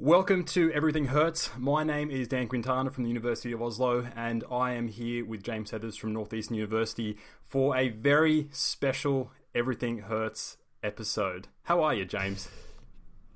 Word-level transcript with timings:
Welcome 0.00 0.44
to 0.44 0.70
Everything 0.72 1.06
Hurts. 1.06 1.50
My 1.58 1.82
name 1.82 2.08
is 2.08 2.28
Dan 2.28 2.46
Quintana 2.46 2.92
from 2.92 3.02
the 3.02 3.08
University 3.08 3.50
of 3.50 3.60
Oslo, 3.60 4.06
and 4.14 4.44
I 4.48 4.74
am 4.74 4.86
here 4.86 5.24
with 5.24 5.42
James 5.42 5.72
Heathers 5.72 5.98
from 5.98 6.12
Northeastern 6.12 6.56
University 6.56 7.18
for 7.42 7.76
a 7.76 7.88
very 7.88 8.46
special 8.52 9.32
Everything 9.56 9.98
Hurts 10.02 10.58
episode. 10.84 11.48
How 11.64 11.82
are 11.82 11.92
you, 11.94 12.04
James? 12.04 12.48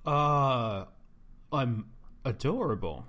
Uh, 0.07 0.85
I'm 1.53 1.87
adorable. 2.25 3.07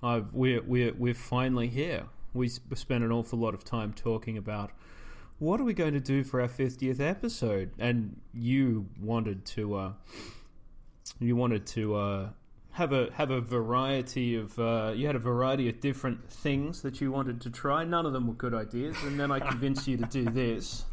I've, 0.00 0.32
we're, 0.32 0.62
we're, 0.62 0.94
we're 0.94 1.14
finally 1.14 1.66
here. 1.66 2.04
We 2.34 2.48
spent 2.50 3.02
an 3.02 3.10
awful 3.10 3.40
lot 3.40 3.52
of 3.52 3.64
time 3.64 3.94
talking 3.94 4.38
about 4.38 4.70
what 5.40 5.60
are 5.60 5.64
we 5.64 5.74
going 5.74 5.94
to 5.94 6.00
do 6.00 6.22
for 6.22 6.40
our 6.40 6.48
50th 6.48 7.00
episode, 7.00 7.72
and 7.80 8.20
you 8.32 8.86
wanted 9.00 9.44
to, 9.46 9.74
uh, 9.74 9.92
you 11.18 11.34
wanted 11.34 11.66
to, 11.66 11.96
uh, 11.96 12.28
have 12.72 12.92
a 12.92 13.10
have 13.12 13.30
a 13.30 13.40
variety 13.40 14.36
of 14.36 14.58
uh, 14.58 14.92
you 14.94 15.06
had 15.06 15.16
a 15.16 15.20
variety 15.20 15.68
of 15.68 15.80
different 15.80 16.30
things 16.30 16.82
that 16.82 17.00
you 17.00 17.10
wanted 17.10 17.40
to 17.42 17.50
try. 17.50 17.84
None 17.84 18.06
of 18.06 18.12
them 18.12 18.26
were 18.26 18.34
good 18.34 18.54
ideas, 18.54 18.96
and 19.04 19.18
then 19.18 19.30
I 19.32 19.40
convinced 19.50 19.88
you 19.88 19.96
to 19.96 20.04
do 20.04 20.24
this. 20.24 20.84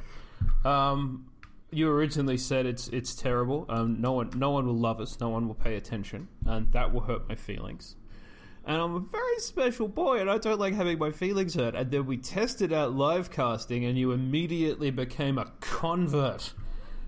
Um, 0.65 1.27
you 1.71 1.89
originally 1.89 2.37
said 2.37 2.65
it's 2.65 2.87
it's 2.89 3.13
terrible. 3.15 3.65
Um, 3.69 4.01
no 4.01 4.13
one 4.13 4.31
no 4.35 4.51
one 4.51 4.65
will 4.65 4.77
love 4.77 4.99
us. 4.99 5.19
No 5.19 5.29
one 5.29 5.47
will 5.47 5.55
pay 5.55 5.75
attention, 5.75 6.27
and 6.45 6.71
that 6.71 6.93
will 6.93 7.01
hurt 7.01 7.29
my 7.29 7.35
feelings. 7.35 7.95
And 8.65 8.81
I'm 8.81 8.95
a 8.95 8.99
very 8.99 9.39
special 9.39 9.87
boy, 9.87 10.19
and 10.19 10.29
I 10.29 10.39
don't 10.39 10.59
like 10.59 10.73
having 10.73 10.99
my 10.99 11.11
feelings 11.11 11.55
hurt. 11.55 11.73
And 11.73 11.89
then 11.89 12.05
we 12.05 12.17
tested 12.17 12.73
out 12.73 12.93
live 12.93 13.31
casting, 13.31 13.85
and 13.85 13.97
you 13.97 14.11
immediately 14.11 14.91
became 14.91 15.37
a 15.37 15.51
convert. 15.61 16.53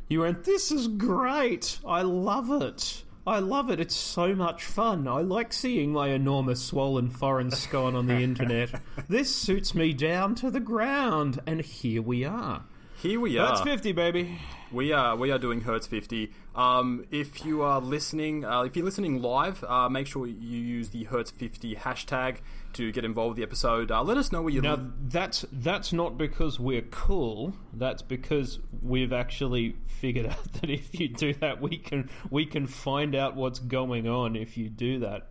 You 0.08 0.22
went, 0.22 0.44
"This 0.44 0.72
is 0.72 0.88
great. 0.88 1.80
I 1.86 2.04
love 2.04 2.50
it." 2.62 3.04
I 3.30 3.38
love 3.40 3.70
it. 3.70 3.80
It's 3.80 3.96
so 3.96 4.34
much 4.34 4.66
fun. 4.66 5.08
I 5.08 5.22
like 5.22 5.54
seeing 5.54 5.94
my 5.94 6.08
enormous 6.10 6.64
swollen 6.64 7.12
foreign 7.12 7.52
scone 7.52 7.96
on 7.96 8.08
the 8.08 8.16
internet. 8.24 8.72
this 9.08 9.36
suits 9.36 9.76
me 9.76 9.94
down 9.94 10.34
to 10.36 10.50
the 10.50 10.60
ground, 10.60 11.40
and 11.46 11.62
here 11.62 12.02
we 12.02 12.26
are. 12.26 12.64
Here 13.02 13.20
we 13.20 13.38
are. 13.38 13.50
That's 13.50 13.62
50, 13.62 13.92
baby. 13.92 14.40
We 14.72 14.92
are 14.92 15.16
we 15.16 15.32
are 15.32 15.40
doing 15.40 15.62
Hurts 15.62 15.86
50. 15.88 16.34
Um, 16.56 17.06
if 17.12 17.46
you 17.46 17.62
are 17.62 17.80
listening, 17.80 18.44
uh, 18.44 18.64
if 18.64 18.76
you're 18.76 18.84
listening 18.84 19.22
live, 19.22 19.64
uh, 19.64 19.90
make 19.90 20.08
sure 20.08 20.28
you 20.28 20.60
use 20.60 20.90
the 20.90 21.04
Hurts 21.06 21.32
50 21.32 21.76
hashtag 21.76 22.38
to 22.74 22.92
get 22.92 23.06
involved 23.06 23.32
with 23.32 23.38
the 23.38 23.44
episode. 23.44 23.92
Uh, 23.92 24.04
let 24.04 24.18
us 24.18 24.32
know 24.32 24.42
where 24.42 24.54
you. 24.54 24.62
Now 24.62 24.76
li- 24.76 24.92
that's 25.08 25.46
that's 25.52 25.94
not 25.94 26.18
because 26.18 26.60
we're 26.60 26.82
cool. 26.84 27.54
That's 27.74 28.02
because 28.02 28.60
we've 28.82 29.14
actually 29.14 29.76
figured 29.88 30.26
out 30.32 30.54
that 30.54 30.70
if 30.70 31.00
you 31.00 31.10
do 31.10 31.34
that, 31.36 31.62
we 31.62 31.78
can 31.78 32.10
we 32.30 32.46
can 32.46 32.68
find 32.68 33.16
out 33.16 33.36
what's 33.36 33.60
going 33.60 34.08
on 34.08 34.36
if 34.36 34.58
you 34.58 34.70
do 34.70 35.00
that. 35.00 35.28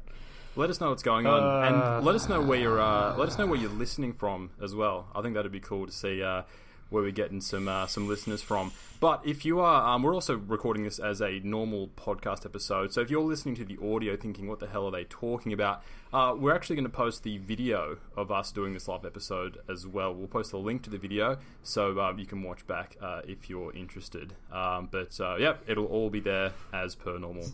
Let 0.56 0.70
us 0.70 0.80
know 0.80 0.90
what's 0.90 1.04
going 1.04 1.26
on, 1.26 1.96
and 1.96 2.04
let 2.04 2.16
us 2.16 2.28
know 2.28 2.40
where 2.42 2.58
you're. 2.58 2.80
Uh, 2.80 3.16
let 3.16 3.28
us 3.28 3.38
know 3.38 3.46
where 3.46 3.58
you're 3.58 3.70
listening 3.70 4.12
from 4.12 4.50
as 4.60 4.74
well. 4.74 5.06
I 5.14 5.22
think 5.22 5.34
that'd 5.34 5.52
be 5.52 5.60
cool 5.60 5.86
to 5.86 5.92
see 5.92 6.22
uh, 6.22 6.42
where 6.90 7.02
we're 7.02 7.12
getting 7.12 7.40
some 7.40 7.68
uh, 7.68 7.86
some 7.86 8.08
listeners 8.08 8.42
from. 8.42 8.72
But 9.00 9.22
if 9.24 9.44
you 9.44 9.60
are, 9.60 9.94
um, 9.94 10.02
we're 10.02 10.14
also 10.14 10.36
recording 10.36 10.84
this 10.84 10.98
as 10.98 11.20
a 11.20 11.38
normal 11.44 11.88
podcast 11.88 12.44
episode. 12.44 12.92
So 12.92 13.00
if 13.00 13.10
you're 13.10 13.22
listening 13.22 13.54
to 13.56 13.64
the 13.64 13.78
audio, 13.82 14.16
thinking, 14.16 14.48
"What 14.48 14.60
the 14.60 14.66
hell 14.66 14.86
are 14.86 14.90
they 14.90 15.04
talking 15.04 15.52
about?" 15.52 15.82
Uh, 16.12 16.34
we're 16.36 16.54
actually 16.54 16.76
going 16.76 16.84
to 16.84 16.96
post 16.96 17.22
the 17.22 17.38
video 17.38 17.98
of 18.16 18.32
us 18.32 18.50
doing 18.50 18.72
this 18.74 18.88
live 18.88 19.04
episode 19.04 19.58
as 19.68 19.86
well. 19.86 20.14
We'll 20.14 20.26
post 20.26 20.52
a 20.52 20.58
link 20.58 20.82
to 20.84 20.90
the 20.90 20.98
video 20.98 21.38
so 21.62 22.00
um, 22.00 22.18
you 22.18 22.26
can 22.26 22.42
watch 22.42 22.66
back 22.66 22.96
uh, 23.00 23.20
if 23.26 23.50
you're 23.50 23.74
interested. 23.74 24.34
Um, 24.50 24.88
but 24.90 25.20
uh, 25.20 25.36
yeah, 25.36 25.54
it'll 25.66 25.86
all 25.86 26.10
be 26.10 26.20
there 26.20 26.52
as 26.72 26.94
per 26.94 27.18
normal. 27.18 27.46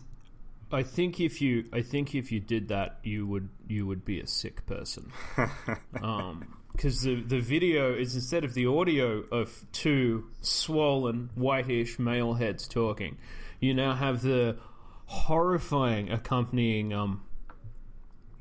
I 0.71 0.83
think 0.83 1.19
if 1.19 1.41
you, 1.41 1.65
I 1.71 1.81
think 1.81 2.15
if 2.15 2.31
you 2.31 2.39
did 2.39 2.69
that, 2.69 2.99
you 3.03 3.27
would 3.27 3.49
you 3.67 3.85
would 3.85 4.03
be 4.03 4.19
a 4.19 4.27
sick 4.27 4.65
person. 4.65 5.11
because 6.75 7.01
the 7.01 7.21
the 7.21 7.39
video 7.39 7.93
is 7.93 8.15
instead 8.15 8.43
of 8.43 8.53
the 8.53 8.65
audio 8.65 9.23
of 9.31 9.65
two 9.71 10.25
swollen 10.41 11.29
whitish 11.35 11.97
male 11.97 12.33
heads 12.33 12.67
talking, 12.67 13.17
you 13.59 13.73
now 13.73 13.93
have 13.93 14.21
the 14.21 14.57
horrifying 15.07 16.11
accompanying 16.11 16.91
um 16.91 17.23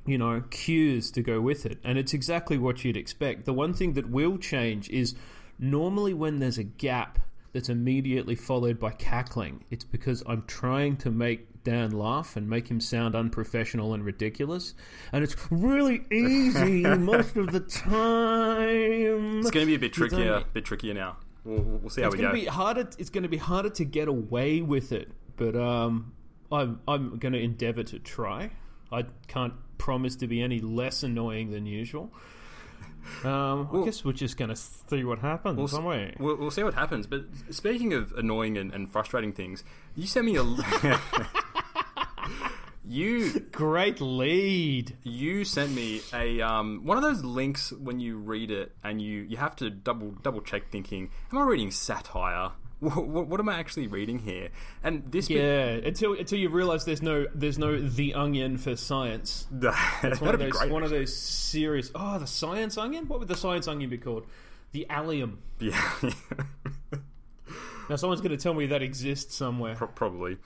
you 0.07 0.17
know 0.17 0.43
cues 0.51 1.11
to 1.13 1.23
go 1.23 1.41
with 1.41 1.65
it, 1.65 1.79
and 1.85 1.99
it's 1.99 2.13
exactly 2.15 2.59
what 2.59 2.85
you'd 2.85 2.97
expect. 2.97 3.45
The 3.45 3.53
one 3.53 3.73
thing 3.73 3.95
that 3.95 4.11
will 4.11 4.39
change 4.39 4.91
is 4.91 5.15
normally 5.59 6.15
when 6.15 6.41
there's 6.41 6.59
a 6.59 6.65
gap 6.65 7.21
that's 7.53 7.69
immediately 7.69 8.35
followed 8.35 8.81
by 8.81 8.91
cackling, 8.91 9.65
it's 9.71 9.85
because 9.85 10.23
I'm 10.27 10.43
trying 10.47 10.97
to 10.99 11.11
make 11.11 11.47
Dan 11.65 11.93
laugh 11.93 12.37
and 12.37 12.49
make 12.49 12.69
him 12.69 12.81
sound 12.81 13.15
unprofessional 13.15 13.95
and 13.95 14.05
ridiculous. 14.05 14.75
And 15.13 15.25
it's 15.25 15.35
really 15.51 16.05
easy 16.13 16.83
most 16.99 17.37
of 17.37 17.51
the 17.53 17.61
time. 17.61 19.41
It's 19.41 19.51
going 19.51 19.67
to 19.67 19.71
be 19.71 19.75
a 19.75 19.79
bit 19.79 19.93
trickier, 19.93 20.35
a 20.35 20.45
bit 20.53 20.65
trickier 20.65 20.95
now. 20.95 21.17
We'll, 21.45 21.63
we'll 21.63 21.91
see 21.91 22.03
how 22.03 22.09
it's 22.09 22.17
we 22.17 22.23
gonna 22.23 22.35
go. 22.35 22.41
Be 22.41 22.47
harder, 22.47 22.89
it's 22.99 23.11
going 23.11 23.23
to 23.23 23.29
be 23.29 23.39
harder 23.39 23.71
to 23.71 23.85
get 23.85 24.09
away 24.09 24.61
with 24.61 24.93
it, 24.93 25.11
but 25.37 25.57
um, 25.57 26.13
I'm, 26.53 26.81
I'm 26.87 27.19
going 27.19 27.33
to 27.33 27.41
endeavour 27.41 27.83
to 27.83 27.99
try. 27.99 28.51
I 28.93 29.07
can't 29.27 29.55
promise 29.79 30.17
to 30.17 30.27
be 30.27 30.43
any 30.43 30.61
less 30.61 31.03
annoying 31.03 31.51
than 31.51 31.67
usual. 31.67 32.13
Um, 33.23 33.69
I 33.71 33.85
guess 33.85 34.03
we're 34.03 34.13
just 34.13 34.39
going 34.39 34.49
to 34.49 34.57
see 34.57 35.05
what 35.05 35.19
happens, 35.19 35.59
we'll, 35.59 35.87
aren't 35.87 36.17
we? 36.19 36.25
We'll, 36.25 36.37
we'll, 36.37 36.51
see 36.51 36.63
what 36.63 36.73
happens. 36.73 37.07
But 37.07 37.25
speaking 37.51 37.93
of 37.93 38.13
annoying 38.13 38.57
and, 38.57 38.73
and 38.73 38.91
frustrating 38.91 39.35
things, 39.35 39.63
you 39.95 40.07
sent 40.07 40.25
me 40.25 40.37
a. 40.37 40.43
you 42.87 43.41
great 43.53 44.01
lead. 44.01 44.97
You 45.03 45.45
sent 45.45 45.73
me 45.73 46.03
a 46.13 46.41
um, 46.41 46.83
one 46.85 46.97
of 46.97 47.03
those 47.03 47.25
links 47.25 47.73
when 47.73 48.01
you 48.01 48.19
read 48.19 48.51
it 48.51 48.73
and 48.83 49.01
you, 49.01 49.23
you 49.23 49.37
have 49.37 49.57
to 49.57 49.71
double 49.71 50.11
double 50.23 50.41
check, 50.41 50.71
thinking, 50.71 51.11
"Am 51.33 51.39
I 51.39 51.43
reading 51.43 51.71
satire?" 51.71 52.53
What, 52.81 53.07
what, 53.07 53.29
what, 53.29 53.41
am 53.41 53.49
I 53.49 53.59
actually 53.59 53.87
reading 53.87 54.19
here? 54.19 54.51
And 54.83 55.11
this, 55.11 55.31
yeah, 55.31 55.77
bit... 55.77 55.87
until 55.87 56.13
until 56.13 56.39
you 56.39 56.51
realize 56.51 56.85
there's 56.85 57.01
no 57.01 57.27
there's 57.35 57.57
no 57.57 57.81
the 57.81 58.13
onion 58.13 58.59
for 58.59 58.77
science. 58.77 59.47
it's 60.03 60.21
one 60.21 60.35
of 60.35 60.41
those 60.41 60.53
great. 60.53 60.71
one 60.71 60.83
of 60.83 60.91
those 60.91 61.17
serious. 61.17 61.91
Oh, 61.95 62.19
the 62.19 62.27
science 62.27 62.77
onion. 62.77 63.09
What 63.09 63.21
would 63.21 63.29
the 63.29 63.37
science 63.37 63.69
onion 63.69 63.89
be 63.89 63.97
called? 63.97 64.27
The 64.73 64.87
allium. 64.91 65.39
Yeah. 65.61 65.81
now 67.89 67.97
someone's 67.97 68.21
going 68.21 68.37
to 68.37 68.43
tell 68.43 68.53
me 68.53 68.67
that 68.67 68.83
exists 68.83 69.35
somewhere. 69.35 69.77
Pro- 69.77 69.87
probably. 69.87 70.37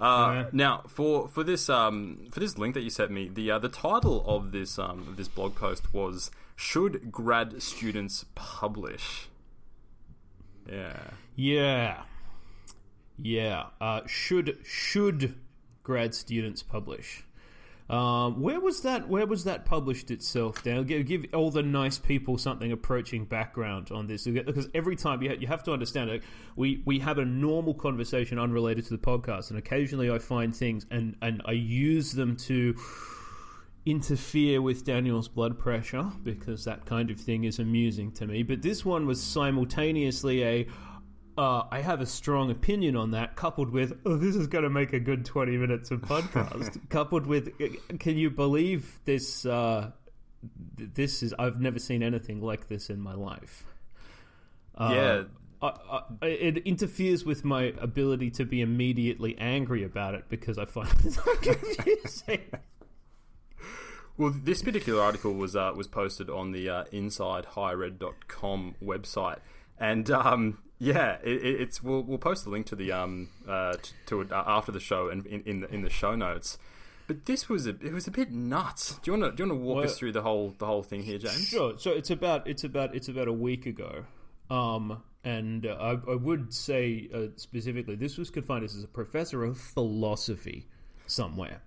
Uh, 0.00 0.32
yeah. 0.32 0.44
Now, 0.52 0.84
for 0.88 1.28
for 1.28 1.44
this 1.44 1.68
um, 1.68 2.28
for 2.30 2.40
this 2.40 2.56
link 2.56 2.74
that 2.74 2.82
you 2.82 2.90
sent 2.90 3.10
me, 3.10 3.28
the 3.28 3.50
uh, 3.50 3.58
the 3.58 3.68
title 3.68 4.24
of 4.26 4.52
this 4.52 4.78
um, 4.78 5.00
of 5.00 5.16
this 5.16 5.28
blog 5.28 5.54
post 5.54 5.92
was 5.92 6.30
"Should 6.56 7.12
Grad 7.12 7.62
Students 7.62 8.24
Publish?" 8.34 9.28
Yeah. 10.70 11.10
Yeah. 11.36 12.02
Yeah. 13.18 13.66
Uh, 13.80 14.00
should 14.06 14.58
should 14.64 15.34
grad 15.82 16.14
students 16.14 16.62
publish? 16.62 17.24
Um, 17.90 18.40
where 18.40 18.60
was 18.60 18.82
that? 18.82 19.08
Where 19.08 19.26
was 19.26 19.42
that 19.44 19.64
published 19.64 20.12
itself? 20.12 20.62
Dan, 20.62 20.84
give, 20.84 21.06
give 21.06 21.26
all 21.34 21.50
the 21.50 21.62
nice 21.62 21.98
people 21.98 22.38
something 22.38 22.70
approaching 22.70 23.24
background 23.24 23.90
on 23.90 24.06
this 24.06 24.24
because 24.24 24.68
every 24.74 24.94
time 24.94 25.20
you, 25.22 25.30
ha- 25.30 25.36
you 25.40 25.48
have 25.48 25.64
to 25.64 25.72
understand 25.72 26.08
it. 26.08 26.22
We 26.54 26.82
we 26.84 27.00
have 27.00 27.18
a 27.18 27.24
normal 27.24 27.74
conversation 27.74 28.38
unrelated 28.38 28.84
to 28.86 28.96
the 28.96 29.02
podcast, 29.02 29.50
and 29.50 29.58
occasionally 29.58 30.08
I 30.08 30.20
find 30.20 30.54
things 30.54 30.86
and 30.92 31.16
and 31.20 31.42
I 31.44 31.52
use 31.52 32.12
them 32.12 32.36
to 32.36 32.76
interfere 33.86 34.62
with 34.62 34.84
Daniel's 34.84 35.26
blood 35.26 35.58
pressure 35.58 36.12
because 36.22 36.64
that 36.66 36.86
kind 36.86 37.10
of 37.10 37.18
thing 37.18 37.42
is 37.42 37.58
amusing 37.58 38.12
to 38.12 38.26
me. 38.26 38.44
But 38.44 38.62
this 38.62 38.84
one 38.84 39.06
was 39.06 39.20
simultaneously 39.20 40.44
a 40.44 40.68
uh, 41.40 41.66
I 41.70 41.80
have 41.80 42.02
a 42.02 42.06
strong 42.06 42.50
opinion 42.50 42.96
on 42.96 43.12
that, 43.12 43.34
coupled 43.34 43.70
with, 43.70 43.98
oh, 44.04 44.18
this 44.18 44.36
is 44.36 44.46
going 44.46 44.64
to 44.64 44.68
make 44.68 44.92
a 44.92 45.00
good 45.00 45.24
20 45.24 45.56
minutes 45.56 45.90
of 45.90 46.02
podcast. 46.02 46.78
coupled 46.90 47.26
with, 47.26 47.50
can 47.98 48.18
you 48.18 48.28
believe 48.28 49.00
this? 49.06 49.46
Uh, 49.46 49.92
this 50.76 51.22
is, 51.22 51.34
I've 51.38 51.58
never 51.58 51.78
seen 51.78 52.02
anything 52.02 52.42
like 52.42 52.68
this 52.68 52.90
in 52.90 53.00
my 53.00 53.14
life. 53.14 53.64
Uh, 54.76 54.92
yeah. 54.92 55.22
I, 55.62 56.02
I, 56.20 56.26
it 56.26 56.58
interferes 56.58 57.24
with 57.24 57.42
my 57.42 57.72
ability 57.80 58.30
to 58.32 58.44
be 58.44 58.60
immediately 58.60 59.34
angry 59.38 59.82
about 59.82 60.14
it 60.14 60.26
because 60.28 60.58
I 60.58 60.66
find 60.66 60.92
it 61.04 61.12
so 61.12 61.34
confusing. 61.40 62.50
Well, 64.18 64.34
this 64.44 64.60
particular 64.60 65.02
article 65.02 65.32
was 65.32 65.56
uh, 65.56 65.72
was 65.74 65.86
posted 65.86 66.28
on 66.28 66.52
the 66.52 66.68
uh, 66.68 66.84
InsideHigherEd.com 66.92 68.74
website, 68.82 69.38
and 69.78 70.10
um, 70.10 70.58
yeah, 70.80 71.18
it, 71.22 71.60
it's 71.60 71.82
we'll, 71.82 72.02
we'll 72.02 72.18
post 72.18 72.44
the 72.44 72.50
link 72.50 72.66
to 72.66 72.74
the 72.74 72.90
um 72.90 73.28
uh, 73.46 73.74
to 74.06 74.22
it 74.22 74.32
uh, 74.32 74.42
after 74.46 74.72
the 74.72 74.80
show 74.80 75.08
and 75.08 75.26
in 75.26 75.42
in 75.42 75.60
the, 75.60 75.72
in 75.72 75.82
the 75.82 75.90
show 75.90 76.16
notes. 76.16 76.58
But 77.06 77.26
this 77.26 77.48
was 77.48 77.66
a 77.66 77.70
it 77.70 77.92
was 77.92 78.06
a 78.06 78.10
bit 78.10 78.32
nuts. 78.32 78.98
Do 79.02 79.12
you 79.12 79.18
want 79.18 79.32
to 79.32 79.36
do 79.36 79.42
you 79.42 79.50
want 79.50 79.60
to 79.60 79.64
walk 79.64 79.76
well, 79.76 79.84
us 79.84 79.98
through 79.98 80.12
the 80.12 80.22
whole 80.22 80.54
the 80.58 80.66
whole 80.66 80.82
thing 80.82 81.02
here, 81.02 81.18
James? 81.18 81.46
Sure. 81.46 81.74
So 81.76 81.90
it's 81.90 82.10
about 82.10 82.46
it's 82.46 82.64
about 82.64 82.94
it's 82.94 83.08
about 83.08 83.28
a 83.28 83.32
week 83.32 83.66
ago. 83.66 84.04
Um, 84.48 85.02
and 85.22 85.66
uh, 85.66 85.76
I, 85.78 85.90
I, 86.12 86.14
would 86.16 86.52
say 86.52 87.08
uh, 87.14 87.26
specifically, 87.36 87.94
this 87.94 88.16
was 88.16 88.30
confined 88.30 88.64
as 88.64 88.82
a 88.82 88.88
professor 88.88 89.44
of 89.44 89.58
philosophy 89.58 90.66
somewhere. 91.06 91.60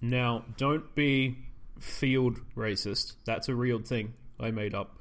Now, 0.00 0.44
don't 0.56 0.94
be 0.94 1.38
field 1.80 2.38
racist. 2.56 3.14
That's 3.24 3.48
a 3.48 3.54
real 3.54 3.80
thing 3.80 4.14
I 4.38 4.50
made 4.50 4.74
up. 4.74 4.97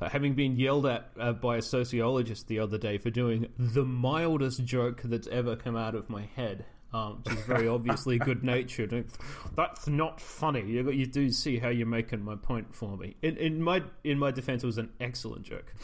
Uh, 0.00 0.08
having 0.08 0.34
been 0.34 0.56
yelled 0.56 0.86
at 0.86 1.10
uh, 1.18 1.32
by 1.32 1.58
a 1.58 1.62
sociologist 1.62 2.48
the 2.48 2.58
other 2.58 2.78
day 2.78 2.96
for 2.96 3.10
doing 3.10 3.46
the 3.58 3.84
mildest 3.84 4.64
joke 4.64 5.02
that's 5.04 5.28
ever 5.28 5.56
come 5.56 5.76
out 5.76 5.94
of 5.94 6.08
my 6.08 6.22
head, 6.34 6.64
um, 6.94 7.20
which 7.22 7.36
is 7.36 7.44
very 7.44 7.68
obviously 7.76 8.18
good 8.18 8.42
natured. 8.42 8.90
That's 9.56 9.86
not 9.88 10.20
funny. 10.20 10.62
You, 10.62 10.90
you 10.90 11.04
do 11.06 11.30
see 11.30 11.58
how 11.58 11.68
you're 11.68 11.86
making 11.86 12.24
my 12.24 12.36
point 12.36 12.74
for 12.74 12.96
me. 12.96 13.16
In, 13.20 13.36
in 13.36 13.62
my 13.62 13.82
in 14.02 14.18
my 14.18 14.30
defense, 14.30 14.62
it 14.62 14.66
was 14.66 14.78
an 14.78 14.90
excellent 15.00 15.42
joke. 15.42 15.74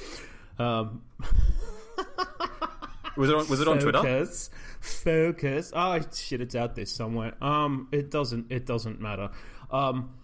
Um, 0.58 1.02
was 3.16 3.28
it 3.28 3.34
on, 3.34 3.48
was 3.48 3.60
it 3.60 3.68
on 3.68 3.78
Twitter? 3.78 3.98
Focus, 3.98 4.50
focus. 4.80 5.72
Oh 5.74 6.00
shit, 6.14 6.40
it's 6.40 6.54
out 6.54 6.74
there 6.74 6.86
somewhere. 6.86 7.34
Um, 7.42 7.88
it 7.92 8.10
doesn't 8.10 8.50
it 8.50 8.64
doesn't 8.64 8.98
matter. 8.98 9.28
Um, 9.70 10.14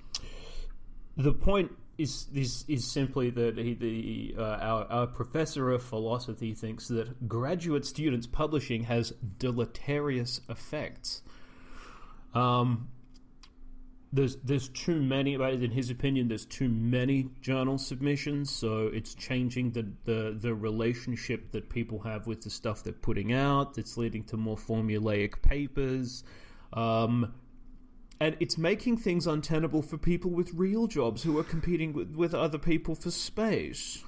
the 1.16 1.34
point 1.34 1.72
is 1.98 2.26
is 2.34 2.64
is 2.68 2.90
simply 2.90 3.30
that 3.30 3.58
he, 3.58 3.74
the 3.74 4.34
uh, 4.38 4.58
our, 4.60 4.86
our 4.90 5.06
professor 5.06 5.70
of 5.70 5.82
philosophy 5.82 6.54
thinks 6.54 6.88
that 6.88 7.28
graduate 7.28 7.84
students 7.84 8.26
publishing 8.26 8.84
has 8.84 9.12
deleterious 9.38 10.40
effects. 10.48 11.22
Um, 12.34 12.88
there's 14.12 14.36
there's 14.36 14.68
too 14.68 15.00
many 15.00 15.34
in 15.34 15.70
his 15.70 15.90
opinion 15.90 16.28
there's 16.28 16.44
too 16.44 16.68
many 16.68 17.30
journal 17.40 17.78
submissions 17.78 18.50
so 18.50 18.90
it's 18.92 19.14
changing 19.14 19.70
the, 19.72 19.86
the 20.04 20.36
the 20.38 20.54
relationship 20.54 21.50
that 21.52 21.68
people 21.70 21.98
have 21.98 22.26
with 22.26 22.42
the 22.42 22.50
stuff 22.50 22.84
they're 22.84 22.92
putting 22.92 23.32
out 23.32 23.78
it's 23.78 23.96
leading 23.96 24.22
to 24.22 24.36
more 24.36 24.56
formulaic 24.56 25.40
papers 25.40 26.24
um, 26.74 27.32
and 28.20 28.37
it's 28.41 28.56
making 28.56 28.99
things 28.99 29.26
untenable 29.26 29.82
for 29.82 29.99
people 29.99 30.31
with 30.31 30.53
real 30.55 30.87
jobs 30.87 31.23
who 31.23 31.38
are 31.38 31.44
competing 31.44 31.93
with, 31.93 32.14
with 32.14 32.35
other 32.35 32.59
people 32.59 32.94
for 32.94 33.11
space. 33.11 34.03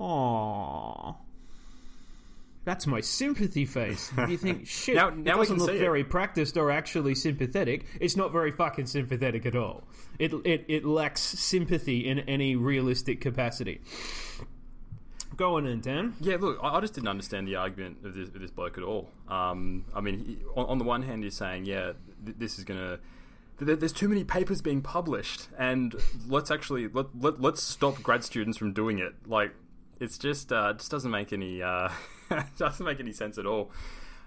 Aww. 0.00 1.16
That's 2.64 2.86
my 2.86 3.00
sympathy 3.00 3.66
face. 3.66 4.10
You 4.28 4.38
think, 4.38 4.66
shit, 4.66 4.96
now, 4.96 5.10
now 5.10 5.34
it 5.34 5.48
doesn't 5.48 5.58
look 5.58 5.76
very 5.76 6.00
it. 6.00 6.10
practiced 6.10 6.56
or 6.56 6.70
actually 6.70 7.14
sympathetic. 7.14 7.84
It's 8.00 8.16
not 8.16 8.32
very 8.32 8.52
fucking 8.52 8.86
sympathetic 8.86 9.44
at 9.44 9.54
all. 9.54 9.84
It, 10.18 10.32
it, 10.44 10.64
it 10.68 10.84
lacks 10.84 11.20
sympathy 11.20 12.08
in 12.08 12.20
any 12.20 12.56
realistic 12.56 13.20
capacity. 13.20 13.80
Go 15.36 15.56
on 15.56 15.66
in, 15.66 15.80
Dan. 15.80 16.14
Yeah, 16.20 16.36
look, 16.38 16.58
I, 16.62 16.76
I 16.76 16.80
just 16.80 16.94
didn't 16.94 17.08
understand 17.08 17.48
the 17.48 17.56
argument 17.56 17.98
of 18.04 18.14
this, 18.14 18.28
of 18.28 18.40
this 18.40 18.50
bloke 18.50 18.78
at 18.78 18.84
all. 18.84 19.10
Um, 19.28 19.84
I 19.94 20.00
mean, 20.00 20.24
he, 20.24 20.38
on, 20.56 20.66
on, 20.66 20.78
the 20.78 20.84
one 20.84 21.02
hand, 21.02 21.24
he's 21.24 21.36
saying, 21.36 21.64
yeah, 21.64 21.92
th- 22.24 22.36
this 22.38 22.58
is 22.58 22.64
going 22.64 22.80
to 22.80 23.00
there's 23.58 23.92
too 23.92 24.08
many 24.08 24.24
papers 24.24 24.60
being 24.60 24.82
published 24.82 25.48
and 25.56 25.94
let's 26.26 26.50
actually 26.50 26.88
let, 26.88 27.06
let, 27.18 27.40
let's 27.40 27.62
stop 27.62 28.02
grad 28.02 28.24
students 28.24 28.58
from 28.58 28.72
doing 28.72 28.98
it 28.98 29.14
like 29.26 29.54
it's 30.00 30.18
just 30.18 30.52
uh, 30.52 30.72
just 30.72 30.90
doesn't 30.90 31.12
make 31.12 31.32
any 31.32 31.62
uh, 31.62 31.88
doesn't 32.58 32.84
make 32.84 32.98
any 32.98 33.12
sense 33.12 33.38
at 33.38 33.46
all 33.46 33.70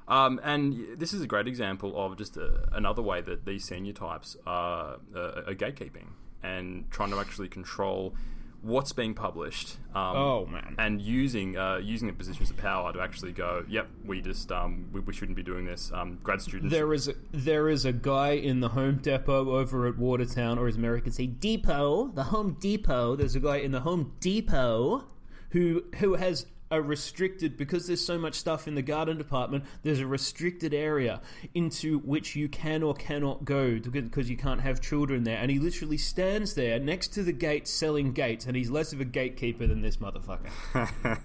um, 0.07 0.39
and 0.43 0.97
this 0.97 1.13
is 1.13 1.21
a 1.21 1.27
great 1.27 1.47
example 1.47 1.93
of 2.01 2.17
just 2.17 2.37
a, 2.37 2.45
uh, 2.45 2.65
another 2.71 3.01
way 3.01 3.19
that 3.19 3.45
these 3.45 3.65
senior 3.65 3.91
types 3.91 4.37
are, 4.45 4.99
uh, 5.13 5.41
are 5.45 5.55
gatekeeping 5.55 6.07
and 6.41 6.89
trying 6.89 7.09
to 7.09 7.19
actually 7.19 7.49
control 7.49 8.15
what's 8.61 8.91
being 8.91 9.13
published. 9.13 9.77
Um, 9.93 10.15
oh 10.15 10.45
man! 10.45 10.75
And 10.77 11.01
using 11.01 11.57
uh, 11.57 11.77
using 11.77 12.07
the 12.07 12.13
positions 12.13 12.49
of 12.49 12.57
power 12.57 12.93
to 12.93 13.01
actually 13.01 13.31
go, 13.31 13.65
yep, 13.67 13.87
we 14.05 14.21
just 14.21 14.51
um, 14.51 14.89
we, 14.91 14.99
we, 14.99 15.13
shouldn't 15.13 15.35
be 15.35 15.43
doing 15.43 15.65
this. 15.65 15.91
Um, 15.93 16.19
grad 16.23 16.41
students. 16.41 16.71
There 16.71 16.93
is 16.93 17.07
a, 17.07 17.13
there 17.31 17.69
is 17.69 17.85
a 17.85 17.93
guy 17.93 18.31
in 18.31 18.59
the 18.59 18.69
Home 18.69 18.97
Depot 18.97 19.51
over 19.51 19.87
at 19.87 19.97
Watertown, 19.97 20.57
or 20.59 20.67
as 20.67 20.75
Americans 20.75 21.15
say, 21.15 21.27
Depot, 21.27 22.07
the 22.13 22.25
Home 22.25 22.57
Depot. 22.59 23.15
There's 23.15 23.35
a 23.35 23.39
guy 23.39 23.57
in 23.57 23.71
the 23.71 23.81
Home 23.81 24.13
Depot 24.19 25.05
who 25.51 25.83
who 25.95 26.15
has 26.15 26.45
a 26.69 26.81
restricted 26.81 27.57
because 27.57 27.87
there's 27.87 28.03
so 28.03 28.17
much 28.17 28.35
stuff 28.35 28.67
in 28.67 28.75
the 28.75 28.81
garden 28.81 29.17
department 29.17 29.63
there's 29.83 29.99
a 29.99 30.07
restricted 30.07 30.73
area 30.73 31.21
into 31.53 31.99
which 31.99 32.35
you 32.35 32.49
can 32.49 32.83
or 32.83 32.93
cannot 32.93 33.45
go 33.45 33.79
because 33.79 34.29
you 34.29 34.35
can't 34.35 34.61
have 34.61 34.81
children 34.81 35.23
there 35.23 35.37
and 35.37 35.49
he 35.49 35.59
literally 35.59 35.97
stands 35.97 36.55
there 36.55 36.79
next 36.79 37.09
to 37.09 37.23
the 37.23 37.31
gate 37.31 37.67
selling 37.67 38.11
gates 38.11 38.45
and 38.45 38.55
he's 38.55 38.69
less 38.69 38.91
of 38.91 38.99
a 38.99 39.05
gatekeeper 39.05 39.65
than 39.65 39.81
this 39.81 39.97
motherfucker 39.97 40.49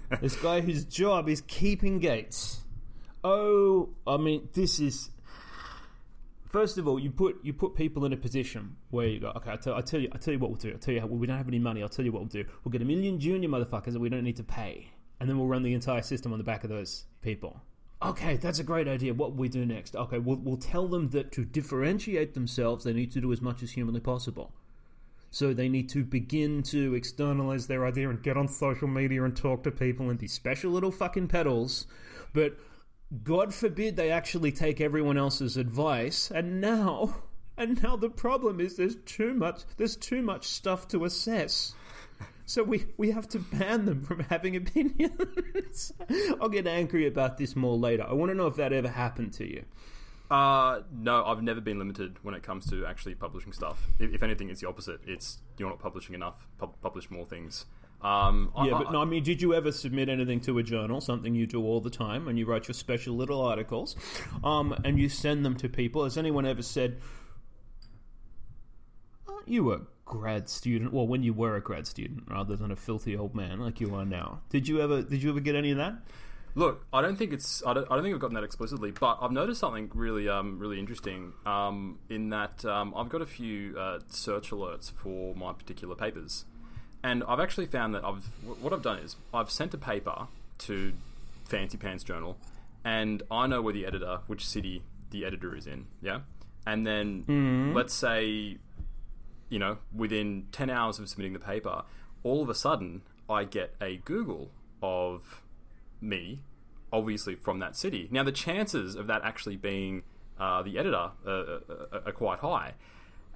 this 0.21 0.37
guy 0.37 0.61
whose 0.61 0.85
job 0.85 1.29
is 1.29 1.41
keeping 1.43 1.99
gates 1.99 2.61
oh 3.25 3.89
i 4.07 4.17
mean 4.17 4.49
this 4.55 4.79
is 4.79 5.11
First 6.53 6.77
of 6.77 6.87
all, 6.87 6.99
you 6.99 7.11
put 7.11 7.43
you 7.43 7.55
put 7.55 7.75
people 7.75 8.05
in 8.05 8.13
a 8.13 8.17
position 8.19 8.77
where 8.91 9.07
you 9.07 9.21
go, 9.21 9.33
okay, 9.37 9.53
I 9.53 9.57
tell, 9.57 9.75
I 9.75 9.81
tell 9.81 9.99
you, 9.99 10.11
I 10.13 10.19
tell 10.19 10.35
you 10.35 10.39
what 10.39 10.51
we'll 10.51 10.59
do. 10.59 10.75
I 10.75 10.77
tell 10.77 10.93
you 10.93 11.01
how 11.01 11.07
we 11.07 11.27
don't 11.27 11.39
have 11.39 11.49
any 11.49 11.59
money. 11.59 11.83
I'll 11.83 11.89
tell 11.89 12.05
you 12.05 12.13
what 12.13 12.21
we'll 12.21 12.29
do. 12.29 12.45
We'll 12.63 12.73
get 12.73 12.83
a 12.83 12.85
million 12.85 13.19
junior 13.19 13.49
motherfuckers 13.49 13.95
that 13.95 14.01
we 14.01 14.11
don't 14.11 14.23
need 14.23 14.37
to 14.37 14.45
pay 14.45 14.92
and 15.23 15.31
then 15.31 15.39
we'll 15.39 15.47
run 15.47 15.63
the 15.63 15.73
entire 15.73 16.03
system 16.03 16.33
on 16.33 16.39
the 16.39 16.45
back 16.45 16.65
of 16.65 16.69
those 16.69 17.05
people. 17.23 17.61
Okay, 18.03 18.39
that's 18.39 18.59
a 18.59 18.65
great 18.65 18.89
idea. 18.89 19.15
What 19.15 19.37
we 19.37 19.49
do 19.49 19.65
next? 19.65 19.95
Okay, 19.95 20.19
we'll, 20.19 20.39
we'll 20.39 20.57
tell 20.57 20.89
them 20.89 21.11
that 21.11 21.31
to 21.31 21.45
differentiate 21.45 22.35
themselves, 22.35 22.83
they 22.83 22.93
need 22.93 23.13
to 23.13 23.21
do 23.21 23.33
as 23.33 23.41
much 23.41 23.63
as 23.63 23.71
humanly 23.71 24.01
possible. 24.01 24.53
So 25.31 25.55
they 25.55 25.69
need 25.69 25.89
to 25.91 26.03
begin 26.03 26.65
to 26.65 26.97
externalize 26.97 27.69
their 27.69 27.87
idea 27.87 28.11
and 28.11 28.21
get 28.21 28.37
on 28.37 28.49
social 28.49 28.89
media 28.89 29.23
and 29.23 29.37
talk 29.37 29.63
to 29.63 29.71
people 29.71 30.11
and 30.11 30.19
be 30.19 30.27
special 30.27 30.73
little 30.73 30.91
fucking 30.91 31.29
pedals. 31.29 31.87
But 32.33 32.59
God 33.23 33.55
forbid 33.55 33.95
they 33.95 34.11
actually 34.11 34.51
take 34.51 34.81
everyone 34.81 35.17
else's 35.17 35.57
advice. 35.57 36.33
And 36.33 36.61
now, 36.61 37.15
and 37.57 37.81
now 37.81 37.95
the 37.95 38.11
problem 38.11 38.59
is 38.59 38.75
there's 38.75 38.97
too 39.07 39.35
much. 39.35 39.63
There's 39.77 39.95
too 39.95 40.21
much 40.21 40.49
stuff 40.49 40.89
to 40.89 41.05
assess. 41.05 41.77
So 42.47 42.63
we, 42.63 42.87
we 42.97 43.11
have 43.13 43.29
to 43.29 43.39
ban 43.39 43.87
them 43.87 44.03
from 44.03 44.21
having 44.31 44.57
opinions. 44.57 45.93
I'll 46.41 46.49
get 46.49 46.67
angry 46.67 47.07
about 47.07 47.39
this 47.39 47.55
more 47.57 47.77
later. 47.77 48.05
I 48.09 48.13
want 48.13 48.31
to 48.31 48.35
know 48.37 48.47
if 48.47 48.57
that 48.57 48.73
ever 48.73 48.89
happened 48.89 49.33
to 49.35 49.49
you. 49.49 49.65
Uh, 50.31 50.81
no, 50.91 51.25
I've 51.25 51.43
never 51.43 51.61
been 51.61 51.79
limited 51.79 52.17
when 52.23 52.35
it 52.35 52.43
comes 52.43 52.67
to 52.71 52.87
actually 52.87 53.15
publishing 53.15 53.53
stuff. 53.53 53.87
If, 53.99 54.15
if 54.15 54.23
anything, 54.23 54.49
it's 54.49 54.63
the 54.63 54.69
opposite. 54.69 55.01
It's 55.07 55.39
you're 55.59 55.69
not 55.69 55.79
publishing 55.79 56.15
enough. 56.15 56.49
Pub- 56.57 56.81
publish 56.81 57.11
more 57.11 57.27
things. 57.27 57.67
Um, 58.01 58.51
yeah, 58.57 58.75
I, 58.75 58.83
but 58.83 58.93
no, 58.93 59.03
I 59.03 59.05
mean, 59.05 59.23
did 59.23 59.43
you 59.43 59.55
ever 59.55 59.71
submit 59.71 60.09
anything 60.09 60.41
to 60.41 60.59
a 60.59 60.63
journal, 60.63 61.01
something 61.03 61.35
you 61.35 61.47
do 61.47 61.63
all 61.63 61.81
the 61.81 61.91
time, 61.91 62.29
and 62.29 62.39
you 62.39 62.47
write 62.47 62.67
your 62.67 62.75
special 62.75 63.15
little 63.15 63.43
articles, 63.43 63.95
um, 64.43 64.75
and 64.85 64.99
you 64.99 65.09
send 65.11 65.45
them 65.45 65.55
to 65.57 65.69
people? 65.69 66.03
Has 66.03 66.17
anyone 66.17 66.47
ever 66.47 66.63
said, 66.63 66.99
oh, 69.29 69.43
"You 69.47 69.65
were 69.65 69.83
grad 70.13 70.47
student, 70.47 70.93
well, 70.93 71.07
when 71.07 71.23
you 71.23 71.33
were 71.33 71.57
a 71.57 71.61
grad 71.63 71.87
student, 71.87 72.25
rather 72.29 72.55
than 72.55 72.71
a 72.71 72.77
filthy 72.77 73.17
old 73.17 73.35
man 73.35 73.59
like 73.61 73.81
you 73.81 73.95
are 73.95 74.05
now. 74.05 74.41
Did 74.51 74.69
you 74.69 74.83
ever? 74.83 75.01
Did 75.01 75.23
you 75.23 75.31
ever 75.31 75.41
get 75.41 75.55
any 75.55 75.71
of 75.71 75.79
that? 75.79 75.95
Look, 76.55 76.85
I 76.93 77.01
don't 77.01 77.17
think 77.17 77.33
it's. 77.33 77.65
I 77.67 77.73
don't, 77.73 77.91
I 77.91 77.95
don't 77.95 78.05
think 78.05 78.15
I've 78.15 78.21
gotten 78.21 78.35
that 78.35 78.45
explicitly, 78.45 78.91
but 78.91 79.17
I've 79.23 79.33
noticed 79.33 79.61
something 79.61 79.91
really, 79.95 80.29
um, 80.29 80.59
really 80.59 80.79
interesting. 80.79 81.33
Um, 81.47 81.99
in 82.11 82.29
that 82.29 82.63
um, 82.67 82.93
I've 82.95 83.09
got 83.09 83.23
a 83.23 83.27
few 83.27 83.79
uh, 83.79 84.01
search 84.09 84.51
alerts 84.51 84.93
for 84.93 85.35
my 85.35 85.55
particular 85.55 85.95
papers, 85.95 86.45
and 87.03 87.25
I've 87.27 87.41
actually 87.41 87.67
found 87.67 87.95
that 87.95 88.05
I've. 88.05 88.27
What 88.61 88.75
I've 88.75 88.83
done 88.83 88.99
is 88.99 89.17
I've 89.33 89.51
sent 89.51 89.73
a 89.73 89.79
paper 89.79 90.27
to 90.59 90.93
Fancy 91.47 91.79
Pants 91.79 92.05
Journal, 92.05 92.37
and 92.85 93.23
I 93.31 93.47
know 93.47 93.63
where 93.63 93.73
the 93.73 93.87
editor, 93.87 94.19
which 94.27 94.47
city 94.47 94.83
the 95.11 95.25
editor 95.25 95.57
is 95.57 95.67
in. 95.67 95.87
Yeah, 96.03 96.21
and 96.67 96.87
then 96.87 97.25
mm-hmm. 97.27 97.73
let's 97.75 97.95
say 97.95 98.59
you 99.53 99.59
know, 99.59 99.77
within 99.95 100.47
10 100.51 100.71
hours 100.71 100.99
of 100.99 101.07
submitting 101.11 101.35
the 101.35 101.39
paper, 101.39 101.83
all 102.23 102.43
of 102.43 102.49
a 102.49 102.55
sudden 102.55 103.03
I 103.29 103.45
get 103.45 103.75
a 103.83 103.99
Google 103.99 104.51
of 104.83 105.43
me, 106.01 106.41
obviously 106.91 107.35
from 107.35 107.59
that 107.59 107.77
city. 107.77 108.09
Now, 108.11 108.23
the 108.23 108.33
chances 108.33 108.95
of 108.95 109.07
that 109.09 109.21
actually 109.23 109.57
being 109.57 110.05
uh, 110.41 110.63
the 110.63 110.79
editor 110.79 111.11
uh, 111.27 111.31
uh, 111.31 111.61
uh 111.69 112.01
are 112.07 112.13
quite 112.13 112.39
high. 112.39 112.73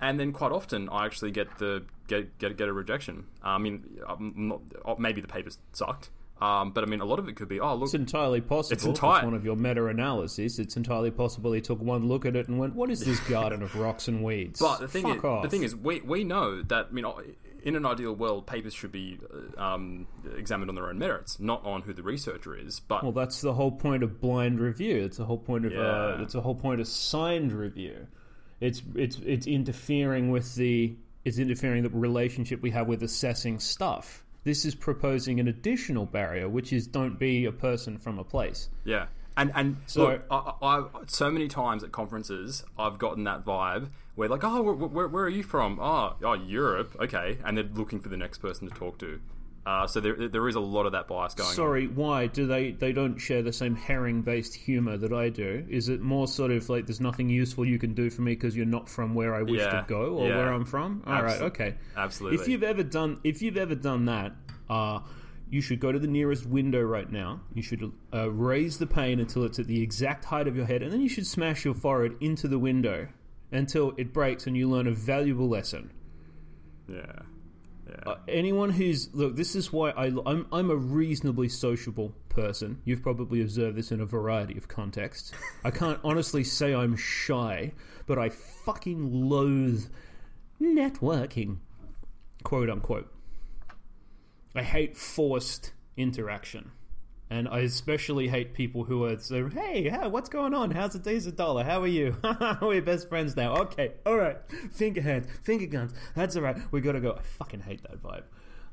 And 0.00 0.18
then 0.18 0.32
quite 0.32 0.52
often 0.52 0.88
I 0.88 1.04
actually 1.04 1.32
get 1.32 1.58
the 1.58 1.84
get 2.08 2.38
get, 2.38 2.56
get 2.56 2.68
a 2.68 2.72
rejection. 2.72 3.26
I 3.42 3.58
mean, 3.58 3.98
not, 4.18 4.98
maybe 4.98 5.20
the 5.20 5.28
paper 5.28 5.50
sucked, 5.72 6.08
um, 6.40 6.72
but 6.72 6.84
I 6.84 6.86
mean, 6.86 7.00
a 7.00 7.04
lot 7.04 7.18
of 7.18 7.28
it 7.28 7.36
could 7.36 7.48
be, 7.48 7.60
oh, 7.60 7.74
look. 7.74 7.86
It's 7.86 7.94
entirely 7.94 8.40
possible. 8.40 8.74
It's, 8.74 8.84
entire- 8.84 9.24
one 9.24 9.34
of 9.34 9.44
your 9.44 9.56
meta 9.56 9.86
analyses. 9.86 10.58
It's 10.58 10.76
entirely 10.76 11.10
possible 11.10 11.52
he 11.52 11.60
took 11.60 11.80
one 11.80 12.08
look 12.08 12.26
at 12.26 12.36
it 12.36 12.48
and 12.48 12.58
went, 12.58 12.74
what 12.74 12.90
is 12.90 13.00
this 13.00 13.18
garden 13.28 13.62
of 13.62 13.74
rocks 13.74 14.08
and 14.08 14.22
weeds? 14.22 14.60
But 14.60 14.80
the 14.80 14.88
thing, 14.88 15.04
Fuck 15.04 15.16
is, 15.18 15.24
off. 15.24 15.42
the 15.42 15.48
thing 15.48 15.62
is, 15.62 15.74
we, 15.74 16.00
we 16.00 16.24
know 16.24 16.62
that, 16.62 16.88
I 16.90 16.92
mean, 16.92 17.06
in 17.62 17.74
an 17.74 17.86
ideal 17.86 18.12
world, 18.12 18.46
papers 18.46 18.74
should 18.74 18.92
be 18.92 19.18
uh, 19.58 19.60
um, 19.60 20.06
examined 20.36 20.68
on 20.68 20.74
their 20.76 20.88
own 20.88 20.98
merits, 20.98 21.40
not 21.40 21.64
on 21.64 21.82
who 21.82 21.92
the 21.92 22.02
researcher 22.02 22.54
is. 22.54 22.80
But 22.80 23.02
well, 23.02 23.12
that's 23.12 23.40
the 23.40 23.54
whole 23.54 23.72
point 23.72 24.04
of 24.04 24.20
blind 24.20 24.60
review. 24.60 25.02
It's 25.02 25.16
the 25.16 25.24
whole 25.24 25.38
point 25.38 25.66
of 25.66 25.72
uh, 25.72 25.74
yeah. 25.74 25.82
uh, 25.82 26.18
it's 26.22 26.36
a 26.36 26.40
whole 26.40 26.54
point 26.54 26.80
of 26.80 26.86
signed 26.86 27.52
review. 27.52 28.06
It's 28.60 28.82
it's 28.94 29.18
it's 29.24 29.48
interfering 29.48 30.30
with 30.30 30.54
the 30.54 30.96
it's 31.24 31.38
interfering 31.38 31.82
the 31.82 31.90
relationship 31.90 32.62
we 32.62 32.70
have 32.70 32.86
with 32.86 33.02
assessing 33.02 33.58
stuff. 33.58 34.22
This 34.46 34.64
is 34.64 34.76
proposing 34.76 35.40
an 35.40 35.48
additional 35.48 36.06
barrier, 36.06 36.48
which 36.48 36.72
is 36.72 36.86
don't 36.86 37.18
be 37.18 37.46
a 37.46 37.50
person 37.50 37.98
from 37.98 38.20
a 38.20 38.22
place. 38.22 38.70
Yeah. 38.84 39.06
And 39.36 39.50
and 39.56 39.78
so 39.86 40.04
look, 40.04 40.24
I, 40.30 40.52
I, 40.62 40.84
so 41.08 41.32
many 41.32 41.48
times 41.48 41.82
at 41.82 41.90
conferences 41.90 42.62
I've 42.78 42.96
gotten 42.96 43.24
that 43.24 43.44
vibe 43.44 43.88
where 44.14 44.28
like, 44.28 44.44
oh, 44.44 44.62
where, 44.62 44.74
where, 44.74 45.08
where, 45.08 45.24
are 45.24 45.28
you 45.28 45.42
from? 45.42 45.80
Oh, 45.80 46.14
oh, 46.22 46.34
Europe. 46.34 46.96
Okay, 47.00 47.38
and 47.44 47.58
they're 47.58 47.64
looking 47.64 47.98
for 47.98 48.08
the 48.08 48.16
next 48.16 48.38
person 48.38 48.68
to 48.68 48.74
talk 48.74 48.98
to. 48.98 49.20
Uh, 49.66 49.84
so 49.84 49.98
there, 49.98 50.28
there 50.28 50.46
is 50.46 50.54
a 50.54 50.60
lot 50.60 50.86
of 50.86 50.92
that 50.92 51.08
bias 51.08 51.34
going. 51.34 51.50
Sorry, 51.50 51.86
on. 51.86 51.96
why 51.96 52.28
do 52.28 52.46
they? 52.46 52.70
They 52.70 52.92
don't 52.92 53.18
share 53.18 53.42
the 53.42 53.52
same 53.52 53.74
herring-based 53.74 54.54
humor 54.54 54.96
that 54.96 55.12
I 55.12 55.28
do. 55.28 55.66
Is 55.68 55.88
it 55.88 56.00
more 56.00 56.28
sort 56.28 56.52
of 56.52 56.68
like 56.68 56.86
there's 56.86 57.00
nothing 57.00 57.28
useful 57.28 57.66
you 57.66 57.76
can 57.76 57.92
do 57.92 58.08
for 58.08 58.22
me 58.22 58.34
because 58.34 58.56
you're 58.56 58.64
not 58.64 58.88
from 58.88 59.12
where 59.16 59.34
I 59.34 59.42
wish 59.42 59.60
yeah, 59.60 59.80
to 59.80 59.84
go 59.88 60.18
or 60.18 60.28
yeah. 60.28 60.36
where 60.36 60.52
I'm 60.52 60.64
from? 60.64 61.02
All 61.04 61.14
Absol- 61.14 61.22
right, 61.24 61.40
okay, 61.42 61.74
absolutely. 61.96 62.38
If 62.38 62.46
you've 62.46 62.62
ever 62.62 62.84
done, 62.84 63.18
if 63.24 63.42
you've 63.42 63.56
ever 63.56 63.74
done 63.74 64.04
that, 64.04 64.34
uh, 64.70 65.00
you 65.50 65.60
should 65.60 65.80
go 65.80 65.90
to 65.90 65.98
the 65.98 66.06
nearest 66.06 66.46
window 66.46 66.82
right 66.82 67.10
now. 67.10 67.40
You 67.52 67.62
should 67.62 67.92
uh, 68.14 68.30
raise 68.30 68.78
the 68.78 68.86
pane 68.86 69.18
until 69.18 69.42
it's 69.42 69.58
at 69.58 69.66
the 69.66 69.82
exact 69.82 70.24
height 70.24 70.46
of 70.46 70.54
your 70.54 70.66
head, 70.66 70.82
and 70.82 70.92
then 70.92 71.00
you 71.00 71.08
should 71.08 71.26
smash 71.26 71.64
your 71.64 71.74
forehead 71.74 72.16
into 72.20 72.46
the 72.46 72.58
window 72.60 73.08
until 73.50 73.94
it 73.96 74.12
breaks 74.12 74.46
and 74.46 74.56
you 74.56 74.70
learn 74.70 74.86
a 74.86 74.92
valuable 74.92 75.48
lesson. 75.48 75.90
Yeah. 76.88 77.22
Uh, 78.04 78.16
anyone 78.28 78.70
who's 78.70 79.14
look, 79.14 79.36
this 79.36 79.56
is 79.56 79.72
why 79.72 79.90
I, 79.90 80.06
I'm 80.26 80.46
I'm 80.52 80.70
a 80.70 80.76
reasonably 80.76 81.48
sociable 81.48 82.12
person. 82.28 82.80
You've 82.84 83.02
probably 83.02 83.40
observed 83.40 83.76
this 83.76 83.92
in 83.92 84.00
a 84.00 84.06
variety 84.06 84.56
of 84.56 84.68
contexts. 84.68 85.32
I 85.64 85.70
can't 85.70 86.00
honestly 86.04 86.44
say 86.44 86.74
I'm 86.74 86.96
shy, 86.96 87.72
but 88.06 88.18
I 88.18 88.28
fucking 88.28 89.28
loathe 89.28 89.86
networking, 90.60 91.58
quote 92.42 92.68
unquote. 92.68 93.12
I 94.54 94.62
hate 94.62 94.96
forced 94.96 95.72
interaction. 95.96 96.72
And 97.28 97.48
I 97.48 97.60
especially 97.60 98.28
hate 98.28 98.54
people 98.54 98.84
who 98.84 99.04
are 99.04 99.18
so, 99.18 99.48
hey, 99.48 99.90
what's 100.08 100.28
going 100.28 100.54
on? 100.54 100.70
How's 100.70 100.92
the 100.92 101.00
diesel 101.00 101.32
dollar? 101.32 101.64
How 101.64 101.82
are 101.82 101.88
you? 101.88 102.16
We're 102.62 102.82
best 102.82 103.08
friends 103.08 103.36
now. 103.36 103.56
Okay, 103.62 103.94
all 104.04 104.16
right. 104.16 104.36
Finger 104.70 105.00
hands, 105.00 105.26
finger 105.42 105.66
guns. 105.66 105.92
That's 106.14 106.36
all 106.36 106.42
right. 106.42 106.56
We 106.70 106.80
got 106.80 106.92
to 106.92 107.00
go. 107.00 107.12
I 107.18 107.22
fucking 107.22 107.60
hate 107.60 107.82
that 107.82 108.00
vibe. 108.00 108.22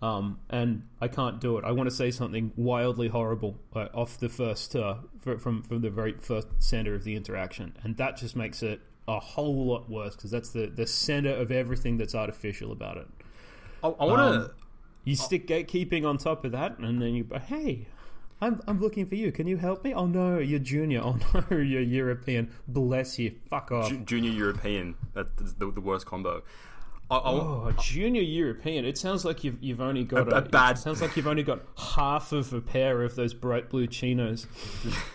Um, 0.04 0.40
and 0.50 0.84
I 1.02 1.08
can't 1.08 1.40
do 1.40 1.58
it. 1.58 1.64
I 1.64 1.72
want 1.72 1.90
to 1.90 1.96
say 1.96 2.12
something 2.12 2.52
wildly 2.56 3.08
horrible 3.08 3.58
uh, 3.74 3.88
off 3.94 4.20
the 4.20 4.30
first, 4.30 4.76
uh, 4.76 4.96
from, 5.22 5.64
from 5.64 5.82
the 5.82 5.90
very 5.90 6.14
first 6.20 6.48
center 6.60 6.94
of 6.94 7.06
the 7.06 7.16
interaction. 7.16 7.76
And 7.84 7.98
that 7.98 8.18
just 8.18 8.36
makes 8.36 8.62
it 8.62 8.82
a 9.08 9.20
whole 9.20 9.66
lot 9.66 9.90
worse 9.90 10.16
because 10.16 10.30
that's 10.30 10.50
the, 10.50 10.68
the 10.68 10.86
center 10.86 11.32
of 11.32 11.52
everything 11.52 11.98
that's 11.98 12.14
artificial 12.14 12.72
about 12.72 12.98
it. 12.98 13.08
I, 13.82 13.88
I 13.88 14.06
want 14.06 14.20
to. 14.20 14.40
Um, 14.42 14.52
you 15.06 15.16
stick 15.16 15.48
gatekeeping 15.48 16.06
on 16.06 16.18
top 16.18 16.46
of 16.46 16.54
that, 16.54 16.80
and 16.80 17.02
then 17.02 17.14
you, 17.14 17.28
hey, 17.48 17.88
I'm, 18.44 18.62
I'm 18.68 18.82
looking 18.82 19.06
for 19.06 19.16
you. 19.16 19.32
Can 19.32 19.48
you 19.48 19.56
help 19.56 19.86
me? 19.86 19.94
Oh 19.94 20.06
no, 20.06 20.40
you're 20.40 20.60
junior. 20.60 21.02
Oh 21.04 21.18
no, 21.50 21.58
you're 21.58 21.82
European. 21.82 22.52
Bless 22.68 23.18
you. 23.18 23.36
Fuck 23.50 23.72
off. 23.72 23.90
J- 23.90 24.02
junior 24.06 24.32
European. 24.32 24.96
That's 25.14 25.54
the, 25.54 25.72
the 25.72 25.80
worst 25.80 26.06
combo. 26.06 26.44
I, 27.10 27.16
I, 27.16 27.32
oh, 27.32 27.74
junior 27.80 28.22
European. 28.22 28.86
It 28.86 28.98
sounds 28.98 29.24
like 29.24 29.44
you've 29.44 29.62
you've 29.62 29.80
only 29.80 30.04
got 30.04 30.28
a, 30.28 30.36
a, 30.36 30.38
a 30.40 30.42
bad. 30.42 30.78
sounds 30.78 31.02
like 31.02 31.16
you've 31.16 31.28
only 31.28 31.44
got 31.44 31.62
half 31.78 32.34
of 32.34 32.52
a 32.54 32.60
pair 32.60 33.02
of 33.04 33.16
those 33.16 33.34
bright 33.34 33.70
blue 33.70 33.88
chinos. 33.88 34.46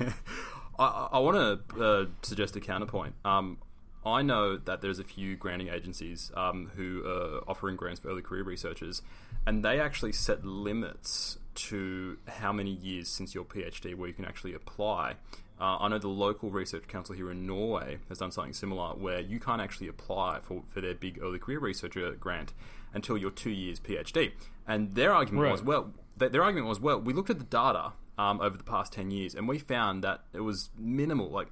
I, 0.79 1.09
I 1.13 1.19
want 1.19 1.69
to 1.69 1.85
uh, 1.85 2.07
suggest 2.23 2.57
a 2.57 2.61
counterpoint. 2.61 3.15
Um, 3.25 3.59
I 4.07 4.23
know 4.23 4.57
that 4.57 4.81
there's 4.81 5.01
a 5.01 5.05
few 5.05 5.37
granting 5.37 5.69
agencies 5.69 6.31
um, 6.35 6.71
who 6.77 7.05
are 7.07 7.43
offering 7.47 7.77
grants 7.77 8.01
for 8.01 8.09
early 8.09 8.23
career 8.23 8.45
researchers, 8.45 9.03
and 9.47 9.63
they 9.65 9.81
actually 9.81 10.13
set 10.13 10.45
limits 10.47 11.39
to 11.59 12.19
how 12.27 12.53
many 12.53 12.71
years 12.71 13.09
since 13.09 13.35
your 13.35 13.45
PhD 13.45 13.95
where 13.95 14.09
you 14.09 14.15
can 14.15 14.25
actually 14.25 14.55
apply. 14.55 15.15
Uh, 15.61 15.77
I 15.81 15.89
know 15.89 15.99
the 15.99 16.09
local 16.09 16.51
research 16.51 16.87
council 16.87 17.17
here 17.17 17.31
in 17.33 17.45
Norway 17.45 17.99
has 18.09 18.19
done 18.19 18.31
something 18.31 18.53
similar 18.53 18.91
where 18.91 19.21
you 19.21 19.41
can't 19.41 19.61
actually 19.61 19.89
apply 19.89 20.39
for, 20.41 20.63
for 20.69 20.81
their 20.81 20.95
big 20.95 21.19
early 21.21 21.41
career 21.41 21.59
researcher 21.59 22.13
grant 22.13 22.53
until 22.95 23.17
your 23.19 23.33
two 23.33 23.51
years 23.51 23.81
PhD. 23.81 24.33
And 24.69 24.95
their 24.95 25.13
argument 25.13 25.45
right. 25.45 25.53
was, 25.53 25.63
well, 25.63 25.93
their 26.17 26.43
argument 26.43 26.69
was, 26.69 26.79
well, 26.79 27.01
we 27.01 27.13
looked 27.13 27.31
at 27.31 27.39
the 27.39 27.45
data 27.45 27.93
um, 28.17 28.41
over 28.41 28.57
the 28.57 28.65
past 28.65 28.93
10 28.93 29.11
years 29.11 29.35
and 29.35 29.49
we 29.49 29.59
found 29.59 30.05
that 30.05 30.23
it 30.33 30.41
was 30.41 30.71
minimal, 30.79 31.29
like, 31.29 31.49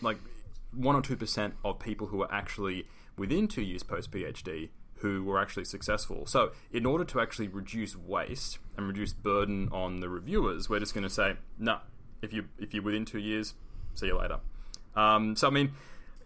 like 0.00 0.18
1 0.72 0.94
or 0.94 1.02
2% 1.02 1.52
of 1.64 1.80
people 1.80 2.06
who 2.08 2.18
were 2.18 2.32
actually 2.32 2.86
within 3.16 3.48
two 3.48 3.62
years 3.62 3.82
post 3.82 4.12
PhD 4.12 4.68
who 5.00 5.24
were 5.24 5.38
actually 5.38 5.64
successful. 5.64 6.26
So, 6.26 6.52
in 6.72 6.86
order 6.86 7.04
to 7.04 7.20
actually 7.20 7.48
reduce 7.48 7.96
waste 7.96 8.58
and 8.76 8.86
reduce 8.86 9.12
burden 9.12 9.68
on 9.72 10.00
the 10.00 10.08
reviewers, 10.08 10.68
we're 10.68 10.80
just 10.80 10.94
going 10.94 11.04
to 11.04 11.10
say, 11.10 11.36
no, 11.58 11.78
if 12.22 12.32
you 12.32 12.46
if 12.58 12.74
you're 12.74 12.82
within 12.82 13.04
two 13.04 13.18
years, 13.18 13.54
see 13.94 14.06
you 14.06 14.18
later. 14.18 14.40
Um, 14.96 15.36
so, 15.36 15.46
I 15.46 15.50
mean, 15.50 15.72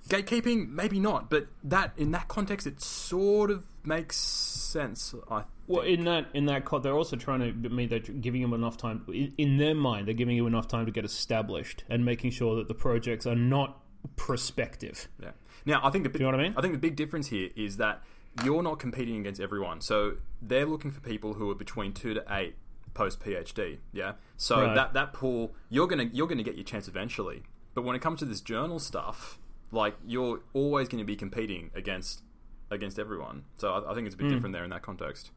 gatekeeping 0.08 0.70
maybe 0.70 0.98
not, 0.98 1.30
but 1.30 1.46
that 1.64 1.92
in 1.96 2.10
that 2.12 2.28
context, 2.28 2.66
it 2.66 2.80
sort 2.80 3.50
of 3.50 3.66
makes 3.84 4.16
sense. 4.16 5.14
I 5.30 5.40
think. 5.40 5.48
well 5.66 5.82
in 5.82 6.04
that 6.04 6.28
in 6.34 6.46
that 6.46 6.64
they're 6.82 6.94
also 6.94 7.16
trying 7.16 7.40
to 7.40 7.68
I 7.68 7.72
mean 7.72 7.88
they're 7.88 7.98
giving 7.98 8.40
them 8.42 8.52
enough 8.52 8.76
time 8.76 9.04
in 9.36 9.58
their 9.58 9.74
mind. 9.74 10.06
They're 10.06 10.14
giving 10.14 10.36
you 10.36 10.46
enough 10.46 10.68
time 10.68 10.86
to 10.86 10.92
get 10.92 11.04
established 11.04 11.84
and 11.88 12.04
making 12.04 12.30
sure 12.30 12.56
that 12.56 12.68
the 12.68 12.74
projects 12.74 13.26
are 13.26 13.36
not 13.36 13.80
prospective. 14.16 15.08
Yeah. 15.20 15.30
Now, 15.64 15.80
I 15.84 15.90
think 15.90 16.04
the 16.04 16.10
big, 16.10 16.20
you 16.20 16.26
know 16.26 16.32
what 16.32 16.40
I 16.40 16.42
mean. 16.44 16.54
I 16.56 16.60
think 16.60 16.72
the 16.72 16.80
big 16.80 16.96
difference 16.96 17.28
here 17.28 17.50
is 17.54 17.76
that 17.76 18.02
you're 18.44 18.62
not 18.62 18.78
competing 18.78 19.20
against 19.20 19.40
everyone. 19.40 19.80
So 19.80 20.16
they're 20.40 20.66
looking 20.66 20.90
for 20.90 21.00
people 21.00 21.34
who 21.34 21.50
are 21.50 21.54
between 21.54 21.92
two 21.92 22.14
to 22.14 22.24
eight 22.30 22.56
post 22.94 23.20
PhD. 23.20 23.78
Yeah. 23.92 24.12
So 24.36 24.62
right. 24.62 24.74
that 24.74 24.94
that 24.94 25.12
pool, 25.12 25.54
you're 25.68 25.86
gonna 25.86 26.08
you're 26.12 26.26
gonna 26.26 26.42
get 26.42 26.56
your 26.56 26.64
chance 26.64 26.88
eventually. 26.88 27.42
But 27.74 27.82
when 27.82 27.96
it 27.96 28.02
comes 28.02 28.18
to 28.20 28.24
this 28.26 28.40
journal 28.40 28.78
stuff, 28.78 29.38
like 29.72 29.94
you're 30.06 30.40
always 30.52 30.88
going 30.88 30.98
to 30.98 31.04
be 31.04 31.16
competing 31.16 31.70
against 31.74 32.22
against 32.70 32.98
everyone. 32.98 33.44
So 33.56 33.72
I, 33.72 33.90
I 33.90 33.94
think 33.94 34.06
it's 34.06 34.14
a 34.14 34.18
bit 34.18 34.28
mm. 34.28 34.34
different 34.34 34.52
there 34.52 34.64
in 34.64 34.70
that 34.70 34.82
context. 34.82 35.30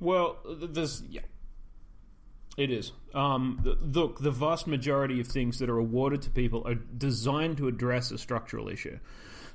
Well, 0.00 0.38
there's 0.46 1.02
yeah. 1.08 1.22
It 2.56 2.70
is. 2.70 2.92
Um, 3.14 3.60
the, 3.62 3.76
look, 4.00 4.20
the 4.20 4.30
vast 4.30 4.66
majority 4.66 5.20
of 5.20 5.26
things 5.26 5.58
that 5.58 5.68
are 5.68 5.76
awarded 5.76 6.22
to 6.22 6.30
people 6.30 6.66
are 6.66 6.74
designed 6.74 7.58
to 7.58 7.68
address 7.68 8.10
a 8.10 8.16
structural 8.16 8.68
issue. 8.68 8.98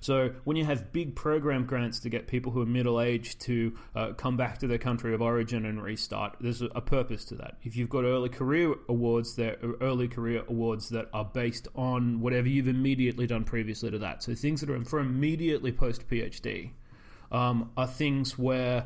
So 0.02 0.32
when 0.46 0.58
you 0.58 0.66
have 0.66 0.92
big 0.92 1.16
program 1.16 1.66
grants 1.66 2.00
to 2.00 2.10
get 2.10 2.28
people 2.28 2.52
who 2.52 2.62
are 2.62 2.66
middle 2.66 3.00
aged 3.00 3.40
to 3.42 3.78
uh, 3.96 4.14
come 4.14 4.36
back 4.36 4.58
to 4.58 4.68
their 4.68 4.80
country 4.80 5.14
of 5.14 5.22
origin 5.22 5.64
and 5.66 5.82
restart, 5.82 6.38
there's 6.42 6.64
a, 6.64 6.82
purpose 6.82 7.24
to 7.26 7.36
that. 7.36 7.58
If 7.64 7.78
you've 7.78 7.90
got 7.90 8.04
early 8.04 8.30
career 8.30 8.74
awards 8.90 9.36
that 9.36 9.64
are 9.64 9.76
early 9.80 10.08
career 10.08 10.44
awards 10.48 10.90
that 10.90 11.08
are 11.14 11.24
based 11.24 11.68
on 11.76 12.20
whatever 12.20 12.50
you've 12.50 12.68
immediately 12.68 13.28
done 13.28 13.44
previously 13.44 13.92
to 13.92 14.00
that, 14.00 14.24
so 14.24 14.34
things 14.34 14.62
that 14.62 14.70
are 14.72 14.84
for 14.84 15.00
immediately 15.00 15.72
post 15.72 16.10
PhD. 16.10 16.72
Um, 17.32 17.72
are 17.78 17.88
things 17.88 18.38
where 18.38 18.84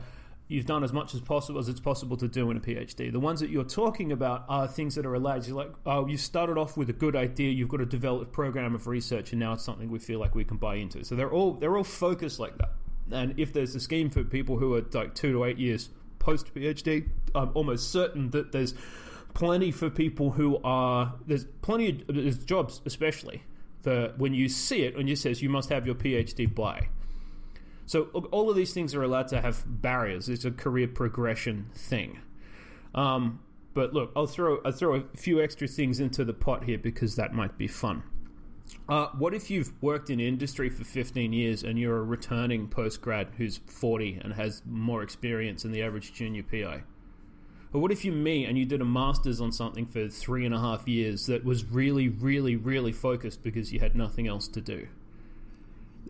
you've 0.48 0.66
done 0.66 0.84
as 0.84 0.94
much 0.94 1.14
as 1.16 1.22
possible 1.22 1.60
as 1.60 1.70
it's 1.70 1.80
possible 1.80 2.18
to 2.18 2.28
do 2.28 2.52
in 2.52 2.58
a 2.58 2.60
PhD. 2.60 3.12
The 3.12 3.20
ones 3.20 3.40
that 3.40 3.50
you're 3.50 3.64
talking 3.64 4.12
about 4.12 4.46
are 4.48 4.68
things 4.68 4.96
that 4.96 5.06
are 5.06 5.14
allowed. 5.14 5.48
You're 5.48 5.56
like, 5.56 5.72
oh, 5.86 6.06
you 6.06 6.18
started 6.18 6.58
off 6.58 6.78
with 6.78 6.90
a 6.90 6.94
good 6.94 7.16
idea. 7.16 7.50
You've 7.50 7.70
got 7.70 7.82
a 7.82 8.26
program 8.26 8.76
of 8.76 8.88
research, 8.88 9.32
and 9.32 9.40
now 9.40 9.54
it's 9.54 9.64
something 9.64 9.90
we 9.90 10.00
feel 10.00 10.20
like 10.20 10.36
we 10.36 10.44
can 10.44 10.58
buy 10.58 10.76
into. 10.76 11.04
So 11.04 11.16
they're 11.16 11.32
all 11.32 11.54
they're 11.54 11.76
all 11.76 11.84
focused 11.84 12.40
like 12.40 12.58
that. 12.58 12.74
And 13.12 13.40
if 13.40 13.54
there's 13.54 13.76
a 13.76 13.80
scheme 13.80 14.10
for 14.10 14.24
people 14.24 14.58
who 14.58 14.76
are 14.76 14.84
like 14.94 15.16
two 15.16 15.32
to 15.32 15.46
eight 15.46 15.58
years 15.58 15.90
post 16.20 16.54
PhD, 16.54 17.10
I'm 17.34 17.52
almost 17.54 17.92
certain 17.92 18.32
that 18.32 18.52
there's 18.52 18.74
plenty 19.34 19.72
for 19.72 19.90
people 19.90 20.32
who 20.32 20.60
are 20.64 21.14
there's 21.28 21.46
plenty 21.62 21.90
of 21.90 22.02
there's 22.08 22.38
jobs, 22.40 22.82
especially 22.86 23.44
for 23.82 24.14
when 24.18 24.34
you 24.34 24.50
see 24.50 24.82
it 24.82 24.96
and 24.96 25.08
it 25.08 25.18
says 25.18 25.42
you 25.42 25.50
must 25.50 25.70
have 25.70 25.86
your 25.86 25.96
PhD 25.96 26.54
by. 26.54 26.90
So 27.86 28.04
all 28.32 28.50
of 28.50 28.56
these 28.56 28.74
things 28.74 28.96
are 28.96 29.04
allowed 29.04 29.28
to 29.30 29.42
have 29.42 29.64
barriers. 29.68 30.28
It's 30.28 30.46
a 30.46 30.52
career 30.52 30.88
progression 30.88 31.70
thing. 31.74 32.20
Um, 32.96 33.40
but 33.74 33.94
look, 33.94 34.12
I'll 34.16 34.26
throw 34.26 34.60
I'll 34.66 34.72
throw 34.72 34.96
a 34.96 35.04
few 35.18 35.42
extra 35.42 35.68
things 35.68 36.00
into 36.00 36.24
the 36.24 36.34
pot 36.34 36.64
here 36.64 36.78
because 36.78 37.16
that 37.18 37.34
might 37.34 37.58
be 37.58 37.68
fun. 37.68 38.04
Uh, 38.90 39.08
what 39.18 39.34
if 39.34 39.52
you've 39.52 39.72
worked 39.82 40.10
in 40.10 40.20
industry 40.20 40.70
for 40.70 40.84
15 40.84 41.34
years 41.34 41.64
and 41.64 41.78
you're 41.78 41.98
a 41.98 42.04
returning 42.04 42.68
postgrad 42.68 43.28
who's 43.38 43.58
40 43.68 44.22
and 44.24 44.34
has 44.34 44.64
more 44.66 45.04
experience 45.04 45.64
than 45.64 45.72
the 45.72 45.84
average 45.84 46.14
junior 46.14 46.44
PI? 46.44 46.84
Or 47.74 47.82
what 47.82 47.92
if 47.92 48.06
you're 48.06 48.16
me 48.16 48.46
and 48.46 48.58
you 48.58 48.66
did 48.66 48.82
a 48.82 48.86
master's 48.86 49.42
on 49.42 49.52
something 49.52 49.86
for 49.86 50.08
three 50.08 50.46
and 50.46 50.56
a 50.56 50.60
half 50.60 50.88
years 50.88 51.26
that 51.26 51.44
was 51.44 51.66
really, 51.66 52.08
really, 52.08 52.56
really 52.56 52.92
focused 52.92 53.44
because 53.44 53.74
you 53.74 53.80
had 53.80 53.96
nothing 53.96 54.28
else 54.28 54.48
to 54.48 54.62
do? 54.62 54.88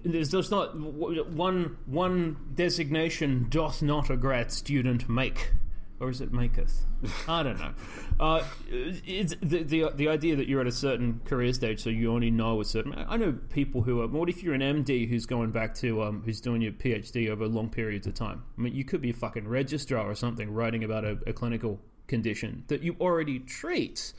There's, 0.05 0.29
there's 0.29 0.51
not 0.51 0.79
one 0.79 1.77
one 1.85 2.37
designation 2.53 3.47
doth 3.49 3.81
not 3.81 4.09
a 4.09 4.17
grad 4.17 4.51
student 4.51 5.09
make 5.09 5.51
or 5.99 6.09
is 6.09 6.21
it 6.21 6.31
maketh? 6.33 6.85
I 7.27 7.43
don't 7.43 7.59
know. 7.59 7.73
Uh, 8.17 8.45
it's 8.69 9.35
the, 9.41 9.63
the 9.63 9.91
the 9.93 10.07
idea 10.07 10.37
that 10.37 10.47
you're 10.47 10.61
at 10.61 10.67
a 10.67 10.71
certain 10.71 11.19
career 11.25 11.51
stage, 11.51 11.81
so 11.81 11.89
you 11.89 12.13
only 12.13 12.31
know 12.31 12.61
a 12.61 12.63
certain. 12.63 12.95
I 12.95 13.17
know 13.17 13.33
people 13.49 13.81
who 13.81 14.01
are. 14.01 14.07
What 14.07 14.29
if 14.29 14.41
you're 14.41 14.53
an 14.53 14.61
MD 14.61 15.09
who's 15.09 15.25
going 15.25 15.51
back 15.51 15.75
to 15.75 16.01
um, 16.01 16.21
who's 16.23 16.39
doing 16.39 16.61
your 16.61 16.71
PhD 16.71 17.29
over 17.29 17.45
long 17.45 17.67
periods 17.67 18.07
of 18.07 18.13
time? 18.13 18.43
I 18.57 18.61
mean, 18.61 18.73
you 18.73 18.85
could 18.85 19.01
be 19.01 19.09
a 19.09 19.13
fucking 19.13 19.45
registrar 19.45 20.09
or 20.09 20.15
something, 20.15 20.49
writing 20.49 20.85
about 20.85 21.03
a, 21.03 21.17
a 21.27 21.33
clinical 21.33 21.81
condition 22.07 22.63
that 22.67 22.83
you 22.83 22.95
already 23.01 23.39
treat 23.39 24.13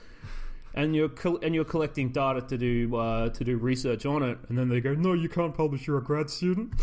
and 0.77 0.95
you're 0.95 1.09
col- 1.09 1.39
and 1.43 1.55
you're 1.55 1.65
collecting 1.65 2.11
data 2.11 2.43
to 2.43 2.59
do 2.59 2.95
uh, 2.95 3.31
to 3.31 3.45
do 3.45 3.57
research 3.57 4.07
on 4.07 4.23
it, 4.23 4.39
and 4.49 4.57
then 4.57 4.69
they 4.69 4.81
go, 4.81 4.95
no, 4.95 5.15
you 5.15 5.29
can't 5.29 5.55
publish. 5.55 5.87
You're 5.87 5.99
a 5.99 6.05
grad 6.05 6.31
student. 6.31 6.75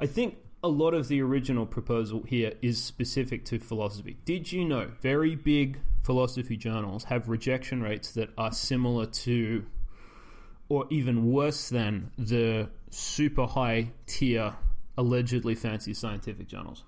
I 0.00 0.06
think 0.06 0.38
a 0.62 0.68
lot 0.68 0.94
of 0.94 1.08
the 1.08 1.20
original 1.20 1.66
proposal 1.66 2.24
here 2.26 2.54
is 2.62 2.82
specific 2.82 3.44
to 3.44 3.58
philosophy. 3.58 4.16
Did 4.24 4.50
you 4.50 4.64
know 4.64 4.90
very 5.02 5.36
big 5.36 5.78
philosophy 6.02 6.56
journals 6.56 7.04
have 7.04 7.28
rejection 7.28 7.82
rates 7.82 8.12
that 8.12 8.30
are 8.38 8.50
similar 8.50 9.06
to, 9.06 9.64
or 10.70 10.86
even 10.90 11.30
worse 11.30 11.68
than, 11.68 12.10
the 12.18 12.70
super 12.90 13.46
high 13.46 13.90
tier, 14.06 14.54
allegedly 14.96 15.54
fancy 15.54 15.92
scientific 15.92 16.48
journals? 16.48 16.82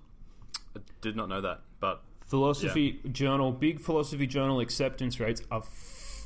I 0.75 0.81
did 1.03 1.17
not 1.17 1.29
know 1.29 1.43
that, 1.43 1.61
but 1.81 2.03
Philosophy 2.27 2.99
journal, 3.13 3.53
big 3.53 3.81
philosophy 3.81 4.27
journal 4.27 4.59
acceptance 4.59 5.21
rates 5.21 5.43
are 5.51 5.63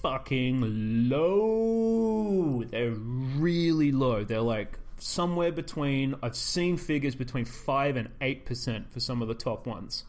fucking 0.02 1.08
low. 1.08 2.64
They're 2.64 2.90
really 2.90 3.92
low. 3.92 4.24
They're 4.24 4.40
like 4.40 4.78
somewhere 4.98 5.52
between 5.52 6.14
I've 6.22 6.36
seen 6.36 6.76
figures 6.76 7.14
between 7.14 7.44
5 7.44 7.96
and 7.96 8.08
8% 8.20 8.90
for 8.90 9.00
some 9.00 9.22
of 9.22 9.28
the 9.28 9.34
top 9.34 9.66
ones. 9.66 10.04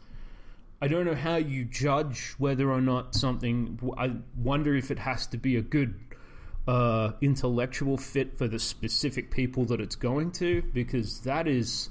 I 0.82 0.88
don't 0.88 1.06
know 1.06 1.16
how 1.16 1.36
you 1.36 1.66
judge 1.66 2.34
whether 2.38 2.72
or 2.72 2.82
not 2.82 3.14
something 3.16 3.80
I 3.98 4.14
wonder 4.36 4.76
if 4.76 4.92
it 4.92 5.00
has 5.00 5.28
to 5.28 5.38
be 5.38 5.56
a 5.56 5.62
good 5.62 6.00
uh, 6.68 7.12
intellectual 7.22 7.98
fit 7.98 8.38
for 8.38 8.48
the 8.48 8.60
specific 8.60 9.32
people 9.32 9.66
that 9.66 9.80
it's 9.80 9.96
going 9.96 10.32
to 10.32 10.62
because 10.74 11.22
that 11.22 11.48
is 11.48 11.90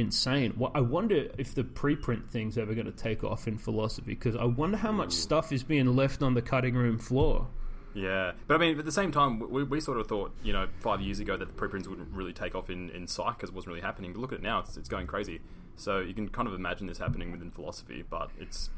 insane. 0.00 0.54
Well, 0.56 0.72
I 0.74 0.80
wonder 0.80 1.28
if 1.38 1.54
the 1.54 1.62
preprint 1.62 2.28
thing's 2.28 2.58
ever 2.58 2.74
going 2.74 2.86
to 2.86 2.92
take 2.92 3.22
off 3.22 3.46
in 3.46 3.58
philosophy 3.58 4.14
because 4.14 4.34
I 4.34 4.44
wonder 4.44 4.76
how 4.76 4.92
much 4.92 5.12
stuff 5.12 5.52
is 5.52 5.62
being 5.62 5.94
left 5.94 6.22
on 6.22 6.34
the 6.34 6.42
cutting 6.42 6.74
room 6.74 6.98
floor. 6.98 7.46
Yeah, 7.94 8.32
but 8.46 8.54
I 8.54 8.58
mean, 8.58 8.78
at 8.78 8.84
the 8.84 8.92
same 8.92 9.10
time, 9.10 9.40
we, 9.50 9.64
we 9.64 9.80
sort 9.80 9.98
of 9.98 10.06
thought, 10.06 10.32
you 10.44 10.52
know, 10.52 10.68
five 10.78 11.00
years 11.00 11.18
ago 11.18 11.36
that 11.36 11.46
the 11.46 11.52
preprints 11.52 11.88
wouldn't 11.88 12.12
really 12.12 12.32
take 12.32 12.54
off 12.54 12.70
in, 12.70 12.90
in 12.90 13.06
psych 13.08 13.36
because 13.36 13.50
it 13.50 13.54
wasn't 13.54 13.70
really 13.70 13.82
happening. 13.82 14.12
But 14.12 14.20
look 14.20 14.32
at 14.32 14.38
it 14.38 14.42
now; 14.42 14.60
it's, 14.60 14.76
it's 14.76 14.88
going 14.88 15.06
crazy. 15.06 15.40
So 15.76 15.98
you 15.98 16.14
can 16.14 16.28
kind 16.28 16.46
of 16.46 16.54
imagine 16.54 16.86
this 16.86 16.98
happening 16.98 17.32
within 17.32 17.50
philosophy, 17.50 18.04
but 18.08 18.30
it's 18.38 18.70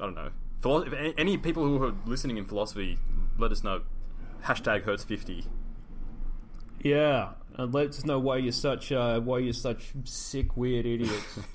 I 0.00 0.04
don't 0.04 0.14
know. 0.14 0.30
Philo- 0.62 0.82
if 0.82 1.14
any 1.18 1.36
people 1.36 1.64
who 1.64 1.82
are 1.82 1.94
listening 2.06 2.36
in 2.38 2.46
philosophy, 2.46 2.98
let 3.38 3.52
us 3.52 3.62
know. 3.62 3.82
Hashtag 4.44 4.84
hurts 4.84 5.04
fifty. 5.04 5.44
Yeah, 6.82 7.30
and 7.56 7.72
let 7.74 7.88
us 7.88 8.04
know 8.04 8.18
why 8.18 8.38
you're 8.38 8.52
such 8.52 8.92
uh, 8.92 9.20
why 9.20 9.38
you're 9.38 9.52
such 9.52 9.92
sick, 10.04 10.56
weird 10.56 10.86
idiots. 10.86 11.38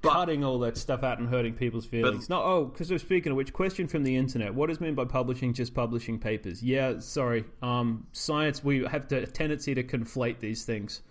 But- 0.00 0.12
Cutting 0.12 0.44
all 0.44 0.60
that 0.60 0.76
stuff 0.76 1.02
out 1.02 1.18
and 1.18 1.28
hurting 1.28 1.54
people's 1.54 1.84
feelings. 1.84 2.28
But, 2.28 2.36
no, 2.36 2.42
oh, 2.42 2.64
because 2.66 2.88
we're 2.88 2.98
speaking 2.98 3.32
of 3.32 3.36
which, 3.36 3.52
question 3.52 3.88
from 3.88 4.04
the 4.04 4.14
internet: 4.14 4.54
What 4.54 4.70
is 4.70 4.80
meant 4.80 4.94
by 4.94 5.06
publishing 5.06 5.52
just 5.54 5.74
publishing 5.74 6.20
papers? 6.20 6.62
Yeah, 6.62 7.00
sorry. 7.00 7.44
Um, 7.62 8.06
science, 8.12 8.62
we 8.62 8.84
have 8.84 9.08
the 9.08 9.26
tendency 9.26 9.74
to 9.74 9.82
conflate 9.82 10.38
these 10.38 10.64
things. 10.64 11.02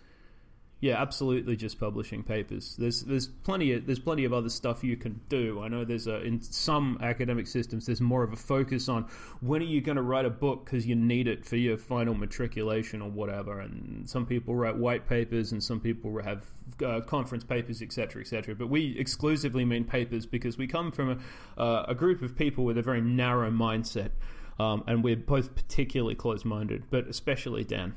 Yeah, 0.79 1.01
absolutely, 1.01 1.55
just 1.55 1.79
publishing 1.79 2.22
papers. 2.22 2.75
There's 2.77 3.01
there's 3.01 3.27
plenty 3.27 3.74
of 3.74 3.88
there's 3.88 3.98
plenty 3.98 4.25
of 4.25 4.34
other 4.34 4.50
stuff 4.50 4.84
you 4.84 4.96
can 4.96 5.19
do. 5.27 5.60
I 5.63 5.69
know 5.69 5.84
there's 5.84 6.05
a 6.05 6.22
in 6.22 6.39
some 6.39 7.00
academic 7.01 7.48
systems 7.48 7.88
there's 7.88 8.00
more 8.00 8.22
of 8.22 8.31
a 8.31 8.36
focus 8.36 8.88
on 8.88 9.07
when 9.41 9.63
are 9.63 9.65
you 9.65 9.81
going 9.81 9.96
to 9.96 10.03
write 10.03 10.25
a 10.25 10.29
book 10.29 10.65
because 10.65 10.86
you 10.86 10.96
need 10.96 11.27
it 11.27 11.43
for 11.43 11.55
your 11.55 11.77
final 11.77 12.13
matriculation 12.13 13.01
or 13.01 13.10
whatever. 13.10 13.60
And 13.60 14.07
some 14.07 14.27
people 14.27 14.55
write 14.55 14.77
white 14.77 15.07
papers 15.07 15.51
and 15.51 15.63
some 15.63 15.79
people 15.79 16.22
have 16.22 16.46
uh, 16.86 17.01
conference 17.01 17.43
papers, 17.43 17.81
etc., 17.81 18.22
etc. 18.22 18.53
But 18.53 18.67
we 18.67 18.96
exclusively 19.00 19.65
mean 19.65 19.84
papers 19.84 20.27
because 20.27 20.60
we 20.60 20.67
come 20.67 20.91
from 20.91 21.19
a, 21.57 21.60
uh, 21.60 21.86
a 21.88 21.96
group 21.96 22.22
of 22.22 22.36
people 22.36 22.65
with 22.65 22.77
a 22.77 22.84
very 22.84 23.01
narrow 23.01 23.50
mindset, 23.50 24.12
um, 24.60 24.84
and 24.86 25.03
we're 25.03 25.15
both 25.15 25.55
particularly 25.55 26.13
close-minded, 26.13 26.84
but 26.91 27.07
especially 27.07 27.63
Dan. 27.63 27.96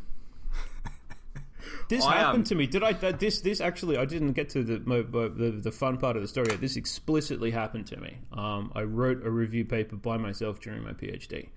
This 1.88 2.04
I, 2.04 2.18
um, 2.18 2.24
happened 2.24 2.46
to 2.46 2.54
me. 2.54 2.66
Did 2.66 2.82
I? 2.82 2.92
This 2.92 3.40
this 3.40 3.60
actually, 3.60 3.96
I 3.96 4.04
didn't 4.04 4.32
get 4.32 4.48
to 4.50 4.62
the, 4.62 4.80
mo- 4.80 5.06
mo- 5.10 5.28
the 5.28 5.50
the 5.50 5.72
fun 5.72 5.98
part 5.98 6.16
of 6.16 6.22
the 6.22 6.28
story. 6.28 6.54
This 6.56 6.76
explicitly 6.76 7.50
happened 7.50 7.86
to 7.88 7.96
me. 7.98 8.18
Um, 8.32 8.72
I 8.74 8.82
wrote 8.82 9.24
a 9.24 9.30
review 9.30 9.64
paper 9.64 9.96
by 9.96 10.16
myself 10.16 10.60
during 10.60 10.82
my 10.82 10.92
PhD, 10.92 11.48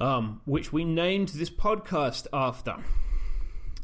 um, 0.00 0.40
which 0.44 0.72
we 0.72 0.84
named 0.84 1.28
this 1.30 1.50
podcast 1.50 2.26
after. 2.32 2.76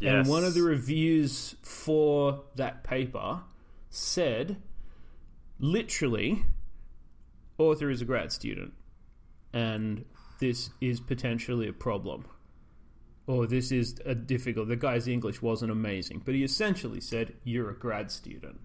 And 0.02 0.28
one 0.28 0.44
of 0.44 0.54
the 0.54 0.62
reviews 0.62 1.54
for 1.62 2.42
that 2.56 2.84
paper 2.84 3.40
said, 3.88 4.56
literally, 5.58 6.44
author 7.58 7.90
is 7.90 8.02
a 8.02 8.04
grad 8.04 8.32
student, 8.32 8.74
and 9.52 10.04
this 10.40 10.70
is 10.80 11.00
potentially 11.00 11.68
a 11.68 11.72
problem. 11.72 12.26
Or 13.26 13.46
this 13.46 13.72
is 13.72 13.96
a 14.04 14.14
difficult. 14.14 14.68
The 14.68 14.76
guy's 14.76 15.08
English 15.08 15.40
wasn't 15.40 15.72
amazing, 15.72 16.22
but 16.24 16.34
he 16.34 16.44
essentially 16.44 17.00
said, 17.00 17.34
"You're 17.42 17.70
a 17.70 17.74
grad 17.74 18.10
student." 18.10 18.60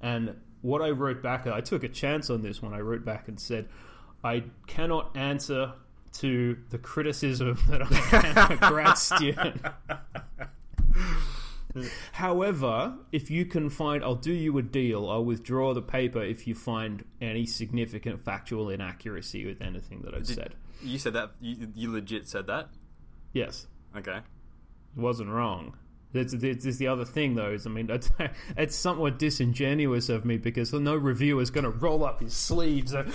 And 0.00 0.34
what 0.60 0.82
I 0.82 0.90
wrote 0.90 1.22
back, 1.22 1.46
I 1.46 1.60
took 1.60 1.84
a 1.84 1.88
chance 1.88 2.28
on 2.28 2.42
this 2.42 2.60
when 2.60 2.72
I 2.74 2.80
wrote 2.80 3.04
back 3.04 3.28
and 3.28 3.38
said, 3.38 3.68
"I 4.24 4.44
cannot 4.66 5.16
answer 5.16 5.74
to 6.14 6.58
the 6.70 6.78
criticism 6.78 7.56
that 7.68 7.82
I 7.82 8.46
am 8.50 8.52
a 8.52 8.56
grad 8.56 8.98
student." 8.98 9.62
However, 12.12 12.94
if 13.12 13.30
you 13.30 13.46
can 13.46 13.70
find, 13.70 14.04
I'll 14.04 14.14
do 14.14 14.32
you 14.32 14.58
a 14.58 14.62
deal. 14.62 15.08
I'll 15.08 15.24
withdraw 15.24 15.72
the 15.72 15.80
paper 15.80 16.22
if 16.22 16.46
you 16.46 16.54
find 16.54 17.04
any 17.20 17.46
significant 17.46 18.24
factual 18.24 18.68
inaccuracy 18.68 19.46
with 19.46 19.62
anything 19.62 20.02
that 20.02 20.14
I've 20.14 20.26
Did- 20.26 20.34
said. 20.34 20.54
You 20.82 20.98
said 20.98 21.12
that. 21.14 21.30
You, 21.40 21.68
you 21.74 21.90
legit 21.92 22.28
said 22.28 22.46
that. 22.48 22.68
Yes, 23.32 23.66
Okay. 23.96 24.16
it 24.18 25.00
wasn't 25.00 25.30
wrong. 25.30 25.76
There's, 26.14 26.32
that's 26.32 26.76
the 26.76 26.88
other 26.88 27.06
thing, 27.06 27.36
though. 27.36 27.52
Is 27.52 27.66
I 27.66 27.70
mean, 27.70 27.88
it's, 27.90 28.10
it's 28.56 28.76
somewhat 28.76 29.18
disingenuous 29.18 30.10
of 30.10 30.24
me 30.26 30.36
because 30.36 30.72
no 30.74 30.94
reviewer 30.94 31.40
is 31.40 31.50
going 31.50 31.64
to 31.64 31.70
roll 31.70 32.04
up 32.04 32.20
his 32.20 32.34
sleeves. 32.34 32.92
And, 32.92 33.10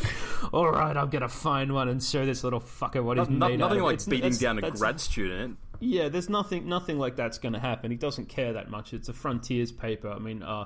All 0.51 0.71
right, 0.71 0.97
I'm 0.97 1.09
going 1.11 1.21
to 1.21 1.29
find 1.29 1.73
one 1.73 1.89
and 1.89 2.01
show 2.01 2.25
this 2.25 2.43
little 2.43 2.59
fucker 2.59 3.03
what 3.03 3.19
he's 3.19 3.29
No- 3.29 3.49
made. 3.49 3.59
nothing 3.59 3.77
of." 3.79 3.83
like 3.83 3.93
It's- 3.95 4.05
beating 4.07 4.21
that's- 4.31 4.39
down 4.39 4.57
a 4.63 4.71
grad 4.71 4.99
student. 4.99 5.57
Yeah, 5.79 6.09
there's 6.09 6.27
nothing 6.27 6.67
nothing 6.67 6.97
like 6.97 7.15
that's 7.15 7.37
going 7.37 7.53
to 7.53 7.59
happen. 7.59 7.91
He 7.91 7.97
doesn't 7.97 8.29
care 8.29 8.53
that 8.53 8.71
much. 8.71 8.93
It's 8.95 9.09
a 9.09 9.13
frontiers 9.13 9.71
paper. 9.71 10.09
I 10.09 10.17
mean, 10.17 10.41
uh, 10.41 10.65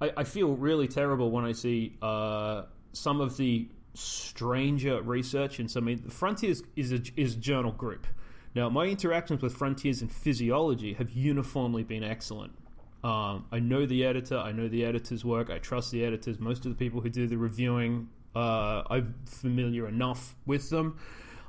I, 0.00 0.12
I 0.18 0.22
feel 0.22 0.54
really 0.54 0.86
terrible 0.86 1.32
when 1.32 1.44
I 1.44 1.50
see 1.50 1.96
uh, 2.00 2.62
some 2.92 3.20
of 3.20 3.36
the 3.36 3.66
stranger 3.94 5.02
research 5.02 5.58
and 5.58 5.68
some. 5.68 5.82
I 5.84 5.86
mean, 5.86 6.08
Frontiers 6.08 6.62
is 6.76 6.92
a, 6.92 7.00
is 7.16 7.34
a 7.34 7.38
journal 7.38 7.72
group. 7.72 8.06
Now, 8.58 8.68
my 8.68 8.86
interactions 8.86 9.40
with 9.40 9.54
Frontiers 9.54 10.02
in 10.02 10.08
physiology 10.08 10.94
have 10.94 11.12
uniformly 11.12 11.84
been 11.84 12.02
excellent. 12.02 12.52
Um, 13.04 13.46
I 13.52 13.60
know 13.60 13.86
the 13.86 14.04
editor. 14.04 14.36
I 14.36 14.50
know 14.50 14.66
the 14.66 14.84
editor's 14.84 15.24
work. 15.24 15.48
I 15.48 15.58
trust 15.58 15.92
the 15.92 16.04
editors. 16.04 16.40
Most 16.40 16.66
of 16.66 16.72
the 16.72 16.74
people 16.74 17.00
who 17.00 17.08
do 17.08 17.28
the 17.28 17.38
reviewing, 17.38 18.08
uh, 18.34 18.82
I'm 18.90 19.14
familiar 19.26 19.86
enough 19.86 20.34
with 20.44 20.70
them. 20.70 20.98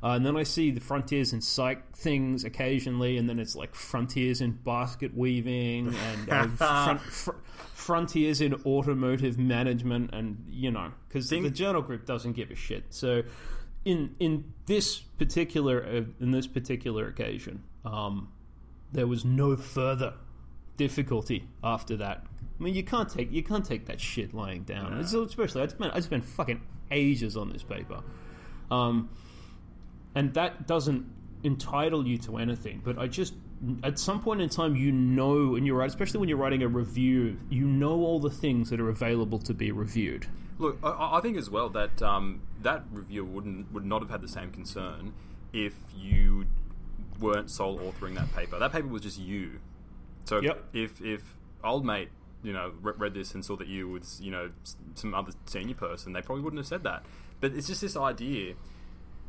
Uh, 0.03 0.09
and 0.09 0.23
then 0.23 0.37
I 0.37 0.43
see 0.43 0.69
the 0.69 0.79
frontiers 0.79 1.33
in 1.33 1.41
psych 1.41 1.95
things 1.95 2.43
occasionally, 2.43 3.17
and 3.17 3.27
then 3.27 3.39
it's 3.39 3.55
like 3.55 3.73
frontiers 3.73 4.39
in 4.39 4.51
basket 4.51 5.17
weaving 5.17 5.95
and 6.29 6.31
uh, 6.31 6.47
front, 6.47 7.01
fr- 7.01 7.31
frontiers 7.73 8.39
in 8.39 8.53
automotive 8.67 9.39
management, 9.39 10.13
and 10.13 10.45
you 10.47 10.69
know, 10.69 10.91
because 11.07 11.27
the 11.27 11.49
journal 11.49 11.81
group 11.81 12.05
doesn't 12.05 12.33
give 12.33 12.51
a 12.51 12.55
shit. 12.55 12.83
So, 12.91 13.23
in 13.85 14.15
in 14.19 14.53
this 14.65 14.99
particular 14.99 15.83
uh, 15.83 16.03
in 16.23 16.31
this 16.31 16.47
particular 16.47 17.07
occasion, 17.07 17.63
um, 17.85 18.29
there 18.91 19.07
was 19.07 19.23
no 19.25 19.55
further 19.55 20.13
difficulty 20.77 21.47
after 21.63 21.97
that. 21.97 22.25
I 22.59 22.63
mean, 22.63 22.73
you 22.75 22.83
can't 22.83 23.09
take 23.09 23.31
you 23.31 23.43
can't 23.43 23.65
take 23.65 23.85
that 23.87 23.99
shit 24.01 24.33
lying 24.33 24.63
down. 24.63 24.93
It's- 24.93 25.13
Especially, 25.13 25.61
I 25.61 25.67
spent 25.67 25.93
I 25.95 25.99
spent 26.01 26.25
fucking 26.25 26.61
ages 26.91 27.37
on 27.37 27.51
this 27.51 27.63
paper, 27.63 28.01
um, 28.71 29.09
and 30.15 30.33
that 30.33 30.67
doesn't 30.67 31.05
entitle 31.43 32.05
you 32.05 32.17
to 32.19 32.37
anything. 32.37 32.81
But 32.83 32.97
I 32.97 33.07
just 33.07 33.33
at 33.83 33.99
some 33.99 34.21
point 34.21 34.41
in 34.41 34.49
time, 34.49 34.75
you 34.75 34.91
know, 34.91 35.55
and 35.55 35.65
you're 35.65 35.77
right, 35.77 35.87
especially 35.89 36.19
when 36.19 36.29
you're 36.29 36.37
writing 36.37 36.63
a 36.63 36.67
review, 36.67 37.37
you 37.49 37.65
know 37.65 38.01
all 38.03 38.19
the 38.19 38.29
things 38.29 38.69
that 38.69 38.79
are 38.79 38.89
available 38.89 39.39
to 39.39 39.53
be 39.53 39.71
reviewed. 39.71 40.27
Look, 40.57 40.77
I, 40.83 41.17
I 41.17 41.21
think 41.21 41.37
as 41.37 41.49
well 41.49 41.69
that 41.69 42.01
um, 42.01 42.41
that 42.61 42.83
reviewer 42.91 43.25
wouldn't 43.25 43.71
would 43.73 43.85
not 43.85 44.01
have 44.01 44.09
had 44.09 44.21
the 44.21 44.27
same 44.27 44.51
concern 44.51 45.13
if 45.53 45.73
you 45.97 46.45
weren't 47.19 47.49
sole 47.49 47.79
authoring 47.79 48.15
that 48.15 48.33
paper. 48.33 48.59
That 48.59 48.71
paper 48.71 48.87
was 48.87 49.01
just 49.01 49.19
you. 49.19 49.59
So 50.25 50.41
Yep. 50.41 50.63
if 50.73 51.01
if 51.01 51.35
old 51.63 51.85
mate 51.85 52.09
you 52.43 52.53
know 52.53 52.71
re- 52.81 52.93
read 52.97 53.13
this 53.13 53.33
and 53.33 53.43
saw 53.43 53.57
that 53.57 53.67
you 53.67 53.89
was 53.89 54.19
you 54.21 54.31
know 54.31 54.51
some 54.95 55.13
other 55.13 55.31
senior 55.45 55.75
person, 55.75 56.13
they 56.13 56.21
probably 56.21 56.43
wouldn't 56.43 56.59
have 56.59 56.67
said 56.67 56.83
that. 56.83 57.03
But 57.41 57.53
it's 57.53 57.67
just 57.67 57.81
this 57.81 57.95
idea. 57.97 58.53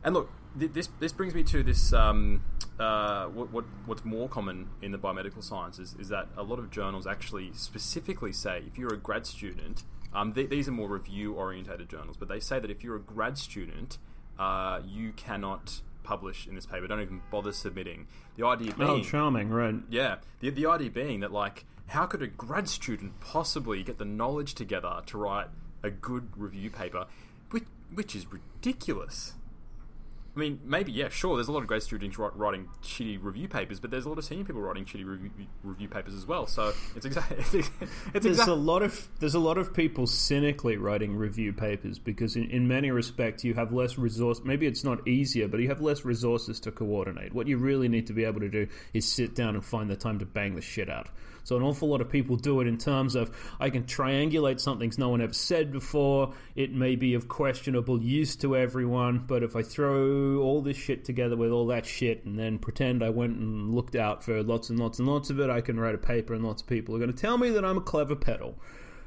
And 0.03 0.15
look, 0.15 0.31
this 0.57 0.89
this 0.99 1.13
brings 1.13 1.35
me 1.35 1.43
to 1.45 1.63
this. 1.63 1.93
Um, 1.93 2.43
uh, 2.79 3.27
what, 3.27 3.53
what 3.53 3.65
what's 3.87 4.05
more 4.05 4.29
common 4.29 4.69
in 4.83 4.91
the 4.93 4.99
biomedical 4.99 5.43
sciences 5.45 5.95
is 5.99 6.09
that 6.09 6.29
a 6.37 6.43
lot 6.43 6.59
of 6.59 6.71
journals 6.71 7.07
actually 7.07 7.51
specifically 7.53 8.33
say 8.33 8.63
if 8.67 8.79
you're 8.79 8.95
a 8.95 8.97
grad 8.97 9.27
student, 9.27 9.85
um, 10.15 10.33
th- 10.33 10.49
these 10.49 10.67
are 10.69 10.73
more 10.73 10.89
review 10.89 11.35
orientated 11.35 11.89
journals, 11.89 12.17
but 12.17 12.29
they 12.29 12.41
say 12.41 12.59
that 12.59 12.71
if 12.71 12.83
you're 12.83 12.97
a 12.97 13.01
grad 13.01 13.37
student, 13.39 13.99
uh, 14.39 14.81
you 14.87 15.13
cannot 15.13 15.81
publish 16.03 16.47
in 16.47 16.55
this 16.55 16.65
paper. 16.67 16.87
Don't 16.87 17.03
even 17.03 17.21
bother 17.31 17.53
submitting. 17.53 18.07
The 18.37 18.47
idea 18.47 18.73
being, 18.75 18.89
Oh, 18.91 19.03
charming, 19.03 19.51
right? 19.51 19.75
yeah, 19.91 20.17
the 20.41 20.51
the 20.51 20.67
idea 20.67 20.91
being 20.91 21.21
that 21.21 21.33
like, 21.33 21.67
how 21.89 22.07
could 22.07 22.23
a 22.23 22.27
grad 22.27 22.69
student 22.69 23.21
possibly 23.21 23.83
get 23.83 23.99
the 23.99 24.05
knowledge 24.07 24.55
together 24.55 25.03
to 25.07 25.19
write 25.19 25.49
a 25.83 25.91
good 25.91 26.29
review 26.37 26.71
paper, 26.71 27.07
which 27.51 27.65
which 27.93 28.17
is 28.17 28.27
ridiculous. 28.33 29.35
I 30.41 30.43
mean, 30.43 30.61
maybe 30.65 30.91
yeah, 30.91 31.11
sure. 31.11 31.37
There's 31.37 31.49
a 31.49 31.53
lot 31.53 31.61
of 31.61 31.67
grad 31.67 31.83
students 31.83 32.19
writing 32.19 32.67
shitty 32.83 33.23
review 33.23 33.47
papers, 33.47 33.79
but 33.79 33.91
there's 33.91 34.07
a 34.07 34.09
lot 34.09 34.17
of 34.17 34.25
senior 34.25 34.43
people 34.43 34.63
writing 34.63 34.87
shitty 34.87 35.05
review, 35.05 35.31
review 35.63 35.87
papers 35.87 36.15
as 36.15 36.27
well. 36.27 36.47
So 36.47 36.73
it's 36.97 37.05
exactly 37.05 37.37
it's, 37.41 37.55
it's 37.55 37.69
There's 38.15 38.25
exactly 38.25 38.55
a 38.55 38.57
lot 38.57 38.83
of 38.83 39.07
there's 39.19 39.35
a 39.35 39.39
lot 39.39 39.59
of 39.59 39.75
people 39.75 40.07
cynically 40.07 40.79
writing 40.79 41.15
review 41.15 41.53
papers 41.53 41.99
because 41.99 42.37
in, 42.37 42.49
in 42.51 42.67
many 42.67 42.91
respects 42.91 43.45
you 43.45 43.53
have 43.53 43.75
less 43.75 43.99
resource. 43.99 44.41
Maybe 44.43 44.67
it's 44.67 44.83
not 44.83 45.07
easier, 45.07 45.47
but 45.47 45.61
you 45.61 45.69
have 45.69 45.83
less 45.83 46.07
resources 46.07 46.59
to 46.61 46.73
coordinate. 46.73 47.35
What 47.35 47.47
you 47.47 47.59
really 47.59 47.89
need 47.89 48.07
to 48.07 48.15
be 48.15 48.25
able 48.25 48.41
to 48.41 48.49
do 48.49 48.67
is 48.95 49.07
sit 49.07 49.35
down 49.35 49.57
and 49.57 49.63
find 49.63 49.91
the 49.91 49.97
time 49.97 50.21
to 50.21 50.25
bang 50.25 50.55
the 50.55 50.63
shit 50.63 50.89
out. 50.89 51.09
So 51.45 51.57
an 51.57 51.63
awful 51.63 51.89
lot 51.89 52.01
of 52.01 52.09
people 52.09 52.37
do 52.37 52.61
it 52.61 52.67
in 52.67 52.79
terms 52.79 53.15
of 53.15 53.31
I 53.59 53.71
can 53.71 53.85
triangulate 53.85 54.61
something 54.61 54.93
no 54.99 55.09
one 55.09 55.21
ever 55.21 55.33
said 55.33 55.71
before. 55.71 56.35
It 56.55 56.73
may 56.73 56.97
be 56.97 57.15
of 57.15 57.29
questionable 57.29 58.01
use 58.03 58.37
to 58.37 58.57
everyone, 58.57 59.25
but 59.27 59.43
if 59.43 59.57
I 59.57 59.63
throw 59.63 60.39
all 60.39 60.61
this 60.61 60.77
shit 60.77 61.05
together 61.05 61.37
with 61.37 61.51
all 61.51 61.67
that 61.69 61.87
shit 61.87 62.25
and 62.25 62.39
then 62.39 62.59
pretend 62.59 63.03
I 63.03 63.11
went 63.11 63.39
and 63.39 63.75
looked 63.75 63.97
out 63.97 64.23
for 64.23 64.43
lots 64.43 64.71
and 64.71 64.79
lots 64.79 64.99
and 64.99 65.09
lots 65.09 65.31
of 65.31 65.41
it, 65.41 65.51
I 65.51 65.61
can 65.61 65.79
write 65.79 65.95
a 65.95 65.99
paper 65.99 66.35
and 66.35 66.45
lots 66.45 66.63
of 66.63 66.69
people 66.69 66.95
are 66.95 66.99
going 66.99 67.13
to 67.13 67.17
tell 67.17 67.39
me 67.39 67.51
that 67.51 67.65
I'm 67.65 67.79
a 67.79 67.83
clever 67.83 68.17
pedal. 68.17 68.59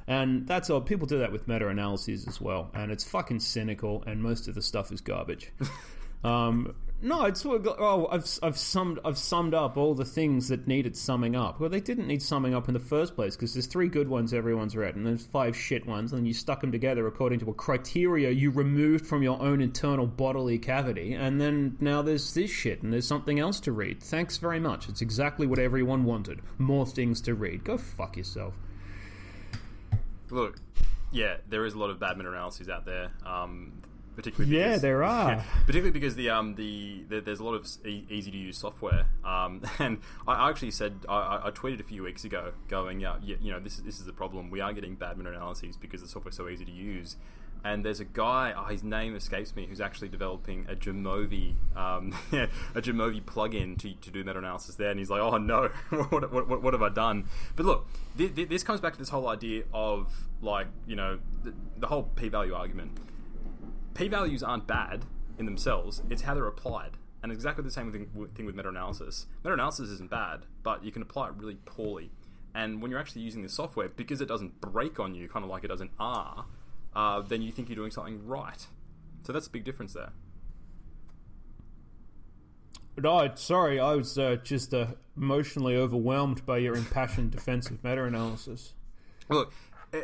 And 0.08 0.48
that's 0.48 0.70
all. 0.70 0.82
People 0.82 1.08
do 1.08 1.20
that 1.20 1.32
with 1.32 1.48
meta 1.48 1.68
analyses 1.68 2.28
as 2.28 2.42
well, 2.42 2.70
and 2.74 2.92
it's 2.92 3.04
fucking 3.06 3.40
cynical. 3.40 4.04
And 4.06 4.22
most 4.22 4.48
of 4.48 4.56
the 4.56 4.62
stuff 4.62 4.92
is 4.92 5.00
garbage. 5.00 5.52
um, 6.24 6.76
no, 7.04 7.26
it's 7.26 7.46
oh, 7.46 8.08
I've 8.10 8.40
I've 8.42 8.58
summed 8.58 9.00
I've 9.04 9.18
summed 9.18 9.54
up 9.54 9.76
all 9.76 9.94
the 9.94 10.06
things 10.06 10.48
that 10.48 10.68
needed 10.68 10.96
summing 10.96 11.36
up. 11.36 11.60
Well, 11.60 11.70
they 11.70 11.82
didn't 11.82 12.08
need 12.08 12.22
summing 12.22 12.56
up 12.56 12.70
in 12.70 12.74
the 12.74 12.80
first 12.80 13.16
place 13.16 13.36
because 13.36 13.54
there's 13.54 13.66
three 13.66 13.90
good 13.90 14.08
ones 14.08 14.34
everyone's 14.34 14.74
read, 14.74 14.96
and 14.96 15.06
there's 15.06 15.26
five 15.26 15.56
shit 15.56 15.86
ones, 15.86 16.14
and 16.14 16.26
you 16.26 16.34
stuck 16.34 16.62
them 16.62 16.72
together 16.72 17.06
according 17.06 17.40
to 17.40 17.50
a 17.50 17.54
criteria 17.54 18.32
you 18.32 18.52
removed 18.52 19.06
from 19.06 19.22
your 19.22 19.42
own 19.42 19.60
internal 19.60 20.08
bodily 20.08 20.58
cavity, 20.58 21.14
and 21.14 21.42
then 21.42 21.76
now 21.82 22.02
there's 22.02 22.34
this 22.34 22.50
shit, 22.50 22.82
and 22.84 22.94
there's 22.94 23.08
something 23.08 23.38
else 23.38 23.60
to 23.60 23.74
read. 23.74 24.02
Thanks 24.02 24.38
very 24.38 24.62
much. 24.62 24.88
It's 24.88 25.02
exactly 25.02 25.46
what 25.46 25.60
everyone 25.60 26.06
wanted. 26.06 26.40
More 26.58 26.86
things 26.86 27.20
to 27.22 27.36
read. 27.36 27.66
Go 27.66 27.78
fuck 27.78 28.16
yourself. 28.16 28.58
look. 30.32 30.56
Yeah, 31.12 31.38
there 31.48 31.64
is 31.66 31.76
a 31.76 31.78
lot 31.78 31.92
of 31.92 32.00
bad 32.00 32.18
meta 32.18 32.30
analyses 32.30 32.70
out 32.70 32.86
there. 32.86 33.12
Um, 33.24 33.84
particularly 34.16 34.56
Yeah, 34.56 34.68
because, 34.70 34.82
there 34.82 35.04
are. 35.16 35.44
particularly 35.66 35.92
because 35.92 36.16
the 36.16 36.30
um 36.30 36.56
the, 36.56 37.04
the 37.10 37.22
there's 37.22 37.40
a 37.40 37.44
lot 37.44 37.54
of 37.56 37.68
e- 37.86 38.06
easy 38.10 38.32
to 38.32 38.38
use 38.38 38.58
software. 38.58 39.06
Um, 39.26 39.62
and 39.80 40.00
I 40.28 40.50
actually 40.50 40.72
said 40.72 40.94
I, 41.10 41.42
I- 41.46 41.52
tweeted 41.52 41.80
a 41.80 41.84
few 41.84 42.04
weeks 42.04 42.24
ago 42.26 42.54
going, 42.68 43.00
yeah, 43.00 43.16
you, 43.22 43.38
you 43.42 43.52
know, 43.52 43.60
this 43.60 43.78
is 43.78 43.84
this 43.84 44.00
is 44.00 44.06
the 44.06 44.14
problem. 44.14 44.50
We 44.50 44.62
are 44.62 44.74
getting 44.74 44.96
bad 44.96 45.18
meta 45.18 45.30
analyses 45.30 45.78
because 45.78 46.02
the 46.02 46.08
software's 46.08 46.36
so 46.38 46.48
easy 46.50 46.66
to 46.66 46.72
use. 46.72 47.16
And 47.66 47.86
there's 47.86 48.02
a 48.02 48.06
guy, 48.06 48.54
oh, 48.58 48.66
his 48.66 48.84
name 48.84 49.16
escapes 49.16 49.56
me, 49.56 49.66
who's 49.66 49.80
actually 49.80 50.10
developing 50.10 50.66
a 50.70 50.76
Jamovi, 50.76 51.56
um, 51.78 52.14
a 52.76 52.82
Jamovi 52.82 53.24
plugin 53.24 53.80
to, 53.80 53.94
to 53.94 54.12
do 54.12 54.22
meta 54.26 54.38
analysis 54.40 54.76
there. 54.76 54.90
And 54.90 55.00
he's 55.00 55.10
like, 55.10 55.22
oh 55.22 55.38
no, 55.38 55.70
what, 56.10 56.30
what, 56.34 56.50
what, 56.50 56.62
what 56.62 56.74
have 56.74 56.82
I 56.82 56.90
done? 56.90 57.30
But 57.56 57.66
look, 57.66 57.88
th- 58.18 58.36
th- 58.36 58.50
this 58.50 58.64
comes 58.64 58.82
back 58.82 58.92
to 58.92 59.00
this 59.00 59.08
whole 59.08 59.30
idea 59.30 59.64
of 59.74 60.14
like, 60.42 60.68
you 60.86 60.98
know, 60.98 61.20
the, 61.46 61.54
the 61.78 61.88
whole 61.88 62.04
p 62.04 62.28
value 62.28 62.54
argument 62.54 62.98
p 63.94 64.08
values 64.08 64.44
aren't 64.44 64.68
bad 64.68 65.06
in 65.38 65.46
themselves, 65.46 66.02
it's 66.10 66.24
how 66.24 66.34
they're 66.34 66.48
applied. 66.48 66.92
And 67.22 67.32
exactly 67.32 67.64
the 67.64 67.72
same 67.72 67.92
thing, 67.92 68.30
thing 68.36 68.46
with 68.46 68.56
meta 68.56 68.70
analysis. 68.70 69.28
Meta 69.44 69.54
analysis 69.54 69.90
isn't 69.90 70.10
bad, 70.10 70.46
but 70.62 70.84
you 70.84 70.92
can 70.92 71.02
apply 71.02 71.30
it 71.30 71.36
really 71.38 71.58
poorly. 71.66 72.12
And 72.54 72.82
when 72.82 72.92
you're 72.92 73.00
actually 73.00 73.22
using 73.22 73.42
the 73.42 73.50
software, 73.50 73.90
because 73.90 74.20
it 74.20 74.28
doesn't 74.28 74.60
break 74.60 75.00
on 75.00 75.16
you, 75.16 75.30
kind 75.30 75.44
of 75.44 75.50
like 75.50 75.64
it 75.64 75.70
does 75.70 75.82
in 75.82 75.90
R, 76.00 76.46
uh, 76.96 77.22
then 77.22 77.42
you 77.42 77.52
think 77.52 77.70
you're 77.70 77.78
doing 77.78 77.92
something 77.92 78.26
right. 78.28 78.68
So 79.24 79.32
that's 79.32 79.48
a 79.48 79.50
big 79.50 79.64
difference 79.64 79.94
there. 79.94 80.12
No, 83.02 83.28
sorry, 83.36 83.80
I 83.80 83.96
was 83.96 84.20
uh, 84.20 84.36
just 84.44 84.74
uh, 84.74 84.88
emotionally 85.18 85.76
overwhelmed 85.76 86.46
by 86.46 86.60
your 86.60 86.76
impassioned 86.76 87.32
defense 87.32 87.70
of 87.72 87.84
meta 87.84 88.04
analysis. 88.04 88.74
Look, 89.30 89.54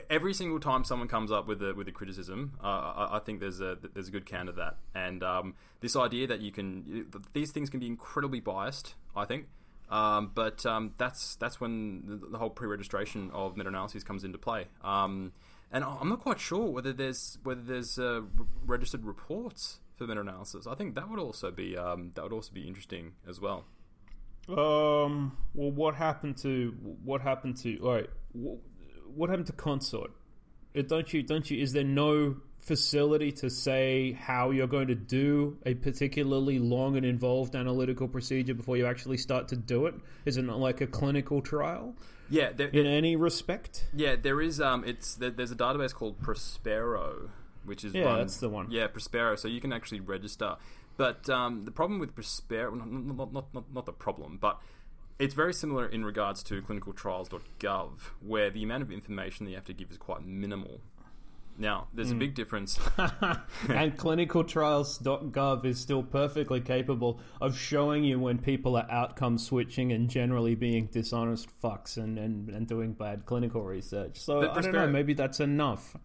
every 0.10 0.34
single 0.34 0.60
time 0.60 0.84
someone 0.84 1.08
comes 1.08 1.32
up 1.32 1.48
with 1.48 1.62
a 1.62 1.74
with 1.74 1.88
a 1.88 1.92
criticism, 1.92 2.54
uh, 2.64 2.68
I, 2.68 3.18
I 3.18 3.20
think 3.20 3.40
there's 3.40 3.60
a 3.60 3.78
there's 3.94 4.08
a 4.08 4.12
good 4.12 4.26
counter 4.26 4.52
to 4.52 4.58
that. 4.58 4.78
And 4.96 5.24
um, 5.24 5.56
this 5.82 5.96
idea 5.96 6.28
that 6.28 6.42
you 6.42 6.52
can 6.52 7.08
these 7.34 7.52
things 7.52 7.70
can 7.70 7.80
be 7.80 7.88
incredibly 7.88 8.40
biased, 8.40 8.96
I 9.16 9.26
think. 9.26 9.48
Um, 9.90 10.32
but 10.36 10.66
um, 10.66 10.94
that's 10.98 11.36
that's 11.38 11.60
when 11.60 12.04
the, 12.06 12.28
the 12.28 12.38
whole 12.38 12.52
pre-registration 12.52 13.32
of 13.34 13.58
meta-analyses 13.58 14.04
comes 14.04 14.24
into 14.24 14.38
play. 14.38 14.68
Um, 14.84 15.32
and 15.72 15.84
I'm 15.84 16.10
not 16.10 16.22
quite 16.22 16.40
sure 16.40 16.70
whether 16.70 16.94
there's 16.94 17.40
whether 17.44 17.62
there's 17.62 17.98
uh, 17.98 18.22
registered 18.66 19.04
reports 19.04 19.80
for 19.96 20.06
meta-analysis. 20.06 20.68
I 20.68 20.76
think 20.76 20.96
that 20.96 21.10
would 21.10 21.20
also 21.20 21.52
be 21.52 21.76
um, 21.76 22.12
that 22.16 22.24
would 22.24 22.34
also 22.34 22.54
be 22.54 22.68
interesting 22.68 23.14
as 23.28 23.42
well. 23.42 23.66
Um. 24.48 25.38
Well, 25.54 25.72
what 25.72 25.96
happened 25.96 26.38
to 26.38 26.76
what 27.04 27.22
happened 27.22 27.58
to? 27.58 27.78
All 27.80 27.94
right. 27.94 28.10
Wh- 29.14 29.18
What 29.18 29.30
happened 29.30 29.48
to 29.48 29.54
consort? 29.54 30.12
It, 30.74 30.88
don't 30.88 31.12
you? 31.14 31.24
Don't 31.24 31.50
you? 31.50 31.62
Is 31.62 31.74
there 31.74 31.84
no 31.84 32.38
facility 32.60 33.32
to 33.32 33.50
say 33.50 34.12
how 34.12 34.52
you're 34.52 34.68
going 34.68 34.88
to 34.90 34.96
do 34.96 35.58
a 35.66 35.74
particularly 35.74 36.60
long 36.60 36.98
and 36.98 37.06
involved 37.06 37.56
analytical 37.56 38.08
procedure 38.08 38.54
before 38.54 38.78
you 38.78 38.86
actually 38.86 39.18
start 39.18 39.48
to 39.48 39.56
do 39.56 39.86
it? 39.88 39.96
Is 40.26 40.38
it 40.38 40.44
not 40.44 40.60
like 40.60 40.82
a 40.82 40.88
clinical 40.88 41.42
trial 41.42 41.96
Yeah, 42.30 42.52
there, 42.52 42.68
in 42.68 42.86
any 42.86 43.16
respect? 43.16 43.86
Yeah, 43.94 44.16
there 44.22 44.42
is. 44.42 44.62
Um, 44.62 44.84
it's 44.86 45.16
there, 45.16 45.32
there's 45.32 45.52
a 45.52 45.56
database 45.56 45.94
called 45.94 46.20
Prospero, 46.22 47.30
which 47.66 47.84
is 47.84 47.94
Yeah, 47.96 48.04
run, 48.04 48.20
that's 48.20 48.38
the 48.38 48.50
one. 48.50 48.70
Yeah, 48.70 48.88
Prospero. 48.88 49.36
So 49.38 49.48
you 49.48 49.62
can 49.62 49.74
actually 49.74 50.02
register. 50.02 50.58
But 50.98 51.30
um, 51.30 51.64
the 51.66 51.72
problem 51.72 52.00
with 52.00 52.14
Prospero, 52.14 52.76
not, 52.76 52.92
not, 52.92 53.54
not, 53.54 53.74
not 53.74 53.86
the 53.86 53.94
problem, 53.94 54.38
but 54.40 54.60
it's 55.20 55.34
very 55.34 55.54
similar 55.54 55.86
in 55.86 56.04
regards 56.06 56.42
to 56.44 56.62
clinicaltrials.gov, 56.62 57.92
where 58.22 58.50
the 58.50 58.64
amount 58.64 58.84
of 58.84 58.92
information 58.92 59.46
that 59.46 59.52
you 59.52 59.58
have 59.58 59.66
to 59.66 59.74
give 59.74 59.92
is 59.92 59.98
quite 59.98 60.26
minimal. 60.26 60.82
Now, 61.58 61.90
there's 61.94 62.12
a 62.12 62.14
Hmm. 62.14 62.20
big 62.20 62.36
difference. 62.36 62.80
and 62.98 63.98
clinicaltrials.gov 63.98 65.66
is 65.66 65.78
still 65.80 66.04
perfectly 66.04 66.62
capable 66.62 67.20
of 67.42 67.58
showing 67.58 68.06
you 68.06 68.18
when 68.18 68.38
people 68.40 68.78
are 68.78 68.88
outcome 68.90 69.38
switching 69.38 69.92
and 69.92 70.10
generally 70.10 70.56
being 70.56 70.86
dishonest 70.86 71.50
fucks 71.62 71.98
and, 71.98 72.18
and, 72.18 72.50
and 72.50 72.66
doing 72.68 72.94
bad 72.94 73.26
clinical 73.26 73.62
research. 73.62 74.18
So 74.20 74.40
But 74.42 74.58
I 74.58 74.62
don't 74.62 74.72
know, 74.74 74.88
maybe 74.88 75.14
that's 75.14 75.42
enough. 75.42 75.98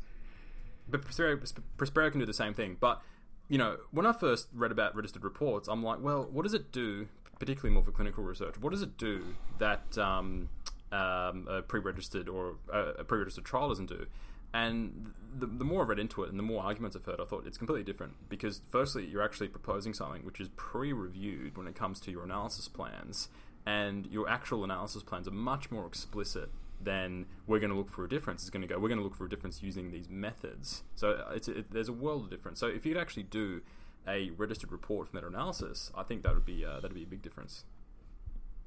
But 0.88 1.02
Prospero, 1.02 1.38
Prospero 1.76 2.10
can 2.10 2.18
do 2.18 2.26
the 2.26 2.34
same 2.34 2.52
thing. 2.54 2.76
But 2.80 3.00
you 3.48 3.58
know, 3.58 3.76
when 3.92 4.06
I 4.06 4.12
first 4.12 4.48
read 4.52 4.72
about 4.72 4.96
registered 4.96 5.22
reports, 5.22 5.68
I'm 5.68 5.82
like, 5.84 6.00
well, 6.00 6.26
what 6.30 6.42
does 6.42 6.54
it 6.54 6.72
do? 6.72 7.06
Particularly 7.38 7.74
more 7.74 7.82
for 7.82 7.92
clinical 7.92 8.24
research. 8.24 8.58
What 8.58 8.70
does 8.70 8.82
it 8.82 8.96
do 8.96 9.34
that 9.58 9.96
um, 9.98 10.48
um, 10.92 11.46
a 11.50 11.62
pre-registered 11.62 12.28
or 12.28 12.56
uh, 12.72 12.92
a 12.98 13.04
pre-registered 13.04 13.44
trial 13.44 13.68
doesn't 13.68 13.88
do? 13.88 14.06
And 14.52 15.12
the, 15.36 15.46
the 15.46 15.64
more 15.64 15.82
I've 15.82 15.88
read 15.88 15.98
into 15.98 16.22
it, 16.22 16.30
and 16.30 16.38
the 16.38 16.44
more 16.44 16.62
arguments 16.62 16.96
I've 16.96 17.04
heard, 17.04 17.20
I 17.20 17.24
thought 17.24 17.44
it's 17.44 17.58
completely 17.58 17.84
different. 17.84 18.28
Because 18.28 18.60
firstly, 18.70 19.04
you're 19.04 19.22
actually 19.22 19.48
proposing 19.48 19.94
something 19.94 20.24
which 20.24 20.40
is 20.40 20.48
pre-reviewed 20.56 21.56
when 21.56 21.66
it 21.66 21.74
comes 21.74 21.98
to 22.00 22.12
your 22.12 22.22
analysis 22.22 22.68
plans, 22.68 23.28
and 23.66 24.06
your 24.06 24.28
actual 24.28 24.62
analysis 24.62 25.02
plans 25.02 25.26
are 25.26 25.32
much 25.32 25.70
more 25.70 25.86
explicit 25.86 26.50
then 26.84 27.26
we're 27.46 27.58
going 27.58 27.70
to 27.70 27.76
look 27.76 27.90
for 27.90 28.04
a 28.04 28.08
difference. 28.08 28.42
It's 28.42 28.50
going 28.50 28.62
to 28.62 28.68
go. 28.68 28.78
We're 28.78 28.88
going 28.88 28.98
to 28.98 29.04
look 29.04 29.16
for 29.16 29.24
a 29.24 29.28
difference 29.28 29.62
using 29.62 29.90
these 29.90 30.08
methods. 30.08 30.82
So 30.94 31.12
uh, 31.12 31.34
it, 31.34 31.70
there's 31.72 31.88
a 31.88 31.92
world 31.92 32.24
of 32.24 32.30
difference. 32.30 32.60
So 32.60 32.66
if 32.66 32.84
you 32.84 32.94
could 32.94 33.00
actually 33.00 33.24
do 33.24 33.62
a 34.06 34.30
registered 34.36 34.72
report 34.72 35.08
for 35.08 35.16
meta-analysis, 35.16 35.90
I 35.96 36.02
think 36.02 36.22
that 36.22 36.34
would 36.34 36.44
be 36.44 36.64
uh, 36.64 36.80
that'd 36.80 36.94
be 36.94 37.02
a 37.02 37.06
big 37.06 37.22
difference. 37.22 37.64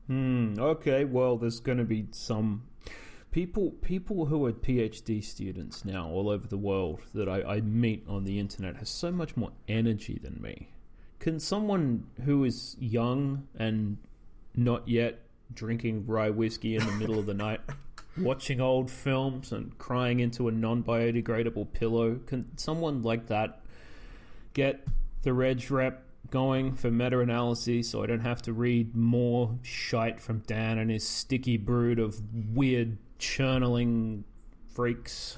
Hmm. 0.08 0.56
Okay. 0.58 1.06
Well, 1.06 1.38
there's 1.38 1.60
going 1.60 1.78
to 1.78 1.84
be 1.84 2.08
some 2.12 2.64
people 3.32 3.72
people 3.82 4.26
who 4.26 4.46
are 4.46 4.54
PhD 4.54 5.24
students 5.24 5.86
now 5.86 6.10
all 6.10 6.30
over 6.30 6.48
the 6.48 6.58
world 6.58 7.02
that 7.14 7.28
I, 7.28 7.42
I 7.44 7.62
meet 7.62 8.06
on 8.08 8.24
the 8.24 8.40
internet 8.40 8.78
has 8.78 8.90
so 8.90 9.12
much 9.12 9.36
more 9.36 9.52
energy 9.68 10.20
than 10.22 10.42
me. 10.42 10.70
Can 11.20 11.40
someone 11.40 12.06
who 12.24 12.44
is 12.46 12.78
young 12.80 13.48
and 13.58 13.98
not 14.56 14.88
yet 14.88 15.20
drinking 15.54 16.06
rye 16.08 16.30
whiskey 16.30 16.76
in 16.76 16.86
the 16.86 16.92
middle 16.94 17.20
of 17.20 17.26
the 17.26 17.34
night, 17.34 17.62
watching 18.18 18.62
old 18.62 18.90
films 18.90 19.52
and 19.52 19.78
crying 19.78 20.20
into 20.20 20.48
a 20.48 20.52
non-biodegradable 20.52 21.72
pillow, 21.74 22.20
can 22.26 22.58
someone 22.58 23.02
like 23.02 23.28
that 23.28 23.62
get 24.54 24.86
the 25.28 25.34
reg 25.34 25.70
rep 25.70 26.06
going 26.32 26.74
for 26.74 26.90
meta 26.90 27.20
analysis 27.20 27.90
so 27.90 28.02
I 28.02 28.06
don't 28.06 28.22
have 28.22 28.42
to 28.44 28.54
read 28.54 28.96
more 28.96 29.60
shite 29.62 30.22
from 30.22 30.40
Dan 30.48 30.78
and 30.78 30.90
his 30.90 31.06
sticky 31.06 31.58
brood 31.58 32.00
of 32.00 32.22
weird 32.56 32.98
churning 33.20 34.24
freaks. 34.74 35.36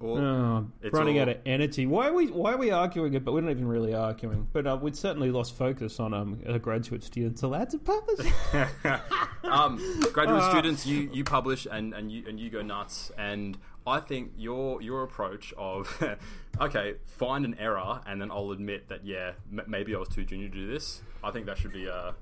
Or 0.00 0.18
Oh, 0.18 0.66
It's 0.80 0.94
running 0.94 1.16
all- 1.16 1.22
out 1.22 1.28
of 1.28 1.36
energy. 1.44 1.86
Why 1.86 2.08
are 2.08 2.12
we 2.14 2.26
why 2.28 2.52
are 2.54 2.56
we 2.56 2.70
arguing 2.70 3.12
it? 3.12 3.22
But 3.24 3.32
we're 3.34 3.42
not 3.42 3.50
even 3.50 3.68
really 3.68 3.92
arguing. 3.94 4.46
But 4.50 4.66
uh, 4.66 4.78
we'd 4.80 4.96
certainly 4.96 5.30
lost 5.30 5.54
focus 5.54 6.00
on 6.00 6.14
um, 6.14 6.40
a 6.46 6.58
graduate 6.58 7.02
students 7.02 7.42
allowed 7.42 7.68
to 7.70 7.78
publish. 7.78 8.26
um, 9.44 9.76
graduate 10.12 10.40
Uh, 10.42 10.50
students, 10.50 10.86
you, 10.86 11.10
you 11.12 11.22
publish 11.24 11.66
and, 11.70 11.92
and 11.92 12.10
you 12.10 12.24
and 12.28 12.40
you 12.40 12.48
go 12.48 12.62
nuts. 12.62 13.10
And 13.18 13.58
I 13.86 14.00
think 14.00 14.32
your 14.36 14.82
your 14.82 15.02
approach 15.02 15.54
of 15.56 16.02
okay, 16.60 16.94
find 17.04 17.44
an 17.44 17.56
error 17.58 18.00
and 18.06 18.20
then 18.20 18.30
I'll 18.30 18.50
admit 18.50 18.88
that 18.88 19.04
yeah, 19.04 19.32
m- 19.52 19.64
maybe 19.66 19.94
I 19.94 19.98
was 19.98 20.08
too 20.08 20.24
junior 20.24 20.48
to 20.48 20.54
do 20.54 20.66
this. 20.66 21.02
I 21.22 21.30
think 21.30 21.46
that 21.46 21.58
should 21.58 21.72
be 21.72 21.86
a 21.86 22.14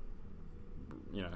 you 1.11 1.23
know 1.23 1.31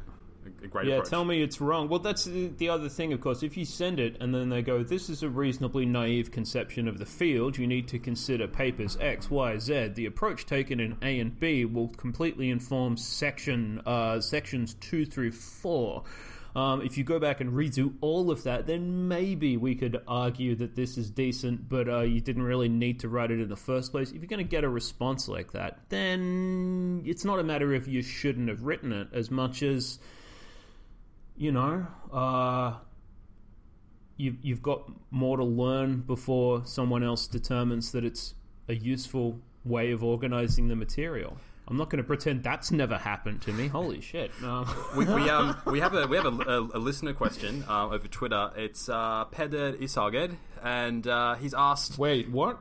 a, 0.63 0.67
great 0.67 0.87
yeah, 0.87 0.95
approach. 0.95 1.09
tell 1.09 1.25
me 1.25 1.41
it's 1.41 1.59
wrong. 1.59 1.89
Well, 1.89 1.99
that's 1.99 2.23
the, 2.25 2.47
the 2.47 2.69
other 2.69 2.89
thing, 2.89 3.13
of 3.13 3.21
course. 3.21 3.43
If 3.43 3.57
you 3.57 3.65
send 3.65 3.99
it 3.99 4.17
and 4.21 4.33
then 4.33 4.49
they 4.49 4.61
go, 4.61 4.83
"This 4.83 5.09
is 5.09 5.23
a 5.23 5.29
reasonably 5.29 5.85
naive 5.85 6.31
conception 6.31 6.87
of 6.87 6.97
the 6.97 7.05
field. 7.05 7.57
You 7.57 7.67
need 7.67 7.87
to 7.89 7.99
consider 7.99 8.47
papers 8.47 8.97
X, 8.99 9.29
Y, 9.29 9.57
Z. 9.57 9.89
The 9.95 10.05
approach 10.05 10.45
taken 10.45 10.79
in 10.79 10.97
A 11.01 11.19
and 11.19 11.37
B 11.39 11.65
will 11.65 11.89
completely 11.89 12.49
inform 12.49 12.97
section 12.97 13.81
uh, 13.85 14.21
sections 14.21 14.75
two 14.75 15.05
through 15.05 15.31
four. 15.31 16.03
Um, 16.59 16.81
if 16.81 16.97
you 16.97 17.05
go 17.05 17.19
back 17.19 17.39
and 17.39 17.53
redo 17.53 17.93
all 18.01 18.29
of 18.29 18.43
that, 18.43 18.67
then 18.67 19.07
maybe 19.07 19.55
we 19.55 19.75
could 19.75 20.01
argue 20.05 20.55
that 20.55 20.75
this 20.75 20.97
is 20.97 21.09
decent, 21.09 21.69
but 21.69 21.87
uh, 21.87 22.01
you 22.01 22.19
didn't 22.19 22.43
really 22.43 22.67
need 22.67 22.99
to 22.99 23.07
write 23.07 23.31
it 23.31 23.39
in 23.39 23.47
the 23.47 23.55
first 23.55 23.93
place. 23.93 24.09
If 24.09 24.17
you're 24.17 24.27
going 24.27 24.45
to 24.45 24.51
get 24.57 24.65
a 24.65 24.69
response 24.69 25.29
like 25.29 25.53
that, 25.53 25.79
then 25.87 27.03
it's 27.05 27.23
not 27.23 27.39
a 27.39 27.43
matter 27.43 27.73
of 27.75 27.87
you 27.87 28.01
shouldn't 28.01 28.49
have 28.49 28.63
written 28.63 28.91
it 28.91 29.07
as 29.13 29.31
much 29.31 29.63
as 29.63 29.99
you 31.37 31.53
know, 31.53 31.87
uh, 32.11 32.73
you've 34.17 34.35
you've 34.43 34.61
got 34.61 34.91
more 35.11 35.37
to 35.37 35.45
learn 35.45 36.01
before 36.01 36.65
someone 36.65 37.03
else 37.03 37.25
determines 37.25 37.93
that 37.93 38.03
it's 38.03 38.35
a 38.67 38.75
useful 38.75 39.39
way 39.63 39.91
of 39.91 40.03
organizing 40.03 40.67
the 40.67 40.75
material. 40.75 41.37
I'm 41.69 41.77
not 41.77 41.89
going 41.89 42.01
to 42.01 42.07
pretend 42.07 42.43
that's 42.43 42.71
never 42.71 42.97
happened 42.97 43.41
to 43.43 43.53
me. 43.53 43.67
Holy 43.67 44.01
shit! 44.11 44.31
Um, 44.43 44.67
we, 44.97 45.05
we 45.05 45.29
um 45.29 45.55
we 45.65 45.79
have 45.79 45.93
a 45.93 46.07
we 46.07 46.17
have 46.17 46.25
a, 46.25 46.29
a, 46.29 46.61
a 46.61 46.79
listener 46.79 47.13
question 47.13 47.63
uh, 47.69 47.87
over 47.89 48.07
Twitter. 48.07 48.51
It's 48.55 48.89
uh, 48.89 49.25
Peder 49.25 49.73
Isager, 49.73 50.35
and 50.63 51.05
uh, 51.07 51.35
he's 51.35 51.53
asked 51.53 51.97
wait, 51.97 52.29
what 52.29 52.57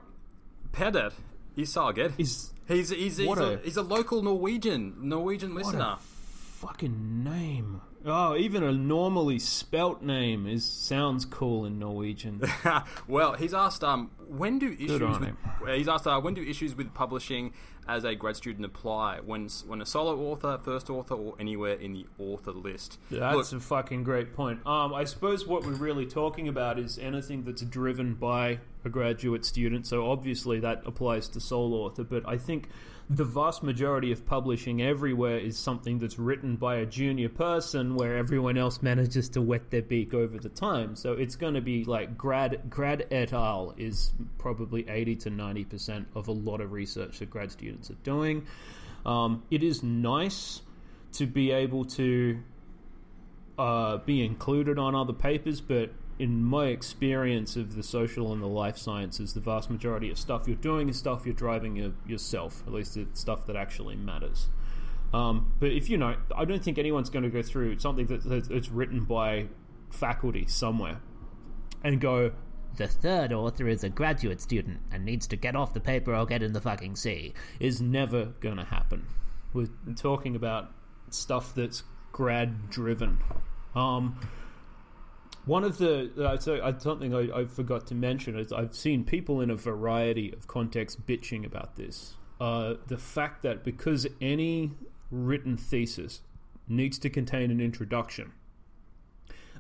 Peder 0.73 1.11
Isager. 1.57 2.13
is 2.19 2.53
He's 2.69 2.91
he's 2.91 3.17
he's 3.17 3.27
What 3.27 3.39
a, 3.39 3.55
a- 3.55 3.59
he's 3.59 3.77
a 3.79 3.83
local 3.83 4.23
Norwegian 4.23 4.95
Norwegian 5.09 5.55
what 5.55 5.65
listener. 5.65 5.95
a 5.95 5.99
fucking 5.99 7.25
name? 7.25 7.81
Oh, 8.05 8.37
even 8.37 8.63
a 8.63 8.73
normally 8.73 9.39
spelt 9.39 10.03
name 10.03 10.47
is 10.47 10.65
sounds 10.65 11.25
cool 11.25 11.65
in 11.65 11.79
Norwegian. 11.79 12.41
well, 13.09 13.33
he's 13.35 13.55
asked 13.55 13.83
um 13.83 14.11
when 14.29 14.59
do 14.59 14.71
issues 14.79 15.01
with, 15.01 15.23
him. 15.23 15.39
uh, 15.67 15.73
he's 15.73 15.89
asked 15.89 16.07
uh, 16.07 16.21
when 16.21 16.35
do 16.35 16.43
issues 16.43 16.77
with 16.77 16.93
publishing 16.95 17.55
as 17.89 18.05
a 18.05 18.15
grad 18.15 18.37
student 18.37 18.65
apply 18.67 19.21
when 19.25 19.49
when 19.67 19.81
a 19.81 19.87
solo 19.87 20.31
author, 20.31 20.59
first 20.63 20.91
author, 20.91 21.15
or 21.15 21.35
anywhere 21.41 21.75
in 21.75 21.95
the 21.95 22.07
author 22.19 22.53
list. 22.53 22.99
That's 23.11 23.53
Look, 23.53 23.61
a 23.61 23.65
fucking 23.65 24.05
great 24.05 24.35
point. 24.35 24.65
Um, 24.67 24.93
I 24.95 25.05
suppose 25.05 25.47
what 25.47 25.65
we're 25.65 25.73
really 25.73 26.07
talking 26.07 26.49
about 26.49 26.79
is 26.79 26.99
anything 26.99 27.45
that's 27.45 27.63
driven 27.63 28.15
by 28.15 28.59
a 28.85 28.89
graduate 28.89 29.45
student. 29.45 29.87
So 29.87 30.11
obviously 30.11 30.61
that 30.61 30.83
applies 30.85 31.29
to 31.31 31.41
sole 31.41 31.75
author, 31.75 32.05
but 32.05 32.29
I 32.29 32.37
think 32.37 32.69
the 33.11 33.25
vast 33.25 33.63
majority 33.63 34.13
of 34.13 34.27
publishing 34.27 34.83
everywhere 34.83 35.39
is 35.39 35.57
something 35.57 35.99
that's 35.99 36.19
written 36.19 36.57
by 36.57 36.77
a 36.77 36.85
junior 36.85 37.31
person, 37.31 37.95
where 37.95 38.19
everyone 38.19 38.59
else 38.59 38.83
manages 38.83 39.31
to 39.31 39.41
wet 39.41 39.71
their 39.71 39.81
beak 39.83 40.13
over 40.13 40.39
the 40.39 40.51
time. 40.51 40.95
So 40.95 41.13
it's 41.15 41.35
going 41.35 41.55
to 41.55 41.63
be 41.63 41.85
like 41.85 42.19
grad 42.19 42.69
grad 42.69 43.07
et 43.11 43.33
al. 43.33 43.75
is 43.79 44.13
probably 44.37 44.87
eighty 44.89 45.17
to 45.17 45.31
ninety 45.31 45.65
percent 45.65 46.07
of 46.15 46.29
a 46.29 46.33
lot 46.33 46.61
of 46.61 46.73
research 46.73 47.21
that 47.21 47.31
grad 47.31 47.51
students 47.51 47.91
are 47.91 48.01
doing. 48.03 48.47
Um, 49.07 49.43
it 49.51 49.63
is 49.63 49.83
nice 49.83 50.61
to 51.13 51.27
be 51.27 51.51
able 51.51 51.87
to 51.87 52.39
uh, 53.59 53.97
be 53.99 54.23
included 54.23 54.79
on 54.79 54.95
other 54.95 55.15
papers, 55.15 55.63
but 55.63 55.91
in 56.19 56.43
my 56.43 56.67
experience 56.67 57.55
of 57.57 57.77
the 57.77 57.83
social 57.83 58.33
and 58.33 58.43
the 58.43 58.49
life 58.49 58.77
sciences, 58.77 59.35
the 59.35 59.41
vast 59.41 59.71
majority 59.71 60.11
of 60.11 60.19
stuff 60.19 60.49
you're 60.49 60.57
doing 60.57 60.89
is 60.89 60.99
stuff 60.99 61.25
you're 61.25 61.35
driving 61.35 61.77
your, 61.77 61.93
yourself. 62.07 62.63
At 62.67 62.73
least 62.73 62.97
it's 62.97 63.21
stuff 63.21 63.47
that 63.47 63.57
actually 63.57 63.95
matters. 63.95 64.49
Um, 65.15 65.53
but 65.61 65.71
if 65.71 65.89
you 65.89 65.97
know, 65.97 66.17
I 66.37 66.45
don't 66.45 66.63
think 66.63 66.77
anyone's 66.79 67.09
going 67.09 67.23
to 67.23 67.31
go 67.31 67.43
through 67.43 67.79
something 67.79 68.07
that, 68.07 68.25
that, 68.25 68.49
that's 68.49 68.69
written 68.69 69.05
by 69.05 69.47
faculty 69.91 70.47
somewhere 70.47 71.01
and 71.83 72.01
go, 72.01 72.33
The 72.77 72.89
third 72.89 73.33
author 73.33 73.69
is 73.69 73.85
a 73.85 73.89
graduate 73.89 74.41
student 74.41 74.81
and 74.91 75.05
needs 75.05 75.27
to 75.29 75.37
get 75.37 75.55
off 75.55 75.73
the 75.73 75.81
paper 75.81 76.15
or 76.15 76.27
get 76.27 76.43
in 76.43 76.53
the 76.53 76.61
fucking 76.61 76.97
sea. 76.97 77.33
is 77.61 77.81
never 77.81 78.27
going 78.41 78.57
to 78.57 78.65
happen. 78.65 79.07
We're 79.55 79.69
talking 79.97 80.37
about 80.37 80.73
stuff 81.11 81.55
that's 81.55 81.85
grad 82.13 82.69
driven. 82.71 83.19
Um, 83.75 84.19
one 85.49 85.65
of 85.65 85.79
the 85.79 86.11
uh, 86.23 86.37
so 86.39 86.57
uh, 86.57 86.79
something 86.79 87.15
I, 87.15 87.41
I 87.41 87.45
forgot 87.47 87.87
to 87.89 87.95
mention 87.95 88.39
is 88.39 88.53
I've 88.53 88.75
seen 88.75 89.05
people 89.05 89.41
in 89.41 89.51
a 89.51 89.57
variety 89.57 90.31
of 90.33 90.47
contexts 90.47 91.01
bitching 91.01 91.45
about 91.45 91.77
this. 91.77 92.15
Uh, 92.41 92.75
the 92.87 92.99
fact 92.99 93.43
that 93.43 93.65
because 93.65 94.07
any 94.21 94.73
written 95.11 95.57
thesis 95.57 96.21
needs 96.69 96.99
to 96.99 97.11
contain 97.11 97.51
an 97.51 97.61
introduction, 97.61 98.33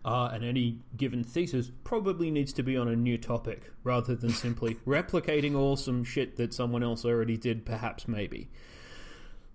uh, 0.04 0.30
and 0.32 0.44
any 0.44 0.78
given 0.96 1.24
thesis 1.24 1.72
probably 1.84 2.30
needs 2.30 2.52
to 2.52 2.62
be 2.62 2.76
on 2.76 2.86
a 2.86 2.94
new 2.94 3.16
topic 3.16 3.72
rather 3.82 4.14
than 4.14 4.30
simply 4.30 4.74
replicating 4.86 5.56
awesome 5.56 6.04
shit 6.04 6.36
that 6.36 6.52
someone 6.52 6.82
else 6.82 7.04
already 7.04 7.36
did, 7.36 7.64
perhaps, 7.64 8.06
maybe. 8.06 8.48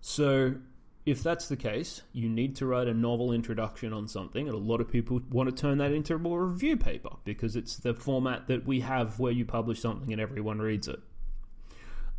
So, 0.01 0.55
if 1.05 1.21
that's 1.21 1.49
the 1.49 1.57
case, 1.57 2.01
you 2.13 2.29
need 2.29 2.55
to 2.57 2.65
write 2.65 2.87
a 2.87 2.93
novel 2.93 3.33
introduction 3.33 3.91
on 3.91 4.07
something, 4.07 4.47
and 4.47 4.55
a 4.55 4.59
lot 4.59 4.79
of 4.79 4.89
people 4.89 5.21
want 5.29 5.49
to 5.49 5.55
turn 5.55 5.79
that 5.79 5.91
into 5.91 6.13
a 6.13 6.17
review 6.17 6.77
paper 6.77 7.09
because 7.25 7.55
it's 7.55 7.77
the 7.77 7.93
format 7.93 8.47
that 8.47 8.65
we 8.65 8.79
have 8.79 9.19
where 9.19 9.31
you 9.31 9.43
publish 9.43 9.81
something 9.81 10.11
and 10.13 10.21
everyone 10.21 10.59
reads 10.59 10.87
it. 10.87 10.99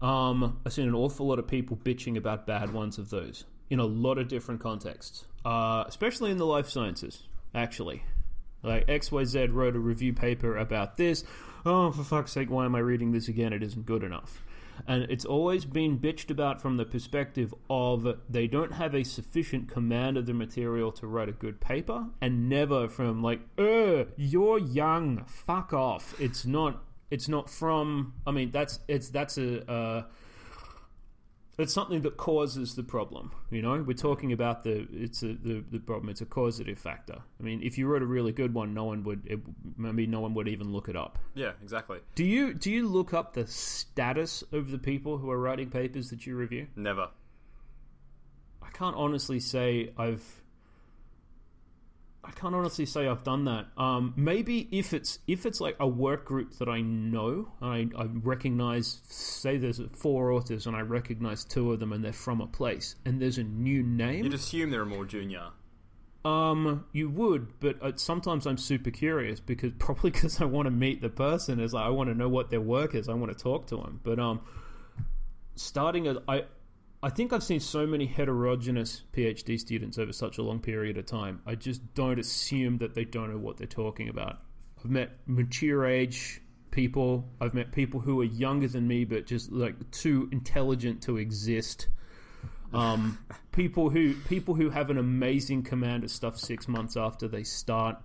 Um, 0.02 0.60
I've 0.66 0.72
seen 0.72 0.86
an 0.86 0.94
awful 0.94 1.26
lot 1.26 1.38
of 1.38 1.46
people 1.46 1.78
bitching 1.78 2.18
about 2.18 2.46
bad 2.46 2.74
ones 2.74 2.98
of 2.98 3.08
those 3.08 3.44
in 3.70 3.78
a 3.78 3.86
lot 3.86 4.18
of 4.18 4.28
different 4.28 4.60
contexts, 4.60 5.24
uh, 5.46 5.84
especially 5.86 6.30
in 6.30 6.36
the 6.36 6.44
life 6.44 6.68
sciences, 6.68 7.22
actually. 7.54 8.02
Like 8.62 8.86
XYZ 8.86 9.52
wrote 9.52 9.76
a 9.76 9.78
review 9.78 10.12
paper 10.12 10.56
about 10.56 10.98
this. 10.98 11.24
Oh, 11.64 11.90
for 11.90 12.02
fuck's 12.02 12.32
sake, 12.32 12.50
why 12.50 12.66
am 12.66 12.74
I 12.74 12.80
reading 12.80 13.12
this 13.12 13.28
again? 13.28 13.54
It 13.54 13.62
isn't 13.62 13.86
good 13.86 14.02
enough. 14.02 14.42
And 14.86 15.04
it's 15.04 15.24
always 15.24 15.64
been 15.64 15.98
bitched 15.98 16.30
about 16.30 16.60
from 16.60 16.76
the 16.76 16.84
perspective 16.84 17.54
of 17.70 18.06
they 18.28 18.46
don't 18.46 18.72
have 18.72 18.94
a 18.94 19.04
sufficient 19.04 19.68
command 19.68 20.16
of 20.16 20.26
the 20.26 20.34
material 20.34 20.92
to 20.92 21.06
write 21.06 21.28
a 21.28 21.32
good 21.32 21.60
paper, 21.60 22.06
and 22.20 22.48
never 22.48 22.88
from 22.88 23.22
like, 23.22 23.40
uh, 23.58 24.04
you're 24.16 24.58
young, 24.58 25.24
fuck 25.26 25.72
off. 25.72 26.18
It's 26.20 26.44
not. 26.44 26.82
It's 27.10 27.28
not 27.28 27.48
from. 27.48 28.14
I 28.26 28.32
mean, 28.32 28.50
that's 28.50 28.80
it's 28.88 29.10
that's 29.10 29.38
a. 29.38 29.70
Uh, 29.70 30.02
it's 31.58 31.72
something 31.72 32.02
that 32.02 32.16
causes 32.16 32.74
the 32.74 32.82
problem. 32.82 33.30
You 33.50 33.62
know, 33.62 33.82
we're 33.82 33.94
talking 33.94 34.32
about 34.32 34.64
the 34.64 34.86
it's 34.92 35.22
a, 35.22 35.34
the 35.34 35.64
the 35.70 35.78
problem. 35.78 36.08
It's 36.08 36.20
a 36.20 36.26
causative 36.26 36.78
factor. 36.78 37.22
I 37.38 37.42
mean, 37.42 37.62
if 37.62 37.78
you 37.78 37.86
wrote 37.86 38.02
a 38.02 38.06
really 38.06 38.32
good 38.32 38.54
one, 38.54 38.74
no 38.74 38.84
one 38.84 39.04
would 39.04 39.22
it, 39.26 39.40
maybe 39.76 40.06
no 40.06 40.20
one 40.20 40.34
would 40.34 40.48
even 40.48 40.72
look 40.72 40.88
it 40.88 40.96
up. 40.96 41.18
yeah, 41.34 41.52
exactly. 41.62 41.98
Do 42.14 42.24
you 42.24 42.54
do 42.54 42.70
you 42.70 42.88
look 42.88 43.14
up 43.14 43.34
the 43.34 43.46
status 43.46 44.42
of 44.52 44.70
the 44.70 44.78
people 44.78 45.18
who 45.18 45.30
are 45.30 45.38
writing 45.38 45.70
papers 45.70 46.10
that 46.10 46.26
you 46.26 46.36
review? 46.36 46.66
Never. 46.76 47.08
I 48.62 48.70
can't 48.70 48.96
honestly 48.96 49.40
say 49.40 49.92
I've. 49.96 50.42
I 52.26 52.30
can't 52.30 52.54
honestly 52.54 52.86
say 52.86 53.06
I've 53.06 53.22
done 53.22 53.44
that. 53.44 53.66
Um, 53.76 54.14
maybe 54.16 54.68
if 54.70 54.94
it's 54.94 55.18
if 55.26 55.44
it's 55.44 55.60
like 55.60 55.76
a 55.78 55.86
work 55.86 56.24
group 56.24 56.56
that 56.58 56.68
I 56.68 56.80
know, 56.80 57.52
I, 57.60 57.88
I 57.96 58.06
recognize. 58.12 59.00
Say 59.08 59.58
there's 59.58 59.80
four 59.92 60.32
authors, 60.32 60.66
and 60.66 60.74
I 60.74 60.80
recognize 60.80 61.44
two 61.44 61.72
of 61.72 61.80
them, 61.80 61.92
and 61.92 62.04
they're 62.04 62.12
from 62.12 62.40
a 62.40 62.46
place, 62.46 62.96
and 63.04 63.20
there's 63.20 63.38
a 63.38 63.44
new 63.44 63.82
name. 63.82 64.24
You'd 64.24 64.34
assume 64.34 64.70
they're 64.70 64.84
more 64.84 65.04
junior. 65.04 65.48
Um, 66.24 66.86
you 66.92 67.10
would, 67.10 67.60
but 67.60 67.82
uh, 67.82 67.92
sometimes 67.96 68.46
I'm 68.46 68.56
super 68.56 68.90
curious 68.90 69.40
because 69.40 69.72
probably 69.78 70.10
because 70.10 70.40
I 70.40 70.46
want 70.46 70.66
to 70.66 70.70
meet 70.70 71.02
the 71.02 71.10
person. 71.10 71.60
Is 71.60 71.74
like 71.74 71.84
I 71.84 71.90
want 71.90 72.08
to 72.08 72.14
know 72.14 72.28
what 72.28 72.50
their 72.50 72.62
work 72.62 72.94
is. 72.94 73.08
I 73.08 73.14
want 73.14 73.36
to 73.36 73.42
talk 73.42 73.66
to 73.68 73.76
them. 73.76 74.00
But 74.02 74.18
um, 74.18 74.40
starting 75.56 76.06
as 76.06 76.16
I, 76.26 76.44
I 77.04 77.10
think 77.10 77.34
I've 77.34 77.44
seen 77.44 77.60
so 77.60 77.86
many 77.86 78.06
heterogeneous 78.06 79.02
PhD 79.12 79.60
students 79.60 79.98
over 79.98 80.10
such 80.10 80.38
a 80.38 80.42
long 80.42 80.58
period 80.58 80.96
of 80.96 81.04
time. 81.04 81.42
I 81.44 81.54
just 81.54 81.92
don't 81.92 82.18
assume 82.18 82.78
that 82.78 82.94
they 82.94 83.04
don't 83.04 83.30
know 83.30 83.36
what 83.36 83.58
they're 83.58 83.66
talking 83.66 84.08
about. 84.08 84.38
I've 84.82 84.90
met 84.90 85.10
mature 85.26 85.84
age 85.84 86.40
people. 86.70 87.28
I've 87.42 87.52
met 87.52 87.72
people 87.72 88.00
who 88.00 88.22
are 88.22 88.24
younger 88.24 88.68
than 88.68 88.88
me, 88.88 89.04
but 89.04 89.26
just 89.26 89.52
like 89.52 89.90
too 89.90 90.30
intelligent 90.32 91.02
to 91.02 91.18
exist 91.18 91.88
um, 92.72 93.18
people 93.52 93.90
who 93.90 94.14
people 94.14 94.54
who 94.54 94.70
have 94.70 94.88
an 94.88 94.96
amazing 94.96 95.62
command 95.62 96.04
of 96.04 96.10
stuff 96.10 96.38
six 96.38 96.68
months 96.68 96.96
after 96.96 97.28
they 97.28 97.44
start. 97.44 97.98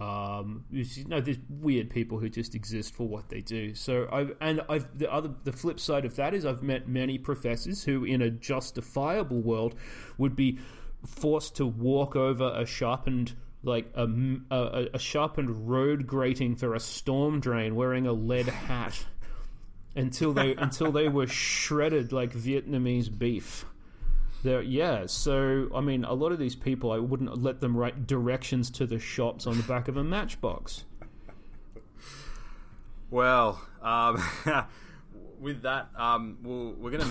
Um, 0.00 0.64
you 0.70 0.84
know, 1.06 1.20
there's 1.20 1.38
weird 1.48 1.90
people 1.90 2.18
who 2.18 2.28
just 2.28 2.54
exist 2.54 2.94
for 2.94 3.06
what 3.06 3.28
they 3.28 3.40
do. 3.40 3.74
So 3.74 4.08
I've 4.10 4.34
and 4.40 4.62
I've 4.68 4.86
the 4.98 5.12
other 5.12 5.30
the 5.44 5.52
flip 5.52 5.78
side 5.78 6.04
of 6.04 6.16
that 6.16 6.32
is 6.34 6.46
I've 6.46 6.62
met 6.62 6.88
many 6.88 7.18
professors 7.18 7.84
who, 7.84 8.04
in 8.04 8.22
a 8.22 8.30
justifiable 8.30 9.40
world, 9.40 9.74
would 10.18 10.34
be 10.34 10.58
forced 11.06 11.56
to 11.56 11.66
walk 11.66 12.16
over 12.16 12.52
a 12.56 12.64
sharpened 12.64 13.34
like 13.64 13.92
a, 13.94 14.08
a- 14.50 14.88
a 14.94 14.98
sharpened 14.98 15.68
road 15.68 16.06
grating 16.06 16.56
for 16.56 16.74
a 16.74 16.80
storm 16.80 17.38
drain 17.38 17.74
wearing 17.76 18.06
a 18.06 18.12
lead 18.12 18.46
hat 18.46 19.04
until 19.96 20.32
they 20.32 20.54
until 20.56 20.90
they 20.90 21.08
were 21.08 21.26
shredded 21.26 22.12
like 22.12 22.32
Vietnamese 22.32 23.16
beef. 23.16 23.66
There, 24.42 24.62
yeah. 24.62 25.06
So 25.06 25.68
I 25.74 25.80
mean, 25.80 26.04
a 26.04 26.14
lot 26.14 26.32
of 26.32 26.38
these 26.38 26.56
people, 26.56 26.90
I 26.90 26.98
wouldn't 26.98 27.42
let 27.42 27.60
them 27.60 27.76
write 27.76 28.06
directions 28.06 28.70
to 28.72 28.86
the 28.86 28.98
shops 28.98 29.46
on 29.46 29.56
the 29.56 29.62
back 29.62 29.88
of 29.88 29.96
a 29.96 30.04
matchbox. 30.04 30.84
Well, 33.10 33.60
um, 33.82 34.22
with 35.40 35.62
that, 35.62 35.90
um, 35.96 36.38
we'll, 36.42 36.72
we're 36.72 36.90
gonna. 36.90 37.04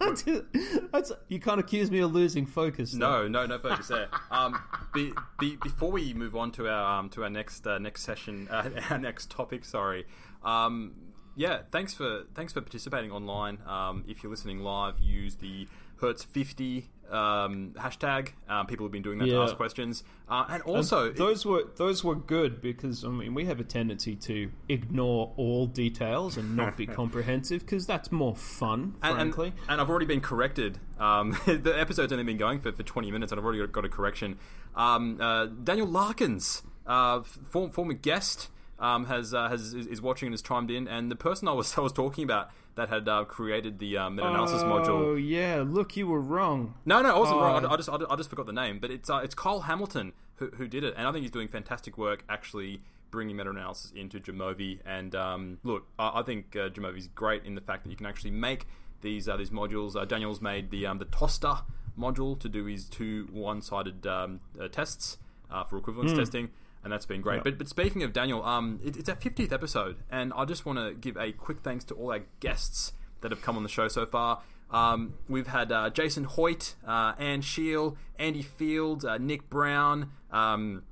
That's, 0.92 1.12
you 1.28 1.40
can't 1.40 1.60
accuse 1.60 1.90
me 1.90 2.00
of 2.00 2.12
losing 2.12 2.44
focus. 2.44 2.92
though. 2.92 3.26
no, 3.26 3.28
no, 3.28 3.46
no 3.46 3.58
focus 3.58 3.88
there. 3.88 4.08
Um, 4.30 4.60
be, 4.92 5.12
be, 5.38 5.56
before 5.56 5.90
we 5.90 6.12
move 6.12 6.36
on 6.36 6.52
to 6.52 6.68
our 6.68 6.98
um, 6.98 7.08
to 7.10 7.22
our 7.24 7.30
next 7.30 7.66
uh, 7.66 7.78
next 7.78 8.02
session, 8.02 8.48
uh, 8.50 8.70
our 8.90 8.98
next 8.98 9.30
topic. 9.30 9.64
Sorry. 9.64 10.06
Um, 10.44 10.94
yeah, 11.36 11.62
thanks 11.70 11.94
for 11.94 12.24
thanks 12.34 12.52
for 12.52 12.60
participating 12.60 13.10
online. 13.10 13.58
Um, 13.66 14.04
if 14.06 14.22
you're 14.22 14.30
listening 14.30 14.60
live, 14.60 15.00
use 15.00 15.36
the 15.36 15.68
Hertz 16.00 16.24
fifty 16.24 16.90
um, 17.10 17.72
hashtag. 17.76 18.30
Um, 18.48 18.66
people 18.66 18.86
have 18.86 18.92
been 18.92 19.02
doing 19.02 19.18
that 19.18 19.26
to 19.26 19.42
ask 19.42 19.56
questions, 19.56 20.04
uh, 20.28 20.46
and 20.48 20.62
also 20.62 21.10
those 21.10 21.44
were 21.44 21.64
those 21.76 22.04
were 22.04 22.14
good 22.14 22.60
because 22.60 23.04
I 23.04 23.08
mean 23.08 23.34
we 23.34 23.46
have 23.46 23.60
a 23.60 23.64
tendency 23.64 24.16
to 24.16 24.50
ignore 24.68 25.32
all 25.36 25.66
details 25.66 26.36
and 26.36 26.56
not 26.56 26.76
be 26.76 26.86
comprehensive 27.00 27.60
because 27.60 27.86
that's 27.86 28.12
more 28.12 28.36
fun, 28.36 28.94
And, 29.02 29.18
and, 29.18 29.34
frankly. 29.34 29.52
and 29.68 29.80
I've 29.80 29.90
already 29.90 30.06
been 30.06 30.20
corrected. 30.20 30.78
Um, 30.98 31.36
the 31.46 31.74
episode's 31.76 32.12
only 32.12 32.24
been 32.24 32.36
going 32.36 32.60
for, 32.60 32.72
for 32.72 32.82
20 32.82 33.10
minutes, 33.10 33.32
and 33.32 33.38
I've 33.38 33.44
already 33.44 33.66
got, 33.66 33.84
a 33.84 33.88
correction. 33.88 34.38
Um, 34.76 35.18
uh, 35.20 35.46
Daniel 35.46 35.88
Lakens, 35.88 36.62
uh, 36.86 37.22
form, 37.22 37.70
former 37.70 37.94
guest, 37.94 38.50
um, 38.80 39.04
has, 39.06 39.32
uh, 39.32 39.48
has 39.48 39.74
is, 39.74 39.86
is 39.86 40.02
watching 40.02 40.26
and 40.26 40.32
has 40.32 40.42
chimed 40.42 40.70
in. 40.70 40.88
And 40.88 41.10
the 41.10 41.16
person 41.16 41.46
I 41.46 41.52
was 41.52 41.72
I 41.78 41.80
was 41.82 41.92
talking 41.92 42.24
about 42.24 42.50
that 42.74 42.88
had 42.88 43.08
uh, 43.08 43.24
created 43.24 43.78
the 43.78 43.96
uh, 43.98 44.10
meta-analysis 44.10 44.62
oh 44.62 44.64
module. 44.66 44.88
Oh 44.88 45.14
yeah, 45.14 45.62
look, 45.66 45.96
you 45.96 46.06
were 46.06 46.20
wrong. 46.20 46.74
No, 46.84 47.02
no, 47.02 47.14
I 47.14 47.18
wasn't 47.18 47.38
Oh. 47.38 47.42
wrong. 47.42 47.66
I, 47.66 47.72
I 47.72 47.76
just 47.76 47.88
I, 47.88 47.96
I 48.08 48.16
just 48.16 48.30
forgot 48.30 48.46
the 48.46 48.52
name, 48.52 48.78
but 48.80 48.90
it's 48.90 49.08
uh, 49.10 49.20
it's 49.22 49.34
Kyle 49.34 49.60
Hamilton 49.60 50.12
who, 50.36 50.48
who 50.56 50.66
did 50.66 50.82
it, 50.84 50.94
and 50.96 51.06
I 51.06 51.12
think 51.12 51.22
he's 51.22 51.30
doing 51.30 51.48
fantastic 51.48 51.98
work 51.98 52.24
actually 52.28 52.80
bringing 53.10 53.36
meta-analysis 53.36 53.90
into 53.96 54.20
Jamovi. 54.20 54.78
And 54.86 55.14
um, 55.16 55.58
look, 55.64 55.86
I, 55.98 56.20
I 56.20 56.22
think 56.22 56.54
uh, 56.56 56.68
Jamovi's 56.70 57.08
great 57.08 57.44
in 57.44 57.56
the 57.56 57.60
fact 57.60 57.82
that 57.84 57.90
you 57.90 57.96
can 57.96 58.06
actually 58.06 58.30
make 58.30 58.66
these 59.02 59.28
uh, 59.28 59.36
these 59.36 59.50
modules. 59.50 59.96
Uh, 59.96 60.04
Daniel's 60.04 60.40
made 60.40 60.70
the 60.70 60.86
um, 60.86 60.98
the 60.98 61.06
TOSTER 61.06 61.62
module 61.98 62.38
to 62.40 62.48
do 62.48 62.64
his 62.66 62.86
two 62.88 63.28
one-sided 63.32 64.06
um, 64.06 64.40
uh, 64.60 64.68
tests 64.68 65.18
uh, 65.50 65.64
for 65.64 65.76
equivalence 65.76 66.12
testing. 66.12 66.48
And 66.82 66.92
that's 66.92 67.06
been 67.06 67.20
great. 67.20 67.36
Yep. 67.36 67.44
But 67.44 67.58
but 67.58 67.68
speaking 67.68 68.02
of 68.02 68.12
Daniel, 68.12 68.42
um, 68.44 68.80
it, 68.82 68.96
it's 68.96 69.08
our 69.08 69.16
fiftieth 69.16 69.52
episode, 69.52 69.96
and 70.10 70.32
I 70.34 70.46
just 70.46 70.64
want 70.64 70.78
to 70.78 70.94
give 70.94 71.16
a 71.16 71.32
quick 71.32 71.58
thanks 71.62 71.84
to 71.86 71.94
all 71.94 72.10
our 72.10 72.22
guests 72.40 72.92
that 73.20 73.30
have 73.30 73.42
come 73.42 73.56
on 73.56 73.62
the 73.62 73.68
show 73.68 73.88
so 73.88 74.06
far. 74.06 74.40
Um, 74.70 75.14
we've 75.28 75.48
had 75.48 75.72
uh, 75.72 75.90
Jason 75.90 76.24
Hoyt, 76.24 76.74
uh, 76.86 77.12
Anne 77.18 77.42
Scheel, 77.42 77.96
Andy 78.18 78.42
Field, 78.42 79.04
uh, 79.04 79.18
Nick 79.18 79.50
Brown. 79.50 80.12
Um, 80.30 80.84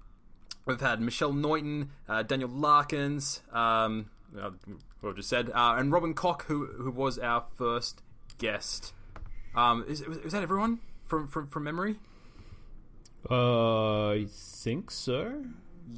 we've 0.67 0.81
had 0.81 1.01
Michèle 1.01 1.33
Nuijten, 1.33 1.89
uh, 2.09 2.23
Daniel 2.23 2.51
Lakens, 2.51 3.41
um, 3.55 4.11
uh, 4.39 4.51
what 5.01 5.11
I 5.11 5.13
just 5.15 5.29
said, 5.29 5.51
uh, 5.51 5.77
and 5.79 5.91
Robin 5.91 6.13
Koch, 6.13 6.43
who 6.49 6.67
who 6.67 6.91
was 6.91 7.19
our 7.19 7.45
first 7.57 8.03
guest. 8.37 8.93
Um, 9.55 9.85
is, 9.89 10.03
is 10.03 10.33
that 10.33 10.43
everyone 10.43 10.81
from 11.07 11.29
from, 11.29 11.47
from 11.47 11.65
memory? 11.65 11.97
Uh, 13.31 14.11
I 14.11 14.27
think 14.31 14.91
so. 14.91 15.45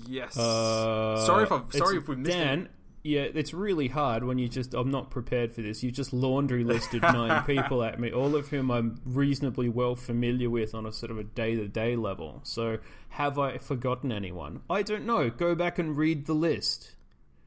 Yes. 0.07 0.37
Uh, 0.37 1.25
sorry 1.27 1.45
if 1.45 1.53
I've, 1.53 1.73
sorry 1.73 1.99
if 1.99 2.09
we 2.09 2.17
missed 2.17 2.37
Dan. 2.37 2.63
it. 2.63 2.71
Yeah, 3.03 3.23
it's 3.33 3.55
really 3.55 3.89
hard 3.89 4.25
when 4.25 4.39
you 4.39 4.47
just. 4.47 4.75
I'm 4.75 4.91
not 4.91 5.11
prepared 5.11 5.53
for 5.53 5.63
this. 5.63 5.83
You 5.83 5.91
just 5.91 6.13
laundry 6.13 6.65
listed 6.65 7.03
nine 7.03 7.43
people 7.47 7.83
at 7.83 7.99
me, 7.99 8.13
all 8.13 8.37
of 8.37 8.49
whom 8.49 8.71
I'm 8.71 9.01
reasonably 9.07 9.71
well 9.71 9.97
familiar 9.97 10.51
with 10.51 10.75
on 10.75 10.85
a 10.85 10.93
sort 10.93 11.11
of 11.11 11.19
a 11.19 11.25
day 11.25 11.55
to 11.57 11.67
day 11.67 11.97
level. 11.97 12.41
So, 12.43 12.79
have 13.11 13.39
I 13.39 13.57
forgotten 13.57 14.13
anyone? 14.13 14.61
I 14.69 14.83
don't 14.83 15.07
know. 15.07 15.31
Go 15.31 15.55
back 15.55 15.79
and 15.79 15.97
read 15.97 16.27
the 16.27 16.35
list. 16.35 16.95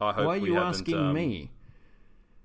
I 0.00 0.12
hope 0.12 0.26
Why 0.26 0.36
are 0.38 0.40
we 0.40 0.48
you 0.48 0.58
asking 0.58 0.98
um, 0.98 1.12
me? 1.12 1.52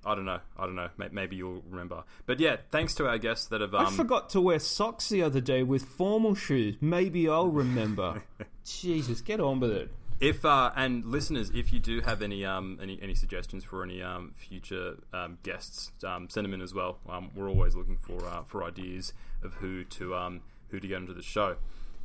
I 0.06 0.16
don't 0.16 0.26
know. 0.26 0.40
I 0.58 0.66
don't 0.66 0.76
know. 0.76 0.90
Maybe 1.12 1.36
you'll 1.36 1.62
remember. 1.70 2.04
But 2.26 2.40
yeah, 2.40 2.58
thanks 2.72 2.94
to 2.96 3.08
our 3.08 3.18
guests 3.18 3.48
that 3.48 3.60
have. 3.62 3.74
I 3.76 3.86
Um, 3.86 3.94
forgot 3.94 4.30
to 4.32 4.42
wear 4.42 4.60
socks 4.60 5.10
the 5.10 5.22
other 5.24 5.42
day 5.42 5.62
with 5.64 5.84
formal 5.84 6.36
shoes. 6.36 6.76
Maybe 6.80 7.28
I'll 7.28 7.50
remember. 7.50 8.24
Jesus, 8.66 9.22
get 9.22 9.40
on 9.40 9.60
with 9.60 9.72
it. 9.72 9.92
If 10.22 10.44
uh, 10.44 10.72
and 10.76 11.06
listeners, 11.06 11.50
if 11.54 11.72
you 11.72 11.80
do 11.80 12.02
have 12.02 12.22
any 12.22 12.44
um, 12.46 12.78
any 12.82 13.00
any 13.02 13.16
suggestions 13.16 13.64
for 13.64 13.84
any 13.84 14.02
um, 14.02 14.34
future 14.36 14.96
um, 15.14 15.38
guests, 15.44 15.92
um, 16.06 16.30
send 16.30 16.44
them 16.46 16.54
in 16.54 16.62
as 16.62 16.74
well. 16.74 17.00
Um, 17.10 17.32
we're 17.36 17.50
always 17.50 17.74
looking 17.76 17.98
for 17.98 18.26
uh, 18.26 18.44
for 18.44 18.64
ideas 18.66 19.14
of 19.44 19.54
who 19.56 19.86
to 19.86 20.16
um, 20.16 20.42
who 20.70 20.80
to 20.82 20.88
get 20.88 20.98
into 20.98 21.14
the 21.14 21.22
show. 21.22 21.56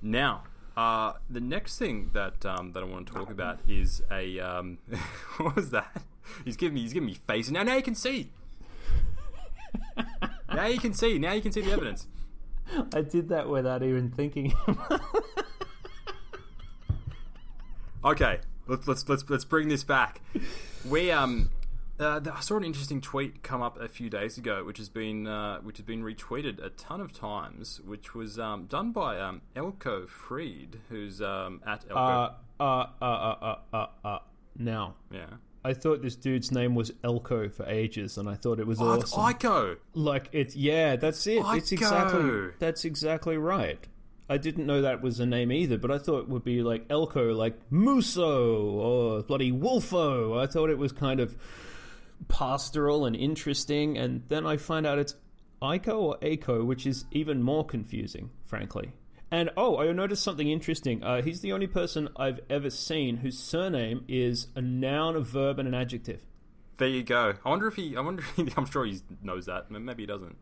Now, 0.00 0.44
uh, 0.76 1.14
the 1.30 1.40
next 1.40 1.78
thing 1.78 2.10
that 2.14 2.44
um, 2.44 2.72
that 2.72 2.82
I 2.82 2.86
want 2.86 3.06
to 3.06 3.12
talk 3.12 3.30
about 3.30 3.60
is 3.68 4.02
a 4.10 4.38
um, 4.40 4.78
what 5.38 5.56
was 5.56 5.70
that? 5.70 6.02
He's 6.44 6.56
giving 6.56 6.74
me 6.74 6.82
he's 6.82 6.92
giving 6.92 7.06
me 7.06 7.14
face 7.26 7.50
now. 7.50 7.62
Now 7.62 7.76
you 7.76 7.82
can 7.82 7.94
see. 7.94 8.30
now 10.54 10.66
you 10.66 10.78
can 10.78 10.94
see. 10.94 11.18
Now 11.18 11.32
you 11.32 11.42
can 11.42 11.52
see 11.52 11.60
the 11.60 11.72
evidence. 11.72 12.06
I 12.94 13.02
did 13.02 13.28
that 13.28 13.48
without 13.48 13.82
even 13.82 14.10
thinking. 14.10 14.54
Okay, 18.04 18.40
let's 18.66 18.86
let's 18.86 19.08
let's 19.08 19.24
let's 19.30 19.46
bring 19.46 19.68
this 19.68 19.82
back. 19.82 20.20
We 20.86 21.10
um, 21.10 21.50
uh, 22.00 22.20
I 22.34 22.40
saw 22.40 22.56
an 22.56 22.64
interesting 22.64 23.00
tweet 23.00 23.42
come 23.42 23.62
up 23.62 23.78
a 23.80 23.88
few 23.88 24.10
days 24.10 24.36
ago, 24.38 24.64
which 24.64 24.78
has 24.78 24.88
been 24.88 25.26
uh, 25.26 25.60
which 25.60 25.76
has 25.78 25.86
been 25.86 26.02
retweeted 26.02 26.64
a 26.64 26.70
ton 26.70 27.00
of 27.00 27.12
times, 27.12 27.80
which 27.84 28.14
was 28.14 28.38
um, 28.38 28.66
done 28.66 28.92
by 28.92 29.18
um, 29.20 29.42
Eiko 29.54 30.08
Fried, 30.08 30.80
who's 30.88 31.22
um, 31.22 31.60
at 31.66 31.84
Elko. 31.90 31.96
uh, 32.00 32.62
uh, 32.62 32.64
uh, 32.64 33.04
uh, 33.04 33.36
uh, 33.42 33.56
uh, 33.72 33.86
uh. 34.04 34.18
Now, 34.58 34.94
yeah. 35.10 35.26
I 35.66 35.72
thought 35.72 36.02
this 36.02 36.14
dude's 36.14 36.52
name 36.52 36.74
was 36.74 36.92
Elko 37.02 37.48
for 37.48 37.64
ages, 37.66 38.18
and 38.18 38.28
I 38.28 38.34
thought 38.34 38.60
it 38.60 38.66
was 38.66 38.80
Oh, 38.80 38.92
it's 38.94 39.12
awesome. 39.14 39.38
Ico. 39.38 39.76
like 39.94 40.28
it's 40.32 40.54
yeah, 40.54 40.96
that's 40.96 41.26
it. 41.26 41.42
It's 41.46 41.72
exactly 41.72 42.50
that's 42.58 42.84
exactly 42.84 43.36
right. 43.38 43.78
I 44.28 44.38
didn't 44.38 44.66
know 44.66 44.80
that 44.82 45.00
was 45.02 45.20
a 45.20 45.26
name 45.26 45.52
either, 45.52 45.76
but 45.78 45.90
I 45.90 45.98
thought 45.98 46.20
it 46.20 46.28
would 46.28 46.44
be 46.44 46.62
like 46.62 46.86
Elko, 46.90 47.32
like 47.34 47.58
Muso 47.70 48.62
or 48.70 49.22
bloody 49.22 49.52
Wolfo. 49.52 50.38
I 50.42 50.46
thought 50.46 50.70
it 50.70 50.78
was 50.78 50.92
kind 50.92 51.20
of 51.20 51.36
pastoral 52.28 53.06
and 53.06 53.16
interesting, 53.16 53.98
and 53.98 54.22
then 54.28 54.46
I 54.46 54.56
find 54.56 54.86
out 54.86 54.98
it's 54.98 55.14
Ico 55.62 55.98
or 55.98 56.18
Aiko, 56.18 56.64
which 56.64 56.86
is 56.86 57.04
even 57.10 57.42
more 57.42 57.64
confusing, 57.64 58.30
frankly. 58.44 58.92
And 59.30 59.50
oh, 59.56 59.78
I 59.78 59.90
noticed 59.92 60.22
something 60.22 60.48
interesting. 60.48 61.02
Uh, 61.02 61.22
he's 61.22 61.40
the 61.40 61.52
only 61.52 61.66
person 61.66 62.08
I've 62.16 62.40
ever 62.48 62.70
seen 62.70 63.16
whose 63.16 63.38
surname 63.38 64.04
is 64.06 64.48
a 64.54 64.60
noun, 64.60 65.16
a 65.16 65.20
verb, 65.20 65.58
and 65.58 65.66
an 65.66 65.74
adjective. 65.74 66.24
There 66.76 66.88
you 66.88 67.02
go. 67.02 67.34
I 67.44 67.48
wonder 67.48 67.66
if 67.66 67.74
he. 67.76 67.96
I 67.96 68.00
wonder. 68.00 68.22
If 68.36 68.46
he, 68.46 68.52
I'm 68.56 68.66
sure 68.66 68.84
he 68.84 69.00
knows 69.22 69.46
that. 69.46 69.70
Maybe 69.70 70.04
he 70.04 70.06
doesn't. 70.06 70.36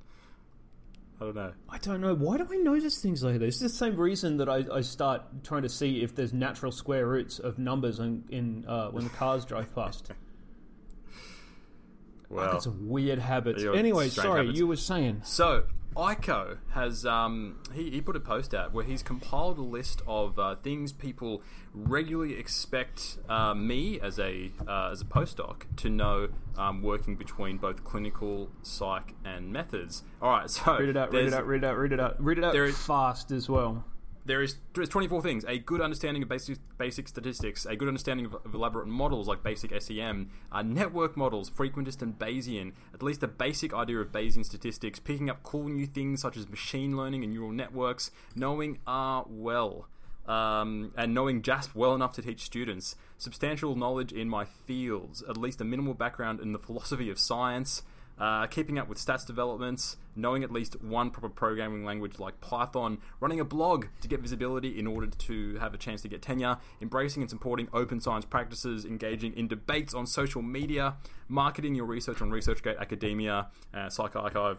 I 1.20 1.24
don't 1.24 1.36
know. 1.36 1.52
I 1.70 1.78
don't 1.78 2.00
know. 2.00 2.14
Why 2.14 2.36
do 2.36 2.48
I 2.50 2.56
notice 2.56 3.00
things 3.00 3.22
like 3.22 3.38
this? 3.38 3.62
It's 3.62 3.72
the 3.72 3.78
same 3.78 3.96
reason 3.96 4.38
that 4.38 4.48
I, 4.48 4.64
I 4.72 4.80
start 4.80 5.22
trying 5.44 5.62
to 5.62 5.68
see 5.68 6.02
if 6.02 6.14
there's 6.14 6.32
natural 6.32 6.72
square 6.72 7.06
roots 7.06 7.38
of 7.38 7.58
numbers 7.58 8.00
in, 8.00 8.24
in 8.30 8.64
uh, 8.66 8.88
when 8.88 9.04
the 9.04 9.10
cars 9.10 9.44
drive 9.44 9.74
past. 9.74 10.10
Well, 12.32 12.56
It's 12.56 12.66
a 12.66 12.70
weird 12.70 13.18
habit. 13.18 13.62
Anyway, 13.74 14.08
sorry, 14.08 14.40
habits. 14.40 14.58
you 14.58 14.66
were 14.66 14.76
saying. 14.76 15.20
So, 15.24 15.64
Eiko 15.94 16.56
has 16.70 17.04
um, 17.04 17.58
he, 17.74 17.90
he 17.90 18.00
put 18.00 18.16
a 18.16 18.20
post 18.20 18.54
out 18.54 18.72
where 18.72 18.84
he's 18.84 19.02
compiled 19.02 19.58
a 19.58 19.62
list 19.62 20.00
of 20.06 20.38
uh, 20.38 20.54
things 20.56 20.90
people 20.92 21.42
regularly 21.74 22.38
expect 22.38 23.18
uh, 23.28 23.52
me 23.52 24.00
as 24.00 24.18
a 24.18 24.50
uh, 24.66 24.88
as 24.92 25.02
a 25.02 25.04
postdoc 25.04 25.64
to 25.76 25.90
know 25.90 26.28
um, 26.56 26.82
working 26.82 27.16
between 27.16 27.58
both 27.58 27.84
clinical 27.84 28.48
psych 28.62 29.12
and 29.24 29.52
methods. 29.52 30.02
All 30.22 30.30
right, 30.30 30.48
so 30.48 30.78
Read 30.78 30.88
it 30.88 30.96
out, 30.96 31.12
read 31.12 31.26
it 31.26 31.34
out, 31.34 31.46
read 31.46 31.62
it 31.62 31.66
out, 31.66 31.76
read 31.78 31.92
it 31.92 32.00
out. 32.00 32.22
Read 32.24 32.38
it 32.38 32.44
out 32.44 32.52
There 32.54 32.64
is- 32.64 32.78
fast 32.78 33.30
as 33.30 33.50
well. 33.50 33.84
There 34.24 34.42
is 34.42 34.56
there's 34.74 34.88
24 34.88 35.22
things. 35.22 35.44
A 35.46 35.58
good 35.58 35.80
understanding 35.80 36.22
of 36.22 36.28
basic 36.28 36.58
basic 36.78 37.08
statistics 37.08 37.66
a 37.66 37.76
good 37.76 37.88
understanding 37.88 38.26
of, 38.26 38.34
of 38.34 38.54
elaborate 38.54 38.86
models 38.86 39.28
like 39.28 39.42
basic 39.42 39.72
SEM 39.82 40.30
uh, 40.50 40.62
network 40.62 41.16
models 41.16 41.50
frequentist 41.50 42.02
and 42.02 42.18
Bayesian 42.18 42.72
at 42.94 43.02
least 43.02 43.22
a 43.22 43.28
basic 43.28 43.74
idea 43.74 43.98
of 43.98 44.12
Bayesian 44.12 44.44
statistics 44.44 44.98
picking 44.98 45.30
up 45.30 45.42
cool 45.42 45.68
new 45.68 45.86
things 45.86 46.20
such 46.20 46.36
as 46.36 46.48
machine 46.48 46.96
learning 46.96 47.24
and 47.24 47.32
neural 47.32 47.52
networks 47.52 48.10
knowing 48.34 48.78
R 48.86 49.24
well 49.28 49.88
um, 50.26 50.92
and 50.96 51.14
knowing 51.14 51.42
JASP 51.42 51.74
well 51.74 51.94
enough 51.94 52.14
to 52.14 52.22
teach 52.22 52.42
students, 52.42 52.94
substantial 53.18 53.74
knowledge 53.74 54.12
in 54.12 54.28
my 54.28 54.44
fields, 54.44 55.22
at 55.28 55.36
least 55.36 55.60
a 55.60 55.64
minimal 55.64 55.94
background 55.94 56.40
in 56.40 56.52
the 56.52 56.58
philosophy 56.58 57.10
of 57.10 57.18
science, 57.18 57.82
uh, 58.22 58.46
keeping 58.46 58.78
up 58.78 58.88
with 58.88 59.04
stats 59.04 59.26
developments, 59.26 59.96
knowing 60.14 60.44
at 60.44 60.52
least 60.52 60.80
one 60.80 61.10
proper 61.10 61.28
programming 61.28 61.84
language 61.84 62.20
like 62.20 62.40
Python, 62.40 62.98
running 63.18 63.40
a 63.40 63.44
blog 63.44 63.86
to 64.00 64.06
get 64.06 64.20
visibility 64.20 64.78
in 64.78 64.86
order 64.86 65.08
to 65.08 65.56
have 65.56 65.74
a 65.74 65.76
chance 65.76 66.02
to 66.02 66.08
get 66.08 66.22
tenure, 66.22 66.56
embracing 66.80 67.24
and 67.24 67.28
supporting 67.28 67.66
open 67.72 68.00
science 68.00 68.24
practices, 68.24 68.84
engaging 68.84 69.36
in 69.36 69.48
debates 69.48 69.92
on 69.92 70.06
social 70.06 70.40
media, 70.40 70.94
marketing 71.26 71.74
your 71.74 71.84
research 71.84 72.22
on 72.22 72.30
ResearchGate, 72.30 72.78
academia, 72.78 73.48
uh, 73.74 73.86
PsyArXiv, 73.86 74.58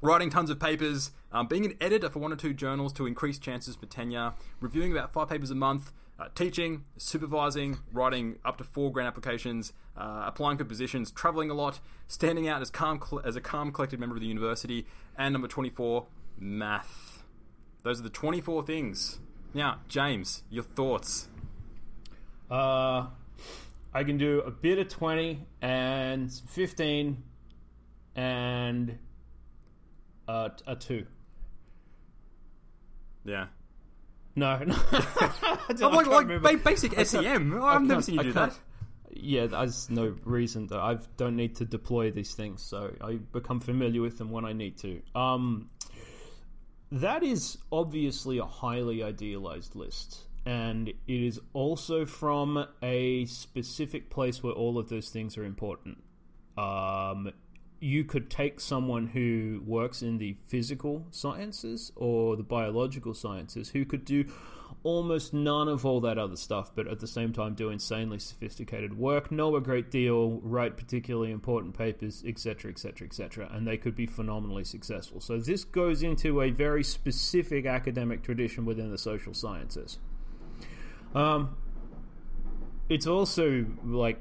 writing 0.00 0.30
tons 0.30 0.48
of 0.48 0.58
papers, 0.58 1.10
um, 1.30 1.46
being 1.48 1.66
an 1.66 1.74
editor 1.78 2.08
for 2.08 2.20
one 2.20 2.32
or 2.32 2.36
two 2.36 2.54
journals 2.54 2.94
to 2.94 3.04
increase 3.04 3.38
chances 3.38 3.76
for 3.76 3.84
tenure, 3.84 4.32
reviewing 4.60 4.92
about 4.92 5.12
five 5.12 5.28
papers 5.28 5.50
a 5.50 5.54
month, 5.54 5.92
uh, 6.22 6.28
teaching, 6.34 6.84
supervising, 6.96 7.78
writing 7.92 8.38
up 8.44 8.58
to 8.58 8.64
four 8.64 8.92
grant 8.92 9.08
applications, 9.08 9.72
uh, 9.96 10.24
applying 10.26 10.58
for 10.58 10.64
positions, 10.64 11.10
traveling 11.10 11.50
a 11.50 11.54
lot, 11.54 11.80
standing 12.06 12.48
out 12.48 12.62
as 12.62 12.70
calm 12.70 13.00
as 13.24 13.36
a 13.36 13.40
calm, 13.40 13.72
collected 13.72 13.98
member 13.98 14.14
of 14.14 14.20
the 14.20 14.26
university, 14.26 14.86
and 15.16 15.32
number 15.32 15.48
twenty-four, 15.48 16.06
math. 16.38 17.24
Those 17.82 18.00
are 18.00 18.04
the 18.04 18.10
twenty-four 18.10 18.64
things. 18.64 19.18
Now, 19.54 19.80
James, 19.88 20.44
your 20.48 20.64
thoughts? 20.64 21.28
Uh, 22.50 23.06
I 23.92 24.04
can 24.04 24.16
do 24.16 24.40
a 24.40 24.50
bit 24.50 24.78
of 24.78 24.88
twenty 24.88 25.46
and 25.60 26.32
fifteen, 26.32 27.22
and 28.14 28.98
uh, 30.28 30.50
a 30.66 30.76
two. 30.76 31.06
Yeah. 33.24 33.46
No, 34.34 34.58
no. 34.64 34.74
I'm 35.82 35.94
like, 35.94 36.06
like 36.06 36.42
ba- 36.42 36.56
basic 36.56 36.98
SEM. 37.06 37.62
I've 37.62 37.82
never 37.82 38.02
seen 38.02 38.16
you 38.16 38.22
do 38.22 38.32
that. 38.32 38.58
Yeah, 39.14 39.46
there's 39.46 39.90
no 39.90 40.14
reason 40.24 40.68
that 40.68 40.78
I 40.78 40.96
don't 41.18 41.36
need 41.36 41.56
to 41.56 41.66
deploy 41.66 42.10
these 42.10 42.34
things, 42.34 42.62
so 42.62 42.94
I 43.00 43.16
become 43.16 43.60
familiar 43.60 44.00
with 44.00 44.16
them 44.18 44.30
when 44.30 44.44
I 44.46 44.54
need 44.54 44.78
to. 44.78 45.02
Um, 45.14 45.68
that 46.90 47.22
is 47.22 47.58
obviously 47.70 48.38
a 48.38 48.44
highly 48.44 49.02
idealized 49.02 49.76
list, 49.76 50.22
and 50.46 50.88
it 50.88 50.96
is 51.06 51.40
also 51.52 52.06
from 52.06 52.66
a 52.82 53.26
specific 53.26 54.08
place 54.08 54.42
where 54.42 54.54
all 54.54 54.78
of 54.78 54.88
those 54.88 55.10
things 55.10 55.36
are 55.36 55.44
important. 55.44 56.02
Um, 56.56 57.32
you 57.82 58.04
could 58.04 58.30
take 58.30 58.60
someone 58.60 59.08
who 59.08 59.60
works 59.66 60.02
in 60.02 60.18
the 60.18 60.36
physical 60.46 61.04
sciences 61.10 61.90
or 61.96 62.36
the 62.36 62.42
biological 62.44 63.12
sciences 63.12 63.70
who 63.70 63.84
could 63.84 64.04
do 64.04 64.24
almost 64.84 65.34
none 65.34 65.66
of 65.66 65.84
all 65.84 66.00
that 66.00 66.16
other 66.16 66.36
stuff, 66.36 66.70
but 66.76 66.86
at 66.86 67.00
the 67.00 67.08
same 67.08 67.32
time 67.32 67.54
do 67.54 67.70
insanely 67.70 68.20
sophisticated 68.20 68.96
work, 68.96 69.32
know 69.32 69.56
a 69.56 69.60
great 69.60 69.90
deal, 69.90 70.38
write 70.44 70.76
particularly 70.76 71.32
important 71.32 71.76
papers, 71.76 72.22
etc., 72.24 72.70
etc., 72.70 73.04
etc., 73.04 73.50
and 73.52 73.66
they 73.66 73.76
could 73.76 73.96
be 73.96 74.06
phenomenally 74.06 74.62
successful. 74.62 75.20
So 75.20 75.38
this 75.38 75.64
goes 75.64 76.04
into 76.04 76.40
a 76.40 76.50
very 76.50 76.84
specific 76.84 77.66
academic 77.66 78.22
tradition 78.22 78.64
within 78.64 78.92
the 78.92 78.98
social 78.98 79.34
sciences. 79.34 79.98
Um, 81.16 81.56
it's 82.88 83.08
also 83.08 83.66
like 83.84 84.20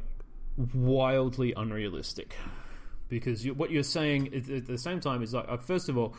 wildly 0.73 1.53
unrealistic 1.55 2.35
because 3.11 3.45
you, 3.45 3.53
what 3.53 3.69
you're 3.69 3.83
saying 3.83 4.33
at 4.33 4.65
the 4.65 4.77
same 4.77 5.01
time 5.01 5.21
is 5.21 5.33
like, 5.33 5.45
uh, 5.47 5.57
first 5.57 5.89
of 5.89 5.97
all, 5.97 6.15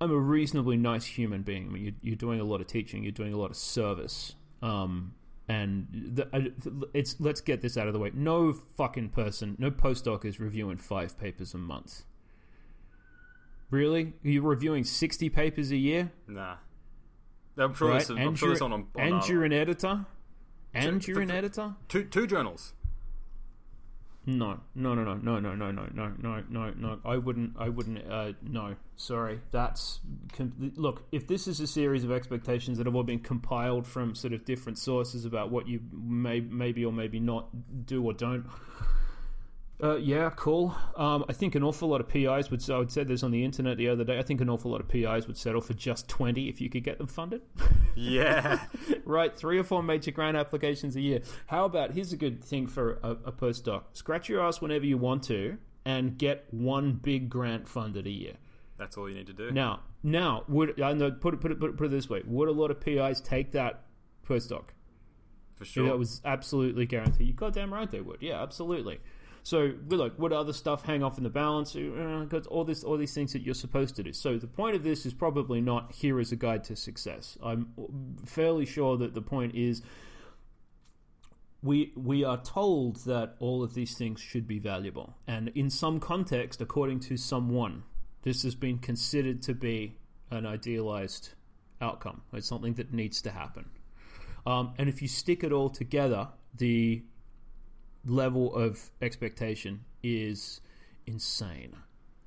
I'm 0.00 0.10
a 0.10 0.16
reasonably 0.16 0.78
nice 0.78 1.04
human 1.04 1.42
being. 1.42 1.68
I 1.68 1.70
mean, 1.70 1.84
you, 1.84 1.92
you're 2.02 2.16
doing 2.16 2.40
a 2.40 2.44
lot 2.44 2.60
of 2.60 2.66
teaching, 2.66 3.04
you're 3.04 3.12
doing 3.12 3.34
a 3.34 3.36
lot 3.36 3.50
of 3.50 3.56
service, 3.56 4.34
um, 4.62 5.14
and 5.46 5.86
the, 5.92 6.88
it's 6.94 7.20
let's 7.20 7.42
get 7.42 7.60
this 7.60 7.76
out 7.76 7.86
of 7.86 7.92
the 7.92 7.98
way. 7.98 8.10
No 8.14 8.52
fucking 8.52 9.10
person, 9.10 9.56
no 9.58 9.70
postdoc 9.70 10.24
is 10.24 10.40
reviewing 10.40 10.78
five 10.78 11.18
papers 11.18 11.52
a 11.54 11.58
month. 11.58 12.04
Really? 13.70 14.14
You're 14.22 14.42
reviewing 14.42 14.84
sixty 14.84 15.28
papers 15.28 15.70
a 15.70 15.76
year? 15.76 16.10
Nah. 16.26 16.56
I'm 17.58 17.74
sure, 17.74 17.90
right? 17.90 17.98
this, 17.98 18.10
I'm 18.10 18.34
sure 18.34 18.50
this 18.50 18.62
on, 18.62 18.72
on, 18.72 18.86
and 18.96 19.28
you're 19.28 19.44
an 19.44 19.52
editor, 19.52 20.06
and 20.72 21.06
you 21.06 21.14
you're 21.14 21.22
an 21.22 21.30
editor. 21.30 21.74
Two 21.88 22.04
two 22.04 22.26
journals. 22.26 22.72
No, 24.24 24.60
no, 24.76 24.94
no, 24.94 25.02
no, 25.02 25.16
no, 25.16 25.40
no, 25.40 25.54
no, 25.54 25.70
no, 25.72 25.88
no, 25.92 26.14
no, 26.20 26.42
no, 26.48 26.70
no. 26.76 26.98
I 27.04 27.16
wouldn't. 27.16 27.54
I 27.58 27.68
wouldn't. 27.68 28.08
Uh, 28.08 28.32
no, 28.42 28.76
sorry. 28.94 29.40
That's 29.50 29.98
look. 30.76 31.02
If 31.10 31.26
this 31.26 31.48
is 31.48 31.58
a 31.58 31.66
series 31.66 32.04
of 32.04 32.12
expectations 32.12 32.78
that 32.78 32.86
have 32.86 32.94
all 32.94 33.02
been 33.02 33.18
compiled 33.18 33.84
from 33.84 34.14
sort 34.14 34.32
of 34.32 34.44
different 34.44 34.78
sources 34.78 35.24
about 35.24 35.50
what 35.50 35.66
you 35.66 35.80
may, 35.92 36.38
maybe 36.38 36.84
or 36.84 36.92
maybe 36.92 37.18
not 37.18 37.48
do 37.84 38.04
or 38.04 38.12
don't, 38.12 38.46
uh, 39.82 39.96
yeah, 39.96 40.30
cool. 40.36 40.76
Um, 40.96 41.24
I 41.28 41.32
think 41.32 41.54
an 41.56 41.64
awful 41.64 41.88
lot 41.88 42.00
of 42.00 42.08
PIs 42.08 42.50
would. 42.50 42.70
I 42.70 42.86
said 42.86 43.08
this 43.08 43.22
on 43.22 43.32
the 43.32 43.44
internet 43.44 43.76
the 43.76 43.88
other 43.88 44.04
day. 44.04 44.18
I 44.18 44.22
think 44.22 44.40
an 44.40 44.48
awful 44.48 44.70
lot 44.70 44.80
of 44.80 44.88
PIs 44.88 45.26
would 45.26 45.36
settle 45.36 45.60
for 45.60 45.74
just 45.74 46.08
twenty 46.08 46.48
if 46.48 46.60
you 46.60 46.70
could 46.70 46.84
get 46.84 46.98
them 46.98 47.08
funded. 47.08 47.42
Yeah, 47.96 48.60
right. 49.04 49.36
Three 49.36 49.58
or 49.58 49.64
four 49.64 49.82
major 49.82 50.12
grant 50.12 50.36
applications 50.36 50.94
a 50.94 51.00
year. 51.00 51.22
How 51.46 51.64
about 51.64 51.92
here's 51.92 52.12
a 52.12 52.16
good 52.16 52.44
thing 52.44 52.68
for 52.68 53.00
a, 53.02 53.10
a 53.10 53.32
postdoc: 53.32 53.82
scratch 53.92 54.28
your 54.28 54.40
ass 54.40 54.60
whenever 54.60 54.86
you 54.86 54.98
want 54.98 55.24
to, 55.24 55.58
and 55.84 56.16
get 56.16 56.46
one 56.50 56.92
big 56.92 57.28
grant 57.28 57.66
funded 57.66 58.06
a 58.06 58.10
year. 58.10 58.34
That's 58.78 58.96
all 58.96 59.08
you 59.08 59.14
need 59.14 59.26
to 59.26 59.32
do. 59.32 59.50
Now, 59.50 59.80
now, 60.02 60.44
would 60.48 60.80
I 60.80 60.92
know? 60.92 61.10
Put 61.10 61.34
it, 61.34 61.40
put 61.40 61.50
it, 61.50 61.58
put 61.58 61.70
it, 61.70 61.76
put 61.76 61.86
it 61.86 61.90
this 61.90 62.08
way: 62.08 62.22
Would 62.24 62.48
a 62.48 62.52
lot 62.52 62.70
of 62.70 62.80
PIs 62.80 63.20
take 63.20 63.52
that 63.52 63.82
postdoc? 64.28 64.66
For 65.56 65.64
sure, 65.64 65.86
that 65.86 65.98
was 65.98 66.20
absolutely 66.24 66.86
guaranteed. 66.86 67.26
You 67.26 67.34
goddamn 67.34 67.74
right 67.74 67.90
they 67.90 68.00
would. 68.00 68.22
Yeah, 68.22 68.42
absolutely. 68.42 69.00
So, 69.44 69.72
look, 69.88 70.18
what 70.18 70.32
other 70.32 70.52
stuff 70.52 70.84
hang 70.84 71.02
off 71.02 71.18
in 71.18 71.24
the 71.24 71.30
balance? 71.30 71.74
Uh, 71.74 72.26
got 72.28 72.46
all 72.46 72.64
this, 72.64 72.84
all 72.84 72.96
these 72.96 73.14
things 73.14 73.32
that 73.32 73.42
you're 73.42 73.54
supposed 73.54 73.96
to 73.96 74.02
do. 74.02 74.12
So, 74.12 74.38
the 74.38 74.46
point 74.46 74.76
of 74.76 74.84
this 74.84 75.04
is 75.04 75.12
probably 75.12 75.60
not 75.60 75.92
here 75.92 76.20
as 76.20 76.30
a 76.30 76.36
guide 76.36 76.64
to 76.64 76.76
success. 76.76 77.36
I'm 77.42 77.72
fairly 78.24 78.66
sure 78.66 78.96
that 78.98 79.14
the 79.14 79.22
point 79.22 79.54
is 79.54 79.82
we 81.62 81.92
we 81.96 82.24
are 82.24 82.40
told 82.40 83.04
that 83.04 83.34
all 83.40 83.62
of 83.62 83.74
these 83.74 83.96
things 83.96 84.20
should 84.20 84.46
be 84.46 84.58
valuable, 84.58 85.14
and 85.26 85.48
in 85.54 85.70
some 85.70 85.98
context, 85.98 86.60
according 86.60 87.00
to 87.00 87.16
someone, 87.16 87.82
this 88.22 88.42
has 88.44 88.54
been 88.54 88.78
considered 88.78 89.42
to 89.42 89.54
be 89.54 89.96
an 90.30 90.46
idealized 90.46 91.30
outcome. 91.80 92.22
It's 92.32 92.46
something 92.46 92.74
that 92.74 92.92
needs 92.92 93.20
to 93.22 93.30
happen. 93.30 93.70
Um, 94.46 94.74
and 94.78 94.88
if 94.88 95.02
you 95.02 95.08
stick 95.08 95.44
it 95.44 95.52
all 95.52 95.68
together, 95.68 96.28
the 96.56 97.02
level 98.04 98.54
of 98.54 98.90
expectation 99.00 99.84
is 100.02 100.60
insane. 101.06 101.76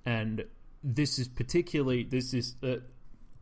And 0.05 0.45
this 0.83 1.17
is 1.19 1.27
particularly 1.27 2.03
this 2.03 2.33
is 2.33 2.55
uh, 2.63 2.77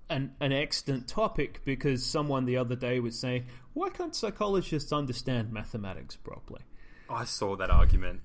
an 0.10 0.34
an 0.40 0.52
excellent 0.52 1.08
topic 1.08 1.62
because 1.66 2.06
someone 2.06 2.46
the 2.46 2.58
other 2.58 2.76
day 2.76 3.00
was 3.00 3.18
saying, 3.18 3.46
"Why 3.74 3.90
can't 3.90 4.16
psychologists 4.16 4.94
understand 4.94 5.52
mathematics 5.52 6.16
properly?" 6.16 6.62
I 7.10 7.26
saw 7.26 7.56
that 7.58 7.70
argument. 7.70 8.22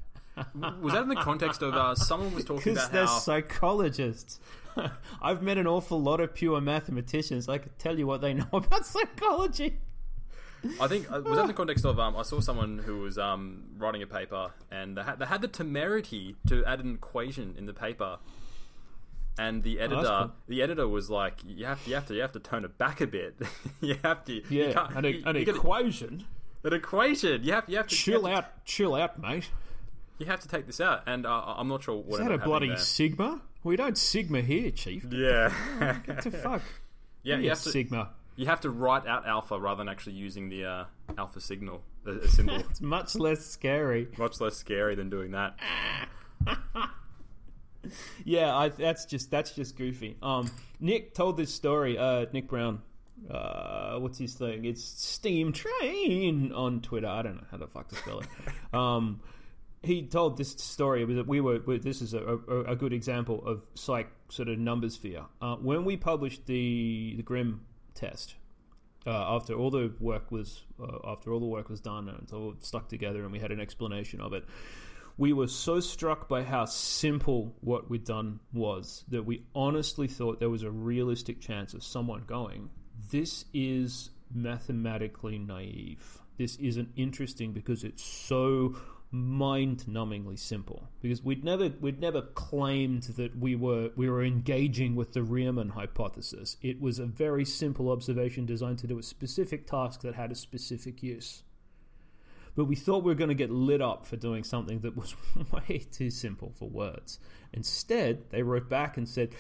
was 0.81 0.93
that 0.93 1.03
in 1.03 1.09
the 1.09 1.17
context 1.17 1.63
of 1.63 1.75
uh, 1.75 1.95
someone 1.97 2.33
was 2.33 2.45
talking 2.45 2.73
about 2.73 2.93
they're 2.93 3.07
how 3.07 3.19
psychologists. 3.19 4.41
I've 5.23 5.43
met 5.43 5.59
an 5.59 5.67
awful 5.67 6.01
lot 6.01 6.21
of 6.21 6.35
pure 6.35 6.61
mathematicians. 6.61 7.49
I 7.49 7.59
could 7.59 7.77
tell 7.79 7.99
you 7.99 8.07
what 8.07 8.21
they 8.21 8.35
know 8.35 8.47
about 8.53 8.87
psychology. 8.87 9.79
I 10.81 10.89
think 10.89 11.11
uh, 11.11 11.21
was 11.21 11.37
that 11.37 11.43
in 11.43 11.47
the 11.49 11.53
context 11.55 11.85
of 11.85 11.99
um, 12.01 12.17
I 12.17 12.23
saw 12.23 12.41
someone 12.41 12.79
who 12.79 13.01
was 13.01 13.17
um, 13.19 13.65
writing 13.77 14.03
a 14.03 14.07
paper 14.07 14.53
and 14.71 14.97
they 14.97 15.03
had, 15.03 15.19
they 15.19 15.27
had 15.27 15.41
the 15.41 15.49
temerity 15.49 16.37
to 16.49 16.65
add 16.65 16.81
an 16.81 16.95
equation 16.95 17.55
in 17.57 17.67
the 17.67 17.73
paper, 17.73 18.19
and 19.39 19.63
the 19.63 19.79
editor 19.81 20.01
Oh, 20.05 20.19
cool. 20.27 20.33
the 20.49 20.63
editor 20.63 20.89
was 20.89 21.09
like, 21.11 21.35
you 21.47 21.65
have 21.67 21.83
to 21.85 21.89
you 21.91 21.95
have 21.95 22.07
to 22.07 22.15
you 22.15 22.21
have 22.23 22.33
to 22.33 22.41
tone 22.41 22.65
it 22.65 22.77
back 22.79 23.01
a 23.01 23.07
bit. 23.07 23.37
you 23.81 23.97
have 24.03 24.25
to 24.25 24.33
you 24.35 24.43
Yeah, 24.49 24.89
an, 24.97 25.05
you- 25.05 25.23
an 25.25 25.37
you 25.37 25.45
gotta- 25.45 25.59
equation. 25.59 26.25
an 26.65 26.73
equation. 26.73 27.45
You 27.45 27.53
have 27.53 27.65
you 27.69 27.77
have 27.77 27.87
to 27.87 27.95
Chill 27.95 28.25
have 28.27 28.31
to- 28.45 28.47
out, 28.51 28.65
chill 28.65 28.95
out, 28.97 29.21
mate. 29.21 29.51
You 30.19 30.27
have 30.27 30.41
to 30.41 30.49
take 30.49 30.67
this 30.67 30.81
out, 30.81 31.03
and 31.07 31.25
uh, 31.25 31.55
I'm 31.57 31.69
not 31.69 31.85
sure 31.85 31.95
what 31.97 32.21
Is 32.21 32.27
that 32.27 32.33
a 32.35 32.39
bloody 32.39 32.67
happening 32.67 32.85
sigma? 32.85 33.41
We 33.63 33.77
don't 33.77 33.97
sigma 33.97 34.41
here, 34.41 34.73
chief. 34.73 35.07
Yeah, 35.11 35.53
What 36.05 36.23
the 36.25 36.31
fuck? 36.43 36.63
yeah. 37.23 37.37
Yeah, 37.37 37.39
You 37.43 37.49
have 37.51 37.63
to 37.63 37.71
sigma. 37.71 38.11
You 38.39 38.47
have 38.47 38.61
to 38.61 38.71
write 38.71 39.05
out 39.07 39.27
alpha 39.27 39.59
rather 39.59 39.79
than 39.79 39.89
actually 39.89 40.13
using 40.15 40.49
the 40.49 40.65
uh, 40.65 40.85
alpha 41.19 41.41
signal 41.41 41.83
symbol. 42.29 42.55
It's 42.55 42.81
much 42.81 43.17
less 43.17 43.45
scary. 43.45 44.07
Much 44.17 44.41
less 44.41 44.57
scary 44.57 44.95
than 44.95 45.11
doing 45.11 45.33
that. 45.33 45.59
Yeah, 48.25 48.55
I, 48.55 48.69
that's 48.69 49.07
just 49.07 49.31
that's 49.31 49.53
just 49.53 49.77
goofy. 49.77 50.17
Um, 50.23 50.51
Nick 50.79 51.15
told 51.15 51.37
this 51.37 51.55
story. 51.55 51.97
Uh, 51.97 52.27
Nick 52.33 52.47
Brown. 52.49 52.83
Uh, 53.31 53.99
what's 53.99 54.19
his 54.19 54.35
thing? 54.35 54.65
It's 54.65 54.83
sTeamTraen 54.85 56.55
on 56.55 56.81
Twitter. 56.83 57.07
I 57.07 57.23
don't 57.23 57.37
know 57.37 57.45
how 57.51 57.57
the 57.57 57.67
fuck 57.67 57.89
to 57.89 57.95
spell 57.97 58.21
it. 58.21 58.27
um, 58.75 59.21
he 59.83 60.03
told 60.03 60.37
this 60.37 60.51
story 60.53 61.05
that 61.15 61.27
we 61.27 61.41
were. 61.41 61.61
we- 61.65 61.79
This 61.79 62.03
is 62.03 62.13
a, 62.15 62.39
a, 62.49 62.61
a 62.73 62.77
good 62.77 62.93
example 62.93 63.43
of 63.47 63.63
psych 63.75 64.09
sort 64.29 64.49
of 64.49 64.59
numbers 64.59 64.97
fear. 64.97 65.23
Uh, 65.41 65.57
when 65.57 65.85
we 65.85 65.97
published 65.97 66.45
the 66.47 67.15
the 67.17 67.23
GRIM 67.23 67.63
test, 67.99 68.37
uh, 69.07 69.37
after 69.37 69.55
all 69.55 69.71
the 69.71 69.93
work 70.01 70.31
was 70.31 70.65
uh, 70.81 70.99
after 71.11 71.33
all 71.33 71.41
the 71.41 71.47
work 71.47 71.69
was 71.69 71.81
done 71.81 72.09
and 72.09 72.19
it's 72.23 72.33
all 72.33 72.55
stuck 72.61 72.89
together 72.89 73.23
and 73.23 73.33
we 73.33 73.39
had 73.39 73.53
an 73.53 73.61
explanation 73.61 74.21
of 74.21 74.33
it 74.33 74.45
we 75.17 75.33
were 75.33 75.49
so 75.49 75.81
struck 75.81 76.29
by 76.29 76.45
how 76.45 76.65
simple 76.65 77.57
what 77.61 77.91
we'd 77.91 78.05
done 78.05 78.39
was 78.53 79.05
that 79.09 79.25
we 79.25 79.43
honestly 79.55 80.07
thought 80.07 80.39
there 80.39 80.51
was 80.51 80.63
a 80.63 80.71
realistic 80.71 81.41
chance 81.41 81.75
of 81.75 81.83
someone 81.83 82.23
going 82.27 82.69
this 83.11 83.45
is 83.55 84.11
mathematically 84.35 85.39
naive. 85.39 86.21
This 86.37 86.57
isn't 86.57 86.91
interesting 86.97 87.53
because 87.53 87.85
it's 87.85 88.03
so 88.03 88.77
mind-numbingly 89.11 90.39
simple 90.39 90.89
because 91.01 91.25
we'd 91.25 91.43
never 91.43 91.71
we'd 91.81 92.01
never 92.01 92.21
claimed 92.21 93.05
that 93.05 93.39
we 93.39 93.57
were 93.57 93.91
we 93.97 94.09
were 94.09 94.23
engaging 94.23 94.95
with 94.95 95.13
the 95.15 95.23
Riemann 95.23 95.71
hypothesis. 95.71 96.57
It 96.61 96.81
was 96.81 96.99
a 96.99 97.07
very 97.07 97.45
simple 97.45 97.91
observation 97.91 98.45
designed 98.45 98.79
to 98.81 98.87
do 98.87 98.99
a 98.99 99.03
specific 99.03 99.67
task 99.67 100.03
that 100.03 100.15
had 100.15 100.31
a 100.31 100.35
specific 100.35 101.03
use. 101.03 101.43
But 102.55 102.65
we 102.65 102.75
thought 102.75 103.05
we 103.05 103.13
were 103.13 103.19
going 103.19 103.29
to 103.29 103.35
get 103.35 103.51
lit 103.51 103.81
up 103.81 104.05
for 104.05 104.17
doing 104.17 104.43
something 104.43 104.81
that 104.81 104.97
was 104.97 105.15
way 105.53 105.87
too 105.93 106.11
simple 106.11 106.53
for 106.59 106.69
words. 106.69 107.21
Instead, 107.53 108.31
they 108.31 108.43
wrote 108.43 108.69
back 108.69 108.97
and 108.97 109.09
said, 109.09 109.33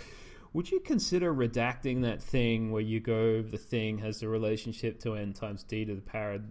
would 0.58 0.72
you 0.72 0.80
consider 0.80 1.32
redacting 1.32 2.02
that 2.02 2.20
thing 2.20 2.72
where 2.72 2.82
you 2.82 2.98
go 2.98 3.40
the 3.40 3.56
thing 3.56 3.96
has 3.98 4.18
the 4.18 4.26
relationship 4.26 4.98
to 4.98 5.14
n 5.14 5.32
times 5.32 5.62
d 5.62 5.84
to 5.84 5.94
the 5.94 6.00
power 6.00 6.32
of 6.32 6.42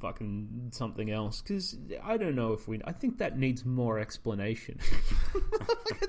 fucking 0.00 0.68
something 0.70 1.10
else? 1.10 1.42
Because 1.42 1.76
i 2.04 2.16
don't 2.16 2.36
know 2.36 2.52
if 2.52 2.68
we 2.68 2.80
i 2.84 2.92
think 2.92 3.18
that 3.18 3.36
needs 3.40 3.64
more 3.64 3.98
explanation. 3.98 4.78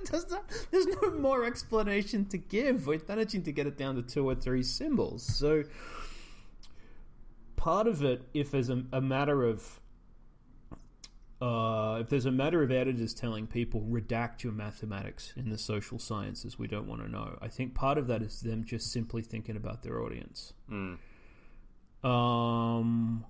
There's 0.11 0.85
no 1.01 1.09
more 1.17 1.45
explanation 1.45 2.25
to 2.25 2.37
give. 2.37 2.85
We're 2.85 3.01
managing 3.07 3.41
to 3.43 3.51
get 3.51 3.65
it 3.65 3.75
down 3.75 3.95
to 3.95 4.03
two 4.03 4.29
or 4.29 4.35
three 4.35 4.61
symbols. 4.61 5.23
So 5.23 5.63
part 7.55 7.87
of 7.87 8.03
it 8.03 8.21
if 8.35 8.51
there's 8.51 8.69
a, 8.69 8.83
a 8.93 9.01
matter 9.01 9.43
of 9.43 9.79
uh, 11.39 11.99
if 12.01 12.09
there's 12.09 12.25
a 12.25 12.31
matter 12.31 12.63
of 12.63 12.71
editors 12.71 13.13
telling 13.13 13.45
people 13.45 13.81
redact 13.81 14.43
your 14.43 14.53
mathematics 14.53 15.33
in 15.35 15.49
the 15.49 15.57
social 15.57 15.99
sciences, 15.99 16.57
we 16.57 16.67
don't 16.67 16.87
want 16.87 17.01
to 17.01 17.09
know. 17.09 17.37
I 17.41 17.47
think 17.47 17.75
part 17.75 17.99
of 17.99 18.07
that 18.07 18.23
is 18.23 18.41
them 18.41 18.63
just 18.63 18.91
simply 18.91 19.21
thinking 19.21 19.55
about 19.55 19.83
their 19.83 20.01
audience. 20.01 20.53
Mm. 20.71 20.97
Um, 22.03 23.25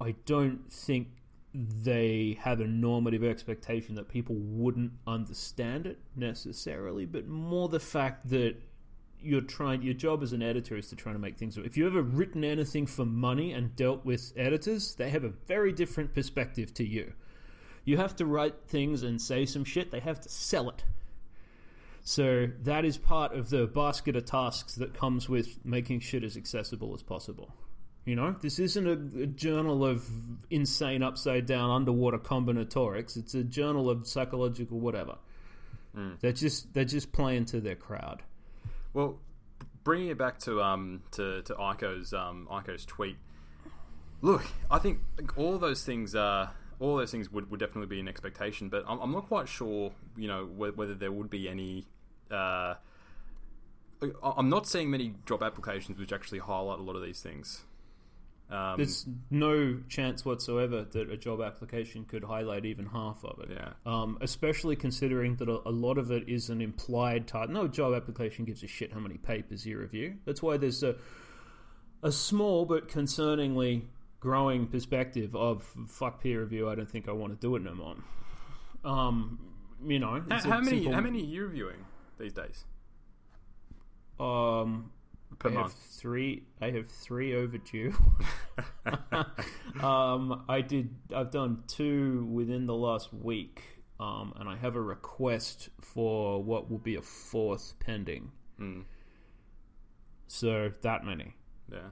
I 0.00 0.14
don't 0.24 0.72
think 0.72 1.08
they 1.54 2.38
have 2.40 2.60
a 2.60 2.66
normative 2.66 3.22
expectation 3.22 3.96
that 3.96 4.08
people 4.08 4.36
wouldn't 4.36 4.92
understand 5.06 5.86
it 5.86 5.98
necessarily, 6.16 7.04
but 7.04 7.28
more 7.28 7.68
the 7.68 7.80
fact 7.80 8.30
that 8.30 8.56
you're 9.20 9.42
trying 9.42 9.82
your 9.82 9.94
job 9.94 10.22
as 10.22 10.32
an 10.32 10.42
editor 10.42 10.76
is 10.76 10.88
to 10.88 10.96
try 10.96 11.12
to 11.12 11.18
make 11.18 11.38
things 11.38 11.56
if 11.56 11.76
you've 11.76 11.92
ever 11.92 12.02
written 12.02 12.42
anything 12.42 12.86
for 12.86 13.04
money 13.04 13.52
and 13.52 13.76
dealt 13.76 14.04
with 14.04 14.32
editors 14.36 14.96
they 14.96 15.10
have 15.10 15.22
a 15.22 15.28
very 15.28 15.70
different 15.70 16.12
perspective 16.12 16.74
to 16.74 16.84
you 16.84 17.12
you 17.84 17.96
have 17.96 18.16
to 18.16 18.26
write 18.26 18.54
things 18.66 19.02
and 19.02 19.20
say 19.20 19.46
some 19.46 19.64
shit, 19.64 19.90
they 19.90 20.00
have 20.00 20.20
to 20.20 20.28
sell 20.28 20.68
it. 20.68 20.84
So 22.04 22.48
that 22.64 22.84
is 22.84 22.98
part 22.98 23.32
of 23.32 23.50
the 23.50 23.66
basket 23.66 24.16
of 24.16 24.24
tasks 24.24 24.74
that 24.76 24.94
comes 24.94 25.28
with 25.28 25.64
making 25.64 26.00
shit 26.00 26.24
as 26.24 26.36
accessible 26.36 26.94
as 26.94 27.02
possible. 27.02 27.54
You 28.04 28.16
know, 28.16 28.34
this 28.40 28.58
isn't 28.58 28.86
a, 28.86 29.22
a 29.22 29.26
journal 29.26 29.84
of 29.84 30.08
insane 30.50 31.04
upside 31.04 31.46
down 31.46 31.70
underwater 31.70 32.18
combinatorics. 32.18 33.16
It's 33.16 33.34
a 33.34 33.44
journal 33.44 33.88
of 33.88 34.08
psychological 34.08 34.80
whatever. 34.80 35.16
Mm. 35.96 36.18
They're 36.20 36.32
just 36.32 36.74
they're 36.74 36.84
just 36.84 37.12
playing 37.12 37.44
to 37.46 37.60
their 37.60 37.76
crowd. 37.76 38.22
Well, 38.92 39.20
bringing 39.84 40.08
it 40.08 40.18
back 40.18 40.38
to 40.40 40.60
um 40.60 41.02
to 41.12 41.42
to 41.42 41.54
Eiko's 41.54 42.12
um 42.12 42.48
Eiko's 42.50 42.84
tweet. 42.84 43.16
Look, 44.20 44.44
I 44.68 44.78
think 44.78 44.98
all 45.36 45.58
those 45.58 45.84
things 45.84 46.16
are 46.16 46.50
all 46.82 46.96
those 46.96 47.12
things 47.12 47.30
would, 47.30 47.50
would 47.50 47.60
definitely 47.60 47.86
be 47.86 48.00
an 48.00 48.08
expectation, 48.08 48.68
but 48.68 48.84
I'm, 48.88 48.98
I'm 49.00 49.12
not 49.12 49.28
quite 49.28 49.48
sure, 49.48 49.92
you 50.16 50.26
know, 50.26 50.44
whether, 50.44 50.74
whether 50.74 50.94
there 50.94 51.12
would 51.12 51.30
be 51.30 51.48
any. 51.48 51.86
Uh, 52.30 52.74
I'm 54.22 54.48
not 54.48 54.66
seeing 54.66 54.90
many 54.90 55.14
job 55.26 55.44
applications 55.44 55.96
which 55.98 56.12
actually 56.12 56.40
highlight 56.40 56.80
a 56.80 56.82
lot 56.82 56.96
of 56.96 57.02
these 57.02 57.20
things. 57.20 57.62
Um, 58.50 58.74
There's 58.76 59.06
no 59.30 59.78
chance 59.88 60.24
whatsoever 60.24 60.82
that 60.82 61.08
a 61.08 61.16
job 61.16 61.40
application 61.40 62.04
could 62.04 62.24
highlight 62.24 62.66
even 62.66 62.86
half 62.86 63.24
of 63.24 63.38
it. 63.40 63.50
Yeah. 63.52 63.70
Um, 63.86 64.18
especially 64.20 64.74
considering 64.74 65.36
that 65.36 65.48
a, 65.48 65.60
a 65.66 65.70
lot 65.70 65.98
of 65.98 66.10
it 66.10 66.28
is 66.28 66.50
an 66.50 66.60
implied 66.60 67.28
type. 67.28 67.48
No 67.48 67.68
job 67.68 67.94
application 67.94 68.44
gives 68.44 68.62
a 68.64 68.66
shit 68.66 68.92
how 68.92 68.98
many 68.98 69.18
papers 69.18 69.64
you 69.64 69.78
review. 69.78 70.16
That's 70.26 70.42
why 70.42 70.56
there's 70.56 70.82
a 70.82 70.96
a 72.02 72.10
small 72.10 72.64
but 72.64 72.88
concerningly 72.88 73.82
growing 74.22 74.68
perspective 74.68 75.34
of 75.34 75.64
fuck 75.88 76.22
peer 76.22 76.40
review. 76.40 76.68
I 76.70 76.76
don't 76.76 76.88
think 76.88 77.08
I 77.08 77.12
want 77.12 77.32
to 77.32 77.38
do 77.44 77.56
it 77.56 77.62
no 77.62 77.74
more. 77.74 77.96
Um, 78.84 79.38
you 79.84 79.98
know, 79.98 80.22
how, 80.30 80.38
how 80.38 80.60
many 80.60 80.78
simple- 80.78 80.92
how 80.92 81.00
many 81.00 81.20
are 81.22 81.26
you 81.26 81.42
reviewing 81.46 81.84
these 82.18 82.32
days 82.32 82.64
Um, 84.20 84.92
per 85.40 85.48
I 85.48 85.52
have 85.52 85.60
month? 85.62 85.74
three. 85.98 86.44
I 86.60 86.70
have 86.70 86.88
three 86.88 87.34
overdue. 87.34 87.92
um, 89.82 90.44
I 90.48 90.60
did. 90.60 90.94
I've 91.14 91.30
done 91.32 91.64
two 91.66 92.24
within 92.30 92.66
the 92.66 92.74
last 92.74 93.12
week, 93.12 93.62
um, 93.98 94.32
and 94.36 94.48
I 94.48 94.56
have 94.56 94.76
a 94.76 94.80
request 94.80 95.68
for 95.80 96.42
what 96.42 96.70
will 96.70 96.78
be 96.78 96.94
a 96.96 97.02
fourth 97.02 97.74
pending. 97.80 98.30
Mm, 98.60 98.84
So 100.28 100.70
that 100.82 101.04
many. 101.04 101.34
yeah. 101.72 101.88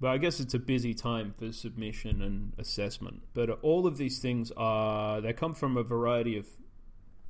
But 0.00 0.08
I 0.08 0.18
guess 0.18 0.40
it's 0.40 0.54
a 0.54 0.58
busy 0.58 0.94
time 0.94 1.34
for 1.38 1.52
submission 1.52 2.22
and 2.22 2.54
assessment. 2.56 3.22
But 3.34 3.50
all 3.62 3.86
of 3.86 3.98
these 3.98 4.18
things 4.18 4.50
are 4.56 5.20
they 5.20 5.34
come 5.34 5.54
from 5.54 5.76
a 5.76 5.82
variety 5.82 6.38
of 6.38 6.46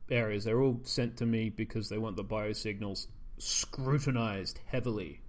areas. 0.08 0.44
They're 0.44 0.60
all 0.60 0.80
sent 0.84 1.16
to 1.18 1.26
me 1.26 1.50
because 1.50 1.88
they 1.88 1.98
want 1.98 2.16
the 2.16 2.24
biosignals 2.24 3.08
scrutinized 3.38 4.60
heavily 4.66 5.20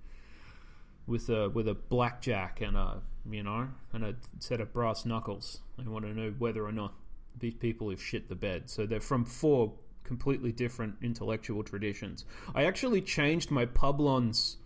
with 1.08 1.30
a 1.30 1.50
with 1.50 1.68
a 1.68 1.74
blackjack 1.74 2.62
and 2.62 2.78
a 2.78 3.02
you 3.30 3.42
know 3.42 3.70
and 3.94 4.04
a 4.04 4.16
set 4.40 4.62
of 4.62 4.72
brass 4.72 5.06
knuckles. 5.06 5.62
They 5.78 5.86
want 5.86 6.06
to 6.06 6.14
know 6.14 6.34
whether 6.38 6.64
or 6.64 6.72
not 6.72 6.94
these 7.40 7.56
people 7.56 7.90
have 7.90 8.02
shit 8.02 8.30
the 8.30 8.36
bed. 8.36 8.70
So 8.70 8.86
they're 8.86 9.00
from 9.00 9.26
four 9.26 9.74
completely 10.04 10.52
different 10.52 10.96
intellectual 11.02 11.64
traditions. 11.64 12.26
I 12.54 12.66
actually 12.66 13.02
changed 13.02 13.50
my 13.50 13.66
Publons 13.66 14.58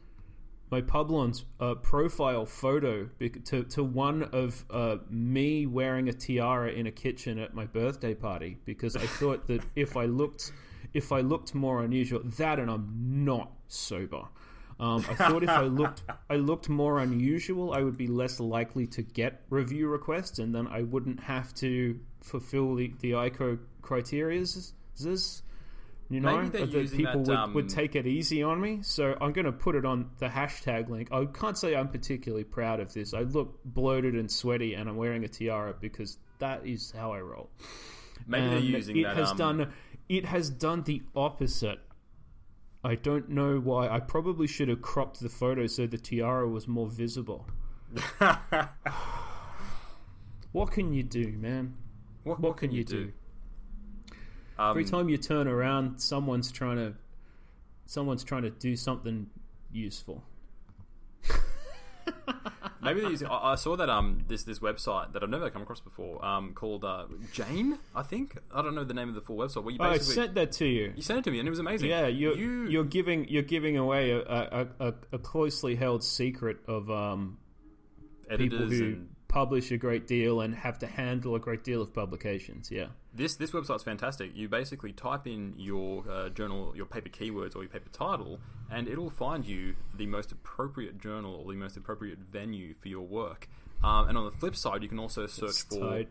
my 0.71 0.81
Publon's 0.81 1.45
uh, 1.59 1.75
profile 1.75 2.45
photo 2.45 3.07
to, 3.45 3.63
to 3.63 3.83
one 3.83 4.23
of 4.23 4.65
uh, 4.69 4.97
me 5.09 5.65
wearing 5.65 6.09
a 6.09 6.13
tiara 6.13 6.71
in 6.71 6.87
a 6.87 6.91
kitchen 6.91 7.39
at 7.39 7.53
my 7.53 7.65
birthday 7.65 8.13
party 8.13 8.57
because 8.65 8.95
I 8.95 9.05
thought 9.05 9.47
that 9.47 9.63
if 9.75 9.95
I 9.95 10.05
looked 10.05 10.51
if 10.93 11.11
I 11.11 11.19
looked 11.21 11.53
more 11.53 11.83
unusual 11.83 12.21
that 12.23 12.59
and 12.59 12.71
I'm 12.71 13.25
not 13.25 13.51
sober. 13.67 14.23
Um, 14.77 15.05
I 15.09 15.15
thought 15.15 15.43
if 15.43 15.49
I 15.49 15.63
looked 15.63 16.03
I 16.29 16.35
looked 16.35 16.67
more 16.67 16.99
unusual 16.99 17.73
I 17.73 17.81
would 17.81 17.97
be 17.97 18.07
less 18.07 18.39
likely 18.39 18.87
to 18.87 19.03
get 19.03 19.41
review 19.49 19.87
requests 19.87 20.39
and 20.39 20.53
then 20.53 20.67
I 20.67 20.81
wouldn't 20.81 21.19
have 21.19 21.53
to 21.55 21.99
fulfill 22.21 22.75
the, 22.75 22.91
the 22.99 23.11
Eiko 23.11 23.59
criteria 23.81 24.45
you 26.09 26.19
know 26.19 26.45
they're 26.47 26.65
that 26.65 26.91
people 26.91 27.23
that, 27.23 27.27
would, 27.27 27.37
um, 27.37 27.53
would 27.53 27.69
take 27.69 27.95
it 27.95 28.05
easy 28.05 28.43
on 28.43 28.61
me. 28.61 28.79
So 28.81 29.17
I'm 29.19 29.33
going 29.33 29.45
to 29.45 29.51
put 29.51 29.75
it 29.75 29.85
on 29.85 30.11
the 30.19 30.27
hashtag 30.27 30.89
link. 30.89 31.11
I 31.11 31.25
can't 31.25 31.57
say 31.57 31.75
I'm 31.75 31.89
particularly 31.89 32.43
proud 32.43 32.79
of 32.79 32.93
this. 32.93 33.13
I 33.13 33.21
look 33.21 33.59
bloated 33.65 34.15
and 34.15 34.31
sweaty, 34.31 34.75
and 34.75 34.87
I'm 34.87 34.97
wearing 34.97 35.23
a 35.23 35.27
tiara 35.27 35.73
because 35.79 36.17
that 36.39 36.65
is 36.65 36.91
how 36.95 37.13
I 37.13 37.21
roll. 37.21 37.49
Maybe 38.27 38.47
they're 38.47 38.57
And 38.57 38.65
using 38.65 38.97
it 38.97 39.03
that. 39.03 39.17
has 39.17 39.31
um, 39.31 39.37
done 39.37 39.73
it 40.07 40.25
has 40.25 40.49
done 40.49 40.83
the 40.83 41.01
opposite. 41.15 41.79
I 42.83 42.95
don't 42.95 43.29
know 43.29 43.57
why. 43.59 43.89
I 43.89 43.99
probably 43.99 44.45
should 44.45 44.69
have 44.69 44.81
cropped 44.81 45.19
the 45.19 45.29
photo 45.29 45.65
so 45.65 45.87
the 45.87 45.97
tiara 45.97 46.47
was 46.47 46.67
more 46.67 46.87
visible. 46.87 47.47
What 50.55 50.71
can 50.71 50.93
you 50.93 51.03
do, 51.03 51.33
man? 51.37 51.73
what, 52.23 52.39
What, 52.39 52.55
can, 52.55 52.71
you 52.71 52.85
do? 52.85 53.11
Um, 54.57 54.69
Every 54.71 54.85
time 54.85 55.09
you 55.09 55.17
turn 55.17 55.47
around, 55.47 55.99
someone's 55.99 56.51
trying 56.51 56.77
to 56.77 56.93
someone's 57.85 58.23
trying 58.23 58.43
to 58.43 58.49
do 58.49 58.75
something 58.75 59.27
useful. 59.71 60.23
Maybe 62.81 63.01
they're. 63.01 63.31
I 63.31 63.53
I 63.53 63.55
saw 63.55 63.75
that 63.77 63.89
um 63.89 64.23
this 64.27 64.43
this 64.43 64.59
website 64.59 65.13
that 65.13 65.23
I've 65.23 65.29
never 65.29 65.49
come 65.49 65.61
across 65.63 65.79
before 65.79 66.23
um 66.23 66.53
called 66.53 66.85
uh, 66.85 67.05
Jane 67.33 67.79
I 67.95 68.03
think 68.03 68.37
I 68.53 68.61
don't 68.61 68.75
know 68.75 68.83
the 68.83 68.93
name 68.93 69.09
of 69.09 69.15
the 69.15 69.21
full 69.21 69.37
website. 69.37 69.63
Where 69.63 69.73
you 69.73 69.79
Oh, 69.81 69.85
I 69.85 69.97
sent 69.97 70.35
that 70.35 70.51
to 70.53 70.65
you. 70.65 70.93
you 70.95 71.01
sent 71.01 71.19
it 71.19 71.23
to 71.25 71.31
me 71.31 71.39
and 71.39 71.47
it 71.47 71.49
was 71.51 71.59
amazing. 71.59 71.89
Yeah, 71.89 72.07
you're 72.07 72.35
you 72.37 72.67
you're 72.67 72.83
giving 72.83 73.27
you're 73.27 73.43
giving 73.43 73.77
away 73.77 74.11
a, 74.11 74.19
a, 74.21 74.67
a, 74.79 74.93
a 75.13 75.17
closely 75.17 75.75
held 75.75 76.03
secret 76.03 76.57
of 76.67 76.89
um, 76.91 77.37
people 78.37 78.59
who 78.59 78.83
and 78.83 79.09
publish 79.27 79.71
a 79.71 79.77
great 79.77 80.05
deal 80.07 80.41
and 80.41 80.53
have 80.55 80.79
to 80.79 80.87
handle 80.87 81.35
a 81.35 81.39
great 81.39 81.63
deal 81.63 81.81
of 81.81 81.93
publications. 81.93 82.69
Yeah. 82.71 82.87
This 83.15 83.37
this 83.37 83.51
website's 83.51 83.83
fantastic. 83.83 84.35
You 84.35 84.49
basically 84.49 84.91
type 84.91 85.25
in 85.25 85.53
your 85.57 86.03
uh, 86.09 86.29
journal, 86.29 86.73
your 86.75 86.85
paper 86.85 87.07
keywords 87.09 87.55
or 87.55 87.61
your 87.61 87.69
paper 87.69 87.89
title, 87.89 88.39
and 88.69 88.89
it'll 88.89 89.09
find 89.09 89.45
you 89.45 89.75
the 89.95 90.05
most 90.05 90.33
appropriate 90.33 90.99
journal 90.99 91.33
or 91.35 91.51
the 91.53 91.57
most 91.57 91.77
appropriate 91.77 92.19
venue 92.19 92.73
for 92.73 92.89
your 92.89 93.07
work. 93.07 93.47
Um, 93.83 94.09
and 94.09 94.17
on 94.17 94.25
the 94.25 94.31
flip 94.31 94.55
side, 94.55 94.83
you 94.83 94.89
can 94.89 94.99
also 94.99 95.27
search 95.27 95.49
It's 95.49 95.63
for 95.63 95.79
tight. 95.79 96.09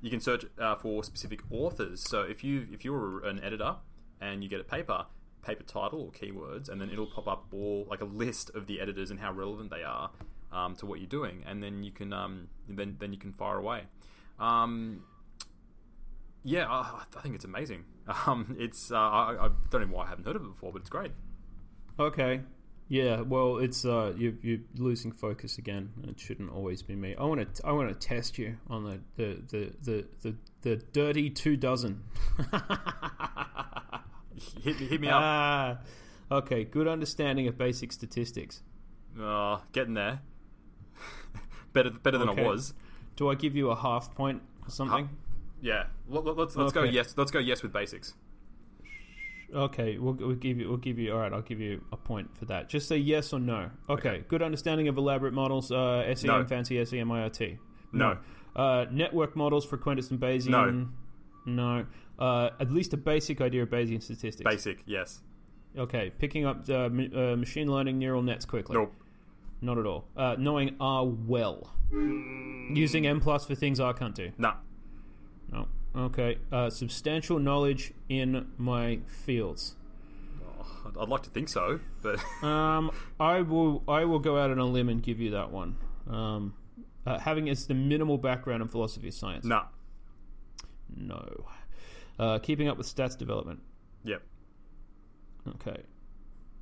you 0.00 0.08
can 0.10 0.20
search 0.20 0.46
uh, 0.58 0.76
for 0.76 1.04
specific 1.04 1.40
authors. 1.50 2.02
So 2.08 2.22
if 2.22 2.42
you 2.42 2.66
if 2.72 2.86
you're 2.86 3.22
an 3.24 3.42
editor 3.44 3.76
and 4.18 4.42
you 4.42 4.48
get 4.48 4.60
a 4.60 4.64
paper, 4.64 5.06
paper 5.42 5.62
title 5.64 6.00
or 6.00 6.10
keywords, 6.10 6.70
and 6.70 6.80
then 6.80 6.88
it'll 6.90 7.06
pop 7.06 7.28
up 7.28 7.46
all 7.52 7.86
like 7.90 8.00
a 8.00 8.06
list 8.06 8.50
of 8.54 8.66
the 8.66 8.80
editors 8.80 9.10
and 9.10 9.20
how 9.20 9.30
relevant 9.32 9.70
they 9.70 9.82
are 9.82 10.10
um, 10.52 10.74
to 10.76 10.86
what 10.86 11.00
you're 11.00 11.08
doing, 11.08 11.42
and 11.46 11.62
then 11.62 11.82
you 11.82 11.90
can 11.90 12.14
um, 12.14 12.48
then 12.66 12.96
then 12.98 13.12
you 13.12 13.18
can 13.18 13.32
fire 13.34 13.58
away. 13.58 13.82
Um, 14.38 15.02
yeah, 16.44 16.66
I, 16.68 17.02
I 17.16 17.20
think 17.20 17.34
it's 17.34 17.44
amazing. 17.44 17.84
Um, 18.26 18.56
it's 18.58 18.90
uh, 18.90 18.96
I, 18.96 19.46
I 19.46 19.48
don't 19.70 19.82
know 19.88 19.96
why 19.96 20.04
I 20.06 20.08
haven't 20.08 20.26
heard 20.26 20.34
of 20.34 20.42
it 20.42 20.48
before, 20.48 20.72
but 20.72 20.80
it's 20.80 20.90
great. 20.90 21.12
Okay. 21.98 22.40
Yeah, 22.88 23.20
well, 23.20 23.58
it's 23.58 23.84
uh, 23.84 24.14
you, 24.16 24.36
you're 24.42 24.58
losing 24.76 25.12
focus 25.12 25.58
again. 25.58 25.92
It 26.08 26.18
shouldn't 26.18 26.50
always 26.50 26.82
be 26.82 26.96
me. 26.96 27.14
I 27.16 27.22
want 27.22 27.54
to 27.54 27.64
I 27.66 27.70
want 27.70 27.88
to 27.88 27.94
test 28.08 28.36
you 28.36 28.56
on 28.68 28.82
the 28.82 29.00
the 29.16 29.42
the 29.48 29.72
the, 29.84 30.06
the, 30.22 30.34
the 30.62 30.76
dirty 30.92 31.30
two 31.30 31.56
dozen. 31.56 32.02
Hit, 34.62 34.76
hit 34.76 35.00
me 35.00 35.08
up. 35.08 35.20
ah, 35.22 35.78
okay. 36.32 36.64
Good 36.64 36.88
understanding 36.88 37.46
of 37.48 37.56
basic 37.58 37.92
statistics. 37.92 38.62
Uh, 39.20 39.58
getting 39.72 39.94
there. 39.94 40.20
better 41.72 41.90
better 41.90 42.18
than 42.18 42.30
Okay. 42.30 42.44
I 42.44 42.46
was. 42.48 42.74
Do 43.16 43.28
I 43.28 43.34
give 43.34 43.54
you 43.54 43.70
a 43.70 43.76
half 43.76 44.14
point 44.14 44.42
or 44.66 44.70
something? 44.70 45.10
Yeah. 45.60 45.84
Let, 46.08 46.26
us 46.26 46.36
let's, 46.36 46.56
let's 46.56 46.72
go 46.72 46.82
yes. 46.84 47.14
Let's 47.16 47.30
go 47.30 47.38
yes 47.38 47.62
with 47.62 47.72
basics. 47.72 48.14
Okay, 49.52 49.98
we'll, 49.98 50.14
we'll 50.14 50.34
give 50.36 50.58
you. 50.58 50.68
We'll 50.68 50.76
give 50.76 50.98
you. 50.98 51.12
All 51.12 51.18
right, 51.18 51.32
I'll 51.32 51.42
give 51.42 51.60
you 51.60 51.82
a 51.92 51.96
point 51.96 52.36
for 52.38 52.44
that. 52.46 52.68
Just 52.68 52.86
say 52.86 52.96
yes 52.96 53.32
or 53.32 53.40
no. 53.40 53.70
Okay. 53.88 54.08
Okay. 54.10 54.24
Good 54.28 54.42
understanding 54.42 54.86
of 54.88 54.96
elaborate 54.96 55.32
models. 55.34 55.72
Uh, 55.72 56.04
SEM, 56.14 56.28
No. 56.28 56.44
fancy 56.46 56.82
SEM, 56.84 57.08
IoT. 57.08 57.58
No. 57.92 58.18
Uh, 58.54 58.86
network 58.92 59.34
models 59.36 59.66
frequentist 59.66 60.10
and 60.12 60.20
Bayesian. 60.20 60.50
No. 60.50 60.88
No. 61.46 61.86
Uh, 62.18 62.50
at 62.60 62.70
least 62.70 62.92
a 62.92 62.96
basic 62.96 63.40
idea 63.40 63.62
of 63.64 63.70
Bayesian 63.70 64.00
statistics. 64.02 64.48
Basic. 64.48 64.82
Yes. 64.86 65.20
Okay. 65.76 66.12
Picking 66.18 66.44
up 66.46 66.68
uh, 66.68 66.84
m- 66.84 67.10
uh, 67.14 67.34
machine 67.36 67.70
learning 67.72 67.98
neural 67.98 68.22
nets 68.22 68.44
quickly. 68.44 68.74
Nope. 68.76 68.94
Not 69.62 69.78
at 69.78 69.86
all. 69.86 70.04
Uh, 70.16 70.36
knowing 70.38 70.76
R 70.80 71.04
well. 71.06 71.72
Using 71.92 73.02
Mplus 73.04 73.46
for 73.48 73.54
things 73.56 73.80
R 73.80 73.92
can't 73.92 74.14
do. 74.14 74.30
Nah. 74.38 74.54
No. 75.52 75.66
Okay. 75.96 76.38
Uh, 76.52 76.70
substantial 76.70 77.38
knowledge 77.38 77.92
in 78.08 78.48
my 78.56 79.00
fields. 79.06 79.74
Oh, 80.42 80.66
I'd- 80.86 80.98
I'd 81.00 81.08
like 81.08 81.22
to 81.24 81.30
think 81.30 81.48
so, 81.48 81.80
but 82.02 82.18
Um, 82.44 82.90
I 83.18 83.40
will. 83.42 83.82
I 83.88 84.04
will 84.04 84.18
go 84.20 84.38
out 84.38 84.50
on 84.50 84.58
a 84.58 84.64
limb 84.66 84.88
and 84.88 85.02
give 85.02 85.18
you 85.20 85.30
that 85.32 85.50
one. 85.50 85.76
Um, 86.08 86.54
uh, 87.06 87.18
having 87.18 87.48
as 87.48 87.66
the 87.66 87.74
minimal 87.74 88.18
background 88.18 88.62
in 88.62 88.68
philosophy 88.68 89.08
of 89.08 89.14
science. 89.14 89.44
nah. 89.44 89.64
No. 90.96 91.46
Uh, 92.18 92.38
keeping 92.40 92.68
up 92.68 92.76
with 92.76 92.86
stats 92.86 93.16
development. 93.16 93.60
Yep. 94.04 94.22
Okay. 95.56 95.82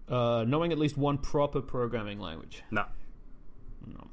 Uh, 0.08 0.44
knowing 0.46 0.70
at 0.72 0.78
least 0.78 0.96
one 0.96 1.18
proper 1.18 1.60
programming 1.60 2.20
language. 2.20 2.62
Nah. 2.70 2.84
No. 3.86 4.06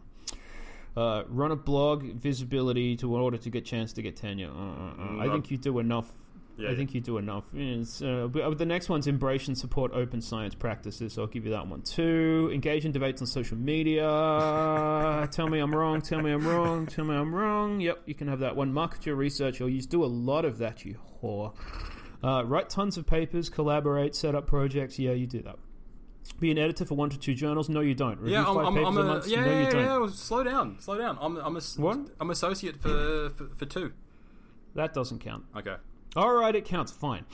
Uh, 0.96 1.24
run 1.28 1.52
a 1.52 1.56
blog, 1.56 2.04
visibility 2.04 2.96
to 2.96 3.16
in 3.16 3.22
order 3.22 3.38
to 3.38 3.50
get 3.50 3.66
chance 3.66 3.92
to 3.94 4.02
get 4.02 4.16
tenure. 4.16 4.50
Uh, 4.50 4.54
uh, 4.54 5.18
uh. 5.18 5.20
I 5.20 5.30
think 5.30 5.52
you 5.52 5.58
do 5.58 5.80
enough. 5.80 6.14
Yeah. 6.58 6.72
I 6.72 6.76
think 6.76 6.94
you 6.94 7.02
do 7.02 7.18
enough. 7.18 7.44
Uh, 7.54 8.28
the 8.28 8.66
next 8.66 8.88
one's 8.88 9.08
embrace 9.08 9.50
and 9.50 9.58
support 9.58 9.92
open 9.94 10.22
science 10.22 10.56
practices. 10.56 11.14
So 11.14 11.24
I'll 11.24 11.28
give 11.28 11.44
you 11.44 11.52
that 11.52 11.68
one 11.68 11.82
too. 11.82 12.50
Engage 12.54 12.86
in 12.86 12.94
debates 12.94 13.20
on 13.22 13.28
social 13.28 13.58
media. 13.58 14.08
tell 15.32 15.50
me 15.50 15.60
I'm 15.60 15.76
wrong. 15.76 16.02
Tell 16.02 16.22
me 16.22 16.32
I'm 16.32 16.48
wrong. 16.48 16.86
Tell 16.86 17.04
me 17.04 17.14
I'm 17.14 17.36
wrong. 17.36 17.82
Yep, 17.82 18.04
you 18.06 18.16
can 18.16 18.30
have 18.30 18.40
that 18.40 18.56
one. 18.56 18.72
Market 18.72 19.06
your 19.06 19.16
research. 19.16 19.60
Or 19.60 19.68
you 19.68 19.82
do 19.82 20.06
a 20.06 20.08
lot 20.08 20.46
of 20.46 20.60
that, 20.60 20.86
you 20.86 20.98
whore. 21.22 21.54
Uh, 22.24 22.44
write 22.46 22.70
tons 22.70 22.98
of 22.98 23.06
papers. 23.06 23.50
Collaborate. 23.50 24.16
Set 24.16 24.34
up 24.34 24.48
projects. 24.48 24.98
Yeah, 24.98 25.12
you 25.12 25.28
do 25.28 25.42
that. 25.42 25.58
Be 26.34 26.52
an 26.52 26.58
editor 26.58 26.86
for 26.86 26.96
one 26.96 27.10
to 27.12 27.20
two 27.20 27.34
journals. 27.34 27.70
No, 27.70 27.80
you 27.82 27.94
don't. 27.96 28.20
Review 28.20 28.34
Yeah, 28.34 28.46
I'm, 28.48 28.56
five 28.56 28.66
I'm, 28.66 28.74
papers 28.74 28.88
I'm 28.88 28.98
a 28.98 29.02
a, 29.02 29.04
month. 29.06 29.28
yeah, 29.28 29.46
no, 29.46 29.52
you 29.52 29.58
yeah, 29.64 29.70
don't. 29.70 30.04
yeah, 30.10 30.16
Slow 30.16 30.44
down, 30.44 30.78
slow 30.80 30.98
down. 30.98 31.18
I'm, 31.22 31.38
I'm 31.38 31.56
a, 31.56 31.62
What? 31.78 32.00
I'm 32.20 32.30
associate 32.32 32.78
for, 32.82 33.30
for, 33.30 33.48
for 33.56 33.66
two. 33.66 33.94
That 34.74 34.94
doesn't 34.94 35.20
count. 35.20 35.46
Okay. 35.56 35.76
All 36.16 36.34
right, 36.34 36.56
it 36.56 36.66
counts. 36.66 36.92
Fine. 36.92 37.26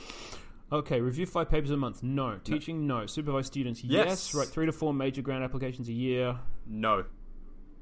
Okay, 0.70 1.00
review 1.00 1.26
five 1.26 1.50
papers 1.50 1.70
a 1.70 1.76
month. 1.76 2.02
No. 2.02 2.38
Teaching, 2.44 2.86
no. 2.86 3.06
Supervise 3.06 3.46
students, 3.46 3.82
yes. 3.84 4.06
Yes. 4.06 4.34
Write 4.34 4.48
three 4.48 4.66
to 4.66 4.72
four 4.72 4.94
major 4.94 5.20
grant 5.22 5.42
applications 5.44 5.88
a 5.88 5.92
year. 5.92 6.38
No. 6.66 7.04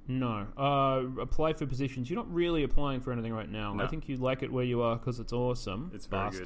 No. 0.09 0.47
Uh, 0.57 1.21
apply 1.21 1.53
for 1.53 1.67
positions. 1.67 2.11
You're 2.11 2.17
not 2.19 2.33
really 2.33 2.65
applying 2.65 3.01
for 3.01 3.13
anything 3.13 3.33
right 3.33 3.49
now. 3.51 3.77
I 3.79 3.87
think 3.87 4.09
you 4.09 4.17
like 4.17 4.43
it 4.43 4.51
where 4.53 4.65
you 4.65 4.83
are 4.83 4.97
because 4.97 5.21
it's 5.21 5.33
awesome. 5.33 5.93
It's 5.95 6.07
very 6.07 6.31
Bastard. 6.31 6.45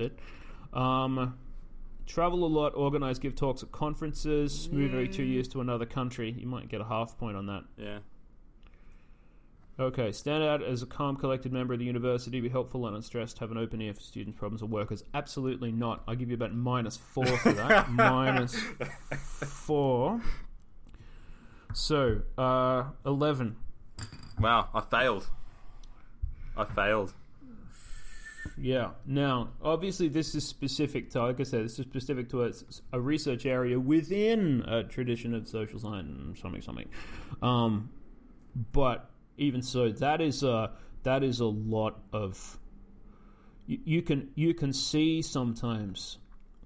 good. 0.72 0.78
Um, 0.78 1.38
travel 2.06 2.44
a 2.44 2.48
lot, 2.48 2.74
organize, 2.74 3.18
give 3.18 3.34
talks 3.34 3.62
at 3.62 3.72
conferences, 3.72 4.68
move 4.70 4.92
every 4.92 5.08
two 5.08 5.22
years 5.22 5.48
to 5.48 5.60
another 5.60 5.86
country. 5.86 6.34
You 6.38 6.46
might 6.46 6.68
get 6.68 6.80
a 6.80 6.84
half 6.84 7.18
point 7.18 7.36
on 7.36 7.46
that. 7.46 7.64
Yeah. 7.76 7.98
Okay, 9.78 10.12
stand 10.12 10.44
out 10.44 10.62
as 10.62 10.82
a 10.82 10.86
calm, 10.86 11.16
collected 11.16 11.52
member 11.52 11.72
of 11.72 11.80
the 11.80 11.84
university, 11.84 12.40
be 12.40 12.48
helpful 12.48 12.86
and 12.86 12.94
unstressed, 12.94 13.40
have 13.40 13.50
an 13.50 13.58
open 13.58 13.82
ear 13.82 13.92
for 13.92 14.00
students' 14.00 14.38
problems 14.38 14.62
or 14.62 14.66
workers. 14.66 15.02
Absolutely 15.14 15.72
not. 15.72 16.04
I'll 16.06 16.14
give 16.14 16.28
you 16.28 16.36
about 16.36 16.54
minus 16.54 16.96
four 16.96 17.26
for 17.26 17.52
that. 17.52 17.90
minus 17.90 18.56
four. 19.10 20.20
So, 21.72 22.20
uh, 22.38 22.84
11. 23.04 23.56
Wow, 24.38 24.68
I 24.72 24.80
failed. 24.80 25.26
I 26.56 26.64
failed. 26.64 27.12
Yeah. 28.56 28.90
Now, 29.04 29.50
obviously, 29.62 30.08
this 30.08 30.34
is 30.34 30.46
specific 30.46 31.10
to, 31.10 31.22
like 31.22 31.40
I 31.40 31.42
said, 31.42 31.64
this 31.64 31.78
is 31.78 31.86
specific 31.86 32.28
to 32.30 32.44
a, 32.44 32.52
a 32.92 33.00
research 33.00 33.46
area 33.46 33.78
within 33.80 34.64
a 34.66 34.84
tradition 34.84 35.34
of 35.34 35.48
social 35.48 35.78
science, 35.80 36.40
something, 36.40 36.62
something. 36.62 36.88
Um, 37.42 37.90
but 38.72 39.10
even 39.36 39.62
so, 39.62 39.90
that 39.90 40.20
is 40.20 40.42
a 40.42 40.72
that 41.02 41.24
is 41.24 41.40
a 41.40 41.46
lot 41.46 42.00
of. 42.12 42.58
You, 43.66 43.78
you 43.84 44.02
can 44.02 44.30
you 44.36 44.54
can 44.54 44.72
see 44.72 45.20
sometimes 45.22 46.18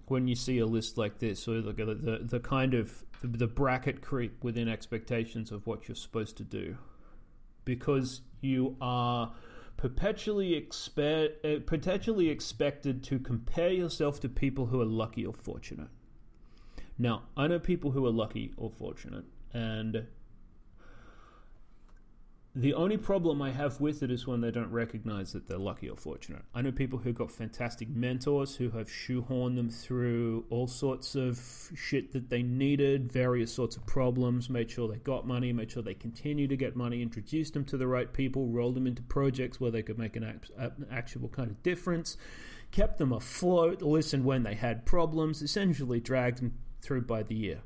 when 0.06 0.28
you 0.28 0.34
see 0.34 0.58
a 0.58 0.66
list 0.66 0.98
like 0.98 1.18
this, 1.18 1.48
or 1.48 1.62
the 1.62 1.72
the, 1.72 2.18
the 2.22 2.40
kind 2.40 2.74
of 2.74 3.02
the, 3.22 3.28
the 3.28 3.46
bracket 3.46 4.02
creep 4.02 4.44
within 4.44 4.68
expectations 4.68 5.52
of 5.52 5.66
what 5.66 5.88
you're 5.88 5.94
supposed 5.96 6.36
to 6.36 6.44
do, 6.44 6.76
because 7.64 8.20
you 8.42 8.76
are 8.80 9.32
perpetually 9.78 10.60
expe- 10.60 11.32
uh, 11.44 11.60
perpetually 11.64 12.28
expected 12.28 13.02
to 13.04 13.18
compare 13.18 13.70
yourself 13.70 14.20
to 14.20 14.28
people 14.28 14.66
who 14.66 14.82
are 14.82 14.84
lucky 14.84 15.24
or 15.24 15.32
fortunate. 15.32 15.88
Now, 16.98 17.22
I 17.36 17.46
know 17.46 17.60
people 17.60 17.92
who 17.92 18.04
are 18.04 18.10
lucky 18.10 18.52
or 18.56 18.70
fortunate, 18.70 19.24
and 19.54 20.06
the 22.54 22.74
only 22.74 22.96
problem 22.96 23.42
I 23.42 23.50
have 23.50 23.80
with 23.80 24.02
it 24.02 24.10
is 24.10 24.26
when 24.26 24.40
they 24.40 24.50
don't 24.50 24.70
recognize 24.72 25.32
that 25.32 25.46
they're 25.46 25.58
lucky 25.58 25.88
or 25.88 25.96
fortunate. 25.96 26.42
I 26.54 26.62
know 26.62 26.72
people 26.72 26.98
who 26.98 27.12
got 27.12 27.30
fantastic 27.30 27.88
mentors 27.88 28.56
who 28.56 28.70
have 28.70 28.88
shoehorned 28.88 29.56
them 29.56 29.68
through 29.68 30.46
all 30.48 30.66
sorts 30.66 31.14
of 31.14 31.40
shit 31.76 32.12
that 32.12 32.30
they 32.30 32.42
needed, 32.42 33.12
various 33.12 33.52
sorts 33.52 33.76
of 33.76 33.86
problems, 33.86 34.48
made 34.48 34.70
sure 34.70 34.88
they 34.88 34.96
got 34.96 35.26
money, 35.26 35.52
made 35.52 35.70
sure 35.70 35.82
they 35.82 35.94
continue 35.94 36.48
to 36.48 36.56
get 36.56 36.74
money, 36.74 37.02
introduced 37.02 37.52
them 37.52 37.64
to 37.66 37.76
the 37.76 37.86
right 37.86 38.12
people, 38.12 38.48
rolled 38.48 38.74
them 38.74 38.86
into 38.86 39.02
projects 39.02 39.60
where 39.60 39.70
they 39.70 39.82
could 39.82 39.98
make 39.98 40.16
an, 40.16 40.40
an 40.56 40.86
actual 40.90 41.28
kind 41.28 41.50
of 41.50 41.62
difference, 41.62 42.16
kept 42.70 42.98
them 42.98 43.12
afloat, 43.12 43.82
listened 43.82 44.24
when 44.24 44.42
they 44.42 44.54
had 44.54 44.86
problems, 44.86 45.42
essentially 45.42 46.00
dragged 46.00 46.38
them 46.38 46.54
through 46.80 47.02
by 47.02 47.22
the 47.22 47.34
year. 47.34 47.60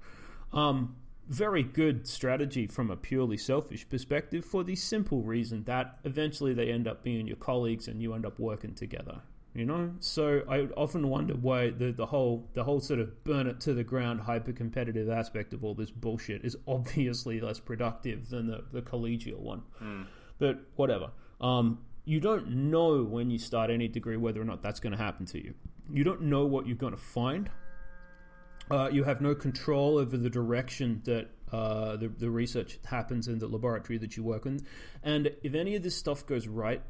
Um, 0.52 0.96
very 1.28 1.62
good 1.62 2.06
strategy 2.06 2.66
from 2.66 2.90
a 2.90 2.96
purely 2.96 3.36
selfish 3.36 3.88
perspective 3.88 4.44
for 4.44 4.64
the 4.64 4.74
simple 4.74 5.22
reason 5.22 5.64
that 5.64 5.98
eventually 6.04 6.52
they 6.52 6.70
end 6.70 6.88
up 6.88 7.02
being 7.02 7.26
your 7.26 7.36
colleagues 7.36 7.88
and 7.88 8.02
you 8.02 8.14
end 8.14 8.26
up 8.26 8.38
working 8.38 8.74
together 8.74 9.22
you 9.54 9.66
know? 9.66 9.92
So 10.00 10.42
i 10.48 10.60
often 10.76 11.08
wonder 11.08 11.34
why 11.34 11.70
the, 11.70 11.92
the 11.92 12.06
whole 12.06 12.48
the 12.54 12.64
whole 12.64 12.80
sort 12.80 13.00
of 13.00 13.24
burn 13.24 13.46
it 13.46 13.60
to 13.60 13.74
the 13.74 13.84
ground 13.84 14.20
hyper 14.20 14.52
competitive 14.52 15.10
aspect 15.10 15.52
of 15.52 15.64
all 15.64 15.74
this 15.74 15.90
bullshit 15.90 16.44
is 16.44 16.56
obviously 16.66 17.40
less 17.40 17.60
productive 17.60 18.28
than 18.30 18.46
the, 18.46 18.64
the 18.72 18.82
collegial 18.82 19.38
one. 19.38 19.62
But 20.38 20.60
whatever. 20.76 21.10
Um, 21.40 21.80
you 22.04 22.18
don't 22.18 22.48
know 22.70 23.04
when 23.04 23.30
you 23.30 23.38
start 23.38 23.70
any 23.70 23.88
degree 23.88 24.16
whether 24.16 24.40
or 24.40 24.44
not 24.44 24.62
that's 24.62 24.80
going 24.80 24.92
to 24.92 24.98
happen 24.98 25.26
to 25.26 25.42
you. 25.42 25.54
You 25.92 26.02
don't 26.02 26.22
know 26.22 26.46
what 26.46 26.66
you're 26.66 26.76
going 26.76 26.94
to 26.94 27.00
find 27.00 27.50
uh, 28.70 28.88
you 28.92 29.04
have 29.04 29.20
no 29.20 29.34
control 29.34 29.98
over 29.98 30.16
the 30.16 30.30
direction 30.30 31.02
that 31.04 31.28
uh, 31.52 31.96
the 31.96 32.08
the 32.08 32.30
research 32.30 32.78
happens 32.84 33.28
in 33.28 33.38
the 33.38 33.46
laboratory 33.46 33.98
that 33.98 34.16
you 34.16 34.22
work 34.22 34.46
in, 34.46 34.60
and 35.02 35.30
if 35.42 35.54
any 35.54 35.76
of 35.76 35.82
this 35.82 35.96
stuff 35.96 36.26
goes 36.26 36.46
right. 36.46 36.82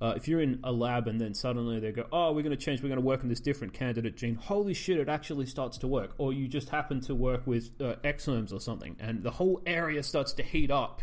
Uh, 0.00 0.12
if 0.16 0.26
you're 0.26 0.40
in 0.40 0.58
a 0.64 0.72
lab 0.72 1.06
and 1.06 1.20
then 1.20 1.32
suddenly 1.32 1.78
they 1.78 1.92
go, 1.92 2.04
oh, 2.12 2.32
we're 2.32 2.42
going 2.42 2.50
to 2.50 2.62
change, 2.62 2.82
we're 2.82 2.88
going 2.88 3.00
to 3.00 3.06
work 3.06 3.22
on 3.22 3.28
this 3.28 3.38
different 3.38 3.72
candidate 3.72 4.16
gene. 4.16 4.34
Holy 4.34 4.74
shit, 4.74 4.98
it 4.98 5.08
actually 5.08 5.46
starts 5.46 5.78
to 5.78 5.86
work. 5.86 6.14
Or 6.18 6.32
you 6.32 6.48
just 6.48 6.68
happen 6.68 7.00
to 7.02 7.14
work 7.14 7.46
with 7.46 7.70
uh, 7.80 7.94
exomes 8.02 8.52
or 8.52 8.60
something, 8.60 8.96
and 8.98 9.22
the 9.22 9.30
whole 9.30 9.62
area 9.64 10.02
starts 10.02 10.32
to 10.34 10.42
heat 10.42 10.70
up 10.70 11.02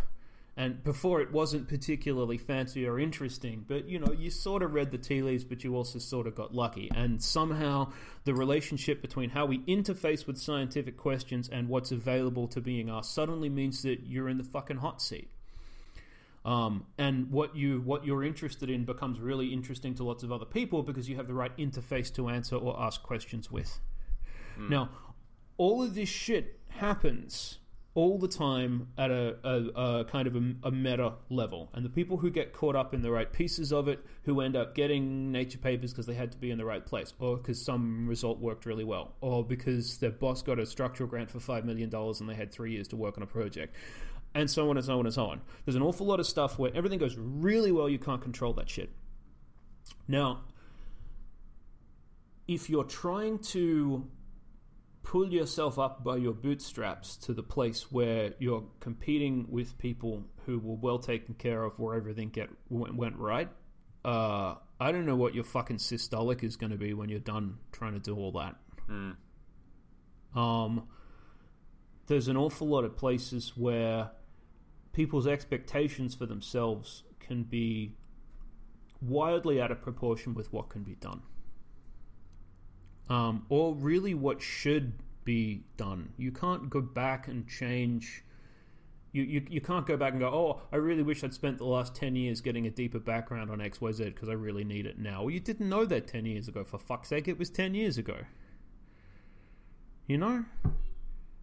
and 0.62 0.84
before 0.84 1.22
it 1.22 1.32
wasn't 1.32 1.68
particularly 1.68 2.38
fancy 2.38 2.86
or 2.86 3.00
interesting, 3.00 3.66
but 3.68 3.90
you 3.90 3.98
know, 3.98 4.12
you 4.12 4.30
sort 4.30 4.62
of 4.62 4.76
read 4.76 4.92
the 4.92 4.98
tea 5.00 5.24
leaves, 5.24 5.44
but 5.44 5.64
you 5.64 5.76
also 5.76 5.98
sort 5.98 6.28
of 6.28 6.36
got 6.36 6.54
lucky. 6.54 6.88
And 6.94 7.20
somehow 7.20 7.92
the 8.26 8.36
relationship 8.36 9.02
between 9.02 9.32
how 9.32 9.48
we 9.48 9.62
interface 9.62 10.28
with 10.28 10.38
scientific 10.38 10.98
questions 10.98 11.50
and 11.52 11.68
what's 11.68 11.92
available 11.92 12.48
to 12.50 12.62
being 12.62 12.92
asked 12.92 13.16
suddenly 13.16 13.50
means 13.50 13.82
that 13.82 14.02
you're 14.06 14.30
in 14.30 14.38
the 14.38 14.44
fucking 14.44 14.78
hot 14.78 15.02
seat. 15.02 15.32
Um, 16.46 16.86
and 16.96 17.32
what 17.32 17.56
you 17.56 17.82
what 17.82 18.06
you're 18.06 18.24
interested 18.24 18.70
in 18.70 18.86
becomes 18.86 19.20
really 19.20 19.48
interesting 19.48 19.96
to 19.96 20.04
lots 20.04 20.22
of 20.22 20.32
other 20.32 20.46
people 20.46 20.84
because 20.84 21.10
you 21.10 21.16
have 21.16 21.26
the 21.26 21.34
right 21.34 21.58
interface 21.58 22.14
to 22.14 22.30
answer 22.30 22.56
or 22.56 22.80
ask 22.80 23.02
questions 23.02 23.50
with. 23.50 23.80
Mm. 24.60 24.70
Now, 24.70 24.90
all 25.58 25.82
of 25.82 25.96
this 25.96 26.10
shit 26.10 26.60
happens 26.70 27.58
all 27.94 28.18
the 28.18 28.28
time 28.28 28.88
at 28.98 29.12
a, 29.12 29.36
a, 29.44 30.00
a 30.00 30.06
kind 30.06 30.26
of 30.26 30.36
a, 30.36 30.54
a, 30.64 30.72
meta 30.72 31.14
level. 31.30 31.70
And 31.74 31.84
the 31.84 31.90
people 31.90 32.18
who 32.18 32.30
get 32.30 32.54
caught 32.54 32.76
up 32.76 32.94
in 32.94 33.02
the 33.02 33.12
right 33.12 33.32
pieces 33.32 33.74
of 33.74 33.90
it, 33.90 34.00
who 34.24 34.40
end 34.40 34.56
up 34.56 34.76
getting 34.76 35.32
nature 35.32 35.58
papers 35.58 35.92
because 35.92 36.06
they 36.06 36.14
had 36.14 36.32
to 36.32 36.38
be 36.38 36.52
in 36.52 36.58
the 36.58 36.64
right 36.64 36.86
place, 36.86 37.14
or 37.20 37.36
because 37.36 37.62
some 37.62 38.08
result 38.08 38.40
worked 38.40 38.66
really 38.66 38.86
well, 38.86 39.14
or 39.20 39.44
because 39.44 39.98
their 39.98 40.12
boss 40.12 40.42
got 40.42 40.58
a 40.58 40.66
structural 40.66 41.10
grant 41.10 41.30
for 41.30 41.40
$5 41.40 41.66
million 41.66 41.94
and 41.94 42.30
they 42.30 42.36
had 42.36 42.52
three 42.52 42.72
years 42.72 42.88
to 42.90 42.96
work 42.96 43.18
on 43.18 43.24
a 43.24 43.28
project. 43.28 43.76
And 44.34 44.50
so 44.50 44.70
on 44.70 44.78
and 44.78 44.86
so 44.86 44.98
on 44.98 45.06
and 45.06 45.14
so 45.14 45.26
on. 45.26 45.42
There's 45.66 45.76
an 45.76 45.82
awful 45.82 46.06
lot 46.06 46.22
of 46.22 46.26
stuff 46.26 46.58
where 46.58 46.72
everything 46.74 47.00
goes 47.00 47.18
really 47.18 47.74
well, 47.74 47.90
you 47.90 48.00
can't 48.00 48.22
control 48.22 48.54
that 48.54 48.70
shit. 48.70 48.90
Now, 50.08 50.46
if 52.48 52.70
you're 52.70 52.86
trying 52.86 53.40
to 53.40 54.08
pull 55.04 55.32
yourself 55.32 55.80
up 55.80 56.04
by 56.04 56.18
your 56.18 56.34
bootstraps 56.34 57.18
to 57.18 57.34
the 57.34 57.44
place 57.44 57.92
where 57.92 58.34
you're 58.40 58.64
competing 58.80 59.46
with 59.50 59.78
people 59.78 60.24
who 60.46 60.60
were 60.60 60.76
well 60.76 61.00
taken 61.00 61.34
care 61.36 61.64
of, 61.64 61.80
where 61.80 61.96
everything 61.96 62.30
get 62.30 62.50
went, 62.70 62.96
went 62.96 63.18
right. 63.18 63.50
Uh, 64.06 64.56
I 64.80 64.92
don't 64.92 65.06
know 65.06 65.16
what 65.16 65.36
your 65.36 65.44
fucking 65.44 65.78
systolic 65.78 66.44
is 66.44 66.56
going 66.56 66.72
to 66.72 66.78
be 66.78 66.94
when 66.94 67.10
you're 67.10 67.20
done 67.20 67.58
trying 67.72 67.94
to 67.94 68.00
do 68.00 68.16
all 68.16 68.32
that. 68.34 68.56
Mm. 68.90 69.16
Um, 70.36 70.88
there's 72.08 72.28
an 72.28 72.38
awful 72.38 72.68
lot 72.68 72.84
of 72.84 72.96
places 72.96 73.54
where 73.56 74.12
people's 74.94 75.28
expectations 75.28 76.16
for 76.16 76.26
themselves 76.26 77.04
can 77.20 77.44
be 77.44 77.96
wildly 79.02 79.62
out 79.62 79.72
of 79.72 79.82
proportion 79.82 80.34
with 80.34 80.52
what 80.54 80.70
can 80.70 80.84
be 80.84 80.96
done 80.96 81.22
um, 83.12 83.46
or 83.50 83.76
really 83.76 84.14
what 84.14 84.42
should 84.42 84.94
be 85.26 85.66
done. 85.76 86.14
You 86.18 86.32
can't 86.32 86.70
go 86.70 86.80
back 86.80 87.28
and 87.28 87.46
change. 87.46 88.24
You, 89.12 89.24
you, 89.24 89.46
you 89.50 89.60
can't 89.60 89.86
go 89.86 89.98
back 89.98 90.14
and 90.14 90.22
go, 90.22 90.30
oh, 90.30 90.62
I 90.72 90.78
really 90.78 91.04
wish 91.04 91.22
I'd 91.22 91.34
spent 91.34 91.58
the 91.58 91.66
last 91.66 91.94
10 91.94 92.16
years 92.16 92.40
getting 92.40 92.68
a 92.68 92.70
deeper 92.70 93.00
background 93.00 93.52
on 93.52 93.60
XYZ 93.60 94.06
because 94.06 94.30
I 94.30 94.34
really 94.34 94.64
need 94.64 94.86
it 94.86 94.98
now. 94.98 95.24
Well, 95.24 95.32
you 95.32 95.42
didn't 95.42 95.68
know 95.68 95.84
that 95.84 96.08
10 96.08 96.26
years 96.26 96.48
ago. 96.48 96.64
For 96.64 96.78
fuck's 96.78 97.10
sake, 97.10 97.28
it 97.28 97.38
was 97.38 97.50
10 97.50 97.74
years 97.74 97.98
ago. 97.98 98.16
You 100.08 100.18
know? 100.18 100.46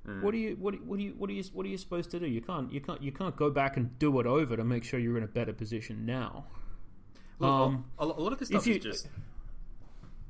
Mm. 0.07 0.23
What 0.23 0.31
do 0.31 0.39
you 0.39 0.57
what 0.59 0.83
what 0.87 0.99
do 0.99 1.05
you 1.05 1.14
what 1.19 1.29
are 1.29 1.35
you 1.35 1.45
what 1.53 1.66
are 1.66 1.69
you 1.69 1.77
supposed 1.77 2.11
to 2.12 2.19
do? 2.19 2.27
You 2.27 2.41
can't 2.41 2.73
you 2.73 2.81
can't 2.81 3.03
you 3.03 3.12
can't 3.12 3.37
go 3.37 3.51
back 3.51 3.77
and 3.77 3.99
do 3.99 4.21
it 4.21 4.27
over 4.27 4.57
to 4.57 4.64
make 4.64 4.85
sure 4.85 4.99
you're 4.99 5.19
in 5.19 5.25
a 5.25 5.29
better 5.29 5.53
position 5.53 6.07
now. 6.07 6.47
Look, 7.41 7.51
um, 7.51 7.85
a, 7.99 8.05
a, 8.05 8.07
lot 8.07 8.33
of 8.33 8.39
this 8.39 8.49
stuff 8.49 8.66
you, 8.66 8.77
is 8.77 8.83
just 8.83 9.09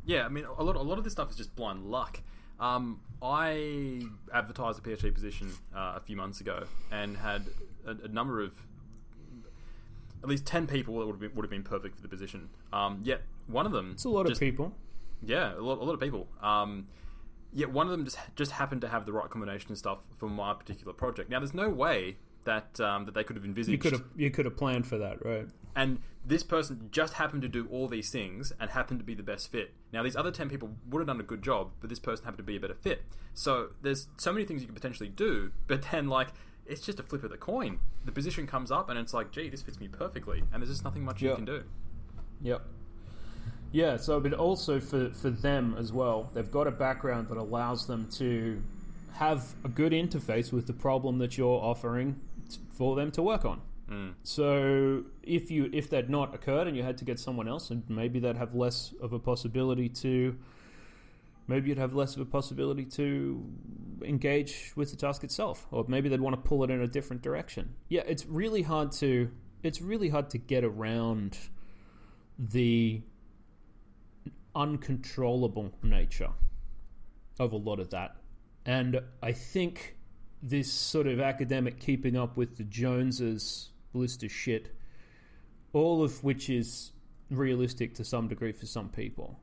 yeah, 0.09 0.24
I 0.24 0.28
mean, 0.30 0.46
a 0.46 0.64
lot, 0.64 0.74
a 0.74 0.80
lot 0.80 0.96
of 0.96 1.04
this 1.04 1.12
stuff 1.12 1.30
is 1.30 1.36
just 1.36 1.54
blind 1.54 1.84
luck. 1.84 2.20
Um, 2.59 3.00
I 3.22 4.02
advertised 4.34 4.78
a 4.78 4.82
PhD 4.82 5.12
position 5.12 5.52
uh, 5.76 5.92
a 5.96 6.00
few 6.00 6.16
months 6.16 6.40
ago 6.40 6.64
and 6.90 7.18
had 7.18 7.44
a, 7.86 7.90
a, 7.90 8.09
number 8.09 8.40
of 8.40 8.52
at 10.22 10.28
least 10.28 10.46
ten 10.46 10.66
people 10.66 10.98
that 10.98 11.06
would 11.06 11.12
have 11.12 11.20
been, 11.20 11.34
would 11.34 11.44
have 11.44 11.50
been 11.50 11.62
perfect 11.62 11.94
for 11.94 12.02
the 12.02 12.09
position. 12.09 12.48
Um, 12.72 13.00
yet 13.04 13.20
one 13.46 13.66
of 13.66 13.72
them, 13.72 13.90
it's 13.92 14.04
a 14.04 14.09
lot 14.09 14.26
just, 14.26 14.40
of 14.40 14.40
people. 14.40 14.72
Yeah, 15.22 15.54
a 15.54 15.61
lot, 15.61 15.78
a 15.78 15.84
lot 15.84 15.92
of 15.92 16.00
people. 16.00 16.26
Um, 16.42 16.88
yet 17.52 17.70
one 17.70 17.86
of 17.86 17.90
them 17.90 18.06
just 18.06 18.18
just 18.34 18.52
happened 18.52 18.80
to 18.80 18.88
have 18.88 19.04
the 19.04 19.12
right 19.12 19.28
combination 19.28 19.72
of 19.72 19.78
stuff 19.78 19.98
for 20.16 20.30
my 20.30 20.54
particular 20.54 20.94
project. 20.94 21.28
Now, 21.28 21.38
there's 21.40 21.54
no 21.54 21.68
way 21.68 22.16
that 22.44 22.80
um, 22.80 23.04
that 23.04 23.14
they 23.14 23.24
could 23.24 23.36
have 23.36 23.44
envisaged. 23.44 23.72
You 23.72 23.78
could 23.78 23.92
have 23.92 24.04
you 24.16 24.30
could 24.30 24.46
have 24.46 24.56
planned 24.56 24.86
for 24.86 24.96
that, 24.98 25.22
right? 25.24 25.46
And 25.76 26.00
this 26.29 26.43
person 26.43 26.89
just 26.93 27.14
happened 27.14 27.43
to 27.43 27.49
do 27.49 27.66
all 27.70 27.89
these 27.89 28.11
things 28.11 28.53
and 28.61 28.70
happened 28.70 29.01
to 29.01 29.05
be 29.05 29.14
the 29.14 29.22
best 29.22 29.51
fit. 29.51 29.72
Now, 29.93 30.03
these 30.03 30.14
other 30.14 30.31
ten 30.31 30.49
people 30.51 30.76
would 30.91 31.01
have 31.01 31.07
done 31.07 31.20
a 31.20 31.24
good 31.24 31.43
job, 31.43 31.70
but 31.81 31.89
this 31.89 31.99
person 31.99 32.24
happened 32.24 32.39
to 32.39 32.45
be 32.45 32.57
a 32.57 32.61
better 32.61 32.74
fit. 32.74 33.03
So 33.33 33.70
there's 33.83 34.09
so 34.18 34.33
many 34.33 34.45
things 34.45 34.61
you 34.61 34.66
could 34.66 34.76
potentially 34.76 35.09
do, 35.09 35.53
but 35.66 35.87
then 35.91 36.09
like 36.09 36.29
it's 36.66 36.83
just 36.83 37.01
a 37.01 37.03
flip 37.03 37.24
of 37.24 37.31
the 37.31 37.39
coin. 37.39 37.81
The 38.05 38.12
position 38.12 38.47
comes 38.47 38.70
up 38.70 38.91
and 38.91 38.99
it's 38.99 39.14
like, 39.14 39.31
gee, 39.31 39.49
this 39.49 39.62
fits 39.62 39.81
me 39.81 39.89
perfectly, 39.89 40.43
and 40.53 40.62
there's 40.62 40.70
just 40.70 40.85
nothing 40.85 41.05
much 41.05 41.22
yep. 41.22 41.31
you 41.31 41.37
can 41.37 41.45
do. 41.47 41.64
Yep. 42.43 42.62
Yeah, 43.72 43.97
so 43.97 44.20
but 44.20 44.35
also 44.35 44.81
for 44.81 45.11
for 45.11 45.31
them 45.31 45.76
as 45.79 45.93
well, 45.93 46.31
they've 46.35 46.51
got 46.51 46.66
a 46.66 46.70
background 46.70 47.29
that 47.29 47.39
allows 47.39 47.87
them 47.87 48.09
to 48.12 48.62
have 49.14 49.55
a 49.64 49.68
good 49.68 49.93
interface 49.93 50.53
with 50.53 50.66
the 50.66 50.72
problem 50.72 51.18
that 51.18 51.37
you're 51.39 51.61
offering 51.61 52.20
for 52.72 52.97
them 52.97 53.11
to 53.12 53.22
work 53.22 53.45
on. 53.45 53.62
Mm. 53.91 54.14
So 54.22 55.05
if 55.22 55.51
you 55.51 55.70
if 55.72 55.91
that 55.91 56.11
not 56.11 56.34
occurred 56.34 56.66
and 56.66 56.76
you 56.76 56.82
had 56.82 56.99
to 56.99 57.05
get 57.05 57.18
someone 57.18 57.49
else, 57.49 57.70
and 57.70 57.82
maybe 57.89 58.20
they'd 58.20 58.36
have 58.36 58.55
less 58.55 58.95
of 59.01 59.12
a 59.12 59.18
possibility 59.18 59.89
to 59.89 60.36
maybe 61.47 61.70
you'd 61.70 61.78
have 61.78 61.95
less 61.95 62.14
of 62.14 62.20
a 62.20 62.26
possibility 62.26 62.84
to 62.84 63.43
engage 64.05 64.72
with 64.76 64.91
the 64.91 64.97
task 64.97 65.24
itself, 65.24 65.66
or 65.70 65.84
maybe 65.89 66.09
they'd 66.09 66.20
want 66.20 66.36
to 66.36 66.49
pull 66.49 66.62
it 66.64 66.70
in 66.70 66.82
a 66.82 66.86
different 66.86 67.22
direction. 67.22 67.74
Yeah, 67.89 68.03
it's 68.07 68.26
really 68.26 68.62
hard 68.62 68.93
to 68.93 69.30
it's 69.62 69.80
really 69.80 70.09
hard 70.09 70.30
to 70.30 70.39
get 70.39 70.64
around 70.64 71.39
the 72.39 73.03
uncontrollable 74.55 75.72
nature 75.82 76.30
of 77.41 77.53
a 77.53 77.57
lot 77.57 77.80
of 77.80 77.91
that, 77.91 78.16
and 78.66 79.01
I 79.22 79.32
think 79.32 79.97
this 80.43 80.70
sort 80.70 81.07
of 81.07 81.18
academic 81.20 81.80
keeping 81.80 82.16
up 82.16 82.36
with 82.36 82.59
the 82.59 82.64
Joneses 82.64 83.70
list 83.93 84.22
of 84.22 84.30
shit, 84.30 84.74
all 85.72 86.03
of 86.03 86.22
which 86.24 86.51
is 86.51 86.93
realistic 87.30 87.95
to 87.95 88.05
some 88.05 88.28
degree 88.28 88.53
for 88.53 88.66
some 88.66 88.89
people. 88.89 89.39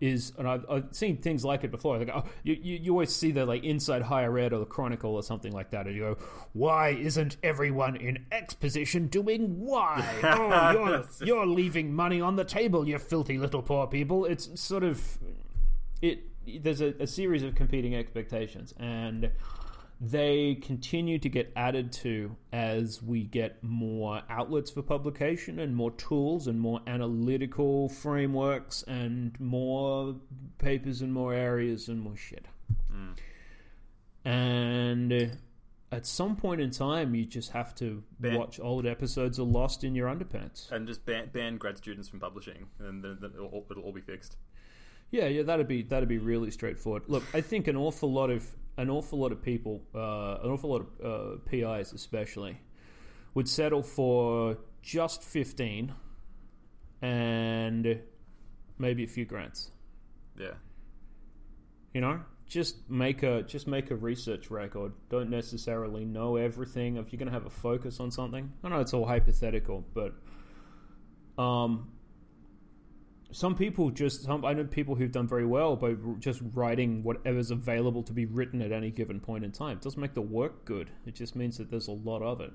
Is 0.00 0.32
and 0.36 0.48
I've, 0.48 0.66
I've 0.68 0.88
seen 0.90 1.18
things 1.18 1.44
like 1.44 1.62
it 1.62 1.70
before. 1.70 1.96
Like, 1.96 2.10
oh, 2.12 2.24
you, 2.42 2.58
you, 2.60 2.76
you 2.76 2.90
always 2.90 3.14
see 3.14 3.30
the 3.30 3.46
like 3.46 3.62
Inside 3.62 4.02
Higher 4.02 4.36
Ed 4.36 4.52
or 4.52 4.58
the 4.58 4.66
Chronicle 4.66 5.14
or 5.14 5.22
something 5.22 5.52
like 5.52 5.70
that, 5.70 5.86
and 5.86 5.94
you 5.94 6.02
go, 6.02 6.16
"Why 6.54 6.88
isn't 6.88 7.36
everyone 7.44 7.94
in 7.94 8.26
X 8.32 8.52
position 8.52 9.06
doing 9.06 9.60
Y? 9.60 10.18
Oh, 10.24 10.72
you're 10.72 11.04
you're 11.24 11.46
leaving 11.46 11.94
money 11.94 12.20
on 12.20 12.34
the 12.34 12.42
table, 12.44 12.88
you 12.88 12.98
filthy 12.98 13.38
little 13.38 13.62
poor 13.62 13.86
people." 13.86 14.24
It's 14.24 14.60
sort 14.60 14.82
of 14.82 15.18
it. 16.00 16.24
There's 16.48 16.80
a, 16.80 16.94
a 16.98 17.06
series 17.06 17.44
of 17.44 17.54
competing 17.54 17.94
expectations, 17.94 18.74
and 18.80 19.30
they 20.04 20.56
continue 20.56 21.16
to 21.16 21.28
get 21.28 21.52
added 21.54 21.92
to 21.92 22.34
as 22.52 23.00
we 23.00 23.22
get 23.22 23.62
more 23.62 24.20
outlets 24.28 24.68
for 24.68 24.82
publication 24.82 25.60
and 25.60 25.76
more 25.76 25.92
tools 25.92 26.48
and 26.48 26.58
more 26.58 26.80
analytical 26.88 27.88
frameworks 27.88 28.82
and 28.88 29.38
more 29.38 30.16
papers 30.58 31.02
in 31.02 31.12
more 31.12 31.32
areas 31.32 31.86
and 31.86 32.00
more 32.00 32.16
shit. 32.16 32.46
Mm. 32.92 33.16
And 34.24 35.38
at 35.92 36.04
some 36.04 36.34
point 36.34 36.60
in 36.60 36.72
time, 36.72 37.14
you 37.14 37.24
just 37.24 37.52
have 37.52 37.72
to 37.76 38.02
ban. 38.18 38.36
watch 38.36 38.58
old 38.58 38.86
episodes 38.86 39.38
of 39.38 39.46
Lost 39.46 39.84
in 39.84 39.94
your 39.94 40.08
underpants 40.08 40.68
and 40.72 40.84
just 40.84 41.06
ban, 41.06 41.30
ban 41.32 41.58
grad 41.58 41.78
students 41.78 42.08
from 42.08 42.18
publishing, 42.18 42.66
and 42.80 43.04
then, 43.04 43.18
then 43.20 43.30
it'll, 43.36 43.64
it'll 43.70 43.84
all 43.84 43.92
be 43.92 44.00
fixed. 44.00 44.36
Yeah, 45.12 45.26
yeah, 45.26 45.42
that'd 45.42 45.68
be 45.68 45.82
that'd 45.82 46.08
be 46.08 46.18
really 46.18 46.50
straightforward. 46.50 47.04
Look, 47.06 47.22
I 47.34 47.40
think 47.40 47.68
an 47.68 47.76
awful 47.76 48.10
lot 48.10 48.30
of 48.30 48.50
an 48.76 48.90
awful 48.90 49.18
lot 49.18 49.32
of 49.32 49.42
people, 49.42 49.82
uh, 49.94 50.38
an 50.42 50.50
awful 50.50 50.70
lot 50.70 50.86
of 51.00 51.04
uh, 51.04 51.38
PIs 51.46 51.92
especially, 51.92 52.58
would 53.34 53.48
settle 53.48 53.82
for 53.82 54.58
just 54.82 55.22
15 55.22 55.92
and 57.00 58.00
maybe 58.78 59.04
a 59.04 59.08
few 59.08 59.24
grants. 59.24 59.70
Yeah. 60.38 60.54
You 61.92 62.00
know, 62.00 62.20
just 62.46 62.88
make 62.90 63.22
a 63.22 63.42
just 63.42 63.66
make 63.66 63.90
a 63.90 63.96
research 63.96 64.50
record. 64.50 64.92
Don't 65.10 65.30
necessarily 65.30 66.04
know 66.04 66.36
everything. 66.36 66.96
If 66.96 67.12
you're 67.12 67.18
going 67.18 67.28
to 67.28 67.32
have 67.32 67.46
a 67.46 67.50
focus 67.50 68.00
on 68.00 68.10
something, 68.10 68.52
I 68.64 68.68
know 68.68 68.80
it's 68.80 68.94
all 68.94 69.06
hypothetical, 69.06 69.84
but 69.94 70.14
um, 71.42 71.91
some 73.32 73.54
people 73.54 73.90
just 73.90 74.22
some, 74.24 74.44
I 74.44 74.52
know 74.52 74.64
people 74.64 74.94
who've 74.94 75.10
done 75.12 75.26
very 75.26 75.46
well 75.46 75.74
by 75.76 75.94
just 76.20 76.40
writing 76.54 77.02
whatever's 77.02 77.50
available 77.50 78.02
to 78.04 78.12
be 78.12 78.26
written 78.26 78.62
at 78.62 78.72
any 78.72 78.90
given 78.90 79.20
point 79.20 79.44
in 79.44 79.52
time. 79.52 79.78
It 79.78 79.82
doesn't 79.82 80.00
make 80.00 80.14
the 80.14 80.22
work 80.22 80.64
good. 80.64 80.90
It 81.06 81.14
just 81.14 81.34
means 81.36 81.58
that 81.58 81.70
there's 81.70 81.88
a 81.88 81.92
lot 81.92 82.22
of 82.22 82.40
it. 82.40 82.52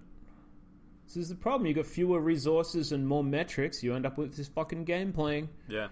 This 1.05 1.17
is 1.17 1.29
the 1.29 1.35
problem. 1.35 1.65
You 1.67 1.73
got 1.73 1.85
fewer 1.87 2.19
resources 2.19 2.91
and 2.91 3.07
more 3.07 3.23
metrics. 3.23 3.81
You 3.81 3.95
end 3.95 4.05
up 4.05 4.17
with 4.17 4.35
this 4.35 4.47
fucking 4.49 4.83
game 4.83 5.13
playing. 5.13 5.49
Yeah. 5.69 5.87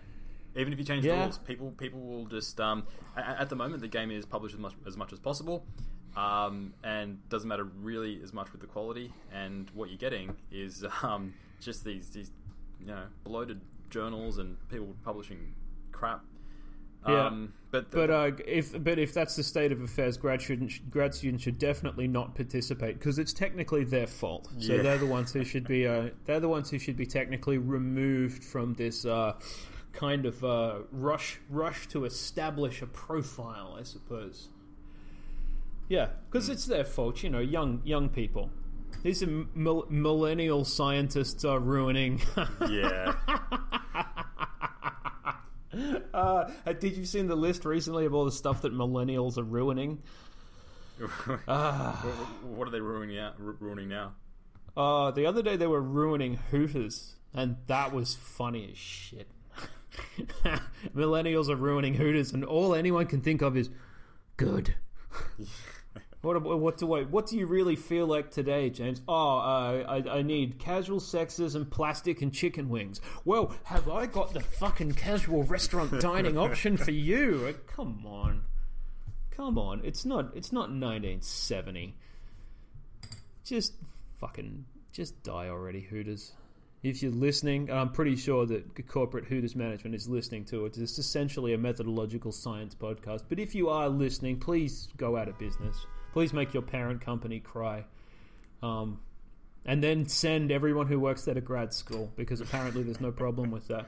Even 0.57 0.71
if 0.73 0.79
you 0.79 0.85
change 0.85 1.03
Yeah. 1.05 1.15
the 1.15 1.21
rules, 1.21 1.37
people 1.39 1.71
people 1.71 1.99
will 2.01 2.25
just 2.25 2.59
um, 2.61 2.83
a- 3.17 3.41
at 3.41 3.49
the 3.49 3.55
moment 3.55 3.81
the 3.81 3.87
game 3.87 4.11
is 4.11 4.25
published 4.25 4.55
as 4.55 4.59
much 4.61 4.73
as 4.85 4.95
much 4.97 5.11
as 5.13 5.19
possible, 5.19 5.65
um, 6.15 6.73
and 6.83 7.27
doesn't 7.29 7.47
matter 7.49 7.63
really 7.65 8.21
as 8.23 8.33
much 8.33 8.51
with 8.51 8.61
the 8.61 8.67
quality. 8.67 9.11
And 9.33 9.69
what 9.73 9.89
you're 9.89 9.97
getting 9.97 10.35
is 10.51 10.85
um, 11.03 11.33
just 11.59 11.83
these 11.83 12.09
these 12.09 12.31
you 12.79 12.87
know 12.87 13.03
bloated 13.23 13.59
journals 13.89 14.37
and 14.37 14.57
people 14.69 14.95
publishing 15.03 15.53
crap. 15.91 16.23
Yeah. 17.07 17.27
Um, 17.27 17.53
but 17.71 17.91
the, 17.91 17.97
But 17.97 18.09
uh, 18.09 18.31
if 18.47 18.83
but 18.83 18.97
if 18.97 19.13
that's 19.13 19.35
the 19.35 19.43
state 19.43 19.71
of 19.71 19.81
affairs, 19.81 20.17
grad 20.17 20.41
students 20.41 20.79
grad 20.89 21.13
students 21.13 21.43
should 21.43 21.59
definitely 21.59 22.07
not 22.07 22.33
participate 22.33 22.97
because 22.97 23.19
it's 23.19 23.33
technically 23.33 23.83
their 23.83 24.07
fault. 24.07 24.49
So 24.59 24.73
Yeah. 24.73 24.81
they're 24.81 24.97
the 24.97 25.05
ones 25.05 25.31
who 25.31 25.43
should 25.43 25.67
be 25.67 25.85
uh, 25.85 26.09
they're 26.25 26.39
the 26.39 26.49
ones 26.49 26.69
who 26.71 26.79
should 26.79 26.97
be 26.97 27.05
technically 27.05 27.57
removed 27.59 28.43
from 28.43 28.73
this 28.73 29.05
uh, 29.05 29.33
kind 29.93 30.25
of 30.25 30.43
uh, 30.43 30.79
rush 30.91 31.39
rush 31.49 31.87
to 31.89 32.05
establish 32.05 32.81
a 32.81 32.87
profile, 32.87 33.75
I 33.79 33.83
suppose. 33.83 34.49
Yeah, 35.87 36.07
because 36.31 36.49
it's 36.49 36.65
their 36.65 36.85
fault. 36.85 37.21
You 37.23 37.29
know, 37.29 37.39
young 37.39 37.81
young 37.85 38.09
people. 38.09 38.49
These 39.05 39.21
are 39.21 39.45
mil- 39.53 39.85
millennial 39.87 40.65
scientists 40.65 41.45
are 41.45 41.59
ruining. 41.59 42.23
yeah, 42.71 43.13
uh, 46.11 46.49
did 46.79 46.97
you 46.97 47.05
see 47.05 47.21
the 47.21 47.35
list 47.35 47.65
recently 47.65 48.07
of 48.07 48.15
all 48.15 48.25
the 48.25 48.31
stuff 48.31 48.63
that 48.63 48.73
millennials 48.73 49.37
are 49.37 49.43
ruining? 49.43 50.01
what, 50.97 51.39
what 51.47 52.67
are 52.67 52.71
they 52.71 52.81
ruining 52.81 53.17
now? 53.17 53.33
Ru- 53.37 53.57
Ruining 53.59 53.89
now? 53.89 54.13
Uh, 54.75 55.11
the 55.11 55.27
other 55.27 55.43
day 55.43 55.55
they 55.55 55.67
were 55.67 55.83
ruining 55.83 56.37
Hooters, 56.49 57.13
and 57.31 57.57
that 57.67 57.93
was 57.93 58.15
funny 58.15 58.71
as 58.71 58.77
shit. 58.79 59.27
Millennials 60.95 61.47
are 61.49 61.55
ruining 61.55 61.93
Hooters, 61.93 62.33
and 62.33 62.43
all 62.43 62.73
anyone 62.73 63.05
can 63.05 63.21
think 63.21 63.43
of 63.43 63.55
is 63.55 63.69
good. 64.35 64.73
What, 66.25 66.59
what 66.59 66.77
do 66.77 66.93
I? 66.93 67.03
What 67.03 67.27
do 67.27 67.37
you 67.37 67.45
really 67.45 67.75
feel 67.75 68.07
like 68.07 68.31
today, 68.31 68.69
James? 68.69 69.01
Oh, 69.07 69.37
uh, 69.37 69.83
I, 69.87 70.17
I 70.17 70.21
need 70.21 70.59
casual 70.59 70.99
sexism, 70.99 71.69
plastic, 71.69 72.21
and 72.21 72.33
chicken 72.33 72.69
wings. 72.69 72.99
Well, 73.23 73.55
have 73.63 73.89
I 73.89 74.05
got 74.07 74.33
the 74.33 74.41
fucking 74.41 74.93
casual 74.93 75.43
restaurant 75.43 75.99
dining 76.01 76.37
option 76.37 76.77
for 76.77 76.91
you? 76.91 77.45
Uh, 77.49 77.53
Come 77.67 78.05
on, 78.05 78.43
come 79.31 79.57
on. 79.57 79.81
It's 79.83 80.03
not. 80.05 80.35
It's 80.35 80.51
not 80.51 80.69
1970 80.69 81.95
just 83.45 83.73
fucking 84.19 84.65
just 84.91 85.21
die 85.23 85.49
already, 85.49 85.81
Hooters. 85.81 86.33
If 86.83 87.01
you're 87.01 87.11
listening, 87.11 87.69
and 87.69 87.79
I'm 87.79 87.91
pretty 87.91 88.15
sure 88.15 88.45
that 88.45 88.87
corporate 88.87 89.25
Hooters 89.25 89.55
management 89.55 89.95
is 89.95 90.07
listening 90.07 90.45
to 90.45 90.65
it. 90.65 90.77
It's 90.77 90.99
essentially 90.99 91.53
a 91.53 91.57
methodological 91.57 92.31
science 92.31 92.75
podcast. 92.75 93.23
But 93.27 93.39
if 93.39 93.55
you 93.55 93.69
are 93.69 93.89
listening, 93.89 94.39
please 94.39 94.89
go 94.97 95.17
out 95.17 95.27
of 95.27 95.39
business. 95.39 95.85
Please 96.15 96.31
make 96.31 96.53
your 96.53 96.63
parent 96.63 97.01
company 97.01 97.41
cry. 97.41 97.83
Um, 98.63 98.99
and 99.65 99.83
then 99.83 100.07
send 100.07 100.49
everyone 100.49 100.87
who 100.87 100.97
works 100.97 101.25
there 101.25 101.33
to 101.33 101.41
grad 101.41 101.73
school 101.73 102.09
because 102.15 102.39
apparently 102.39 102.83
there's 102.83 103.01
no 103.01 103.11
problem 103.11 103.51
with 103.51 103.67
that. 103.67 103.87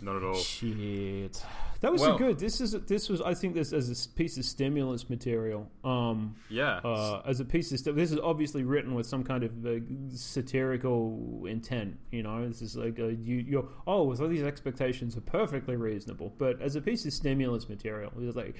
Not 0.00 0.16
at 0.16 0.22
all. 0.24 0.34
Shit, 0.34 1.44
that 1.82 1.92
was 1.92 2.00
Well- 2.00 2.16
good. 2.16 2.38
This 2.38 2.62
is 2.62 2.72
this 2.72 3.10
was 3.10 3.20
I 3.20 3.34
think 3.34 3.52
this 3.52 3.74
as 3.74 3.90
a 3.90 4.08
piece 4.16 4.38
of 4.38 4.46
stimulus 4.46 5.10
material. 5.10 5.70
Um, 5.84 6.36
Yeah. 6.48 6.78
uh, 6.78 7.20
as 7.26 7.40
a 7.40 7.44
piece 7.44 7.70
of 7.70 7.78
stuff. 7.80 7.96
This 7.96 8.12
is 8.12 8.18
obviously 8.18 8.64
written 8.64 8.94
with 8.94 9.04
some 9.04 9.22
kind 9.22 9.44
of 9.44 9.66
uh, 9.66 9.80
satirical 10.08 11.44
intent. 11.46 11.98
You 12.10 12.22
know, 12.22 12.48
this 12.48 12.62
is 12.62 12.76
like 12.76 12.98
a, 12.98 13.12
you, 13.12 13.36
you're 13.36 13.68
oh, 13.86 14.14
so 14.14 14.26
these 14.26 14.42
expectations 14.42 15.18
are 15.18 15.20
perfectly 15.20 15.76
reasonable. 15.76 16.32
But 16.38 16.62
as 16.62 16.76
a 16.76 16.80
piece 16.80 17.04
of 17.04 17.12
stimulus 17.12 17.68
material, 17.68 18.10
it's 18.18 18.36
like 18.36 18.56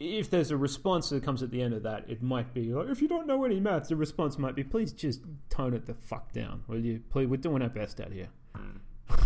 if 0.00 0.30
there's 0.30 0.50
a 0.50 0.56
response 0.56 1.10
that 1.10 1.22
comes 1.22 1.42
at 1.42 1.50
the 1.50 1.62
end 1.62 1.74
of 1.74 1.82
that, 1.84 2.04
it 2.08 2.22
might 2.22 2.52
be 2.52 2.72
like 2.72 2.88
if 2.88 3.00
you 3.00 3.08
don't 3.08 3.26
know 3.26 3.44
any 3.44 3.60
maths, 3.60 3.88
the 3.88 3.96
response 3.96 4.38
might 4.38 4.54
be 4.54 4.64
please 4.64 4.92
just 4.92 5.22
tone 5.50 5.74
it 5.74 5.86
the 5.86 5.94
fuck 5.94 6.32
down, 6.32 6.62
will 6.66 6.80
you? 6.80 7.00
Please, 7.10 7.26
we're 7.26 7.36
doing 7.36 7.62
our 7.62 7.68
best 7.68 8.00
out 8.00 8.12
here. 8.12 8.28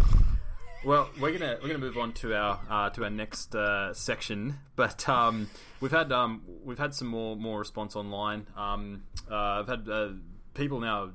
Well, 0.84 1.10
we're 1.20 1.36
gonna 1.36 1.58
we're 1.60 1.66
gonna 1.66 1.80
move 1.80 1.98
on 1.98 2.12
to 2.14 2.36
our 2.36 2.60
uh, 2.70 2.90
to 2.90 3.02
our 3.02 3.10
next 3.10 3.52
uh, 3.52 3.92
section, 3.92 4.60
but 4.76 5.08
um, 5.08 5.50
we've 5.80 5.90
had 5.90 6.12
um, 6.12 6.42
we've 6.64 6.78
had 6.78 6.94
some 6.94 7.08
more 7.08 7.34
more 7.36 7.58
response 7.58 7.96
online. 7.96 8.46
Um, 8.56 9.02
uh, 9.28 9.34
I've 9.34 9.66
had 9.66 9.88
uh, 9.88 10.10
people 10.54 10.78
now 10.78 11.10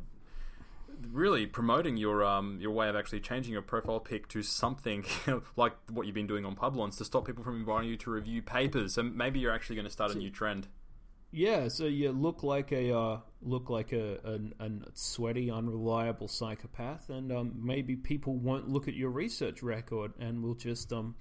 really 1.11 1.45
promoting 1.45 1.97
your 1.97 2.23
um, 2.23 2.57
your 2.59 2.71
way 2.71 2.89
of 2.89 2.95
actually 2.95 3.19
changing 3.19 3.53
your 3.53 3.61
profile 3.61 3.99
pic 3.99 4.27
to 4.29 4.41
something 4.43 5.05
like 5.55 5.73
what 5.89 6.05
you've 6.05 6.15
been 6.15 6.27
doing 6.27 6.45
on 6.45 6.55
Publons 6.55 6.97
to 6.97 7.05
stop 7.05 7.25
people 7.25 7.43
from 7.43 7.57
inviting 7.57 7.89
you 7.89 7.97
to 7.97 8.11
review 8.11 8.41
papers. 8.41 8.93
So 8.93 9.03
maybe 9.03 9.39
you're 9.39 9.53
actually 9.53 9.75
going 9.75 9.87
to 9.87 9.91
start 9.91 10.11
a 10.11 10.17
new 10.17 10.29
trend. 10.29 10.67
Yeah, 11.35 11.67
so 11.67 11.85
you 11.85 12.11
look 12.11 12.43
like 12.43 12.71
a 12.71 12.95
uh, 12.95 13.19
look 13.41 13.69
like 13.69 13.91
a, 13.91 14.19
a, 14.23 14.65
a 14.65 14.69
sweaty, 14.93 15.49
unreliable 15.49 16.27
psychopath, 16.27 17.09
and 17.09 17.31
um, 17.31 17.53
maybe 17.59 17.95
people 17.95 18.35
won't 18.35 18.69
look 18.69 18.87
at 18.87 18.93
your 18.93 19.09
research 19.09 19.63
record, 19.63 20.13
and 20.19 20.43
will 20.43 20.53
just 20.53 20.93
um, 20.93 21.15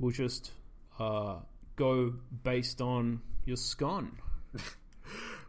will 0.00 0.10
just 0.10 0.50
uh, 0.98 1.36
go 1.76 2.12
based 2.42 2.80
on 2.80 3.20
your 3.44 3.56
scone. 3.56 4.18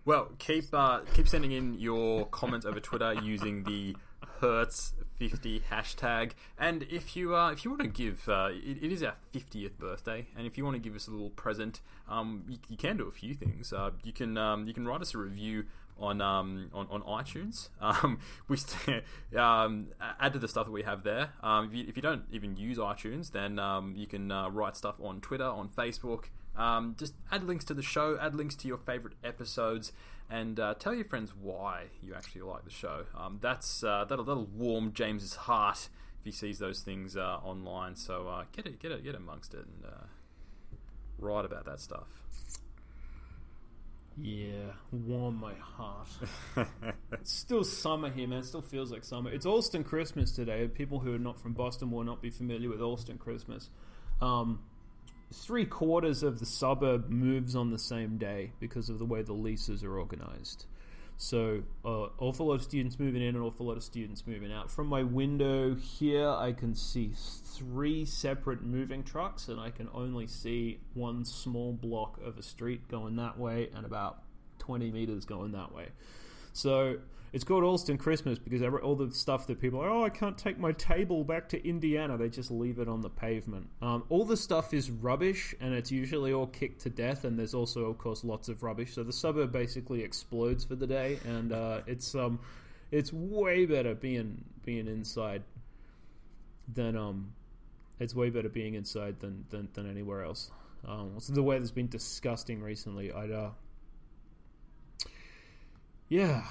Well, 0.05 0.29
keep 0.37 0.65
uh, 0.71 0.99
keep 1.15 1.27
sending 1.27 1.51
in 1.51 1.79
your 1.79 2.27
comments 2.27 2.63
over 2.63 2.79
Twitter 2.79 3.15
using 3.15 3.63
the 3.63 3.95
Hertz 4.39 4.93
fifty 5.17 5.61
hashtag. 5.71 6.33
And 6.59 6.83
if 6.91 7.15
you 7.15 7.35
uh, 7.35 7.51
if 7.51 7.65
you 7.65 7.71
want 7.71 7.81
to 7.81 7.87
give, 7.87 8.29
uh, 8.29 8.49
it, 8.51 8.83
it 8.83 8.91
is 8.91 9.01
our 9.01 9.15
fiftieth 9.31 9.79
birthday, 9.79 10.27
and 10.37 10.45
if 10.45 10.59
you 10.59 10.63
want 10.63 10.75
to 10.75 10.79
give 10.79 10.95
us 10.95 11.07
a 11.07 11.11
little 11.11 11.31
present, 11.31 11.81
um, 12.07 12.43
you, 12.47 12.59
you 12.69 12.77
can 12.77 12.97
do 12.97 13.07
a 13.07 13.11
few 13.11 13.33
things. 13.33 13.73
Uh, 13.73 13.91
you 14.03 14.13
can 14.13 14.37
um, 14.37 14.67
you 14.67 14.75
can 14.75 14.87
write 14.87 15.01
us 15.01 15.15
a 15.15 15.17
review 15.17 15.65
on 15.99 16.21
um, 16.21 16.69
on, 16.71 16.87
on 16.91 17.01
iTunes. 17.01 17.69
Um, 17.81 18.19
we 18.47 18.57
st- 18.57 19.03
um, 19.35 19.87
add 20.19 20.33
to 20.33 20.39
the 20.39 20.47
stuff 20.47 20.65
that 20.65 20.71
we 20.71 20.83
have 20.83 21.03
there. 21.03 21.29
Um, 21.41 21.65
if, 21.65 21.73
you, 21.73 21.85
if 21.87 21.95
you 21.95 22.01
don't 22.03 22.25
even 22.31 22.57
use 22.57 22.77
iTunes, 22.77 23.31
then 23.31 23.57
um, 23.57 23.93
you 23.95 24.05
can 24.05 24.31
uh, 24.31 24.49
write 24.49 24.75
stuff 24.75 24.95
on 25.01 25.21
Twitter, 25.21 25.45
on 25.45 25.69
Facebook. 25.69 26.25
Um, 26.57 26.95
just 26.97 27.13
add 27.31 27.43
links 27.43 27.65
to 27.65 27.73
the 27.73 27.81
show, 27.81 28.17
add 28.19 28.35
links 28.35 28.55
to 28.57 28.67
your 28.67 28.77
favorite 28.77 29.15
episodes, 29.23 29.91
and 30.29 30.59
uh, 30.59 30.73
tell 30.75 30.93
your 30.93 31.05
friends 31.05 31.33
why 31.35 31.85
you 32.01 32.15
actually 32.15 32.41
like 32.41 32.63
the 32.63 32.71
show. 32.71 33.05
Um, 33.17 33.39
that's 33.41 33.83
uh, 33.83 34.05
that'll 34.05 34.25
that'll 34.25 34.45
warm 34.45 34.93
James's 34.93 35.35
heart 35.35 35.89
if 36.19 36.25
he 36.25 36.31
sees 36.31 36.59
those 36.59 36.81
things 36.81 37.17
uh, 37.17 37.39
online. 37.43 37.95
So 37.95 38.27
uh, 38.27 38.43
get 38.51 38.65
it, 38.65 38.79
get 38.79 38.91
it, 38.91 39.03
get 39.03 39.15
amongst 39.15 39.53
it, 39.53 39.65
and 39.65 39.85
uh, 39.85 40.05
write 41.19 41.45
about 41.45 41.65
that 41.65 41.79
stuff. 41.79 42.07
Yeah, 44.17 44.71
warm 44.93 45.41
my 45.41 45.53
heart. 45.55 46.07
it's 47.11 47.33
still 47.33 47.65
summer 47.65 48.09
here, 48.09 48.27
man. 48.29 48.39
It 48.39 48.45
still 48.45 48.61
feels 48.61 48.89
like 48.89 49.03
summer. 49.03 49.29
It's 49.29 49.45
Allston 49.45 49.83
Christmas 49.83 50.31
today. 50.31 50.69
People 50.69 50.99
who 50.99 51.13
are 51.13 51.19
not 51.19 51.37
from 51.37 51.51
Boston 51.51 51.91
will 51.91 52.05
not 52.05 52.21
be 52.21 52.29
familiar 52.29 52.69
with 52.69 52.79
Allston 52.79 53.17
Christmas. 53.17 53.69
Um, 54.21 54.61
three 55.33 55.65
quarters 55.65 56.23
of 56.23 56.39
the 56.39 56.45
suburb 56.45 57.09
moves 57.09 57.55
on 57.55 57.71
the 57.71 57.79
same 57.79 58.17
day 58.17 58.51
because 58.59 58.89
of 58.89 58.99
the 58.99 59.05
way 59.05 59.21
the 59.21 59.33
leases 59.33 59.83
are 59.83 59.97
organized. 59.97 60.65
So, 61.17 61.63
uh, 61.85 62.07
awful 62.19 62.47
lot 62.47 62.55
of 62.55 62.63
students 62.63 62.99
moving 62.99 63.21
in, 63.21 63.35
an 63.35 63.41
awful 63.41 63.67
lot 63.67 63.77
of 63.77 63.83
students 63.83 64.27
moving 64.27 64.51
out. 64.51 64.69
From 64.69 64.87
my 64.87 65.03
window 65.03 65.73
here, 65.75 66.29
I 66.29 66.51
can 66.51 66.75
see 66.75 67.13
three 67.15 68.03
separate 68.03 68.61
moving 68.61 69.01
trucks, 69.03 69.47
and 69.47 69.59
I 69.59 69.69
can 69.69 69.87
only 69.93 70.27
see 70.27 70.81
one 70.93 71.23
small 71.23 71.71
block 71.71 72.19
of 72.21 72.37
a 72.37 72.43
street 72.43 72.89
going 72.89 73.15
that 73.15 73.39
way 73.39 73.69
and 73.73 73.85
about 73.85 74.23
20 74.59 74.91
meters 74.91 75.23
going 75.23 75.53
that 75.53 75.73
way. 75.73 75.87
So, 76.51 76.97
it's 77.35 77.43
called 77.43 77.65
Allston 77.65 77.97
Christmas 77.97 78.39
because 78.39 78.61
every, 78.61 78.79
all 78.79 78.95
the 78.95 79.11
stuff 79.11 79.45
that 79.47 79.59
people 79.59 79.81
are, 79.81 79.89
oh, 79.89 80.05
I 80.05 80.09
can't 80.09 80.37
take 80.37 80.57
my 80.57 80.71
table 80.71 81.25
back 81.25 81.49
to 81.49 81.67
Indiana, 81.67 82.17
they 82.17 82.29
just 82.29 82.49
leave 82.49 82.79
it 82.79 82.87
on 82.87 83.01
the 83.01 83.09
pavement. 83.09 83.67
Um, 83.81 84.05
all 84.07 84.23
the 84.23 84.37
stuff 84.37 84.73
is 84.73 84.89
rubbish 84.89 85.53
and 85.59 85.73
it's 85.73 85.91
usually 85.91 86.31
all 86.31 86.47
kicked 86.47 86.79
to 86.83 86.89
death, 86.89 87.25
and 87.25 87.37
there's 87.37 87.53
also, 87.53 87.87
of 87.87 87.97
course, 87.97 88.23
lots 88.23 88.47
of 88.47 88.63
rubbish. 88.63 88.93
So 88.93 89.03
the 89.03 89.11
suburb 89.11 89.51
basically 89.51 90.01
explodes 90.01 90.63
for 90.63 90.75
the 90.75 90.87
day, 90.87 91.19
and 91.25 91.51
uh, 91.51 91.81
it's 91.85 92.15
um, 92.15 92.39
it's 92.89 93.11
way 93.11 93.65
better 93.65 93.95
being 93.95 94.45
being 94.63 94.87
inside 94.87 95.43
than 96.73 96.95
um, 96.95 97.33
it's 97.99 98.15
way 98.15 98.29
better 98.29 98.47
being 98.47 98.75
inside 98.75 99.19
than 99.19 99.43
than, 99.49 99.67
than 99.73 99.91
anywhere 99.91 100.23
else. 100.23 100.51
Um, 100.87 101.15
so 101.17 101.33
the 101.33 101.43
weather's 101.43 101.71
been 101.71 101.89
disgusting 101.89 102.61
recently. 102.61 103.11
I'd 103.11 103.31
uh, 103.31 103.49
yeah, 106.07 106.43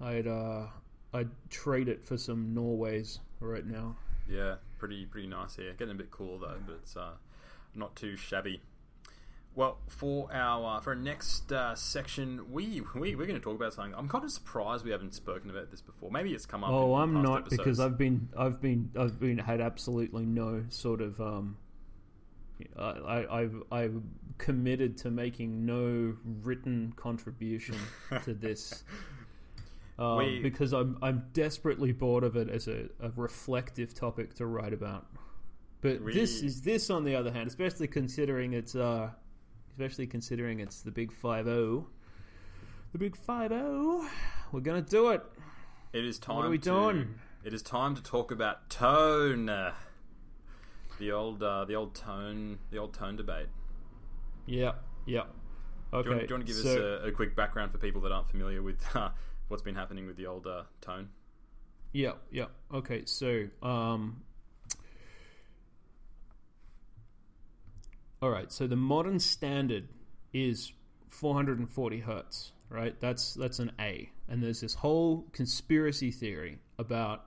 I'd 0.00 0.26
uh, 0.26 0.66
I'd 1.12 1.30
trade 1.50 1.88
it 1.88 2.04
for 2.04 2.16
some 2.16 2.54
Norways 2.54 3.20
right 3.40 3.66
now. 3.66 3.96
Yeah, 4.28 4.56
pretty 4.78 5.06
pretty 5.06 5.26
nice 5.26 5.56
here. 5.56 5.72
Getting 5.72 5.94
a 5.94 5.98
bit 5.98 6.10
cool 6.10 6.38
though, 6.38 6.56
but 6.66 6.74
it's 6.82 6.96
uh, 6.96 7.12
not 7.74 7.96
too 7.96 8.16
shabby. 8.16 8.60
Well, 9.54 9.78
for 9.88 10.32
our 10.32 10.76
uh, 10.76 10.80
for 10.80 10.90
our 10.90 10.96
next 10.96 11.50
uh, 11.50 11.74
section, 11.74 12.52
we, 12.52 12.82
we 12.94 13.16
we're 13.16 13.26
going 13.26 13.40
to 13.40 13.44
talk 13.44 13.56
about 13.56 13.74
something. 13.74 13.94
I'm 13.96 14.08
kind 14.08 14.22
of 14.22 14.30
surprised 14.30 14.84
we 14.84 14.92
haven't 14.92 15.14
spoken 15.14 15.50
about 15.50 15.70
this 15.70 15.80
before. 15.80 16.10
Maybe 16.12 16.32
it's 16.32 16.46
come 16.46 16.62
up. 16.62 16.70
Oh, 16.70 16.94
I'm 16.94 17.22
not 17.22 17.40
episodes. 17.40 17.56
because 17.56 17.80
I've 17.80 17.98
been 17.98 18.28
I've 18.38 18.60
been 18.60 18.90
I've 18.96 19.18
been 19.18 19.38
had 19.38 19.60
absolutely 19.60 20.26
no 20.26 20.64
sort 20.68 21.00
of 21.00 21.20
um 21.20 21.56
I, 22.78 22.82
I 22.82 23.40
I've 23.40 23.62
I've 23.72 24.02
committed 24.36 24.96
to 24.98 25.10
making 25.10 25.66
no 25.66 26.14
written 26.42 26.92
contribution 26.96 27.74
to 28.24 28.34
this. 28.34 28.84
Um, 29.98 30.18
We- 30.18 30.40
because 30.40 30.72
I'm 30.72 30.96
I'm 31.02 31.24
desperately 31.32 31.92
bored 31.92 32.24
of 32.24 32.36
it 32.36 32.48
as 32.48 32.68
a, 32.68 32.88
a 33.00 33.10
reflective 33.16 33.94
topic 33.94 34.34
to 34.34 34.46
write 34.46 34.72
about. 34.72 35.06
But 35.80 36.04
this 36.04 36.42
is 36.42 36.62
this 36.62 36.90
on 36.90 37.04
the 37.04 37.14
other 37.14 37.32
hand, 37.32 37.48
especially 37.48 37.88
considering 37.88 38.52
it's 38.52 38.74
uh 38.74 39.10
especially 39.70 40.06
considering 40.06 40.60
it's 40.60 40.82
the 40.82 40.90
big 40.90 41.12
five 41.12 41.46
O. 41.46 41.86
The 42.92 42.98
big 42.98 43.16
five 43.16 43.52
O. 43.52 44.08
We're 44.52 44.60
gonna 44.60 44.82
do 44.82 45.10
it. 45.10 45.22
It 45.92 46.04
is 46.04 46.18
time. 46.18 46.36
What 46.36 46.46
are 46.46 46.50
we 46.50 46.58
to, 46.58 46.70
doing? 46.70 47.14
It 47.44 47.54
is 47.54 47.62
time 47.62 47.94
to 47.94 48.02
talk 48.02 48.30
about 48.30 48.68
tone. 48.70 49.46
The 50.98 51.12
old, 51.12 51.42
uh, 51.42 51.64
the 51.64 51.74
old 51.74 51.94
tone, 51.94 52.58
the 52.70 52.78
old 52.78 52.92
tone 52.92 53.16
debate. 53.16 53.46
Yeah, 54.46 54.72
yeah. 55.06 55.22
Okay. 55.92 56.02
Do 56.02 56.10
you, 56.10 56.16
want, 56.16 56.28
do 56.28 56.32
you 56.32 56.34
want 56.34 56.46
to 56.46 56.52
give 56.52 56.62
so, 56.62 56.70
us 56.70 57.04
a, 57.04 57.08
a 57.08 57.12
quick 57.12 57.36
background 57.36 57.70
for 57.72 57.78
people 57.78 58.00
that 58.02 58.12
aren't 58.12 58.28
familiar 58.28 58.62
with 58.62 58.84
uh, 58.96 59.10
what's 59.48 59.62
been 59.62 59.74
happening 59.74 60.06
with 60.06 60.16
the 60.16 60.26
old 60.26 60.46
uh, 60.46 60.62
tone? 60.80 61.08
Yeah, 61.92 62.12
yeah. 62.30 62.46
Okay, 62.72 63.02
so 63.06 63.48
um 63.62 64.22
All 68.20 68.30
right, 68.30 68.50
so 68.50 68.66
the 68.66 68.74
modern 68.74 69.20
standard 69.20 69.88
is 70.32 70.72
440 71.08 72.00
hertz, 72.00 72.52
right? 72.68 72.98
That's 73.00 73.34
that's 73.34 73.60
an 73.60 73.72
A. 73.78 74.10
And 74.28 74.42
there's 74.42 74.60
this 74.60 74.74
whole 74.74 75.28
conspiracy 75.32 76.10
theory 76.10 76.58
about 76.78 77.26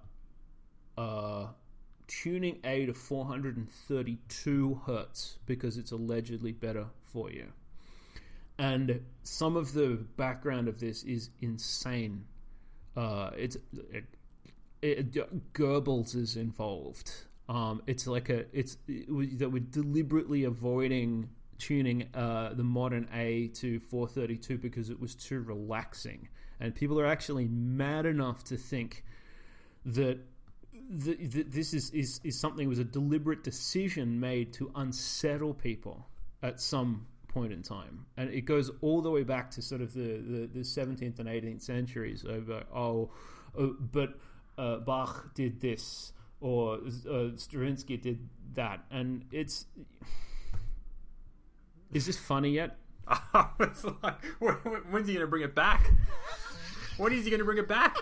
uh 0.98 1.48
tuning 2.08 2.60
A 2.66 2.86
to 2.88 2.94
432 2.94 4.82
hertz 4.86 5.38
because 5.46 5.78
it's 5.78 5.92
allegedly 5.92 6.52
better 6.52 6.88
for 7.06 7.32
you. 7.32 7.48
And 8.62 9.04
some 9.24 9.58
of 9.58 9.74
the 9.74 10.06
background 10.18 10.68
of 10.68 10.80
this 10.80 11.02
is 11.02 11.32
insane. 11.42 12.26
Uh, 12.96 13.32
it's 13.36 13.58
it, 13.92 14.06
it, 14.84 15.54
Goebbels 15.54 16.16
is 16.16 16.36
involved. 16.36 17.12
Um, 17.50 17.82
it's 17.88 18.06
like 18.06 18.30
a 18.30 18.46
it's 18.54 18.78
it, 18.88 19.40
that 19.40 19.50
we're 19.52 19.64
deliberately 19.64 20.44
avoiding 20.44 21.30
tuning 21.58 22.08
uh, 22.14 22.54
the 22.54 22.64
modern 22.64 23.10
A 23.16 23.48
to 23.56 23.80
432 23.80 24.60
because 24.60 24.92
it 24.92 25.00
was 25.00 25.16
too 25.16 25.42
relaxing, 25.42 26.30
and 26.60 26.76
people 26.76 27.00
are 27.00 27.08
actually 27.08 27.48
mad 27.48 28.06
enough 28.06 28.44
to 28.44 28.58
think 28.58 29.04
that 29.88 30.20
th- 31.04 31.32
th- 31.34 31.48
this 31.50 31.74
is, 31.74 31.90
is 31.90 32.22
is 32.24 32.40
something 32.40 32.70
was 32.70 32.78
a 32.78 32.84
deliberate 32.84 33.44
decision 33.44 34.20
made 34.20 34.54
to 34.54 34.72
unsettle 34.76 35.56
people 35.56 36.06
at 36.44 36.62
some 36.62 37.08
point 37.34 37.54
in 37.54 37.62
time, 37.64 38.06
and 38.18 38.30
it 38.30 38.42
goes 38.42 38.70
all 38.82 39.02
the 39.02 39.10
way 39.12 39.24
back 39.24 39.50
to 39.52 39.62
sort 39.62 39.82
of 39.82 39.94
the, 39.94 40.18
the, 40.18 40.50
the 40.54 40.60
17th 40.60 41.20
and 41.20 41.28
18th 41.30 41.62
centuries. 41.62 42.26
Over 42.28 42.64
oh, 42.74 43.10
uh, 43.58 43.68
but 43.80 44.20
uh, 44.58 44.78
Bach 44.78 45.34
did 45.34 45.62
this 45.62 46.14
or 46.40 46.80
uh, 47.10 47.30
Stravinsky 47.36 47.98
did 47.98 48.28
that, 48.54 48.84
and 48.92 49.26
it's 49.32 49.66
is 51.94 52.06
this 52.06 52.18
funny 52.18 52.52
yet? 52.52 52.78
it's 53.60 53.84
like, 54.04 54.24
when- 54.40 54.54
when- 54.56 54.82
when's 54.92 55.08
he 55.08 55.14
going 55.14 55.26
to 55.26 55.30
bring 55.30 55.44
it 55.44 55.56
back? 55.56 55.90
when 56.98 57.12
is 57.14 57.24
he 57.26 57.30
going 57.30 57.40
to 57.40 57.46
bring 57.46 57.58
it 57.58 57.68
back? 57.68 57.96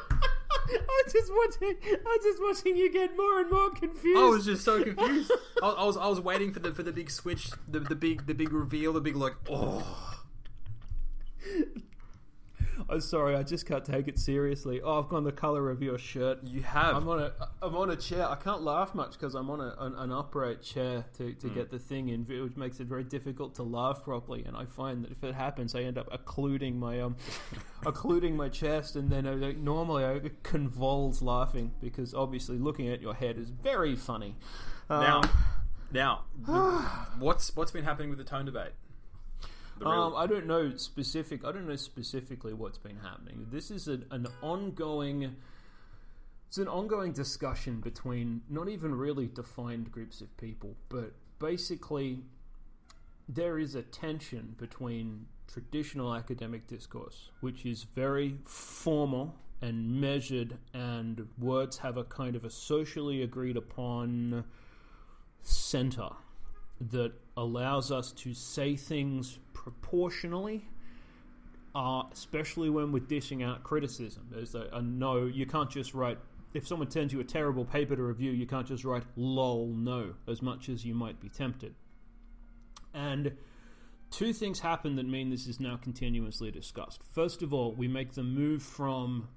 I'm 0.73 1.11
just 1.11 1.31
watching. 1.33 1.75
I'm 1.83 2.21
just 2.21 2.41
watching 2.41 2.75
you 2.75 2.91
get 2.91 3.15
more 3.17 3.39
and 3.39 3.51
more 3.51 3.69
confused. 3.71 4.19
I 4.19 4.29
was 4.29 4.45
just 4.45 4.63
so 4.63 4.83
confused. 4.83 5.31
I, 5.63 5.69
I 5.69 5.83
was 5.85 5.97
I 5.97 6.07
was 6.07 6.19
waiting 6.19 6.51
for 6.53 6.59
the 6.59 6.73
for 6.73 6.83
the 6.83 6.91
big 6.91 7.09
switch, 7.09 7.49
the 7.67 7.79
the 7.79 7.95
big 7.95 8.27
the 8.27 8.33
big 8.33 8.53
reveal, 8.53 8.93
the 8.93 9.01
big 9.01 9.15
like 9.15 9.35
oh. 9.49 10.15
I'm 12.89 13.01
sorry, 13.01 13.35
I 13.35 13.43
just 13.43 13.65
can't 13.65 13.83
take 13.83 14.07
it 14.07 14.19
seriously. 14.19 14.81
Oh, 14.81 14.99
I've 14.99 15.09
gone 15.09 15.23
the 15.23 15.31
color 15.31 15.69
of 15.69 15.81
your 15.81 15.97
shirt. 15.97 16.39
You 16.43 16.61
have. 16.61 16.95
I'm 16.95 17.07
on 17.09 17.19
a 17.19 17.31
I'm 17.61 17.75
on 17.75 17.89
a 17.89 17.95
chair. 17.95 18.27
I 18.27 18.35
can't 18.35 18.61
laugh 18.61 18.93
much 18.95 19.13
because 19.13 19.33
I'm 19.35 19.49
on 19.49 19.59
a, 19.59 19.75
an, 19.79 19.95
an 19.95 20.11
upright 20.11 20.61
chair 20.61 21.05
to, 21.17 21.33
to 21.33 21.49
get 21.49 21.69
the 21.71 21.79
thing 21.79 22.09
in, 22.09 22.23
which 22.25 22.55
makes 22.55 22.79
it 22.79 22.87
very 22.87 23.03
difficult 23.03 23.55
to 23.55 23.63
laugh 23.63 24.03
properly. 24.03 24.43
And 24.45 24.55
I 24.55 24.65
find 24.65 25.03
that 25.03 25.11
if 25.11 25.23
it 25.23 25.33
happens, 25.35 25.75
I 25.75 25.81
end 25.81 25.97
up 25.97 26.07
occluding 26.11 26.79
my 26.79 27.01
um 27.01 27.15
occluding 27.85 28.35
my 28.37 28.49
chest, 28.49 28.95
and 28.95 29.09
then 29.09 29.25
I, 29.27 29.31
like, 29.31 29.57
normally 29.57 30.05
I 30.05 30.21
convulse 30.43 31.21
laughing 31.21 31.73
because 31.81 32.13
obviously 32.13 32.57
looking 32.57 32.89
at 32.89 33.01
your 33.01 33.13
head 33.13 33.37
is 33.37 33.49
very 33.49 33.95
funny. 33.95 34.35
now, 34.89 35.21
Um, 35.21 35.29
now, 35.91 36.23
the- 36.45 36.51
what's 37.19 37.55
what's 37.55 37.71
been 37.71 37.83
happening 37.83 38.09
with 38.09 38.19
the 38.19 38.25
tone 38.25 38.45
debate? 38.45 38.71
Real- 39.79 39.89
Um, 39.91 40.15
I 40.15 40.27
don't 40.27 40.45
know 40.47 40.75
specific. 40.75 41.45
I 41.45 41.51
don't 41.51 41.67
know 41.67 41.75
specifically 41.75 42.53
what's 42.53 42.77
been 42.77 42.97
happening. 42.97 43.47
This 43.51 43.71
is 43.71 43.87
an, 43.87 44.05
an 44.11 44.27
ongoing. 44.41 45.35
It's 46.47 46.57
an 46.57 46.67
ongoing 46.67 47.11
discussion 47.13 47.79
between 47.79 48.41
not 48.49 48.69
even 48.69 48.95
really 48.95 49.27
defined 49.27 49.91
groups 49.91 50.19
of 50.21 50.35
people, 50.37 50.75
but 50.89 51.11
basically 51.37 52.23
there 53.27 53.59
is 53.59 53.75
a 53.75 53.83
tension 53.83 54.55
between 54.57 55.27
traditional 55.47 56.15
academic 56.15 56.65
discourse, 56.67 57.29
which 57.41 57.65
is 57.67 57.83
very 57.83 58.35
formal 58.45 59.35
and 59.61 60.01
measured, 60.01 60.57
and 60.73 61.27
words 61.37 61.77
have 61.77 61.97
a 61.97 62.03
kind 62.05 62.35
of 62.35 62.45
a 62.45 62.49
socially 62.49 63.21
agreed 63.21 63.57
upon 63.57 64.43
center 65.43 66.09
that 66.81 67.11
allows 67.37 67.91
us 67.91 68.11
to 68.13 68.33
say 68.33 68.75
things 68.75 69.37
proportionally, 69.71 70.65
uh, 71.75 72.03
especially 72.11 72.69
when 72.69 72.91
we're 72.91 72.99
dishing 72.99 73.43
out 73.43 73.63
criticism. 73.63 74.27
There's 74.31 74.55
a, 74.55 74.67
a 74.73 74.81
no, 74.81 75.25
you 75.25 75.45
can't 75.45 75.69
just 75.69 75.93
write. 75.93 76.17
If 76.53 76.67
someone 76.67 76.89
sends 76.89 77.13
you 77.13 77.19
a 77.19 77.23
terrible 77.23 77.65
paper 77.65 77.95
to 77.95 78.01
review, 78.01 78.31
you 78.31 78.47
can't 78.47 78.67
just 78.67 78.83
write 78.83 79.03
"lol 79.15 79.67
no" 79.67 80.13
as 80.27 80.41
much 80.41 80.69
as 80.69 80.83
you 80.83 80.95
might 80.95 81.19
be 81.19 81.29
tempted. 81.29 81.75
And 82.93 83.33
two 84.09 84.33
things 84.33 84.59
happen 84.59 84.95
that 84.95 85.05
mean 85.05 85.29
this 85.29 85.47
is 85.47 85.59
now 85.59 85.77
continuously 85.77 86.49
discussed. 86.49 87.01
First 87.13 87.43
of 87.43 87.53
all, 87.53 87.73
we 87.73 87.87
make 87.87 88.13
the 88.13 88.23
move 88.23 88.63
from 88.63 89.27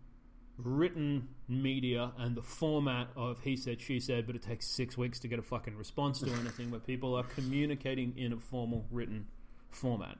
written 0.56 1.28
media 1.48 2.12
and 2.18 2.36
the 2.36 2.42
format 2.42 3.08
of 3.16 3.40
he 3.40 3.56
said, 3.56 3.80
she 3.80 4.00
said, 4.00 4.26
but 4.26 4.36
it 4.36 4.42
takes 4.42 4.66
six 4.66 4.96
weeks 4.96 5.18
to 5.20 5.28
get 5.28 5.38
a 5.38 5.42
fucking 5.42 5.76
response 5.76 6.20
to 6.20 6.30
anything 6.32 6.70
where 6.70 6.80
people 6.80 7.14
are 7.14 7.24
communicating 7.24 8.14
in 8.16 8.32
a 8.32 8.38
formal 8.38 8.86
written 8.90 9.26
format. 9.74 10.18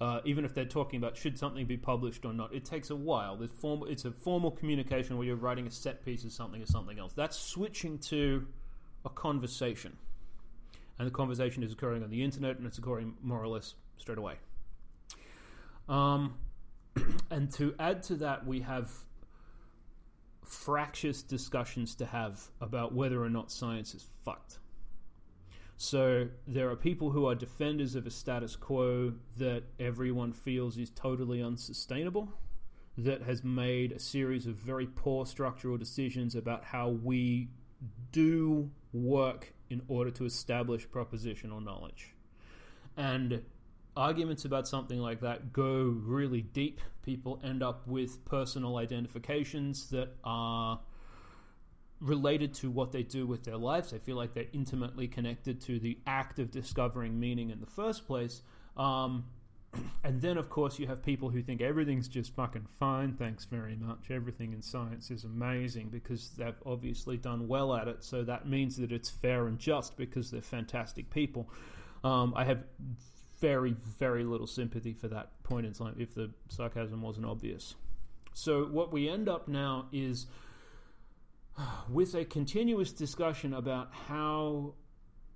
Uh, 0.00 0.20
even 0.24 0.46
if 0.46 0.54
they're 0.54 0.64
talking 0.64 0.96
about 0.96 1.14
should 1.16 1.38
something 1.38 1.66
be 1.66 1.76
published 1.76 2.24
or 2.24 2.32
not, 2.32 2.54
it 2.54 2.64
takes 2.64 2.88
a 2.90 2.96
while. 2.96 3.36
There's 3.36 3.50
form, 3.50 3.82
it's 3.86 4.06
a 4.06 4.10
formal 4.10 4.50
communication 4.50 5.18
where 5.18 5.26
you're 5.26 5.36
writing 5.36 5.66
a 5.66 5.70
set 5.70 6.04
piece 6.04 6.24
of 6.24 6.32
something 6.32 6.62
or 6.62 6.66
something 6.66 6.98
else. 6.98 7.12
That's 7.12 7.36
switching 7.36 7.98
to 7.98 8.46
a 9.04 9.10
conversation. 9.10 9.96
And 10.98 11.06
the 11.06 11.12
conversation 11.12 11.62
is 11.62 11.72
occurring 11.72 12.02
on 12.02 12.10
the 12.10 12.22
internet 12.22 12.56
and 12.56 12.66
it's 12.66 12.78
occurring 12.78 13.14
more 13.22 13.42
or 13.42 13.48
less 13.48 13.74
straight 13.98 14.18
away. 14.18 14.36
Um, 15.88 16.34
and 17.30 17.50
to 17.52 17.74
add 17.78 18.02
to 18.04 18.14
that, 18.16 18.46
we 18.46 18.60
have 18.60 18.90
fractious 20.44 21.22
discussions 21.22 21.94
to 21.96 22.06
have 22.06 22.42
about 22.60 22.94
whether 22.94 23.22
or 23.22 23.30
not 23.30 23.50
science 23.50 23.94
is 23.94 24.06
fucked. 24.24 24.58
So 25.82 26.28
there 26.46 26.68
are 26.68 26.76
people 26.76 27.08
who 27.08 27.24
are 27.24 27.34
defenders 27.34 27.94
of 27.94 28.06
a 28.06 28.10
status 28.10 28.54
quo 28.54 29.14
that 29.38 29.62
everyone 29.78 30.34
feels 30.34 30.76
is 30.76 30.90
totally 30.90 31.42
unsustainable, 31.42 32.28
that 32.98 33.22
has 33.22 33.42
made 33.42 33.92
a 33.92 33.98
series 33.98 34.46
of 34.46 34.56
very 34.56 34.86
poor 34.86 35.24
structural 35.24 35.78
decisions 35.78 36.34
about 36.34 36.64
how 36.64 36.90
we 36.90 37.48
do 38.12 38.70
work 38.92 39.54
in 39.70 39.80
order 39.88 40.10
to 40.10 40.26
establish 40.26 40.86
propositional 40.86 41.64
knowledge. 41.64 42.12
And 42.98 43.42
arguments 43.96 44.44
about 44.44 44.68
something 44.68 44.98
like 44.98 45.22
that 45.22 45.50
go 45.50 45.96
really 46.04 46.42
deep. 46.42 46.82
People 47.02 47.40
end 47.42 47.62
up 47.62 47.86
with 47.86 48.22
personal 48.26 48.76
identifications 48.76 49.88
that 49.88 50.14
are 50.24 50.78
related 52.00 52.54
to 52.54 52.70
what 52.70 52.92
they 52.92 53.02
do 53.02 53.26
with 53.26 53.44
their 53.44 53.56
lives. 53.56 53.90
They 53.90 53.98
feel 53.98 54.16
like 54.16 54.32
they're 54.34 54.46
intimately 54.52 55.06
connected 55.06 55.60
to 55.62 55.78
the 55.78 55.98
act 56.06 56.38
of 56.38 56.50
discovering 56.50 57.18
meaning 57.20 57.50
in 57.50 57.60
the 57.60 57.66
first 57.66 58.06
place. 58.06 58.42
Um, 58.76 59.24
and 60.04 60.20
then, 60.20 60.38
of 60.38 60.48
course, 60.48 60.78
you 60.78 60.86
have 60.86 61.02
people 61.02 61.28
who 61.28 61.42
think 61.42 61.60
everything's 61.60 62.08
just 62.08 62.34
fucking 62.34 62.66
fine. 62.78 63.14
Thanks 63.14 63.44
very 63.44 63.76
much. 63.76 64.10
Everything 64.10 64.52
in 64.52 64.62
science 64.62 65.10
is 65.10 65.24
amazing 65.24 65.88
because 65.88 66.30
they've 66.30 66.54
obviously 66.64 67.16
done 67.18 67.46
well 67.46 67.74
at 67.74 67.86
it. 67.86 68.02
So 68.02 68.24
that 68.24 68.48
means 68.48 68.76
that 68.78 68.92
it's 68.92 69.10
fair 69.10 69.46
and 69.46 69.58
just 69.58 69.96
because 69.96 70.30
they're 70.30 70.40
fantastic 70.40 71.10
people. 71.10 71.50
Um, 72.02 72.32
I 72.34 72.44
have 72.44 72.64
very, 73.40 73.74
very 73.98 74.24
little 74.24 74.46
sympathy 74.46 74.92
for 74.92 75.08
that 75.08 75.30
point 75.42 75.66
in 75.66 75.72
time 75.72 75.96
if 75.98 76.14
the 76.14 76.30
sarcasm 76.48 77.02
wasn't 77.02 77.26
obvious. 77.26 77.74
So 78.32 78.64
what 78.64 78.92
we 78.92 79.08
end 79.08 79.28
up 79.28 79.48
now 79.48 79.86
is 79.92 80.26
with 81.88 82.14
a 82.14 82.24
continuous 82.24 82.92
discussion 82.92 83.54
about 83.54 83.92
how 83.92 84.74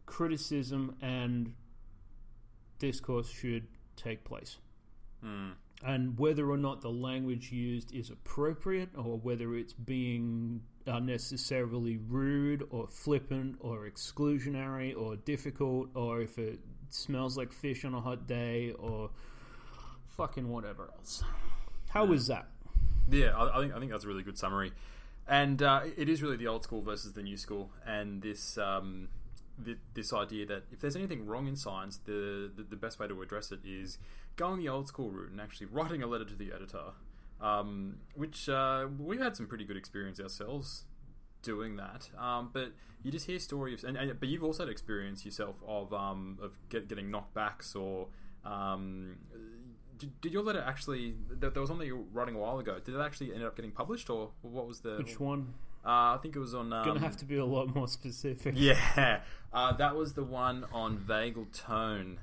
criticism 0.07 0.97
and 1.01 1.55
discourse 2.79 3.29
should 3.29 3.67
take 3.97 4.25
place. 4.25 4.59
Hmm. 5.23 5.51
And 5.85 6.19
whether 6.19 6.51
or 6.51 6.57
not 6.57 6.81
the 6.81 6.91
language 6.91 7.53
used 7.53 7.95
is 7.95 8.11
appropriate, 8.11 8.91
or 8.97 9.19
whether 9.19 9.55
it's 9.55 9.73
being 9.73 10.63
unnecessarily 10.87 11.99
rude, 12.09 12.65
or 12.71 12.87
flippant, 12.89 13.57
or 13.61 13.89
exclusionary, 13.89 14.97
or 14.97 15.17
difficult, 15.17 15.89
or 15.95 16.23
if 16.23 16.39
it 16.39 16.61
smells 16.89 17.37
like 17.37 17.53
fish 17.53 17.85
on 17.85 17.93
a 17.95 18.01
hot 18.01 18.27
day, 18.27 18.73
or 18.79 19.11
fucking 20.17 20.49
whatever 20.49 20.91
else. 20.97 21.23
How 21.91 22.05
was 22.05 22.29
that? 22.29 22.49
Yeah, 23.11 23.37
I, 23.37 23.59
I 23.59 23.61
think 23.61 23.75
I 23.75 23.79
think 23.79 23.91
that's 23.91 24.05
a 24.05 24.09
really 24.09 24.23
good 24.23 24.39
summary, 24.39 24.73
and 25.27 25.63
uh, 25.63 25.83
it 25.97 26.09
is 26.09 26.23
really 26.23 26.37
the 26.37 26.47
old 26.47 26.65
school 26.65 26.83
versus 26.83 27.13
the 27.13 27.23
new 27.23 27.37
school, 27.37 27.71
and 27.87 28.23
this 28.23 28.59
um, 28.59 29.09
th- 29.65 29.79
this 29.95 30.13
idea 30.13 30.47
that 30.47 30.65
if 30.73 30.81
there's 30.81 30.97
anything 30.97 31.27
wrong 31.27 31.47
in 31.47 31.57
science, 31.57 31.99
the, 32.05 32.51
the 32.55 32.63
the 32.63 32.77
best 32.77 32.99
way 32.99 33.09
to 33.09 33.23
address 33.23 33.51
it 33.53 33.61
is 33.65 33.99
going 34.37 34.59
the 34.59 34.69
old 34.69 34.89
school 34.89 35.11
route 35.11 35.31
and 35.31 35.41
actually 35.41 35.67
writing 35.67 36.03
a 36.03 36.07
letter 36.07 36.25
to 36.25 36.35
the 36.35 36.53
editor, 36.53 36.93
um, 37.41 37.97
which 38.15 38.49
uh, 38.49 38.87
we've 38.99 39.21
had 39.21 39.37
some 39.37 39.47
pretty 39.47 39.65
good 39.65 39.77
experience 39.77 40.21
ourselves 40.21 40.85
doing 41.43 41.77
that. 41.77 42.11
Um, 42.19 42.51
but 42.53 42.73
you 43.03 43.11
just 43.11 43.27
hear 43.27 43.39
stories, 43.39 43.85
and, 43.85 43.97
and 43.97 44.19
but 44.19 44.29
you've 44.29 44.45
also 44.45 44.65
had 44.65 44.71
experience 44.71 45.25
yourself 45.25 45.57
of 45.67 45.93
um, 45.93 46.39
of 46.43 46.59
get, 46.69 46.89
getting 46.89 47.11
knockbacks 47.11 47.75
or. 47.75 48.09
Did, 49.99 50.21
did 50.21 50.33
your 50.33 50.43
letter 50.43 50.63
actually? 50.67 51.15
There 51.31 51.51
there 51.51 51.61
was 51.61 51.71
one 51.71 51.79
that 51.79 51.87
you 51.87 51.97
were 51.99 52.03
writing 52.13 52.35
a 52.35 52.39
while 52.39 52.59
ago. 52.59 52.79
Did 52.85 52.95
it 52.95 53.01
actually 53.01 53.33
end 53.35 53.45
up 53.45 53.55
getting 53.57 53.71
published, 53.71 54.11
or 54.11 54.31
what 54.43 54.67
was 54.67 54.81
the? 54.81 54.97
Which 54.97 55.21
one? 55.21 55.55
Uh, 55.85 56.17
I 56.17 56.19
think 56.23 56.35
it 56.35 56.39
was 56.39 56.55
on. 56.55 56.73
Um, 56.73 56.85
Gonna 56.85 57.01
have 57.01 57.17
to 57.19 57.25
be 57.25 57.37
a 57.37 57.45
lot 57.45 57.75
more 57.75 57.87
specific. 57.89 58.55
Yeah, 58.57 59.21
uh, 59.53 59.73
that 59.77 59.95
was 59.97 60.15
the 60.15 60.25
one 60.25 60.65
on 60.73 60.99
vagal 60.99 61.53
tone. 61.53 62.19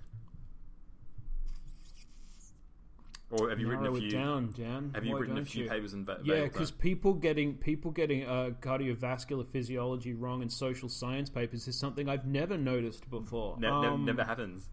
Or 3.33 3.49
have 3.49 3.59
you 3.61 3.67
Narrow 3.67 3.79
written 3.83 3.93
a 3.95 3.97
it 3.97 4.09
few? 4.09 4.19
down, 4.19 4.53
Dan. 4.57 4.91
Have 4.93 5.05
you 5.05 5.13
Why 5.13 5.19
written 5.21 5.37
a 5.37 5.45
few 5.45 5.63
you? 5.63 5.69
papers 5.69 5.93
in 5.93 6.03
va- 6.03 6.19
Yeah, 6.21 6.43
because 6.43 6.69
people 6.69 7.13
getting 7.13 7.55
people 7.55 7.89
getting 7.91 8.25
uh, 8.25 8.49
cardiovascular 8.59 9.47
physiology 9.47 10.13
wrong 10.13 10.41
in 10.41 10.49
social 10.49 10.89
science 10.89 11.29
papers 11.29 11.65
is 11.65 11.79
something 11.79 12.09
I've 12.09 12.25
never 12.25 12.57
noticed 12.57 13.09
before. 13.09 13.57
Ne- 13.57 13.67
Um, 13.69 14.03
never 14.03 14.25
happens. 14.25 14.67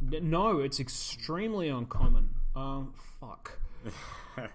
No, 0.00 0.60
it's 0.60 0.80
extremely 0.80 1.68
uncommon. 1.68 2.30
Um, 2.54 2.94
fuck. 3.20 3.58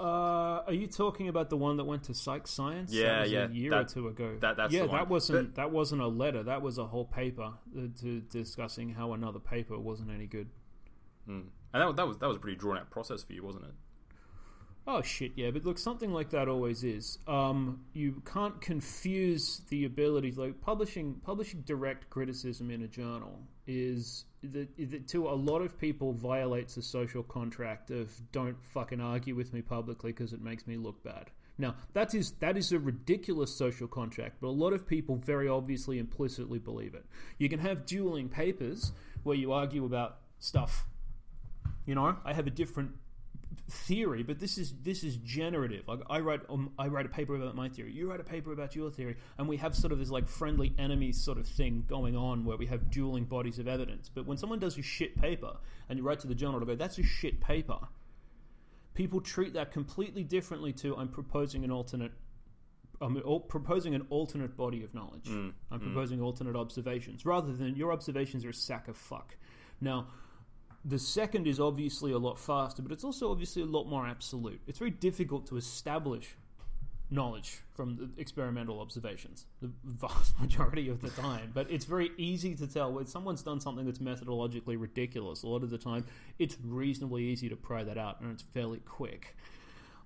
Uh, 0.00 0.64
are 0.66 0.72
you 0.72 0.88
talking 0.88 1.28
about 1.28 1.48
the 1.48 1.56
one 1.56 1.76
that 1.76 1.84
went 1.84 2.02
to 2.04 2.14
Psych 2.14 2.48
Science? 2.48 2.92
Yeah, 2.92 3.04
that 3.04 3.20
was 3.22 3.30
yeah, 3.30 3.44
A 3.44 3.48
year 3.50 3.70
that- 3.70 3.80
or 3.82 3.84
two 3.84 4.08
ago. 4.08 4.36
that- 4.40 4.56
that's 4.56 4.72
yeah, 4.74 4.86
that 4.86 5.08
wasn't 5.08 5.54
that 5.54 5.70
wasn't 5.70 6.02
a 6.02 6.08
letter. 6.08 6.42
That 6.42 6.60
was 6.60 6.78
a 6.78 6.86
whole 6.86 7.04
paper 7.04 7.52
uh, 7.76 7.80
to 8.00 8.20
discussing 8.22 8.94
how 8.94 9.12
another 9.12 9.38
paper 9.38 9.78
wasn't 9.78 10.10
any 10.10 10.26
good. 10.26 10.48
Mm. 11.28 11.44
And 11.72 11.82
that, 11.82 11.86
was- 11.86 11.94
that 11.96 12.06
was 12.08 12.16
that 12.18 12.26
was 12.26 12.36
a 12.36 12.40
pretty 12.40 12.56
drawn 12.56 12.78
out 12.78 12.90
process 12.90 13.22
for 13.22 13.32
you, 13.32 13.44
wasn't 13.44 13.66
it? 13.66 13.74
Oh 14.88 15.02
shit, 15.02 15.32
yeah, 15.36 15.52
but 15.52 15.64
look, 15.64 15.78
something 15.78 16.12
like 16.12 16.30
that 16.30 16.48
always 16.48 16.82
is. 16.82 17.18
Um, 17.28 17.84
you 17.92 18.22
can't 18.24 18.60
confuse 18.60 19.60
the 19.68 19.84
ability, 19.84 20.32
like 20.32 20.60
publishing 20.60 21.20
publishing 21.22 21.60
direct 21.60 22.10
criticism 22.10 22.72
in 22.72 22.82
a 22.82 22.88
journal 22.88 23.38
is 23.68 24.24
to 25.08 25.28
a 25.28 25.30
lot 25.30 25.60
of 25.60 25.78
people 25.78 26.12
violates 26.12 26.74
the 26.74 26.82
social 26.82 27.22
contract 27.22 27.90
of 27.90 28.10
don't 28.32 28.56
fucking 28.64 29.00
argue 29.00 29.34
with 29.34 29.52
me 29.52 29.62
publicly 29.62 30.12
because 30.12 30.32
it 30.32 30.42
makes 30.42 30.66
me 30.66 30.76
look 30.76 31.02
bad. 31.02 31.30
Now 31.58 31.76
that 31.92 32.14
is 32.14 32.32
that 32.40 32.56
is 32.56 32.72
a 32.72 32.78
ridiculous 32.78 33.54
social 33.54 33.86
contract, 33.86 34.38
but 34.40 34.48
a 34.48 34.50
lot 34.50 34.72
of 34.72 34.86
people 34.86 35.16
very 35.16 35.48
obviously 35.48 35.98
implicitly 35.98 36.58
believe 36.58 36.94
it. 36.94 37.04
You 37.38 37.48
can 37.48 37.60
have 37.60 37.86
dueling 37.86 38.28
papers 38.28 38.92
where 39.22 39.36
you 39.36 39.52
argue 39.52 39.84
about 39.84 40.18
stuff. 40.38 40.86
You 41.86 41.94
know, 41.94 42.16
I 42.24 42.32
have 42.32 42.46
a 42.46 42.50
different 42.50 42.92
theory, 43.68 44.22
but 44.22 44.38
this 44.38 44.58
is 44.58 44.74
this 44.82 45.04
is 45.04 45.16
generative. 45.16 45.86
Like 45.88 46.00
I 46.08 46.20
write 46.20 46.40
um, 46.48 46.72
I 46.78 46.88
write 46.88 47.06
a 47.06 47.08
paper 47.08 47.34
about 47.34 47.54
my 47.54 47.68
theory, 47.68 47.92
you 47.92 48.10
write 48.10 48.20
a 48.20 48.24
paper 48.24 48.52
about 48.52 48.74
your 48.74 48.90
theory, 48.90 49.16
and 49.38 49.48
we 49.48 49.56
have 49.58 49.74
sort 49.74 49.92
of 49.92 49.98
this 49.98 50.10
like 50.10 50.28
friendly 50.28 50.74
enemies 50.78 51.20
sort 51.20 51.38
of 51.38 51.46
thing 51.46 51.84
going 51.88 52.16
on 52.16 52.44
where 52.44 52.56
we 52.56 52.66
have 52.66 52.90
dueling 52.90 53.24
bodies 53.24 53.58
of 53.58 53.68
evidence. 53.68 54.08
But 54.08 54.26
when 54.26 54.36
someone 54.36 54.58
does 54.58 54.78
a 54.78 54.82
shit 54.82 55.20
paper 55.20 55.56
and 55.88 55.98
you 55.98 56.04
write 56.04 56.20
to 56.20 56.26
the 56.26 56.34
journal 56.34 56.60
to 56.60 56.66
go, 56.66 56.74
that's 56.74 56.98
a 56.98 57.02
shit 57.02 57.40
paper. 57.40 57.78
People 58.94 59.20
treat 59.20 59.54
that 59.54 59.72
completely 59.72 60.22
differently 60.22 60.72
to 60.74 60.96
I'm 60.96 61.08
proposing 61.08 61.64
an 61.64 61.70
alternate. 61.70 62.12
Um, 63.00 63.16
I'm 63.26 63.42
proposing 63.48 63.94
an 63.94 64.06
alternate 64.10 64.56
body 64.56 64.84
of 64.84 64.94
knowledge. 64.94 65.28
Mm, 65.28 65.52
I'm 65.72 65.80
mm. 65.80 65.82
proposing 65.82 66.20
alternate 66.20 66.54
observations 66.54 67.26
rather 67.26 67.52
than 67.52 67.74
your 67.74 67.92
observations 67.92 68.44
are 68.44 68.50
a 68.50 68.54
sack 68.54 68.86
of 68.86 68.96
fuck. 68.96 69.34
Now, 69.80 70.06
the 70.84 70.98
second 70.98 71.46
is 71.46 71.60
obviously 71.60 72.12
a 72.12 72.18
lot 72.18 72.38
faster, 72.38 72.82
but 72.82 72.92
it's 72.92 73.04
also 73.04 73.30
obviously 73.30 73.62
a 73.62 73.66
lot 73.66 73.84
more 73.84 74.06
absolute. 74.06 74.60
It's 74.66 74.78
very 74.78 74.90
difficult 74.90 75.46
to 75.48 75.56
establish 75.56 76.36
knowledge 77.12 77.60
from 77.74 77.96
the 77.96 78.20
experimental 78.20 78.80
observations, 78.80 79.46
the 79.60 79.70
vast 79.84 80.38
majority 80.40 80.88
of 80.88 81.00
the 81.00 81.10
time. 81.10 81.50
But 81.54 81.70
it's 81.70 81.84
very 81.84 82.10
easy 82.16 82.54
to 82.56 82.66
tell 82.66 82.92
when 82.92 83.06
someone's 83.06 83.42
done 83.42 83.60
something 83.60 83.84
that's 83.84 83.98
methodologically 83.98 84.80
ridiculous. 84.80 85.42
A 85.42 85.46
lot 85.46 85.62
of 85.62 85.70
the 85.70 85.78
time, 85.78 86.04
it's 86.38 86.56
reasonably 86.64 87.24
easy 87.24 87.48
to 87.48 87.56
pry 87.56 87.84
that 87.84 87.98
out, 87.98 88.20
and 88.20 88.32
it's 88.32 88.42
fairly 88.42 88.78
quick. 88.78 89.36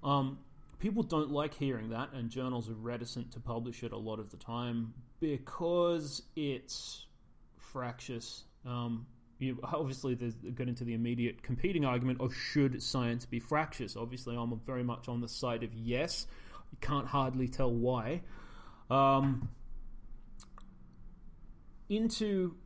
Um, 0.03 0.39
people 0.79 1.03
don't 1.03 1.31
like 1.31 1.55
hearing 1.55 1.91
that, 1.91 2.13
and 2.13 2.29
journals 2.29 2.69
are 2.69 2.75
reticent 2.75 3.33
to 3.33 3.41
publish 3.41 3.83
it 3.83 3.93
a 3.93 3.97
lot 3.99 4.19
of 4.19 4.31
the 4.31 4.37
time 4.37 4.93
because 5.21 6.23
it's 6.35 7.07
fractious. 7.57 8.45
Um, 8.67 9.07
you, 9.39 9.59
obviously, 9.63 10.15
there's 10.15 10.35
get 10.35 10.69
into 10.69 10.85
the 10.85 10.95
immediate 10.95 11.43
competing 11.43 11.85
argument 11.85 12.21
of 12.21 12.35
should 12.35 12.83
science 12.83 13.27
be 13.27 13.39
fractious. 13.39 13.97
Obviously, 13.97 14.37
I'm 14.37 14.59
very 14.67 14.83
much 14.83 15.09
on 15.09 15.21
the 15.21 15.29
side 15.29 15.63
of 15.63 15.75
yes. 15.75 16.27
You 16.73 16.79
can't 16.81 17.07
hardly 17.07 17.49
tell 17.49 17.71
why. 17.71 18.23
Um, 18.91 19.49
into 21.89 22.57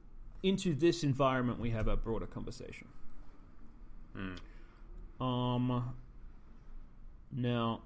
into 0.42 0.74
this 0.74 1.02
environment, 1.04 1.58
we 1.60 1.70
have 1.70 1.88
a 1.88 1.96
broader 1.96 2.26
conversation. 2.26 2.88
Um. 5.20 5.94
Now, 7.32 7.82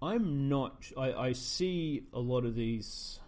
I'm 0.00 0.48
not. 0.48 0.90
I, 0.96 1.12
I 1.12 1.32
see 1.32 2.04
a 2.12 2.20
lot 2.20 2.44
of 2.44 2.54
these 2.54 3.20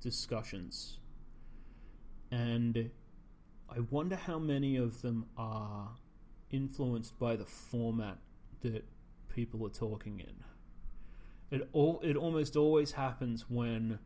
discussions, 0.00 0.98
and 2.32 2.90
I 3.68 3.80
wonder 3.90 4.16
how 4.16 4.38
many 4.38 4.76
of 4.76 5.02
them 5.02 5.26
are 5.36 5.90
influenced 6.50 7.18
by 7.18 7.36
the 7.36 7.44
format 7.44 8.18
that 8.62 8.84
people 9.34 9.64
are 9.66 9.70
talking 9.70 10.20
in. 10.20 11.56
It 11.56 11.68
all. 11.72 12.00
It 12.02 12.16
almost 12.16 12.56
always 12.56 12.92
happens 12.92 13.44
when. 13.48 13.98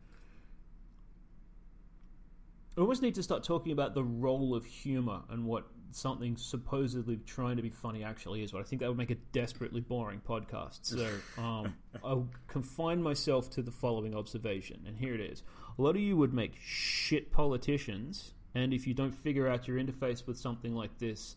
I 2.77 2.81
almost 2.81 3.01
need 3.01 3.15
to 3.15 3.23
start 3.23 3.43
talking 3.43 3.71
about 3.71 3.95
the 3.95 4.03
role 4.03 4.53
of 4.53 4.65
humor 4.65 5.21
and 5.29 5.45
what 5.45 5.65
something 5.91 6.37
supposedly 6.37 7.17
trying 7.25 7.57
to 7.57 7.61
be 7.61 7.69
funny 7.69 8.03
actually 8.03 8.43
is. 8.43 8.51
But 8.51 8.61
I 8.61 8.63
think 8.63 8.81
that 8.81 8.87
would 8.87 8.97
make 8.97 9.11
a 9.11 9.17
desperately 9.31 9.81
boring 9.81 10.21
podcast. 10.27 10.79
So 10.83 11.09
um, 11.41 11.75
I'll 12.03 12.29
confine 12.47 13.01
myself 13.01 13.49
to 13.51 13.61
the 13.61 13.71
following 13.71 14.15
observation, 14.15 14.83
and 14.87 14.97
here 14.97 15.13
it 15.13 15.21
is: 15.21 15.43
a 15.77 15.81
lot 15.81 15.95
of 15.95 16.01
you 16.01 16.17
would 16.17 16.33
make 16.33 16.53
shit 16.61 17.31
politicians, 17.31 18.33
and 18.55 18.73
if 18.73 18.87
you 18.87 18.93
don't 18.93 19.15
figure 19.15 19.47
out 19.47 19.67
your 19.67 19.77
interface 19.77 20.25
with 20.25 20.37
something 20.37 20.73
like 20.73 20.97
this, 20.97 21.35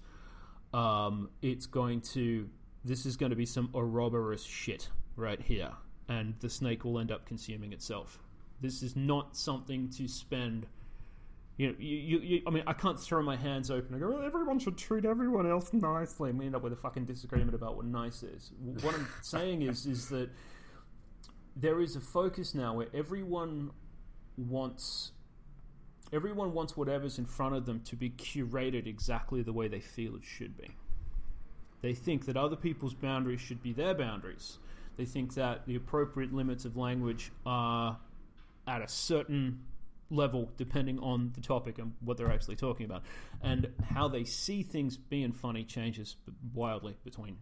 um, 0.73 1.31
it's 1.43 1.67
going 1.67 2.01
to 2.01 2.49
this 2.85 3.07
is 3.07 3.17
going 3.17 3.31
to 3.31 3.37
be 3.37 3.47
some 3.47 3.71
Ouroboros 3.75 4.45
shit 4.45 4.89
right 5.17 5.41
here, 5.41 5.73
and 6.09 6.35
the 6.41 6.49
snake 6.49 6.85
will 6.85 6.99
end 6.99 7.13
up 7.13 7.27
consuming 7.27 7.73
itself. 7.73 8.19
This 8.61 8.83
is 8.83 8.97
not 8.97 9.37
something 9.37 9.89
to 9.91 10.09
spend. 10.09 10.67
You 11.61 11.67
know, 11.67 11.75
you, 11.79 11.97
you, 11.99 12.19
you, 12.21 12.43
I 12.47 12.51
mean, 12.51 12.63
I 12.67 12.73
can't 12.73 12.99
throw 12.99 13.23
my 13.23 13.37
hands 13.37 13.71
open 13.71 13.93
and 13.93 14.03
go, 14.03 14.13
well, 14.13 14.23
everyone 14.25 14.59
should 14.59 14.79
treat 14.79 15.05
everyone 15.05 15.47
else 15.47 15.75
nicely, 15.75 16.31
and 16.31 16.39
we 16.39 16.47
end 16.47 16.57
up 16.57 16.63
with 16.63 16.73
a 16.73 16.77
fucking 16.77 17.05
disagreement 17.05 17.55
about 17.55 17.77
what 17.77 17.85
nice 17.85 18.23
is. 18.23 18.53
What 18.81 18.95
I'm 18.95 19.07
saying 19.21 19.61
is, 19.61 19.85
is 19.85 20.09
that 20.09 20.31
there 21.55 21.83
is 21.83 21.97
a 21.97 22.01
focus 22.01 22.55
now 22.55 22.73
where 22.73 22.87
everyone 22.95 23.73
wants 24.39 25.13
everyone 26.15 26.55
wants 26.55 26.79
whatever's 26.79 27.19
in 27.19 27.27
front 27.27 27.55
of 27.55 27.67
them 27.67 27.81
to 27.81 27.95
be 27.95 28.09
curated 28.09 28.87
exactly 28.87 29.43
the 29.43 29.53
way 29.53 29.69
they 29.69 29.81
feel 29.81 30.17
it 30.17 30.25
should 30.25 30.57
be. 30.57 30.71
They 31.83 31.93
think 31.93 32.25
that 32.25 32.39
other 32.39 32.57
people's 32.57 32.95
boundaries 32.95 33.43
should 33.43 33.63
be 33.63 33.75
their 33.75 33.93
boundaries. 33.93 34.57
They 34.97 35.05
think 35.05 35.35
that 35.35 35.67
the 35.67 35.77
appropriate 35.77 36.33
limits 36.33 36.65
of 36.65 36.79
language 36.79 37.33
are 37.45 37.99
at 38.67 38.81
a 38.81 38.89
certain 38.89 39.61
level 40.11 40.51
depending 40.57 40.99
on 40.99 41.33
the 41.35 41.41
topic 41.41 41.79
and 41.79 41.93
what 42.01 42.17
they're 42.17 42.33
actually 42.33 42.57
talking 42.57 42.87
about. 42.87 43.03
And 43.43 43.69
how 43.83 44.09
they 44.09 44.25
see 44.25 44.63
things 44.63 44.97
being 44.97 45.33
funny 45.33 45.65
changes 45.65 46.17
wildly 46.53 46.97
between 47.05 47.39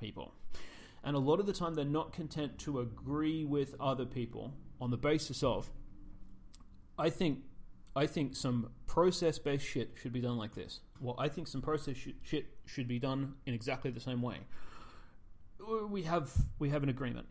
people. 0.00 0.34
And 1.04 1.16
a 1.16 1.20
lot 1.20 1.40
of 1.40 1.46
the 1.46 1.52
time, 1.52 1.74
they're 1.74 1.84
not 1.84 2.12
content 2.12 2.58
to 2.60 2.80
agree 2.80 3.44
with 3.44 3.74
other 3.80 4.04
people 4.04 4.52
on 4.80 4.90
the 4.90 4.96
basis 4.96 5.42
of, 5.42 5.70
I 6.98 7.10
think 7.10 7.38
I 7.94 8.06
think 8.06 8.36
some 8.36 8.70
process 8.86 9.38
based 9.38 9.66
shit 9.66 9.94
should 10.00 10.12
be 10.12 10.20
done 10.20 10.36
like 10.36 10.54
this. 10.54 10.80
Well, 11.00 11.16
I 11.18 11.28
think 11.28 11.48
some 11.48 11.62
process 11.62 11.96
sh- 11.96 12.10
shit 12.22 12.46
should 12.64 12.86
be 12.86 12.98
done 12.98 13.34
in 13.46 13.54
exactly 13.54 13.90
the 13.90 14.00
same 14.00 14.22
way. 14.22 14.38
We 15.88 16.02
have 16.02 16.32
we 16.58 16.70
have 16.70 16.82
an 16.82 16.88
agreement. 16.88 17.26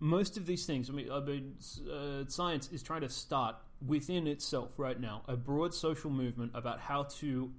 Most 0.00 0.36
of 0.36 0.46
these 0.46 0.64
things, 0.66 0.90
I 0.90 0.92
mean, 0.92 1.10
I 1.10 1.20
mean 1.20 1.54
uh, 1.90 2.24
science 2.28 2.70
is 2.70 2.82
trying 2.82 3.00
to 3.00 3.08
start 3.08 3.56
within 3.86 4.26
itself 4.26 4.70
right 4.76 5.00
now 5.00 5.22
a 5.28 5.36
broad 5.36 5.72
social 5.72 6.10
movement 6.10 6.50
about 6.54 6.80
how 6.80 7.04
to 7.04 7.50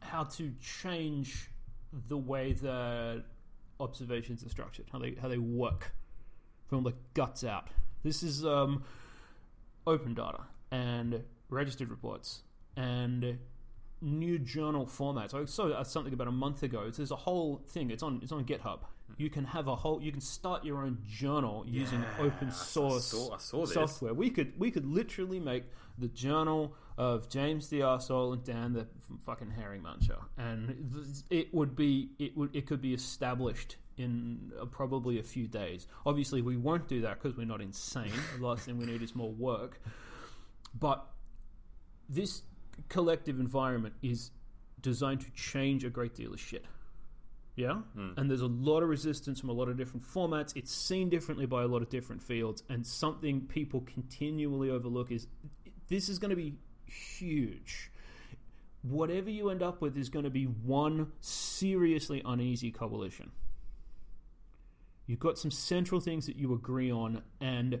how 0.00 0.24
to 0.24 0.52
change 0.60 1.50
the 2.08 2.18
way 2.18 2.52
that 2.52 3.24
observations 3.80 4.44
are 4.44 4.48
structured, 4.48 4.86
how 4.92 4.98
they 4.98 5.14
how 5.20 5.28
they 5.28 5.38
work 5.38 5.94
from 6.66 6.84
the 6.84 6.92
guts 7.14 7.44
out. 7.44 7.68
This 8.02 8.22
is 8.22 8.44
um, 8.44 8.84
open 9.86 10.14
data 10.14 10.42
and 10.70 11.22
registered 11.48 11.90
reports 11.90 12.42
and 12.76 13.38
new 14.00 14.38
journal 14.38 14.86
formats. 14.86 15.34
I 15.34 15.44
saw 15.46 15.82
something 15.82 16.12
about 16.12 16.28
a 16.28 16.32
month 16.32 16.62
ago. 16.62 16.90
There's 16.90 17.10
a 17.10 17.16
whole 17.16 17.62
thing. 17.68 17.90
It's 17.90 18.02
on. 18.02 18.20
It's 18.22 18.32
on 18.32 18.44
GitHub. 18.44 18.80
You 19.16 19.30
can 19.30 19.44
have 19.44 19.68
a 19.68 19.76
whole. 19.76 20.02
You 20.02 20.10
can 20.10 20.20
start 20.20 20.64
your 20.64 20.82
own 20.82 20.98
journal 21.06 21.64
using 21.68 22.00
Yeah, 22.00 22.24
open 22.24 22.48
I 22.48 22.52
source 22.52 23.06
saw- 23.06 23.34
I 23.34 23.38
saw 23.38 23.64
software. 23.64 24.12
We 24.14 24.30
could 24.30 24.58
we 24.58 24.70
could 24.70 24.86
literally 24.86 25.38
make 25.38 25.64
the 25.98 26.08
journal 26.08 26.74
of 26.98 27.28
James 27.28 27.68
the 27.68 27.80
arsehole 27.80 28.32
and 28.32 28.42
Dan 28.44 28.72
the 28.72 28.86
fucking 29.24 29.50
herring 29.50 29.82
muncher, 29.82 30.18
and 30.36 31.22
it 31.30 31.54
would 31.54 31.76
be 31.76 32.10
it 32.18 32.36
would 32.36 32.54
it 32.56 32.66
could 32.66 32.80
be 32.80 32.92
established 32.94 33.76
in 33.96 34.52
uh, 34.60 34.64
probably 34.64 35.20
a 35.20 35.22
few 35.22 35.46
days. 35.46 35.86
Obviously, 36.04 36.42
we 36.42 36.56
won't 36.56 36.88
do 36.88 37.00
that 37.02 37.22
because 37.22 37.36
we're 37.36 37.46
not 37.46 37.60
insane. 37.60 38.10
the 38.38 38.44
last 38.44 38.64
thing 38.66 38.78
we 38.78 38.86
need 38.86 39.02
is 39.02 39.14
more 39.14 39.30
work. 39.30 39.80
But 40.78 41.06
this 42.08 42.42
collective 42.88 43.38
environment 43.38 43.94
is 44.02 44.32
designed 44.80 45.20
to 45.20 45.30
change 45.30 45.84
a 45.84 45.90
great 45.90 46.14
deal 46.14 46.32
of 46.34 46.40
shit. 46.40 46.64
Yeah? 47.56 47.74
Hmm. 47.94 48.10
And 48.16 48.28
there's 48.28 48.40
a 48.40 48.46
lot 48.46 48.82
of 48.82 48.88
resistance 48.88 49.40
from 49.40 49.48
a 49.48 49.52
lot 49.52 49.68
of 49.68 49.76
different 49.76 50.04
formats. 50.04 50.56
It's 50.56 50.72
seen 50.72 51.08
differently 51.08 51.46
by 51.46 51.62
a 51.62 51.66
lot 51.66 51.82
of 51.82 51.88
different 51.88 52.22
fields. 52.22 52.62
And 52.68 52.86
something 52.86 53.42
people 53.42 53.82
continually 53.82 54.70
overlook 54.70 55.12
is 55.12 55.26
this 55.88 56.08
is 56.08 56.18
going 56.18 56.30
to 56.30 56.36
be 56.36 56.54
huge. 56.86 57.90
Whatever 58.82 59.30
you 59.30 59.50
end 59.50 59.62
up 59.62 59.80
with 59.80 59.96
is 59.96 60.08
going 60.08 60.24
to 60.24 60.30
be 60.30 60.44
one 60.44 61.12
seriously 61.20 62.22
uneasy 62.24 62.70
coalition. 62.70 63.30
You've 65.06 65.20
got 65.20 65.38
some 65.38 65.50
central 65.50 66.00
things 66.00 66.26
that 66.26 66.36
you 66.36 66.54
agree 66.54 66.90
on, 66.90 67.22
and 67.40 67.80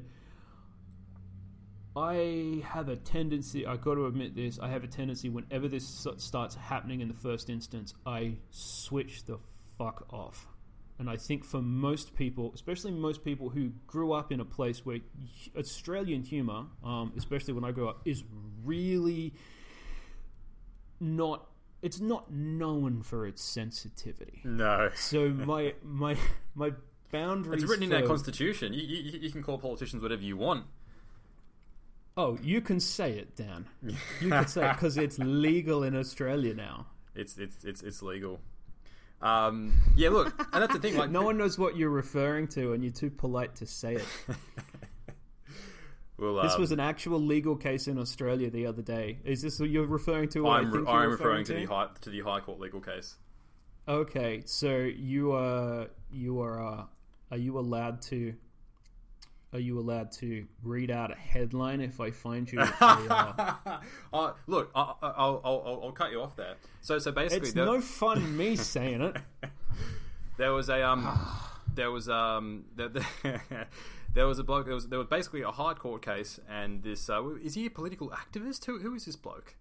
I 1.96 2.62
have 2.66 2.88
a 2.88 2.96
tendency, 2.96 3.66
i 3.66 3.76
got 3.76 3.94
to 3.94 4.06
admit 4.06 4.34
this, 4.34 4.58
I 4.58 4.68
have 4.68 4.84
a 4.84 4.86
tendency 4.86 5.30
whenever 5.30 5.68
this 5.68 6.06
starts 6.18 6.54
happening 6.54 7.00
in 7.00 7.08
the 7.08 7.14
first 7.14 7.48
instance, 7.48 7.94
I 8.04 8.34
switch 8.50 9.24
the 9.24 9.38
fuck 9.78 10.06
off. 10.10 10.46
And 10.98 11.10
I 11.10 11.16
think 11.16 11.44
for 11.44 11.60
most 11.60 12.14
people, 12.14 12.52
especially 12.54 12.92
most 12.92 13.24
people 13.24 13.48
who 13.48 13.72
grew 13.86 14.12
up 14.12 14.30
in 14.30 14.40
a 14.40 14.44
place 14.44 14.86
where 14.86 14.98
Australian 15.58 16.22
humour, 16.22 16.66
um, 16.84 17.12
especially 17.16 17.52
when 17.52 17.64
I 17.64 17.72
grew 17.72 17.88
up, 17.88 18.02
is 18.04 18.22
really 18.64 19.34
not, 21.00 21.48
it's 21.82 22.00
not 22.00 22.32
known 22.32 23.02
for 23.02 23.26
its 23.26 23.42
sensitivity. 23.42 24.40
No. 24.44 24.90
So 24.94 25.30
my, 25.30 25.74
my, 25.82 26.16
my 26.54 26.72
boundaries. 27.10 27.62
It's 27.62 27.70
written 27.70 27.92
in 27.92 28.02
our 28.02 28.06
constitution. 28.06 28.72
You, 28.72 28.82
you, 28.82 29.18
you 29.18 29.30
can 29.30 29.42
call 29.42 29.58
politicians 29.58 30.02
whatever 30.02 30.22
you 30.22 30.36
want. 30.36 30.64
Oh, 32.16 32.38
you 32.42 32.60
can 32.60 32.78
say 32.78 33.12
it, 33.12 33.34
Dan. 33.34 33.66
You 34.20 34.30
can 34.30 34.46
say 34.46 34.68
it 34.68 34.72
because 34.74 34.96
it's 34.96 35.18
legal 35.18 35.82
in 35.82 35.96
Australia 35.96 36.54
now. 36.54 36.86
It's 37.16 37.38
it's 37.38 37.62
it's 37.62 37.80
it's 37.80 38.02
legal. 38.02 38.40
Um, 39.22 39.80
yeah, 39.96 40.10
look, 40.10 40.34
and 40.52 40.62
that's 40.62 40.74
the 40.74 40.78
thing. 40.78 40.96
Like, 40.96 41.10
No 41.18 41.22
one 41.22 41.38
knows 41.38 41.58
what 41.58 41.76
you're 41.76 41.90
referring 41.90 42.48
to, 42.48 42.72
and 42.72 42.82
you're 42.82 42.92
too 42.92 43.10
polite 43.10 43.56
to 43.56 43.66
say 43.66 43.94
it. 43.94 44.06
Well, 46.16 46.42
This 46.42 46.54
um, 46.54 46.60
was 46.60 46.70
an 46.70 46.78
actual 46.80 47.20
legal 47.20 47.56
case 47.56 47.88
in 47.88 47.98
Australia 47.98 48.48
the 48.48 48.66
other 48.66 48.82
day. 48.82 49.18
Is 49.24 49.42
this 49.42 49.58
what 49.58 49.68
you're 49.68 49.86
referring 49.86 50.28
to? 50.30 50.46
I'm 50.46 50.52
I 50.68 50.70
think 50.70 50.74
re- 50.74 50.80
you're 50.80 51.02
I'm 51.02 51.10
referring 51.10 51.44
to 51.46 51.54
the 51.54 51.64
high 51.64 51.88
to 52.02 52.10
the 52.10 52.20
High 52.20 52.40
Court 52.40 52.60
legal 52.60 52.80
case. 52.80 53.16
Okay, 53.88 54.42
so 54.46 54.78
you 54.78 55.32
are 55.32 55.88
you 56.12 56.40
are 56.40 56.62
uh, 56.64 56.84
are 57.32 57.36
you 57.36 57.58
allowed 57.58 58.00
to? 58.02 58.34
Are 59.54 59.60
you 59.60 59.78
allowed 59.78 60.10
to 60.12 60.44
read 60.64 60.90
out 60.90 61.12
a 61.12 61.14
headline 61.14 61.80
if 61.80 62.00
I 62.00 62.10
find 62.10 62.50
you? 62.50 62.58
Uh, 62.80 63.54
uh, 64.12 64.32
look, 64.48 64.70
I, 64.74 64.80
I- 65.00 65.08
I'll, 65.16 65.40
I'll, 65.44 65.62
I'll, 65.66 65.80
I'll 65.84 65.92
cut 65.92 66.10
you 66.10 66.20
off 66.20 66.34
there. 66.36 66.54
So, 66.80 66.98
so 66.98 67.12
basically, 67.12 67.48
it's 67.48 67.54
there, 67.54 67.64
no 67.64 67.80
fun 67.80 68.36
me 68.36 68.56
saying 68.56 69.00
it. 69.00 69.16
there 70.38 70.52
was 70.52 70.68
a 70.68 70.82
um, 70.86 71.08
there 71.74 71.90
was 71.90 72.08
um, 72.08 72.64
there, 72.74 72.88
there 74.14 74.26
was 74.26 74.38
a 74.38 74.44
bloke. 74.44 74.66
There 74.66 74.74
was 74.74 74.88
there 74.88 74.98
was 74.98 75.08
basically 75.08 75.42
a 75.42 75.50
high 75.52 75.74
court 75.74 76.02
case, 76.04 76.40
and 76.48 76.82
this 76.82 77.08
uh, 77.08 77.24
is 77.36 77.54
he 77.54 77.66
a 77.66 77.70
political 77.70 78.10
activist? 78.10 78.64
Who 78.64 78.78
who 78.80 78.94
is 78.94 79.04
this 79.06 79.16
bloke? 79.16 79.54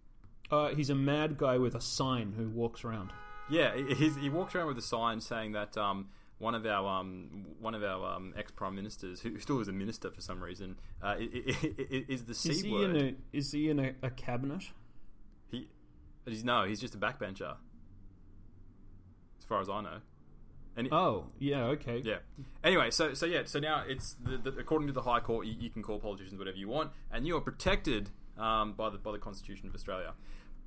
Uh, 0.52 0.70
he's 0.70 0.90
a 0.90 0.96
mad 0.96 1.38
guy 1.38 1.58
with 1.58 1.76
a 1.76 1.82
sign 1.82 2.34
who 2.36 2.50
walks 2.50 2.84
around. 2.84 3.12
Yeah, 3.50 3.76
he- 3.76 3.94
he's, 3.96 4.16
he 4.16 4.30
walks 4.30 4.56
around 4.56 4.68
with 4.68 4.78
a 4.78 4.82
sign 4.84 5.20
saying 5.22 5.52
that 5.54 5.78
um, 5.78 6.08
one 6.44 6.56
of 6.56 6.66
our 6.66 7.00
um, 7.00 7.46
one 7.60 7.74
of 7.74 7.84
our 7.84 8.16
um, 8.16 8.34
ex 8.38 8.52
prime 8.52 8.76
ministers, 8.76 9.22
who 9.22 9.40
still 9.46 9.60
is 9.62 9.68
a 9.68 9.72
minister 9.72 10.12
for 10.12 10.22
some 10.22 10.44
reason, 10.44 10.78
uh, 11.02 11.16
is 11.20 12.26
the 12.26 12.36
c 12.36 12.50
Is 12.52 12.62
he 12.62 12.72
word. 12.72 12.96
in 12.96 13.06
a 13.08 13.38
is 13.38 13.52
he 13.52 13.70
in 13.70 13.80
a, 13.80 13.94
a 14.04 14.10
cabinet? 14.12 14.66
He, 15.50 15.70
he's 16.26 16.44
no, 16.44 16.66
he's 16.66 16.80
just 16.82 16.94
a 16.94 16.98
backbencher, 16.98 17.56
as 19.40 19.46
far 19.46 19.62
as 19.62 19.70
I 19.70 19.82
know. 19.82 19.98
And 20.76 20.90
Oh, 20.92 21.28
yeah, 21.38 21.66
okay. 21.66 22.02
yeah. 22.04 22.18
Anyway, 22.64 22.90
so 22.92 23.14
so 23.14 23.26
yeah, 23.26 23.44
so 23.46 23.60
now 23.60 23.84
it's 23.88 24.16
the, 24.16 24.38
the, 24.38 24.60
according 24.60 24.88
to 24.88 24.94
the 24.94 25.04
High 25.04 25.20
Court, 25.20 25.46
you, 25.46 25.54
you 25.58 25.70
can 25.70 25.82
call 25.84 26.00
politicians 26.00 26.38
whatever 26.40 26.58
you 26.58 26.68
want, 26.68 26.92
and 27.12 27.26
you 27.28 27.38
are 27.38 27.42
protected 27.42 28.10
um, 28.38 28.74
by 28.74 28.90
the 28.90 28.98
by 28.98 29.12
the 29.12 29.20
Constitution 29.20 29.68
of 29.68 29.76
Australia. 29.76 30.14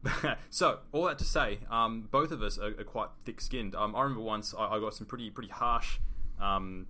so 0.51 0.79
all 0.93 1.05
that 1.07 1.19
to 1.19 1.25
say, 1.25 1.59
um, 1.71 2.09
both 2.11 2.31
of 2.31 2.43
us 2.43 2.59
are, 2.59 2.69
are 2.79 2.85
quite 2.85 3.09
thick-skinned. 3.25 3.75
Um, 3.75 3.95
I 3.97 4.03
remember 4.03 4.23
once 4.23 4.55
I, 4.57 4.67
I 4.77 4.81
got 4.81 4.95
some 4.95 5.07
pretty 5.07 5.31
pretty 5.31 5.49
harsh, 5.51 5.99
um, 6.41 6.87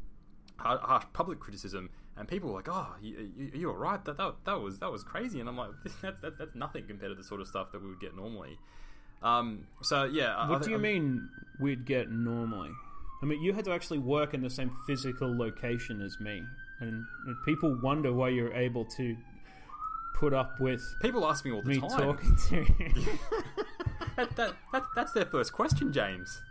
har- 0.58 0.78
harsh 0.78 1.04
public 1.12 1.40
criticism, 1.40 1.90
and 2.16 2.28
people 2.28 2.50
were 2.50 2.56
like, 2.56 2.68
"Oh, 2.70 2.88
you, 3.00 3.30
you, 3.36 3.50
you 3.54 3.70
all 3.70 3.76
right? 3.76 4.04
That, 4.04 4.16
that 4.18 4.34
that 4.44 4.60
was 4.60 4.78
that 4.80 4.90
was 4.92 5.02
crazy," 5.02 5.40
and 5.40 5.48
I'm 5.48 5.56
like, 5.56 5.70
"That's 6.02 6.20
that, 6.20 6.38
that's 6.38 6.54
nothing 6.54 6.84
compared 6.86 7.10
to 7.12 7.14
the 7.14 7.24
sort 7.24 7.40
of 7.40 7.48
stuff 7.48 7.72
that 7.72 7.82
we 7.82 7.88
would 7.88 8.00
get 8.00 8.14
normally." 8.16 8.58
Um, 9.22 9.66
so 9.82 10.04
yeah, 10.04 10.48
What 10.48 10.60
I- 10.62 10.64
do 10.64 10.70
you 10.70 10.76
I'm- 10.76 10.82
mean 10.82 11.28
we'd 11.60 11.84
get 11.86 12.10
normally? 12.10 12.70
I 13.22 13.26
mean, 13.26 13.40
you 13.42 13.54
had 13.54 13.64
to 13.64 13.72
actually 13.72 13.98
work 13.98 14.34
in 14.34 14.42
the 14.42 14.50
same 14.50 14.76
physical 14.86 15.34
location 15.34 16.02
as 16.02 16.20
me, 16.20 16.42
and 16.80 17.06
people 17.46 17.74
wonder 17.82 18.12
why 18.12 18.28
you're 18.28 18.52
able 18.52 18.84
to 18.84 19.16
put 20.18 20.32
up 20.32 20.58
with 20.60 20.82
People 21.00 21.26
ask 21.28 21.44
me 21.44 21.52
all 21.52 21.62
the 21.62 21.78
time. 21.78 21.82
me 21.82 21.88
time. 21.88 22.00
talking 22.00 22.36
to 22.48 22.56
you. 22.56 23.18
that, 24.16 24.34
that, 24.36 24.54
that, 24.72 24.82
that's 24.94 25.12
their 25.12 25.26
first 25.26 25.52
question, 25.52 25.92
James. 25.92 26.42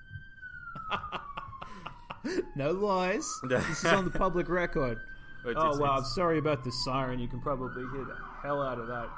no 2.55 2.71
lies. 2.71 3.27
this 3.49 3.67
is 3.69 3.85
on 3.85 4.05
the 4.05 4.11
public 4.11 4.49
record. 4.49 4.99
It's- 5.45 5.55
Oh 5.57 5.67
it's- 5.67 5.79
wow, 5.79 5.97
I'm 5.97 6.03
sorry 6.05 6.39
about 6.39 6.63
the 6.63 6.71
siren. 6.71 7.19
You 7.19 7.27
can 7.27 7.41
probably 7.41 7.83
hear 7.93 8.05
the 8.05 8.17
hell 8.41 8.61
out 8.61 8.79
of 8.79 8.87
that. 8.87 9.09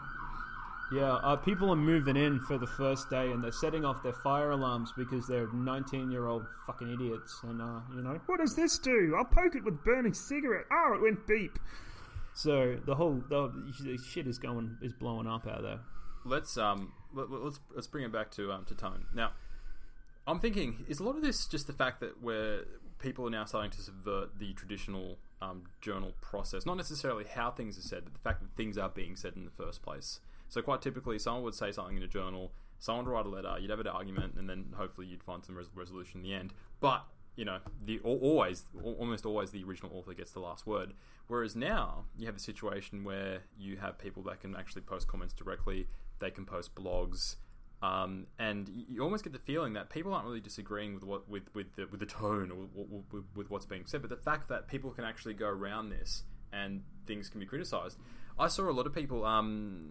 Yeah, 0.94 1.16
uh, 1.16 1.36
people 1.36 1.70
are 1.70 1.76
moving 1.76 2.16
in 2.16 2.40
for 2.40 2.58
the 2.58 2.68
first 2.68 3.10
day 3.10 3.32
and 3.32 3.44
they're 3.44 3.52
setting 3.52 3.84
off 3.84 4.02
their 4.04 4.14
fire 4.14 4.52
alarms 4.52 4.94
because 4.96 5.28
they're 5.28 5.48
19 5.52 6.10
year 6.12 6.28
old 6.28 6.46
fucking 6.66 6.90
idiots. 6.94 7.42
And, 7.44 7.62
uh, 7.62 7.80
you 7.94 8.02
know, 8.02 8.20
what 8.26 8.40
does 8.40 8.56
this 8.56 8.78
do? 8.80 9.14
I'll 9.18 9.26
poke 9.26 9.56
it 9.56 9.66
with 9.66 9.84
burning 9.84 10.14
cigarette. 10.14 10.66
Oh, 10.72 10.94
it 10.96 11.02
went 11.02 11.28
beep. 11.28 11.60
So 12.38 12.78
the 12.86 12.94
whole 12.94 13.24
the, 13.28 13.52
the 13.84 13.98
shit 13.98 14.28
is 14.28 14.38
going 14.38 14.78
is 14.82 14.94
blowing 14.94 15.26
up 15.26 15.48
out 15.48 15.64
there. 15.64 15.80
let's 16.24 16.56
um 16.56 16.94
let, 17.12 17.28
us 17.32 17.60
let's 17.74 17.88
bring 17.88 18.06
it 18.06 18.12
back 18.12 18.30
to 18.32 18.52
um 18.52 18.64
to 18.66 18.76
tone. 18.76 19.06
Now, 19.12 19.32
I'm 20.28 20.40
thinking 20.40 20.86
is 20.88 21.00
a 21.00 21.04
lot 21.04 21.16
of 21.16 21.24
this 21.24 21.48
just 21.48 21.66
the 21.66 21.74
fact 21.74 22.00
that 22.02 22.22
we're 22.22 22.66
people 23.00 23.26
are 23.26 23.32
now 23.32 23.46
starting 23.46 23.72
to 23.72 23.82
subvert 23.82 24.38
the 24.38 24.54
traditional 24.54 25.18
um, 25.42 25.64
journal 25.82 26.14
process. 26.22 26.66
Not 26.66 26.78
necessarily 26.78 27.26
how 27.26 27.52
things 27.52 27.78
are 27.78 27.82
said, 27.82 28.04
but 28.04 28.14
the 28.14 28.20
fact 28.20 28.42
that 28.42 28.56
things 28.56 28.78
are 28.78 28.90
being 28.90 29.16
said 29.16 29.34
in 29.36 29.46
the 29.46 29.52
first 29.52 29.82
place. 29.82 30.20
So 30.50 30.62
quite 30.62 30.82
typically, 30.82 31.20
someone 31.20 31.44
would 31.44 31.56
say 31.56 31.72
something 31.72 31.98
in 31.98 32.04
a 32.04 32.08
journal, 32.08 32.52
someone 32.80 33.06
would 33.06 33.12
write 33.12 33.26
a 33.26 33.30
letter, 33.30 33.56
you'd 33.60 33.70
have 33.70 33.80
an 33.80 33.88
argument, 33.88 34.36
and 34.38 34.50
then 34.50 34.74
hopefully 34.76 35.08
you'd 35.08 35.24
find 35.24 35.44
some 35.44 35.56
res- 35.56 35.70
resolution 35.76 36.22
in 36.22 36.24
the 36.24 36.34
end. 36.34 36.54
But 36.80 37.06
you 37.38 37.46
know, 37.46 37.60
the 37.86 38.00
always, 38.00 38.66
almost 38.84 39.26
always, 39.26 39.52
the 39.52 39.64
original 39.64 39.92
author 39.94 40.14
gets 40.14 40.32
the 40.32 40.40
last 40.40 40.66
word. 40.66 40.94
Whereas 41.28 41.56
now 41.56 42.06
you 42.18 42.26
have 42.26 42.36
a 42.36 42.40
situation 42.40 43.04
where 43.04 43.44
you 43.58 43.78
have 43.78 44.00
people 44.00 44.24
that 44.24 44.42
can 44.42 44.56
actually 44.56 44.82
post 44.82 45.08
comments 45.08 45.34
directly. 45.34 45.88
They 46.20 46.32
can 46.32 46.46
post 46.46 46.74
blogs, 46.74 47.36
um, 47.84 48.26
and 48.40 48.68
you 48.90 49.04
almost 49.04 49.24
get 49.24 49.34
the 49.34 49.40
feeling 49.40 49.74
that 49.74 49.92
people 49.92 50.14
aren't 50.14 50.26
really 50.26 50.40
disagreeing 50.40 50.96
with 50.96 51.04
what 51.04 51.30
with 51.30 51.44
with 51.54 51.76
the, 51.76 51.86
with 51.86 52.00
the 52.00 52.08
tone 52.08 52.52
or 52.52 52.84
with, 53.12 53.24
with, 53.36 53.52
what's 53.52 53.68
being 53.68 53.86
said, 53.86 54.02
but 54.02 54.10
the 54.10 54.18
fact 54.18 54.50
that 54.50 54.68
people 54.68 54.90
can 54.90 55.06
actually 55.06 55.36
go 55.36 55.48
around 55.48 55.90
this 55.90 56.24
and 56.52 56.82
things 57.06 57.30
can 57.30 57.40
be 57.40 57.46
criticized. 57.46 57.98
I 58.40 58.48
saw 58.48 58.70
a 58.70 58.72
lot 58.72 58.88
of 58.88 58.96
people 58.96 59.26
um, 59.26 59.90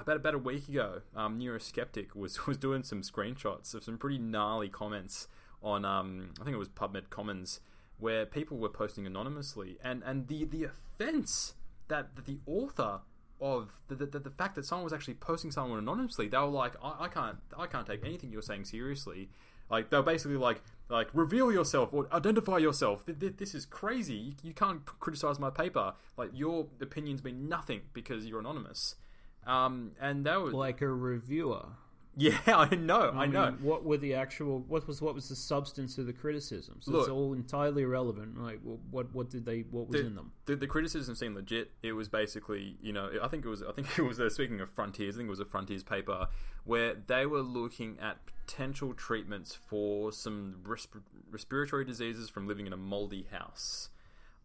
about 0.00 0.16
about 0.16 0.34
a 0.34 0.38
week 0.38 0.68
ago. 0.68 1.02
Um, 1.14 1.38
Neuroskeptic 1.38 2.16
was 2.16 2.44
was 2.48 2.56
doing 2.56 2.82
some 2.82 3.02
screenshots 3.02 3.72
of 3.72 3.84
some 3.84 3.98
pretty 3.98 4.18
gnarly 4.18 4.68
comments 4.68 5.28
on 5.62 5.84
um, 5.84 6.30
I 6.40 6.44
think 6.44 6.54
it 6.54 6.58
was 6.58 6.68
PubMed 6.68 7.10
Commons 7.10 7.60
where 7.98 8.24
people 8.24 8.58
were 8.58 8.68
posting 8.68 9.06
anonymously, 9.06 9.78
and 9.82 10.02
and 10.04 10.28
the 10.28 10.44
the 10.44 10.64
offense 10.64 11.54
that, 11.88 12.14
that 12.16 12.26
the 12.26 12.38
author 12.46 13.00
of 13.40 13.80
the, 13.88 13.94
the, 13.94 14.18
the 14.18 14.30
fact 14.30 14.56
that 14.56 14.66
someone 14.66 14.84
was 14.84 14.92
actually 14.92 15.14
posting 15.14 15.50
someone 15.50 15.78
anonymously, 15.78 16.28
they 16.28 16.38
were 16.38 16.46
like, 16.46 16.74
I, 16.82 17.04
I 17.04 17.08
can't 17.08 17.38
I 17.56 17.66
can't 17.66 17.86
take 17.86 18.04
anything 18.04 18.32
you're 18.32 18.42
saying 18.42 18.64
seriously. 18.64 19.30
Like 19.70 19.90
they 19.90 19.96
were 19.96 20.02
basically 20.02 20.36
like 20.36 20.62
like 20.88 21.08
reveal 21.12 21.52
yourself 21.52 21.92
or 21.92 22.08
identify 22.12 22.58
yourself. 22.58 23.04
This 23.06 23.54
is 23.54 23.66
crazy. 23.66 24.14
You, 24.14 24.32
you 24.42 24.54
can't 24.54 24.84
criticize 24.84 25.38
my 25.38 25.50
paper. 25.50 25.94
Like 26.16 26.30
your 26.32 26.66
opinions 26.80 27.22
mean 27.22 27.48
nothing 27.48 27.82
because 27.92 28.26
you're 28.26 28.40
anonymous. 28.40 28.94
Um, 29.46 29.92
and 30.00 30.24
that 30.26 30.40
was 30.40 30.54
like 30.54 30.80
a 30.80 30.88
reviewer. 30.88 31.66
Yeah, 32.18 32.36
I 32.48 32.74
know, 32.74 33.12
I, 33.14 33.22
I 33.22 33.26
know. 33.26 33.56
what 33.60 33.84
were 33.84 33.96
the 33.96 34.14
actual? 34.14 34.58
What 34.66 34.88
was 34.88 35.00
what 35.00 35.14
was 35.14 35.28
the 35.28 35.36
substance 35.36 35.98
of 35.98 36.06
the 36.06 36.12
criticisms? 36.12 36.88
Look, 36.88 37.02
it's 37.02 37.08
all 37.08 37.32
entirely 37.32 37.84
irrelevant. 37.84 38.42
Like, 38.42 38.58
what 38.90 39.14
what 39.14 39.30
did 39.30 39.46
they? 39.46 39.60
What 39.70 39.88
was 39.88 40.00
the, 40.00 40.06
in 40.08 40.16
them? 40.16 40.32
The, 40.46 40.56
the 40.56 40.66
criticism 40.66 41.14
seemed 41.14 41.36
legit. 41.36 41.70
It 41.80 41.92
was 41.92 42.08
basically, 42.08 42.76
you 42.82 42.92
know, 42.92 43.08
I 43.22 43.28
think 43.28 43.44
it 43.44 43.48
was, 43.48 43.62
I 43.62 43.70
think 43.70 43.86
it 43.98 44.02
was. 44.02 44.18
Uh, 44.18 44.28
speaking 44.28 44.60
of 44.60 44.68
frontiers, 44.70 45.14
I 45.14 45.18
think 45.18 45.28
it 45.28 45.30
was 45.30 45.38
a 45.38 45.44
frontiers 45.44 45.84
paper 45.84 46.26
where 46.64 46.94
they 47.06 47.24
were 47.24 47.40
looking 47.40 47.96
at 48.02 48.18
potential 48.26 48.94
treatments 48.94 49.54
for 49.54 50.10
some 50.10 50.56
resp- 50.66 51.02
respiratory 51.30 51.84
diseases 51.84 52.28
from 52.28 52.48
living 52.48 52.66
in 52.66 52.72
a 52.72 52.76
moldy 52.76 53.28
house. 53.30 53.90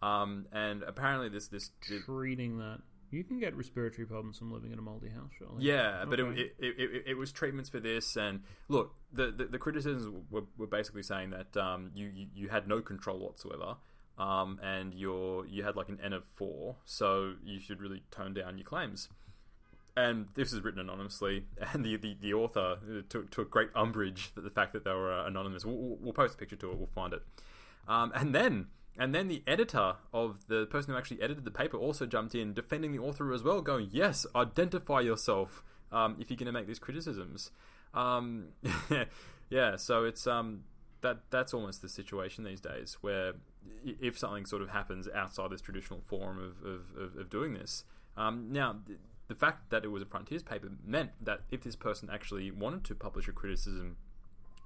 Um, 0.04 0.45
and 0.52 0.84
apparently, 0.84 1.30
this 1.30 1.48
this 1.48 1.72
treating 1.82 2.60
that 2.60 2.82
you 3.14 3.23
can 3.23 3.40
get 3.40 3.56
respiratory 3.56 4.06
problems 4.06 4.38
from 4.38 4.52
living 4.52 4.72
in 4.72 4.80
a 4.80 4.81
moldy 4.81 5.10
house, 5.10 5.30
surely. 5.38 5.64
Yeah, 5.64 6.02
okay. 6.02 6.10
but 6.10 6.19
it, 6.19 6.56
it, 6.60 6.76
it, 6.77 7.03
it, 7.07 7.18
was 7.18 7.31
treatments 7.31 7.69
for 7.69 7.80
this, 7.80 8.15
and 8.15 8.41
look, 8.68 8.95
the 9.11 9.31
the, 9.31 9.45
the 9.45 9.60
criticisms 9.60 10.11
were, 10.30 10.44
were 10.57 10.68
basically 10.68 11.03
saying 11.03 11.30
that 11.31 11.56
um, 11.57 11.91
you, 11.94 12.10
you, 12.14 12.27
you 12.34 12.49
had 12.49 12.68
no 12.68 12.81
control 12.81 13.19
whatsoever, 13.19 13.76
um, 14.18 14.60
and 14.64 14.94
you're 14.94 15.45
you 15.45 15.64
had 15.64 15.76
like 15.76 15.90
an 15.90 15.99
N 16.03 16.14
of 16.14 16.23
four, 16.34 16.77
so 16.85 17.34
you 17.44 17.60
should 17.60 17.81
really 17.81 18.03
tone 18.11 18.34
down 18.34 18.57
your 18.57 18.65
claims. 18.65 19.10
And 19.95 20.27
this 20.34 20.52
is 20.52 20.61
written 20.61 20.80
anonymously, 20.80 21.45
and 21.73 21.85
the, 21.85 21.98
the, 21.98 22.18
the 22.19 22.34
author 22.34 22.77
took, 23.10 23.30
took 23.30 23.52
great 23.52 23.69
umbrage 23.76 24.31
at 24.35 24.44
the 24.44 24.49
fact 24.49 24.73
that 24.73 24.84
they 24.84 24.91
were 24.91 25.14
uh, 25.14 25.27
anonymous. 25.27 25.65
We'll, 25.65 25.98
we'll, 26.02 26.14
post 26.14 26.34
a 26.34 26.38
picture 26.38 26.56
to 26.56 26.72
it, 26.72 26.77
we'll 26.77 26.90
find 26.95 27.14
it. 27.14 27.22
Um, 27.88 28.11
and 28.15 28.34
then 28.34 28.68
and 28.98 29.14
then 29.14 29.28
the 29.28 29.41
editor 29.48 29.95
of 30.14 30.48
the 30.48 30.65
person 30.68 30.94
who 30.94 30.98
actually 30.98 31.22
edited 31.22 31.45
the 31.45 31.52
paper 31.52 31.78
also 31.78 32.06
jumped 32.06 32.36
in, 32.36 32.53
defending 32.53 32.91
the 32.91 32.99
author 32.99 33.34
as 33.34 33.44
well, 33.44 33.61
going, 33.61 33.90
"Yes, 33.91 34.26
identify 34.36 35.02
yourself 35.02 35.64
um, 35.91 36.18
if 36.20 36.30
you're 36.30 36.38
going 36.38 36.45
to 36.45 36.52
make 36.52 36.68
these 36.68 36.80
criticisms." 36.80 37.52
Um, 37.94 38.49
yeah, 39.49 39.76
so 39.78 40.03
it's 40.06 40.28
um, 40.28 40.64
that 41.02 41.20
that's 41.32 41.53
almost 41.53 41.82
the 41.82 41.90
situation 41.90 42.44
these 42.44 42.61
days, 42.61 42.98
where 43.02 43.34
if 43.84 44.18
something 44.18 44.45
sort 44.45 44.61
of 44.61 44.70
happens 44.70 45.07
outside 45.14 45.49
this 45.49 45.61
traditional 45.61 46.02
form 46.06 46.38
of 46.38 46.65
of, 46.65 46.82
of, 46.95 47.18
of 47.18 47.30
doing 47.30 47.53
this, 47.53 47.84
um, 48.18 48.52
now. 48.52 48.78
The 49.30 49.36
fact 49.36 49.70
that 49.70 49.86
it 49.86 49.88
was 49.88 50.03
a 50.03 50.06
Frontiers 50.06 50.44
paper 50.44 50.68
meant 50.86 51.11
that 51.22 51.40
if 51.49 51.64
this 51.64 51.78
person 51.78 52.10
actually 52.11 52.52
wanted 52.52 52.84
to 52.84 52.94
publish 52.94 53.28
a 53.30 53.32
criticism, 53.32 53.95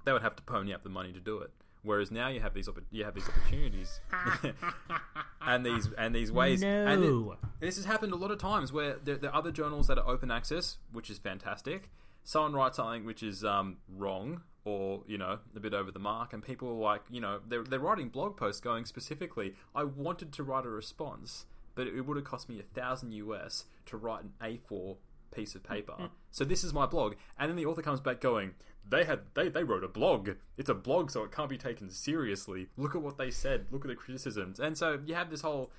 they 0.04 0.12
would 0.12 0.20
have 0.20 0.34
to 0.34 0.42
pony 0.42 0.74
up 0.74 0.82
the 0.82 0.88
money 0.88 1.12
to 1.12 1.20
do 1.20 1.38
it. 1.38 1.52
Whereas 1.82 2.10
now 2.10 2.28
you 2.28 2.40
have 2.40 2.54
these 2.54 2.68
you 2.90 3.04
have 3.04 3.14
these 3.14 3.28
opportunities 3.28 4.00
and 5.40 5.64
these 5.64 5.88
and 5.96 6.14
these 6.14 6.32
ways. 6.32 6.62
No. 6.62 6.86
And 6.86 7.36
this 7.60 7.76
has 7.76 7.84
happened 7.84 8.12
a 8.12 8.16
lot 8.16 8.30
of 8.30 8.38
times 8.38 8.72
where 8.72 8.96
there, 9.02 9.16
there, 9.16 9.30
are 9.30 9.36
other 9.36 9.52
journals 9.52 9.86
that 9.86 9.98
are 9.98 10.08
open 10.08 10.30
access, 10.30 10.78
which 10.92 11.10
is 11.10 11.18
fantastic. 11.18 11.90
Someone 12.24 12.52
writes 12.52 12.76
something 12.76 13.04
which 13.04 13.22
is 13.22 13.44
um, 13.44 13.78
wrong 13.88 14.42
or 14.64 15.02
you 15.06 15.16
know 15.16 15.38
a 15.56 15.60
bit 15.60 15.72
over 15.72 15.90
the 15.90 15.98
mark, 15.98 16.32
and 16.32 16.42
people 16.42 16.68
are 16.68 16.72
like, 16.72 17.02
you 17.10 17.20
know, 17.20 17.40
they're 17.46 17.64
they're 17.64 17.78
writing 17.78 18.08
blog 18.08 18.36
posts 18.36 18.60
going 18.60 18.84
specifically. 18.84 19.54
I 19.74 19.84
wanted 19.84 20.32
to 20.34 20.42
write 20.42 20.66
a 20.66 20.70
response, 20.70 21.46
but 21.74 21.86
it 21.86 22.02
would 22.02 22.16
have 22.16 22.26
cost 22.26 22.48
me 22.48 22.58
a 22.58 22.80
thousand 22.80 23.12
US 23.12 23.64
to 23.86 23.96
write 23.96 24.24
an 24.24 24.32
A4 24.42 24.96
piece 25.30 25.54
of 25.54 25.62
paper. 25.62 25.94
Mm. 25.98 26.10
so 26.30 26.44
this 26.44 26.64
is 26.64 26.72
my 26.72 26.86
blog, 26.86 27.14
and 27.38 27.48
then 27.48 27.56
the 27.56 27.66
author 27.66 27.82
comes 27.82 28.00
back 28.00 28.20
going, 28.20 28.54
they 28.88 29.04
had 29.04 29.20
they, 29.34 29.48
they 29.48 29.64
wrote 29.64 29.84
a 29.84 29.88
blog. 29.88 30.30
It's 30.56 30.68
a 30.68 30.74
blog, 30.74 31.10
so 31.10 31.24
it 31.24 31.32
can't 31.32 31.50
be 31.50 31.58
taken 31.58 31.90
seriously. 31.90 32.68
Look 32.76 32.94
at 32.94 33.02
what 33.02 33.18
they 33.18 33.30
said. 33.30 33.66
Look 33.70 33.84
at 33.84 33.88
the 33.88 33.94
criticisms, 33.94 34.60
and 34.60 34.76
so 34.76 35.00
you 35.04 35.14
have 35.14 35.30
this 35.30 35.42
whole 35.42 35.70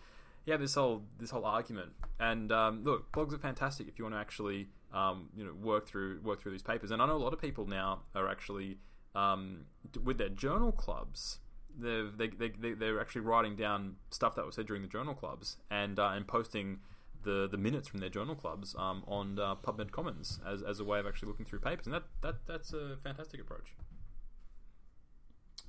you 0.45 0.53
have 0.53 0.61
this 0.61 0.75
whole 0.75 1.03
this 1.19 1.31
whole 1.31 1.45
argument. 1.45 1.91
And 2.19 2.51
um, 2.51 2.83
look, 2.83 3.11
blogs 3.11 3.33
are 3.33 3.37
fantastic 3.37 3.87
if 3.87 3.97
you 3.97 4.05
want 4.05 4.15
to 4.15 4.19
actually 4.19 4.69
um, 4.93 5.29
you 5.35 5.43
know 5.43 5.53
work 5.53 5.87
through 5.87 6.21
work 6.23 6.41
through 6.41 6.51
these 6.51 6.63
papers. 6.63 6.91
And 6.91 7.01
I 7.01 7.07
know 7.07 7.15
a 7.15 7.17
lot 7.17 7.33
of 7.33 7.41
people 7.41 7.65
now 7.65 8.01
are 8.15 8.29
actually 8.29 8.77
um, 9.15 9.65
with 10.03 10.17
their 10.17 10.29
journal 10.29 10.71
clubs. 10.71 11.39
They're, 11.81 12.09
they, 12.09 12.27
they, 12.27 12.73
they're 12.73 12.99
actually 12.99 13.21
writing 13.21 13.55
down 13.55 13.95
stuff 14.09 14.35
that 14.35 14.45
was 14.45 14.55
said 14.55 14.65
during 14.65 14.81
the 14.81 14.87
journal 14.87 15.13
clubs 15.13 15.57
and 15.71 15.97
uh, 15.97 16.11
and 16.13 16.27
posting 16.27 16.79
the 17.23 17.47
the 17.49 17.57
minutes 17.57 17.87
from 17.87 17.99
their 17.99 18.09
journal 18.09 18.35
clubs 18.35 18.75
um, 18.77 19.03
on 19.07 19.39
uh, 19.39 19.55
PubMed 19.55 19.91
Commons 19.91 20.39
as, 20.45 20.61
as 20.61 20.79
a 20.79 20.83
way 20.83 20.99
of 20.99 21.07
actually 21.07 21.27
looking 21.27 21.45
through 21.45 21.59
papers, 21.59 21.85
and 21.85 21.93
that, 21.93 22.03
that 22.21 22.35
that's 22.47 22.73
a 22.73 22.97
fantastic 23.03 23.41
approach. 23.41 23.73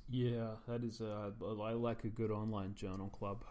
Yeah, 0.09 0.55
that 0.67 0.83
is. 0.83 1.01
A, 1.01 1.31
I 1.41 1.73
like 1.73 2.03
a 2.03 2.09
good 2.09 2.31
online 2.31 2.75
journal 2.75 3.09
club. 3.09 3.43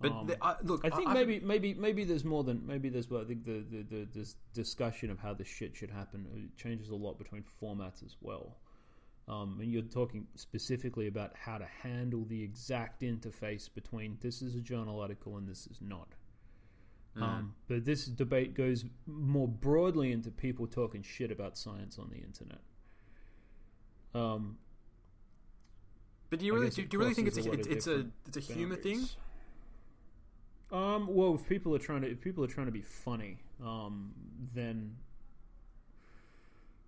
But 0.00 0.12
um, 0.12 0.26
the, 0.26 0.42
uh, 0.44 0.56
look, 0.62 0.84
I 0.84 0.90
think 0.90 1.08
I, 1.08 1.14
maybe 1.14 1.40
maybe 1.40 1.74
maybe 1.74 2.04
there's 2.04 2.24
more 2.24 2.42
than 2.42 2.66
maybe 2.66 2.88
there's. 2.88 3.08
Well, 3.08 3.20
I 3.20 3.24
think 3.24 3.44
the, 3.44 3.64
the, 3.70 3.82
the 3.82 4.08
this 4.14 4.36
discussion 4.52 5.10
of 5.10 5.18
how 5.18 5.34
this 5.34 5.48
shit 5.48 5.76
should 5.76 5.90
happen 5.90 6.26
it 6.34 6.60
changes 6.60 6.88
a 6.88 6.94
lot 6.94 7.18
between 7.18 7.44
formats 7.62 8.04
as 8.04 8.16
well. 8.20 8.56
Um, 9.26 9.58
and 9.60 9.72
you're 9.72 9.82
talking 9.82 10.26
specifically 10.34 11.06
about 11.06 11.32
how 11.34 11.56
to 11.56 11.66
handle 11.82 12.26
the 12.28 12.42
exact 12.42 13.00
interface 13.00 13.72
between 13.72 14.18
this 14.20 14.42
is 14.42 14.54
a 14.54 14.60
journal 14.60 15.00
article 15.00 15.38
and 15.38 15.48
this 15.48 15.66
is 15.66 15.78
not. 15.80 16.08
Mm. 17.16 17.22
Um, 17.22 17.54
but 17.68 17.84
this 17.84 18.06
debate 18.06 18.54
goes 18.54 18.84
more 19.06 19.46
broadly 19.46 20.10
into 20.10 20.30
people 20.30 20.66
talking 20.66 21.02
shit 21.02 21.30
about 21.30 21.56
science 21.56 21.98
on 21.98 22.10
the 22.10 22.16
internet. 22.16 22.60
Um, 24.14 24.58
but 26.30 26.38
do 26.40 26.46
you 26.46 26.54
really 26.54 26.70
do, 26.70 26.84
do, 26.84 26.96
you 26.96 26.98
really 27.00 27.14
think 27.14 27.28
it's 27.28 27.38
a, 27.38 27.52
it's, 27.52 27.66
it's 27.66 27.86
a 27.86 28.06
it's 28.26 28.36
a 28.36 28.40
humor 28.40 28.76
thing? 28.76 29.06
Um, 30.72 31.06
well, 31.08 31.34
if 31.36 31.48
people 31.48 31.74
are 31.74 31.78
trying 31.78 32.02
to 32.02 32.10
if 32.10 32.20
people 32.20 32.42
are 32.42 32.48
trying 32.48 32.66
to 32.66 32.72
be 32.72 32.82
funny, 32.82 33.38
um, 33.64 34.12
then 34.54 34.96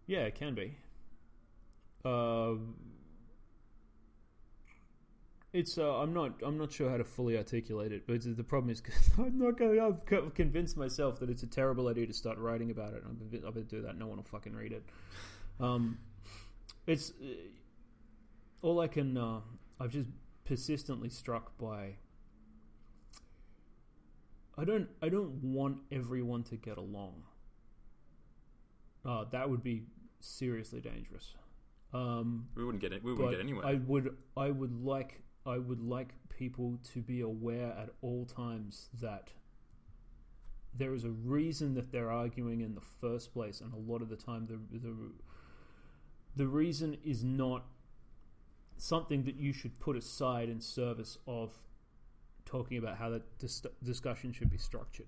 yeah, 0.07 0.21
it 0.21 0.35
can 0.35 0.55
be. 0.55 0.77
Uh, 2.05 2.55
it's 5.57 5.79
uh, 5.79 6.01
I'm 6.01 6.13
not 6.13 6.43
I'm 6.45 6.59
not 6.59 6.71
sure 6.71 6.91
how 6.91 6.99
to 6.99 7.05
fully 7.05 7.37
articulate 7.39 7.91
it, 7.91 8.07
but 8.07 8.21
the 8.37 8.45
problem 8.45 8.71
is 8.71 8.83
I'm 9.19 9.39
not 9.39 9.59
going. 9.59 9.81
I've 9.81 10.35
convinced 10.35 10.77
myself 10.77 11.19
that 11.21 11.31
it's 11.31 11.43
a 11.43 11.47
terrible 11.47 11.89
idea 11.89 12.07
to 12.07 12.13
start 12.13 12.37
writing 12.37 12.71
about 12.71 12.93
it. 12.93 13.03
I'm 13.07 13.17
going 13.17 13.53
to 13.55 13.63
do 13.63 13.81
that. 13.83 13.97
No 13.97 14.07
one 14.07 14.19
will 14.19 14.25
fucking 14.25 14.55
read 14.55 14.73
it. 14.73 14.85
Um, 15.59 15.99
it's 16.87 17.11
uh, 17.23 17.27
all 18.61 18.81
I 18.81 18.89
can. 18.89 19.17
Uh, 19.17 19.41
I've 19.81 19.91
just 19.91 20.11
persistently 20.45 21.09
struck 21.09 21.57
by. 21.57 21.95
I 24.59 24.65
don't. 24.65 24.89
I 25.01 25.09
don't 25.09 25.43
want 25.43 25.79
everyone 25.91 26.43
to 26.45 26.57
get 26.57 26.77
along. 26.77 27.23
Uh, 29.07 29.25
that 29.31 29.49
would 29.49 29.63
be 29.63 29.85
seriously 30.21 30.83
dangerous. 30.83 31.35
Um, 31.95 32.49
we 32.55 32.63
wouldn't 32.63 32.83
get 32.83 32.93
it. 32.93 33.03
We 33.03 33.13
wouldn't 33.13 33.31
get 33.31 33.41
anywhere. 33.41 33.65
I 33.65 33.75
would. 33.87 34.15
I 34.37 34.51
would 34.51 34.85
like 34.85 35.23
I 35.47 35.59
would 35.59 35.81
like 35.81 36.15
people 36.29 36.79
to 36.93 37.01
be 37.01 37.21
aware 37.21 37.73
at 37.79 37.91
all 38.03 38.27
times 38.27 38.89
that 39.01 39.31
there 40.75 40.95
is 40.95 41.05
a 41.05 41.11
reason 41.11 41.75
that 41.75 41.91
they're 41.91 42.11
arguing 42.11 42.61
in 42.61 42.75
the 42.75 42.81
first 43.01 43.33
place, 43.33 43.61
and 43.61 43.73
a 43.73 43.91
lot 43.91 44.03
of 44.03 44.09
the 44.09 44.17
time 44.17 44.47
the 44.47 44.79
the 44.79 44.95
the 46.37 46.47
reason 46.47 46.99
is 47.05 47.25
not 47.25 47.65
something 48.77 49.25
that 49.25 49.37
you 49.37 49.53
should 49.53 49.79
put 49.81 49.97
aside 49.97 50.49
in 50.51 50.61
service 50.61 51.17
of 51.27 51.59
talking 52.45 52.77
about 52.79 52.99
how 52.99 53.09
the 53.09 53.23
dis- 53.39 53.63
discussion 53.83 54.33
should 54.33 54.51
be 54.51 54.59
structured. 54.59 55.07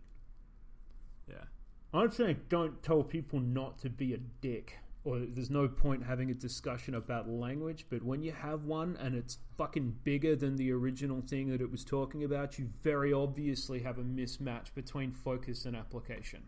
Yeah. 1.28 1.44
I'm 1.92 2.10
saying 2.10 2.40
don't 2.48 2.82
tell 2.82 3.02
people 3.02 3.40
not 3.40 3.78
to 3.80 3.90
be 3.90 4.14
a 4.14 4.18
dick, 4.40 4.78
or 5.08 5.20
there's 5.20 5.48
no 5.48 5.66
point 5.66 6.04
having 6.04 6.30
a 6.30 6.34
discussion 6.34 6.94
about 6.94 7.28
language. 7.28 7.86
But 7.88 8.02
when 8.02 8.22
you 8.22 8.32
have 8.32 8.64
one 8.64 8.96
and 9.00 9.14
it's 9.14 9.38
fucking 9.56 9.96
bigger 10.04 10.36
than 10.36 10.56
the 10.56 10.70
original 10.72 11.22
thing 11.22 11.48
that 11.48 11.62
it 11.62 11.70
was 11.70 11.82
talking 11.82 12.24
about, 12.24 12.58
you 12.58 12.68
very 12.82 13.12
obviously 13.12 13.80
have 13.80 13.96
a 13.96 14.02
mismatch 14.02 14.74
between 14.74 15.12
focus 15.12 15.64
and 15.64 15.74
application. 15.74 16.42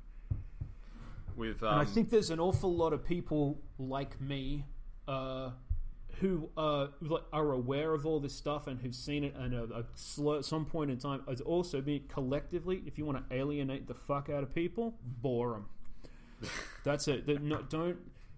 With 1.37 1.63
And 1.63 1.71
I 1.71 1.81
um, 1.81 1.87
think 1.87 2.11
there's 2.11 2.29
an 2.29 2.39
awful 2.39 2.75
lot 2.75 2.93
of 2.93 3.03
people 3.03 3.63
like 3.79 4.21
me 4.21 4.67
uh, 5.09 5.53
who 6.19 6.51
uh, 6.55 6.89
are 7.33 7.53
aware 7.53 7.95
of 7.95 8.05
all 8.05 8.21
this 8.21 8.35
stuff 8.35 8.67
and 8.67 8.79
who've 8.79 8.95
seen 8.95 9.25
it 9.25 9.35
and 9.37 9.55
uh, 9.55 10.37
at 10.37 10.45
some 10.45 10.67
point 10.67 10.91
in 10.91 10.99
time. 10.99 11.23
It's 11.29 11.41
also 11.41 11.81
been 11.81 12.03
collectively, 12.09 12.83
if 12.85 12.99
you 12.99 13.07
want 13.07 13.27
to 13.27 13.35
alienate 13.35 13.89
the 13.89 13.95
fuck 13.95 14.29
out 14.29 14.43
of 14.43 14.55
people, 14.55 14.97
bore 15.03 15.53
them. 15.53 16.51
That's 16.85 17.09
it. 17.09 17.27
That 17.27 17.43
no, 17.43 17.63
don't. 17.63 17.97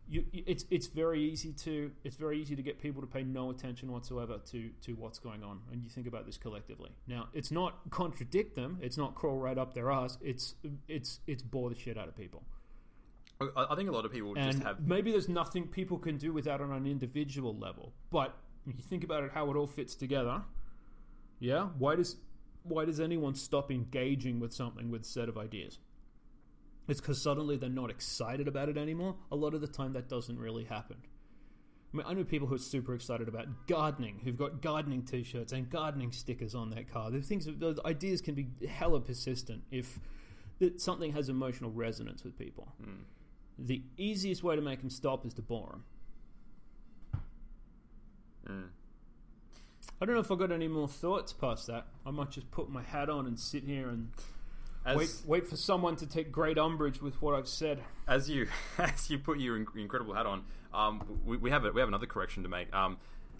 You, 0.08 0.24
it's 0.32 0.64
it's 0.70 0.88
very 0.88 1.22
easy 1.22 1.52
to 1.52 1.90
it's 2.04 2.16
very 2.16 2.40
easy 2.40 2.54
to 2.54 2.62
get 2.62 2.80
people 2.82 3.00
to 3.00 3.06
pay 3.06 3.22
no 3.22 3.50
attention 3.50 3.90
whatsoever 3.90 4.38
to 4.50 4.70
to 4.82 4.92
what's 4.92 5.18
going 5.18 5.42
on, 5.42 5.60
and 5.70 5.82
you 5.82 5.88
think 5.88 6.06
about 6.06 6.26
this 6.26 6.36
collectively. 6.36 6.90
Now, 7.06 7.28
it's 7.32 7.50
not 7.50 7.78
contradict 7.90 8.54
them. 8.56 8.78
It's 8.82 8.98
not 8.98 9.14
crawl 9.14 9.38
right 9.38 9.56
up 9.56 9.74
their 9.74 9.90
ass. 9.90 10.18
It's 10.20 10.54
it's 10.88 11.20
it's 11.26 11.42
bore 11.42 11.70
the 11.70 11.78
shit 11.78 11.96
out 11.96 12.08
of 12.08 12.16
people. 12.16 12.42
I, 13.40 13.66
I 13.70 13.74
think 13.74 13.88
a 13.88 13.92
lot 13.92 14.04
of 14.04 14.12
people 14.12 14.34
just 14.34 14.62
have. 14.62 14.86
maybe 14.86 15.10
there's 15.10 15.28
nothing 15.28 15.66
people 15.66 15.98
can 15.98 16.16
do 16.16 16.32
with 16.32 16.44
that 16.44 16.60
on 16.60 16.72
an 16.72 16.86
individual 16.86 17.56
level. 17.56 17.92
But 18.10 18.36
when 18.64 18.76
you 18.76 18.82
think 18.82 19.04
about 19.04 19.24
it, 19.24 19.30
how 19.32 19.50
it 19.50 19.56
all 19.56 19.66
fits 19.66 19.94
together, 19.94 20.42
yeah. 21.40 21.68
Why 21.78 21.96
does 21.96 22.16
why 22.64 22.84
does 22.84 23.00
anyone 23.00 23.34
stop 23.34 23.70
engaging 23.70 24.40
with 24.40 24.52
something 24.52 24.90
with 24.90 25.02
a 25.02 25.04
set 25.04 25.28
of 25.28 25.36
ideas? 25.36 25.78
It's 26.88 27.00
because 27.00 27.22
suddenly 27.22 27.56
they're 27.56 27.70
not 27.70 27.90
excited 27.90 28.48
about 28.48 28.68
it 28.68 28.76
anymore. 28.76 29.16
A 29.30 29.36
lot 29.36 29.54
of 29.54 29.60
the 29.60 29.68
time, 29.68 29.92
that 29.92 30.08
doesn't 30.08 30.38
really 30.38 30.64
happen. 30.64 30.96
I 31.92 31.96
mean, 31.96 32.06
I 32.06 32.14
know 32.14 32.24
people 32.24 32.48
who 32.48 32.54
are 32.54 32.58
super 32.58 32.94
excited 32.94 33.28
about 33.28 33.46
gardening, 33.66 34.20
who've 34.24 34.36
got 34.36 34.62
gardening 34.62 35.02
T-shirts 35.02 35.52
and 35.52 35.68
gardening 35.68 36.10
stickers 36.10 36.54
on 36.54 36.70
their 36.70 36.84
car. 36.84 37.10
The 37.10 37.20
things, 37.20 37.44
the 37.44 37.80
ideas 37.84 38.20
can 38.20 38.34
be 38.34 38.48
hella 38.66 39.00
persistent 39.00 39.62
if 39.70 40.00
that 40.58 40.80
something 40.80 41.12
has 41.12 41.28
emotional 41.28 41.70
resonance 41.70 42.24
with 42.24 42.38
people. 42.38 42.68
The 43.58 43.82
easiest 43.96 44.42
way 44.42 44.56
to 44.56 44.62
make 44.62 44.80
them 44.80 44.90
stop 44.90 45.26
is 45.26 45.34
to 45.34 45.42
bore 45.42 45.68
them. 45.68 45.84
Mm. 48.48 48.68
I 50.00 50.04
don't 50.04 50.14
know 50.14 50.20
if 50.20 50.32
I've 50.32 50.38
got 50.38 50.50
any 50.50 50.68
more 50.68 50.88
thoughts 50.88 51.32
past 51.32 51.66
that. 51.68 51.86
I 52.06 52.10
might 52.10 52.30
just 52.30 52.50
put 52.50 52.70
my 52.70 52.82
hat 52.82 53.08
on 53.10 53.26
and 53.26 53.38
sit 53.38 53.64
here 53.64 53.88
and 53.88 54.10
As, 54.84 54.96
wait, 54.96 55.10
wait 55.26 55.48
for 55.48 55.56
someone 55.56 55.96
to 55.96 56.06
take 56.06 56.32
great 56.32 56.58
umbrage 56.58 57.00
with 57.00 57.20
what 57.22 57.34
I've 57.34 57.48
said. 57.48 57.80
as 58.08 58.28
you 58.28 58.48
as 58.78 59.08
you 59.10 59.18
put 59.18 59.38
your 59.38 59.56
incredible 59.56 60.14
hat 60.14 60.26
on, 60.26 60.44
um, 60.74 61.20
we, 61.24 61.36
we 61.36 61.50
have 61.50 61.64
a, 61.64 61.70
we 61.70 61.80
have 61.80 61.88
another 61.88 62.06
correction 62.06 62.42
to 62.42 62.48
make. 62.48 62.72
Um, 62.74 62.96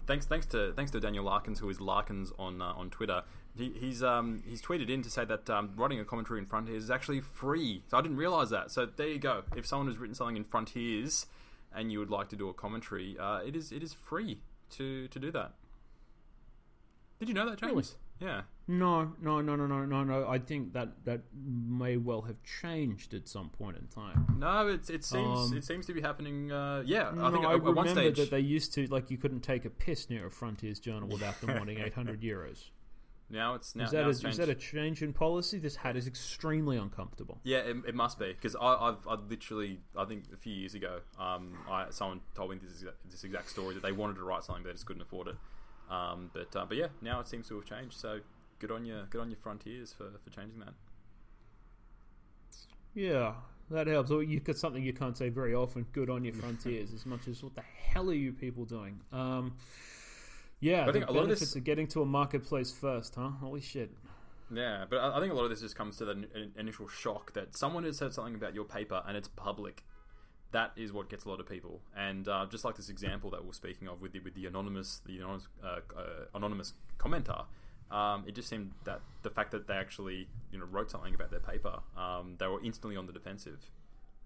thanks 0.07 0.25
thanks 0.25 0.45
to 0.47 0.73
thanks 0.73 0.91
to 0.91 0.99
Daniel 0.99 1.25
Lakens, 1.25 1.59
who 1.59 1.69
is 1.69 1.79
Lakens 1.79 2.31
on 2.39 2.61
uh, 2.61 2.73
on 2.73 2.89
Twitter. 2.89 3.23
He, 3.55 3.71
he's 3.79 4.01
um, 4.01 4.41
he's 4.47 4.61
tweeted 4.61 4.89
in 4.89 5.01
to 5.03 5.09
say 5.09 5.25
that 5.25 5.49
um, 5.49 5.71
writing 5.75 5.99
a 5.99 6.05
commentary 6.05 6.39
in 6.39 6.45
Frontiers 6.45 6.85
is 6.85 6.91
actually 6.91 7.21
free. 7.21 7.83
So 7.89 7.97
I 7.97 8.01
didn't 8.01 8.17
realize 8.17 8.49
that. 8.49 8.71
So 8.71 8.85
there 8.85 9.07
you 9.07 9.19
go. 9.19 9.43
If 9.55 9.65
someone 9.65 9.87
has 9.87 9.97
written 9.97 10.15
something 10.15 10.37
in 10.37 10.43
Frontiers 10.43 11.25
and 11.75 11.91
you 11.91 11.99
would 11.99 12.09
like 12.09 12.29
to 12.29 12.35
do 12.35 12.49
a 12.49 12.53
commentary, 12.53 13.17
uh, 13.19 13.39
it 13.39 13.55
is 13.55 13.71
it 13.71 13.83
is 13.83 13.93
free 13.93 14.39
to 14.71 15.07
to 15.09 15.19
do 15.19 15.31
that. 15.31 15.53
Did 17.19 17.29
you 17.29 17.35
know 17.35 17.49
that, 17.49 17.59
James? 17.59 17.95
Yeah. 18.19 18.41
No, 18.65 19.11
no, 19.21 19.41
no, 19.41 19.55
no, 19.57 19.67
no, 19.67 19.83
no, 19.83 20.03
no. 20.05 20.27
I 20.27 20.39
think 20.39 20.71
that 20.73 21.03
that 21.03 21.21
may 21.35 21.97
well 21.97 22.21
have 22.21 22.37
changed 22.61 23.13
at 23.13 23.27
some 23.27 23.49
point 23.49 23.75
in 23.77 23.87
time. 23.87 24.37
No, 24.39 24.67
it, 24.69 24.89
it 24.89 25.03
seems 25.03 25.51
Um, 25.51 25.57
it 25.57 25.65
seems 25.65 25.85
to 25.87 25.93
be 25.93 25.99
happening. 25.99 26.49
Uh, 26.51 26.81
yeah, 26.85 27.11
No, 27.13 27.25
I 27.25 27.31
think 27.31 27.45
I 27.45 27.53
at, 27.55 27.61
one 27.61 27.75
remember 27.75 28.01
stage. 28.01 28.17
that 28.17 28.31
they 28.31 28.39
used 28.39 28.73
to 28.75 28.87
like 28.87 29.11
you 29.11 29.17
couldn't 29.17 29.41
take 29.41 29.65
a 29.65 29.69
piss 29.69 30.09
near 30.09 30.27
a 30.27 30.31
Frontiers 30.31 30.79
journal 30.79 31.09
without 31.09 31.39
them 31.41 31.57
wanting 31.57 31.79
800 31.85 32.21
euros. 32.21 32.69
now 33.29 33.55
it's 33.55 33.75
now, 33.75 33.83
Is 33.83 33.91
that, 33.91 34.01
now 34.03 34.07
a, 34.07 34.29
is 34.29 34.37
that 34.37 34.47
a 34.47 34.55
change 34.55 35.01
in 35.03 35.11
policy? 35.11 35.59
This 35.59 35.75
hat 35.75 35.97
is 35.97 36.07
extremely 36.07 36.77
uncomfortable. 36.77 37.39
Yeah, 37.43 37.59
it, 37.59 37.75
it 37.89 37.95
must 37.95 38.17
be 38.17 38.27
because 38.31 38.55
I've, 38.55 39.05
I've 39.09 39.29
literally 39.29 39.81
I 39.97 40.05
think 40.05 40.23
a 40.33 40.37
few 40.37 40.53
years 40.53 40.73
ago, 40.73 40.99
um, 41.19 41.57
I, 41.69 41.87
someone 41.89 42.21
told 42.33 42.51
me 42.51 42.59
this 42.63 42.71
exact, 42.79 42.97
this 43.11 43.25
exact 43.25 43.49
story 43.49 43.73
that 43.73 43.83
they 43.83 43.91
wanted 43.91 44.15
to 44.15 44.23
write 44.23 44.45
something, 44.45 44.63
but 44.63 44.69
they 44.69 44.73
just 44.73 44.85
couldn't 44.85 45.01
afford 45.01 45.27
it. 45.27 45.35
Um, 45.89 46.31
but 46.33 46.55
uh, 46.55 46.65
but 46.65 46.77
yeah, 46.77 46.87
now 47.01 47.19
it 47.19 47.27
seems 47.27 47.49
to 47.49 47.55
have 47.55 47.65
changed. 47.65 47.97
So 47.99 48.19
good 48.63 48.71
on 48.71 48.85
you, 48.85 48.95
good 49.09 49.19
on 49.19 49.29
your 49.29 49.39
frontiers 49.43 49.91
for, 49.91 50.05
for 50.23 50.29
changing 50.29 50.61
that. 50.61 50.73
Yeah, 52.93 53.33
that 53.69 53.87
helps. 53.87 54.09
Or 54.09 54.23
you've 54.23 54.45
got 54.45 54.55
something 54.55 54.81
you 54.81 54.93
can't 54.93 55.17
say 55.17 55.27
very 55.27 55.53
often. 55.53 55.85
Good 55.91 56.09
on 56.09 56.23
your 56.23 56.33
frontiers, 56.41 56.93
as 56.93 57.05
much 57.05 57.27
as 57.27 57.43
what 57.43 57.55
the 57.55 57.61
hell 57.61 58.09
are 58.09 58.13
you 58.13 58.31
people 58.31 58.63
doing? 58.63 59.01
Um, 59.11 59.55
yeah, 60.61 60.87
I 60.87 60.93
think 60.93 61.09
a 61.09 61.11
lot 61.11 61.23
of 61.23 61.27
benefits 61.27 61.51
this- 61.51 61.55
of 61.57 61.65
getting 61.65 61.87
to 61.87 62.03
a 62.03 62.05
marketplace 62.05 62.71
first, 62.71 63.15
huh? 63.15 63.31
Holy 63.41 63.59
shit! 63.59 63.91
Yeah, 64.49 64.85
but 64.89 64.97
I, 64.99 65.17
I 65.17 65.19
think 65.19 65.33
a 65.33 65.35
lot 65.35 65.43
of 65.43 65.49
this 65.49 65.59
just 65.59 65.75
comes 65.75 65.97
to 65.97 66.05
the 66.05 66.25
initial 66.57 66.87
shock 66.87 67.33
that 67.33 67.57
someone 67.57 67.83
has 67.83 67.97
said 67.97 68.13
something 68.13 68.35
about 68.35 68.55
your 68.55 68.63
paper 68.63 69.03
and 69.05 69.17
it's 69.17 69.27
public. 69.27 69.83
That 70.51 70.71
is 70.77 70.93
what 70.93 71.09
gets 71.09 71.25
a 71.25 71.29
lot 71.29 71.41
of 71.41 71.49
people, 71.49 71.81
and 71.97 72.29
uh, 72.29 72.45
just 72.49 72.63
like 72.63 72.75
this 72.75 72.87
example 72.87 73.29
that 73.31 73.43
we're 73.43 73.51
speaking 73.51 73.89
of 73.89 73.99
with 74.01 74.13
the 74.13 74.21
with 74.21 74.35
the 74.35 74.45
anonymous 74.45 75.01
the 75.05 75.17
anonymous, 75.17 75.47
uh, 75.61 75.79
uh, 75.97 76.03
anonymous 76.33 76.73
commenter, 76.97 77.43
um, 77.93 78.23
it 78.27 78.33
just 78.35 78.49
seemed 78.49 78.71
that 78.85 79.01
the 79.21 79.29
fact 79.29 79.51
that 79.51 79.67
they 79.67 79.75
actually 79.75 80.27
you 80.51 80.57
know 80.59 80.65
wrote 80.65 80.89
something 80.91 81.13
about 81.15 81.31
their 81.31 81.39
paper, 81.51 81.79
um, 81.97 82.35
they 82.39 82.47
were 82.47 82.61
instantly 82.63 82.97
on 82.97 83.05
the 83.07 83.13
defensive, 83.13 83.61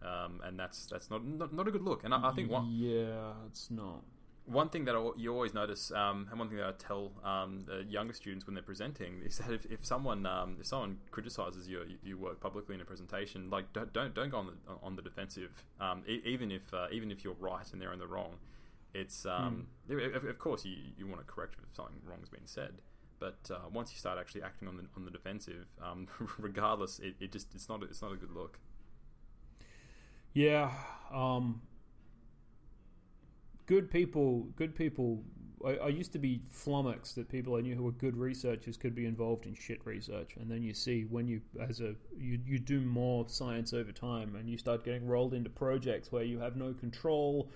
um, 0.01 0.41
and 0.45 0.59
that's 0.59 0.85
that's 0.87 1.09
not, 1.09 1.25
not 1.25 1.53
not 1.53 1.67
a 1.67 1.71
good 1.71 1.83
look. 1.83 2.03
And 2.03 2.13
I, 2.13 2.29
I 2.29 2.31
think 2.31 2.49
one 2.49 2.67
Yeah, 2.69 3.33
it's 3.47 3.69
not. 3.69 4.03
one 4.45 4.69
thing 4.69 4.85
that 4.85 4.95
I, 4.95 5.01
you 5.17 5.33
always 5.33 5.53
notice, 5.53 5.91
um, 5.91 6.27
and 6.29 6.39
one 6.39 6.47
thing 6.49 6.57
that 6.59 6.67
I 6.67 6.71
tell 6.89 7.11
um, 7.23 7.65
the 7.67 7.83
younger 7.83 8.13
students 8.13 8.45
when 8.47 8.53
they're 8.55 8.63
presenting 8.63 9.21
is 9.25 9.37
that 9.39 9.51
if, 9.51 9.65
if 9.65 9.85
someone 9.85 10.25
um, 10.25 10.57
if 10.59 10.65
someone 10.67 10.99
criticizes 11.11 11.67
your 11.67 11.83
your 12.03 12.17
work 12.17 12.39
publicly 12.39 12.75
in 12.75 12.81
a 12.81 12.85
presentation, 12.85 13.49
like 13.49 13.73
don't 13.73 13.91
don't, 13.91 14.13
don't 14.13 14.29
go 14.29 14.37
on 14.37 14.47
the 14.47 14.53
on 14.83 14.95
the 14.95 15.01
defensive, 15.01 15.51
um, 15.81 16.03
e- 16.07 16.21
even 16.25 16.51
if 16.51 16.73
uh, 16.73 16.87
even 16.91 17.11
if 17.11 17.23
you're 17.23 17.35
right 17.39 17.67
and 17.73 17.81
they're 17.81 17.93
in 17.93 17.99
the 17.99 18.07
wrong. 18.07 18.35
It's 18.93 19.25
um, 19.25 19.67
of, 19.89 20.23
of 20.23 20.39
course 20.39 20.63
you, 20.65 20.75
you 20.97 21.05
want 21.07 21.19
to 21.19 21.27
correct 21.31 21.55
if 21.61 21.75
something 21.75 21.97
wrong's 22.09 22.29
been 22.29 22.47
said, 22.47 22.73
but 23.19 23.37
uh, 23.51 23.67
once 23.71 23.91
you 23.91 23.97
start 23.97 24.17
actually 24.19 24.43
acting 24.43 24.67
on 24.67 24.77
the 24.77 24.83
on 24.95 25.05
the 25.05 25.11
defensive, 25.11 25.65
um, 25.83 26.07
regardless, 26.37 26.99
it, 26.99 27.15
it 27.19 27.31
just 27.31 27.53
it's 27.55 27.69
not 27.69 27.83
it's 27.83 28.01
not 28.01 28.11
a 28.11 28.15
good 28.15 28.31
look. 28.31 28.59
Yeah, 30.33 30.71
um, 31.13 31.61
good 33.65 33.89
people. 33.89 34.47
Good 34.55 34.75
people. 34.75 35.23
I, 35.65 35.77
I 35.77 35.87
used 35.87 36.13
to 36.13 36.19
be 36.19 36.43
flummoxed 36.49 37.15
that 37.15 37.29
people 37.29 37.55
I 37.55 37.61
knew 37.61 37.75
who 37.75 37.83
were 37.83 37.91
good 37.91 38.15
researchers 38.15 38.77
could 38.77 38.93
be 38.93 39.07
involved 39.07 39.47
in 39.47 39.55
shit 39.55 39.83
research, 39.85 40.35
and 40.39 40.49
then 40.51 40.61
you 40.61 40.75
see 40.75 41.05
when 41.09 41.27
you, 41.27 41.41
as 41.59 41.81
a, 41.81 41.95
you, 42.15 42.39
you 42.45 42.59
do 42.59 42.81
more 42.81 43.27
science 43.27 43.73
over 43.73 43.91
time, 43.91 44.35
and 44.35 44.47
you 44.47 44.59
start 44.59 44.83
getting 44.83 45.07
rolled 45.07 45.33
into 45.33 45.49
projects 45.49 46.11
where 46.11 46.23
you 46.23 46.37
have 46.37 46.55
no 46.55 46.73
control, 46.73 47.49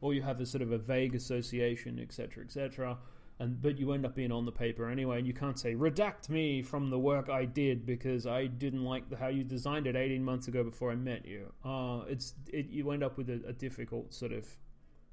or 0.00 0.14
you 0.14 0.22
have 0.22 0.40
a 0.40 0.46
sort 0.46 0.62
of 0.62 0.70
a 0.70 0.78
vague 0.78 1.16
association, 1.16 1.98
etc., 1.98 2.44
etc. 2.44 2.96
And 3.40 3.62
but 3.62 3.78
you 3.78 3.92
end 3.92 4.04
up 4.04 4.16
being 4.16 4.32
on 4.32 4.44
the 4.44 4.52
paper 4.52 4.88
anyway, 4.88 5.18
and 5.18 5.26
you 5.26 5.32
can't 5.32 5.58
say 5.58 5.74
redact 5.74 6.28
me 6.28 6.60
from 6.62 6.90
the 6.90 6.98
work 6.98 7.28
I 7.28 7.44
did 7.44 7.86
because 7.86 8.26
I 8.26 8.46
didn't 8.46 8.84
like 8.84 9.08
the, 9.08 9.16
how 9.16 9.28
you 9.28 9.44
designed 9.44 9.86
it 9.86 9.94
18 9.94 10.24
months 10.24 10.48
ago 10.48 10.64
before 10.64 10.90
I 10.90 10.96
met 10.96 11.24
you. 11.24 11.52
Uh, 11.64 12.00
it's 12.08 12.34
it, 12.52 12.68
you 12.68 12.90
end 12.90 13.04
up 13.04 13.16
with 13.16 13.30
a, 13.30 13.40
a 13.46 13.52
difficult 13.52 14.12
sort 14.12 14.32
of 14.32 14.44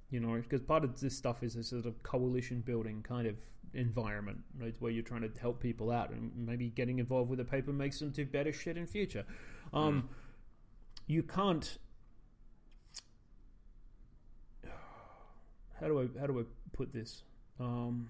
you 0.10 0.20
know, 0.20 0.36
because 0.36 0.62
part 0.62 0.84
of 0.84 1.00
this 1.00 1.16
stuff 1.16 1.44
is 1.44 1.56
a 1.56 1.64
sort 1.64 1.86
of 1.86 2.02
coalition 2.04 2.62
building 2.62 3.04
kind 3.04 3.28
of 3.28 3.36
environment, 3.74 4.40
right, 4.60 4.76
where 4.80 4.92
you're 4.92 5.04
trying 5.04 5.22
to 5.22 5.32
help 5.40 5.60
people 5.60 5.92
out, 5.92 6.12
and 6.12 6.32
maybe 6.36 6.70
getting 6.70 7.00
involved 7.00 7.30
with 7.30 7.40
a 7.40 7.46
paper 7.46 7.74
makes 7.74 8.00
them 8.00 8.12
do 8.12 8.26
better 8.26 8.54
shit 8.54 8.78
in 8.78 8.86
future. 8.86 9.26
Um, 9.74 10.10
You 11.08 11.24
can't. 11.24 11.78
How 15.80 15.88
do 15.88 16.00
I 16.00 16.20
how 16.20 16.28
do 16.28 16.40
I 16.40 16.44
put 16.72 16.94
this? 16.94 17.24
Um, 17.60 18.10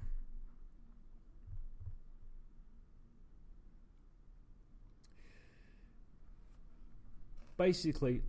basically, 7.58 8.22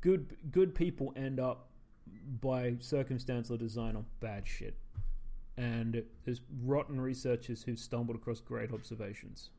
good 0.00 0.36
good 0.50 0.74
people 0.74 1.12
end 1.16 1.40
up 1.40 1.68
by 2.40 2.76
circumstance 2.80 3.50
or 3.50 3.56
design 3.56 3.96
on 3.96 4.04
bad 4.20 4.46
shit. 4.46 4.76
And 5.56 6.02
there's 6.24 6.40
rotten 6.64 7.00
researchers 7.00 7.62
who've 7.62 7.78
stumbled 7.78 8.16
across 8.16 8.40
great 8.40 8.72
observations 8.72 9.50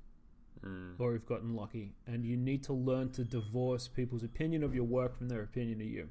or 1.00 1.12
who've 1.12 1.26
gotten 1.26 1.56
lucky. 1.56 1.94
And 2.06 2.26
you 2.26 2.36
need 2.36 2.64
to 2.64 2.74
learn 2.74 3.12
to 3.12 3.24
divorce 3.24 3.88
people's 3.88 4.24
opinion 4.24 4.64
of 4.64 4.74
your 4.76 4.84
work 4.84 5.18
from 5.18 5.30
their 5.30 5.42
opinion 5.42 5.80
of 5.82 5.88
you. 5.88 6.10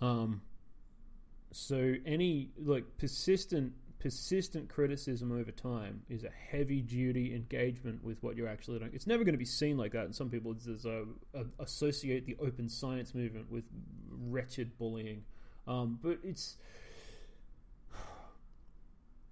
Um, 0.00 0.42
So 1.52 1.94
any 2.06 2.50
like 2.62 2.84
persistent 2.98 3.72
persistent 3.98 4.66
criticism 4.68 5.30
over 5.30 5.50
time 5.50 6.00
is 6.08 6.24
a 6.24 6.30
heavy 6.30 6.80
duty 6.80 7.34
engagement 7.34 8.02
with 8.02 8.22
what 8.22 8.34
you're 8.34 8.48
actually 8.48 8.78
doing. 8.78 8.90
It's 8.94 9.06
never 9.06 9.24
going 9.24 9.34
to 9.34 9.38
be 9.38 9.44
seen 9.44 9.76
like 9.76 9.92
that, 9.92 10.06
and 10.06 10.14
some 10.14 10.30
people 10.30 10.54
just, 10.54 10.86
uh, 10.86 11.04
associate 11.58 12.24
the 12.24 12.34
open 12.40 12.66
science 12.68 13.14
movement 13.14 13.50
with 13.50 13.64
wretched 14.10 14.78
bullying. 14.78 15.22
Um, 15.66 15.98
but 16.02 16.18
it's 16.24 16.56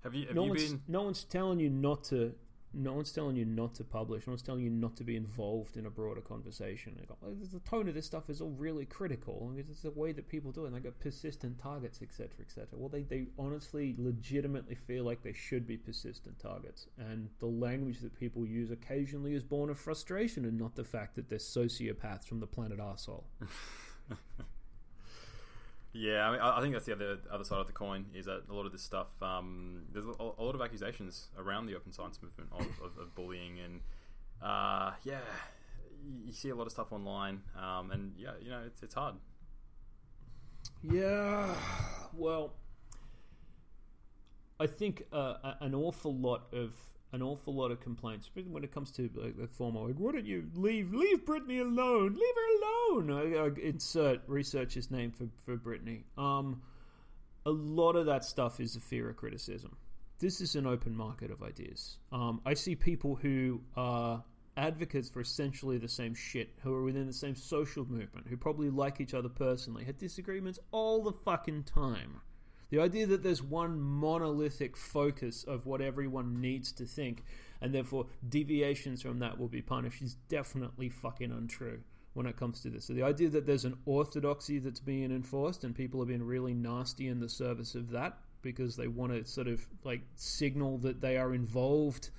Have 0.05 0.15
you 0.15 0.27
have 0.27 0.37
no 0.37 0.45
you 0.45 0.51
one's 0.51 0.71
been? 0.73 0.83
no 0.87 1.03
one's 1.03 1.25
telling 1.25 1.61
you 1.61 1.71
not 1.71 2.05
to. 2.05 2.35
No 2.75 2.93
one's 2.93 3.13
telling 3.13 3.37
you 3.37 3.45
not 3.47 3.75
to 3.77 3.85
publish. 3.85 4.27
No 4.27 4.33
one's 4.33 4.43
telling 4.43 4.63
you 4.63 4.71
not 4.71 4.97
to 4.97 5.05
be 5.05 5.17
involved 5.17 5.77
in 5.77 5.87
a 5.87 5.91
broader 5.91 6.21
conversation. 6.21 6.97
Go, 7.09 7.17
"Oh, 7.25 7.35
the 7.35 7.61
tone 7.61 7.89
of 7.89 7.95
this 7.95 8.07
stuff 8.07 8.29
is 8.29 8.41
all 8.41 8.51
really 8.51 8.85
critical. 8.85 9.53
It's 9.57 9.83
the 9.83 9.91
way 9.91 10.13
that 10.13 10.29
people 10.29 10.53
do 10.53 10.65
it. 10.65 10.69
And 10.69 10.77
they 10.77 10.81
got 10.81 11.01
persistent 11.01 11.59
targets, 11.59 12.03
etc., 12.03 12.31
etc. 12.41 12.69
Well, 12.73 12.91
they, 12.91 13.03
they 13.03 13.29
honestly, 13.39 13.95
legitimately 13.99 14.75
feel 14.75 15.05
like 15.05 15.23
they 15.23 15.33
should 15.33 15.67
be 15.67 15.77
persistent 15.79 16.39
targets. 16.39 16.87
And 16.99 17.31
the 17.41 17.47
language 17.47 18.01
that 18.01 18.19
people 18.19 18.47
use 18.47 18.71
occasionally 18.71 19.35
is 19.35 19.43
born 19.43 19.71
of 19.71 19.79
frustration 19.79 20.45
and 20.45 20.59
not 20.59 20.75
the 20.75 20.85
fact 20.85 21.17
that 21.17 21.29
they're 21.29 21.39
sociopaths 21.39 22.25
from 22.25 22.41
the 22.41 22.47
planet 22.47 22.79
arsehole. 22.79 23.25
Yeah, 25.93 26.29
I, 26.29 26.31
mean, 26.31 26.41
I 26.41 26.61
think 26.61 26.75
that's 26.75 26.85
the 26.85 26.93
other 26.93 27.19
other 27.31 27.45
side 27.45 27.61
of 27.61 27.67
the 27.67 27.73
coin 27.73 28.07
is 28.15 28.27
that 28.27 28.43
a 28.49 28.53
lot 28.53 28.67
of 28.67 28.73
this 28.73 28.83
stuff. 28.83 29.09
Um, 29.23 29.85
there's 29.93 30.05
a, 30.05 30.11
a 30.11 30.43
lot 30.43 30.55
of 30.55 30.61
accusations 30.61 31.29
around 31.39 31.67
the 31.67 31.75
open 31.77 31.93
science 31.93 32.21
movement 32.23 32.51
of, 32.53 32.67
of, 32.85 32.99
of 32.99 33.15
bullying, 33.15 33.59
and 33.65 33.81
uh, 34.43 34.93
yeah, 35.05 35.21
you, 36.05 36.27
you 36.27 36.33
see 36.33 36.51
a 36.51 36.55
lot 36.55 36.67
of 36.67 36.73
stuff 36.73 36.93
online, 36.93 37.41
um, 37.57 37.91
and 37.91 38.13
yeah, 38.19 38.33
you 38.41 38.51
know, 38.51 38.63
it's 38.67 38.83
it's 38.83 38.95
hard. 38.95 39.15
Yeah, 40.83 41.55
well, 42.15 42.53
I 44.61 44.67
think 44.67 45.05
uh, 45.13 45.55
an 45.61 45.75
awful 45.75 46.15
lot 46.15 46.53
of 46.53 46.75
an 47.13 47.23
awful 47.23 47.55
lot 47.55 47.71
of 47.71 47.81
complaints 47.81 48.31
when 48.35 48.65
it 48.65 48.73
comes 48.73 48.91
to 48.91 49.09
like 49.15 49.37
the 49.37 49.47
former 49.47 49.81
like 49.81 49.97
why 49.97 50.13
don't 50.13 50.27
you 50.27 50.45
leave 50.55 50.93
leave 50.93 51.25
Brittany 51.25 51.61
alone? 51.61 52.15
Leave 52.15 52.35
her 52.37 52.97
alone! 52.97 53.11
I, 53.11 53.39
I 53.39 53.51
insert 53.67 54.21
researcher's 54.27 54.91
name 54.91 55.13
for 55.13 55.29
for 55.45 55.57
Brittany. 55.57 56.05
Um 56.17 56.63
a 57.47 57.51
lot 57.51 57.97
of 57.97 58.07
that 58.07 58.25
stuff 58.25 58.61
is 58.61 58.77
a 58.77 58.81
fear 58.81 59.09
of 59.09 59.17
criticism. 59.17 59.77
This 60.19 60.41
is 60.41 60.57
an 60.57 60.67
open 60.67 60.95
market 60.95 61.31
of 61.31 61.43
ideas. 61.43 61.97
Um 62.13 62.41
I 62.45 62.55
see 62.55 62.75
people 62.75 63.15
who 63.15 63.63
are 63.77 64.23
advocates 64.59 65.09
for 65.09 65.21
essentially 65.21 65.79
the 65.79 65.89
same 65.89 66.15
shit 66.15 66.51
who 66.63 66.75
are 66.75 66.83
within 66.83 67.07
the 67.07 67.13
same 67.13 67.37
social 67.37 67.85
movement 67.85 68.27
who 68.27 68.37
probably 68.37 68.71
like 68.71 69.01
each 69.01 69.15
other 69.15 69.29
personally 69.29 69.85
have 69.85 69.97
disagreements 69.97 70.59
all 70.73 71.01
the 71.05 71.13
fucking 71.13 71.63
time 71.63 72.21
the 72.71 72.81
idea 72.81 73.07
that 73.07 73.23
there's 73.23 73.43
one 73.43 73.81
monolithic 73.81 74.77
focus 74.77 75.45
of 75.45 75.67
what 75.67 75.81
everyone 75.81 76.41
needs 76.41 76.73
to 76.73 76.85
think, 76.85 77.25
and 77.61 77.75
therefore 77.75 78.07
deviations 78.29 79.03
from 79.03 79.19
that 79.21 79.39
will 79.39 79.49
be 79.49 79.63
punished, 79.63 80.03
is 80.03 80.15
definitely 80.29 80.89
fucking 80.89 81.33
untrue 81.33 81.81
when 82.15 82.27
it 82.27 82.37
comes 82.37 82.61
to 82.61 82.71
this. 82.71 82.85
So 82.85 82.95
the 82.95 83.03
idea 83.03 83.29
that 83.31 83.47
there's 83.47 83.65
an 83.65 83.79
orthodoxy 83.87 84.59
that's 84.59 84.81
being 84.81 85.11
enforced 85.11 85.65
and 85.65 85.75
people 85.75 86.03
are 86.03 86.07
being 86.07 86.23
really 86.23 86.55
nasty 86.55 87.09
in 87.09 87.21
the 87.21 87.29
service 87.29 87.75
of 87.75 87.91
that 87.91 88.19
because 88.43 88.77
they 88.77 88.89
want 88.89 89.13
to 89.13 89.25
sort 89.25 89.49
of 89.49 89.67
like 89.85 90.03
signal 90.17 90.79
that 90.79 91.01
they 91.01 91.17
are 91.17 91.35
involved 91.35 92.11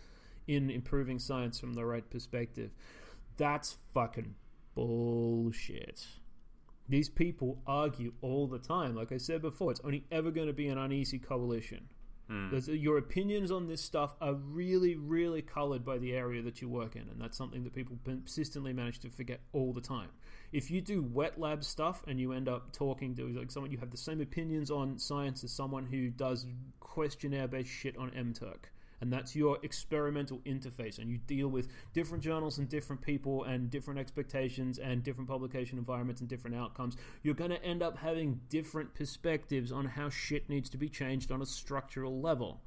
in 0.47 0.69
improving 0.69 1.19
science 1.19 1.59
from 1.59 1.73
the 1.73 1.85
right 1.85 2.09
perspective, 2.09 2.71
that's 3.37 3.77
fucking 3.93 4.35
bullshit. 4.73 6.05
These 6.89 7.09
people 7.09 7.61
argue 7.67 8.13
all 8.21 8.47
the 8.47 8.59
time. 8.59 8.95
Like 8.95 9.11
I 9.11 9.17
said 9.17 9.41
before, 9.41 9.71
it's 9.71 9.81
only 9.83 10.05
ever 10.11 10.31
going 10.31 10.47
to 10.47 10.53
be 10.53 10.67
an 10.67 10.77
uneasy 10.77 11.19
coalition. 11.19 11.87
Hmm. 12.27 12.49
There's- 12.49 12.67
Your 12.67 12.97
opinions 12.97 13.51
on 13.51 13.67
this 13.67 13.81
stuff 13.81 14.15
are 14.21 14.33
really, 14.33 14.95
really 14.95 15.41
colored 15.41 15.83
by 15.85 15.97
the 15.97 16.13
area 16.13 16.41
that 16.43 16.61
you 16.61 16.69
work 16.69 16.95
in, 16.95 17.03
and 17.09 17.19
that's 17.21 17.37
something 17.37 17.63
that 17.63 17.73
people 17.73 17.97
persistently 18.03 18.73
manage 18.73 18.99
to 18.99 19.09
forget 19.09 19.41
all 19.53 19.71
the 19.73 19.81
time. 19.81 20.09
If 20.51 20.69
you 20.71 20.81
do 20.81 21.01
wet 21.03 21.39
lab 21.39 21.63
stuff 21.63 22.03
and 22.07 22.19
you 22.19 22.31
end 22.33 22.47
up 22.49 22.71
talking 22.71 23.15
to 23.15 23.27
like 23.29 23.51
someone, 23.51 23.71
you 23.71 23.77
have 23.79 23.91
the 23.91 23.97
same 23.97 24.19
opinions 24.21 24.69
on 24.71 24.97
science 24.97 25.43
as 25.43 25.51
someone 25.51 25.85
who 25.85 26.09
does 26.09 26.45
questionnaire-based 26.79 27.69
shit 27.69 27.97
on 27.97 28.09
MTurk 28.11 28.65
and 29.01 29.11
that's 29.11 29.35
your 29.35 29.57
experimental 29.63 30.39
interface 30.39 30.99
and 30.99 31.09
you 31.09 31.17
deal 31.19 31.47
with 31.47 31.69
different 31.93 32.23
journals 32.23 32.57
and 32.57 32.69
different 32.69 33.01
people 33.01 33.43
and 33.45 33.69
different 33.69 33.99
expectations 33.99 34.79
and 34.79 35.03
different 35.03 35.29
publication 35.29 35.77
environments 35.77 36.21
and 36.21 36.29
different 36.29 36.55
outcomes. 36.55 36.97
You're 37.23 37.33
going 37.35 37.51
to 37.51 37.63
end 37.63 37.81
up 37.81 37.97
having 37.97 38.39
different 38.49 38.93
perspectives 38.93 39.71
on 39.71 39.85
how 39.85 40.09
shit 40.09 40.49
needs 40.49 40.69
to 40.71 40.77
be 40.77 40.89
changed 40.89 41.31
on 41.31 41.41
a 41.41 41.45
structural 41.45 42.21
level. 42.21 42.61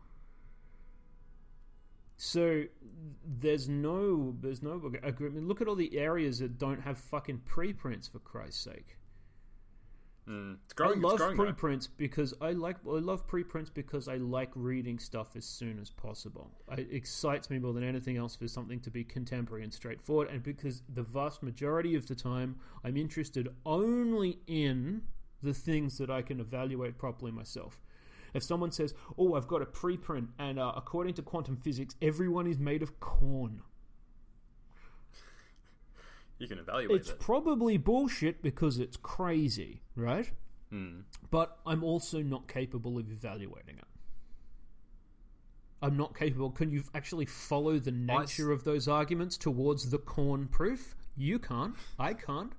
So 2.16 2.64
there's 3.40 3.68
no 3.68 4.36
there's 4.40 4.62
no 4.62 4.80
agreement. 5.02 5.48
Look 5.48 5.60
at 5.60 5.66
all 5.66 5.74
the 5.74 5.98
areas 5.98 6.38
that 6.38 6.56
don't 6.56 6.80
have 6.82 6.98
fucking 6.98 7.42
preprints 7.44 8.06
for 8.06 8.20
christ's 8.20 8.62
sake 8.62 8.96
Mm. 10.28 10.56
It's 10.64 10.72
growing. 10.72 11.04
I 11.04 11.08
love 11.08 11.18
growing, 11.18 11.36
though. 11.36 11.44
preprints 11.44 11.88
because 11.88 12.32
I 12.40 12.52
like 12.52 12.76
I 12.86 12.98
love 12.98 13.26
preprints 13.26 13.70
because 13.70 14.06
I 14.06 14.16
like 14.16 14.50
reading 14.54 14.98
stuff 14.98 15.34
as 15.34 15.44
soon 15.44 15.80
as 15.80 15.90
possible. 15.90 16.50
It 16.76 16.88
excites 16.92 17.50
me 17.50 17.58
more 17.58 17.72
than 17.72 17.82
anything 17.82 18.16
else 18.16 18.36
for 18.36 18.46
something 18.46 18.78
to 18.80 18.90
be 18.90 19.02
contemporary 19.02 19.64
and 19.64 19.74
straightforward, 19.74 20.28
and 20.28 20.42
because 20.42 20.82
the 20.88 21.02
vast 21.02 21.42
majority 21.42 21.96
of 21.96 22.06
the 22.06 22.14
time 22.14 22.56
I'm 22.84 22.96
interested 22.96 23.48
only 23.66 24.38
in 24.46 25.02
the 25.42 25.54
things 25.54 25.98
that 25.98 26.08
I 26.08 26.22
can 26.22 26.38
evaluate 26.38 26.98
properly 26.98 27.32
myself. 27.32 27.80
If 28.32 28.44
someone 28.44 28.70
says, 28.70 28.94
"Oh, 29.18 29.34
I've 29.34 29.48
got 29.48 29.60
a 29.60 29.66
preprint," 29.66 30.28
and 30.38 30.58
uh, 30.58 30.72
according 30.76 31.14
to 31.14 31.22
quantum 31.22 31.56
physics, 31.56 31.96
everyone 32.00 32.46
is 32.46 32.58
made 32.60 32.82
of 32.82 33.00
corn. 33.00 33.62
You 36.42 36.48
can 36.48 36.58
evaluate 36.58 37.00
It's 37.00 37.10
it. 37.10 37.20
probably 37.20 37.76
bullshit 37.76 38.42
because 38.42 38.78
it's 38.78 38.96
crazy, 38.96 39.80
right? 39.96 40.30
Hmm. 40.70 41.00
But 41.30 41.58
I'm 41.64 41.84
also 41.84 42.20
not 42.22 42.48
capable 42.48 42.98
of 42.98 43.10
evaluating 43.10 43.76
it. 43.78 43.84
I'm 45.80 45.96
not 45.96 46.16
capable. 46.16 46.50
Can 46.50 46.70
you 46.70 46.82
actually 46.94 47.26
follow 47.26 47.78
the 47.78 47.90
nature 47.90 48.52
of 48.52 48.64
those 48.64 48.86
arguments 48.88 49.36
towards 49.36 49.90
the 49.90 49.98
corn 49.98 50.46
proof? 50.48 50.94
You 51.16 51.38
can't. 51.38 51.74
I 51.98 52.14
can't. 52.14 52.52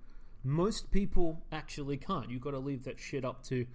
Most 0.44 0.92
people 0.92 1.44
actually 1.52 1.98
can't. 1.98 2.30
You've 2.30 2.42
got 2.42 2.52
to 2.52 2.60
leave 2.60 2.84
that 2.84 3.00
shit 3.00 3.24
up 3.24 3.44
to. 3.46 3.66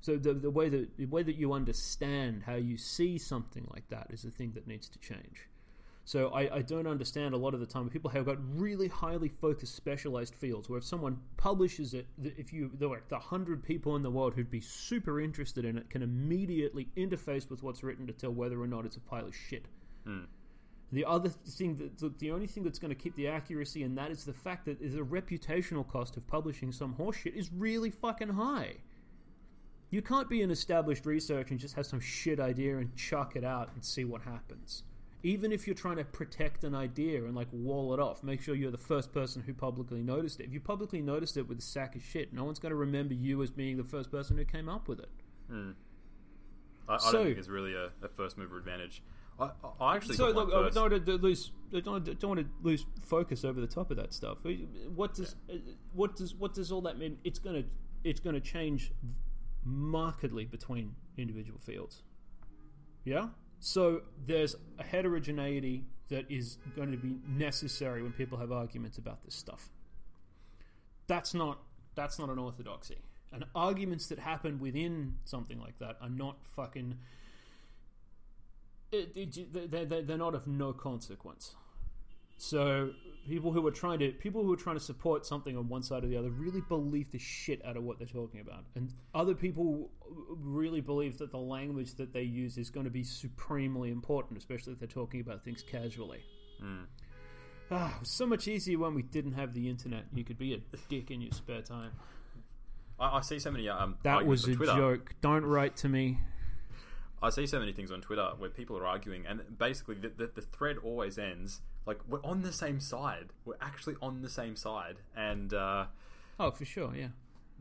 So 0.00 0.16
the 0.16 0.34
the 0.34 0.50
way 0.50 0.68
that 0.68 0.96
the 0.96 1.06
way 1.06 1.22
that 1.22 1.36
you 1.36 1.52
understand 1.52 2.42
how 2.44 2.56
you 2.56 2.76
see 2.76 3.18
something 3.18 3.68
like 3.72 3.88
that 3.90 4.08
is 4.10 4.22
the 4.22 4.32
thing 4.32 4.50
that 4.54 4.66
needs 4.66 4.88
to 4.88 4.98
change. 4.98 5.48
So 6.04 6.28
I, 6.30 6.56
I 6.56 6.62
don't 6.62 6.88
understand 6.88 7.32
a 7.32 7.36
lot 7.36 7.54
of 7.54 7.60
the 7.60 7.66
time 7.66 7.88
people 7.88 8.10
have 8.10 8.26
got 8.26 8.38
really 8.58 8.88
highly 8.88 9.28
focused 9.28 9.76
specialized 9.76 10.34
fields 10.34 10.68
where 10.68 10.78
if 10.78 10.84
someone 10.84 11.18
publishes 11.36 11.94
it, 11.94 12.06
if 12.22 12.52
you 12.52 12.70
there 12.74 12.88
are 12.88 13.02
the 13.08 13.18
hundred 13.18 13.62
people 13.62 13.94
in 13.94 14.02
the 14.02 14.10
world 14.10 14.34
who'd 14.34 14.50
be 14.50 14.60
super 14.60 15.20
interested 15.20 15.64
in 15.64 15.78
it 15.78 15.88
can 15.90 16.02
immediately 16.02 16.88
interface 16.96 17.48
with 17.48 17.62
what's 17.62 17.84
written 17.84 18.06
to 18.08 18.12
tell 18.12 18.32
whether 18.32 18.60
or 18.60 18.66
not 18.66 18.84
it's 18.84 18.96
a 18.96 19.00
pile 19.00 19.26
of 19.26 19.34
shit. 19.34 19.66
Hmm. 20.04 20.24
The 20.90 21.04
other 21.04 21.30
thing 21.30 21.76
that 21.76 21.98
the, 21.98 22.12
the 22.18 22.32
only 22.32 22.48
thing 22.48 22.64
that's 22.64 22.78
going 22.80 22.90
to 22.90 23.00
keep 23.00 23.14
the 23.14 23.28
accuracy 23.28 23.84
in 23.84 23.94
that 23.94 24.10
is 24.10 24.24
the 24.24 24.32
fact 24.32 24.66
that 24.66 24.80
the 24.80 25.02
reputational 25.02 25.86
cost 25.86 26.16
of 26.16 26.26
publishing 26.26 26.72
some 26.72 26.94
horseshit 26.94 27.34
is 27.34 27.50
really 27.52 27.90
fucking 27.90 28.28
high. 28.28 28.74
You 29.90 30.02
can't 30.02 30.28
be 30.28 30.42
an 30.42 30.50
established 30.50 31.06
researcher 31.06 31.50
and 31.50 31.60
just 31.60 31.76
have 31.76 31.86
some 31.86 32.00
shit 32.00 32.40
idea 32.40 32.78
and 32.78 32.94
chuck 32.96 33.36
it 33.36 33.44
out 33.44 33.70
and 33.74 33.84
see 33.84 34.04
what 34.04 34.22
happens. 34.22 34.82
Even 35.24 35.52
if 35.52 35.66
you're 35.66 35.76
trying 35.76 35.96
to 35.98 36.04
protect 36.04 36.64
an 36.64 36.74
idea 36.74 37.24
and 37.24 37.34
like 37.36 37.46
wall 37.52 37.94
it 37.94 38.00
off, 38.00 38.24
make 38.24 38.40
sure 38.42 38.54
you're 38.56 38.72
the 38.72 38.78
first 38.78 39.12
person 39.12 39.40
who 39.46 39.54
publicly 39.54 40.02
noticed 40.02 40.40
it. 40.40 40.46
If 40.46 40.52
you 40.52 40.60
publicly 40.60 41.00
noticed 41.00 41.36
it 41.36 41.48
with 41.48 41.58
a 41.58 41.62
sack 41.62 41.94
of 41.94 42.02
shit, 42.02 42.32
no 42.32 42.42
one's 42.44 42.58
going 42.58 42.70
to 42.70 42.76
remember 42.76 43.14
you 43.14 43.40
as 43.42 43.50
being 43.50 43.76
the 43.76 43.84
first 43.84 44.10
person 44.10 44.36
who 44.36 44.44
came 44.44 44.68
up 44.68 44.88
with 44.88 44.98
it. 44.98 45.08
Hmm. 45.48 45.70
I, 46.88 46.94
I 46.94 46.98
So- 46.98 47.12
don't 47.12 47.26
think 47.26 47.38
it's 47.38 47.48
really 47.48 47.74
a, 47.74 47.90
a 48.04 48.08
first 48.16 48.36
mover 48.36 48.58
advantage. 48.58 49.02
I, 49.38 49.50
I- 49.80 49.96
actually 49.96 50.16
So 50.16 50.28
look, 50.30 50.48
I 50.52 50.68
don't 50.70 50.90
want 50.92 51.06
to 51.06 51.12
lose. 51.16 51.52
I 51.74 51.80
don't, 51.80 52.04
don't 52.04 52.28
want 52.28 52.40
to 52.40 52.46
lose 52.62 52.84
focus 53.02 53.44
over 53.44 53.60
the 53.60 53.66
top 53.66 53.90
of 53.90 53.96
that 53.96 54.12
stuff. 54.12 54.38
What 54.94 55.14
does 55.14 55.36
what 55.94 56.16
does 56.16 56.34
what 56.34 56.52
does 56.52 56.70
all 56.72 56.82
that 56.82 56.98
mean? 56.98 57.16
It's 57.24 57.38
gonna 57.38 57.62
it's 58.04 58.20
gonna 58.20 58.40
change 58.40 58.92
markedly 59.64 60.44
between 60.44 60.94
individual 61.16 61.58
fields. 61.60 62.02
Yeah. 63.04 63.28
So 63.64 64.02
there's 64.26 64.56
a 64.80 64.82
heterogeneity 64.82 65.84
that 66.08 66.28
is 66.28 66.58
going 66.74 66.90
to 66.90 66.96
be 66.98 67.14
necessary 67.28 68.02
when 68.02 68.10
people 68.10 68.36
have 68.38 68.50
arguments 68.50 68.98
about 68.98 69.22
this 69.24 69.36
stuff. 69.36 69.70
That's 71.06 71.32
not 71.32 71.58
that's 71.94 72.18
not 72.18 72.28
an 72.28 72.40
orthodoxy. 72.40 72.98
And 73.32 73.44
arguments 73.54 74.08
that 74.08 74.18
happen 74.18 74.58
within 74.58 75.14
something 75.24 75.60
like 75.60 75.78
that 75.78 75.96
are 76.00 76.10
not 76.10 76.38
fucking 76.56 76.98
it, 78.90 79.12
it, 79.14 79.70
they're, 79.70 79.84
they're, 79.84 80.02
they're 80.02 80.18
not 80.18 80.34
of 80.34 80.48
no 80.48 80.72
consequence. 80.72 81.54
So 82.38 82.90
people 83.28 83.52
who 83.52 83.66
are 83.66 83.70
trying 83.70 83.98
to 84.00 84.10
people 84.10 84.42
who 84.42 84.52
are 84.52 84.56
trying 84.56 84.76
to 84.76 84.82
support 84.82 85.24
something 85.26 85.56
on 85.56 85.68
one 85.68 85.82
side 85.82 86.04
or 86.04 86.08
the 86.08 86.16
other 86.16 86.30
really 86.30 86.60
believe 86.68 87.10
the 87.12 87.18
shit 87.18 87.64
out 87.64 87.76
of 87.76 87.82
what 87.84 87.98
they're 87.98 88.06
talking 88.06 88.40
about, 88.40 88.64
and 88.74 88.92
other 89.14 89.34
people 89.34 89.90
really 90.28 90.80
believe 90.80 91.18
that 91.18 91.30
the 91.30 91.38
language 91.38 91.94
that 91.94 92.12
they 92.12 92.22
use 92.22 92.58
is 92.58 92.70
going 92.70 92.84
to 92.84 92.90
be 92.90 93.02
supremely 93.04 93.90
important, 93.90 94.38
especially 94.38 94.72
if 94.72 94.78
they're 94.78 94.88
talking 94.88 95.20
about 95.20 95.44
things 95.44 95.62
casually. 95.62 96.20
Ah, 97.70 97.94
it 97.96 98.00
was 98.00 98.10
so 98.10 98.26
much 98.26 98.46
easier 98.48 98.78
when 98.78 98.94
we 98.94 99.02
didn't 99.02 99.32
have 99.32 99.54
the 99.54 99.68
internet. 99.68 100.04
You 100.14 100.24
could 100.24 100.38
be 100.38 100.54
a 100.54 100.58
dick 100.88 101.10
in 101.10 101.20
your 101.20 101.32
spare 101.32 101.62
time. 101.62 101.92
I, 103.00 103.18
I 103.18 103.20
see 103.22 103.38
so 103.38 103.50
many. 103.50 103.68
Um, 103.68 103.96
That 104.02 104.26
was 104.26 104.46
a 104.46 104.54
Twitter. 104.54 104.74
joke. 104.74 105.14
Don't 105.22 105.44
write 105.44 105.76
to 105.78 105.88
me. 105.88 106.18
I 107.22 107.30
see 107.30 107.46
so 107.46 107.58
many 107.60 107.72
things 107.72 107.90
on 107.92 108.00
Twitter 108.00 108.30
where 108.38 108.50
people 108.50 108.76
are 108.76 108.86
arguing, 108.86 109.24
and 109.26 109.40
basically 109.58 109.94
the, 109.94 110.08
the, 110.08 110.30
the 110.34 110.40
thread 110.42 110.76
always 110.82 111.18
ends 111.18 111.60
like 111.86 112.00
we're 112.08 112.22
on 112.24 112.42
the 112.42 112.52
same 112.52 112.80
side. 112.80 113.28
We're 113.44 113.54
actually 113.60 113.96
on 114.02 114.22
the 114.22 114.28
same 114.28 114.56
side, 114.56 114.96
and 115.16 115.52
uh, 115.54 115.86
Oh, 116.40 116.50
for 116.50 116.64
sure, 116.64 116.94
yeah. 116.96 117.08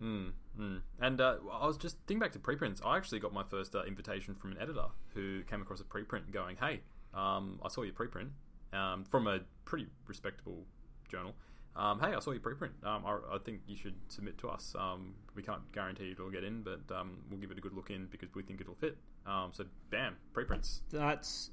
mm, 0.01 0.31
mm. 0.59 0.81
and 0.99 1.21
uh, 1.21 1.35
I 1.51 1.67
was 1.67 1.77
just 1.77 1.97
thinking 2.07 2.19
back 2.19 2.31
to 2.33 2.39
preprints. 2.39 2.81
I 2.83 2.97
actually 2.97 3.19
got 3.19 3.33
my 3.33 3.43
first 3.43 3.75
uh, 3.75 3.83
invitation 3.83 4.33
from 4.35 4.51
an 4.53 4.57
editor 4.59 4.85
who 5.13 5.43
came 5.43 5.61
across 5.61 5.79
a 5.79 5.83
preprint, 5.83 6.31
going, 6.31 6.57
"Hey, 6.59 6.81
um, 7.13 7.59
I 7.63 7.67
saw 7.67 7.83
your 7.83 7.93
preprint 7.93 8.29
um, 8.73 9.03
from 9.05 9.27
a 9.27 9.41
pretty 9.65 9.87
respectable 10.07 10.63
journal." 11.09 11.33
Um, 11.75 11.99
hey, 12.01 12.13
I 12.13 12.19
saw 12.19 12.31
your 12.31 12.41
preprint. 12.41 12.71
Um, 12.83 13.05
I, 13.05 13.35
I 13.35 13.37
think 13.45 13.61
you 13.67 13.77
should 13.77 13.95
submit 14.09 14.37
to 14.39 14.49
us. 14.49 14.75
Um, 14.77 15.13
we 15.35 15.41
can't 15.43 15.71
guarantee 15.71 16.11
it'll 16.11 16.29
get 16.29 16.43
in, 16.43 16.63
but 16.63 16.81
um, 16.93 17.19
we'll 17.29 17.39
give 17.39 17.51
it 17.51 17.57
a 17.57 17.61
good 17.61 17.73
look 17.73 17.89
in 17.91 18.07
because 18.07 18.27
we 18.35 18.43
think 18.43 18.59
it'll 18.59 18.75
fit. 18.75 18.97
Um, 19.25 19.51
so, 19.53 19.65
bam, 19.89 20.15
preprints. 20.33 20.81
That's 20.91 21.51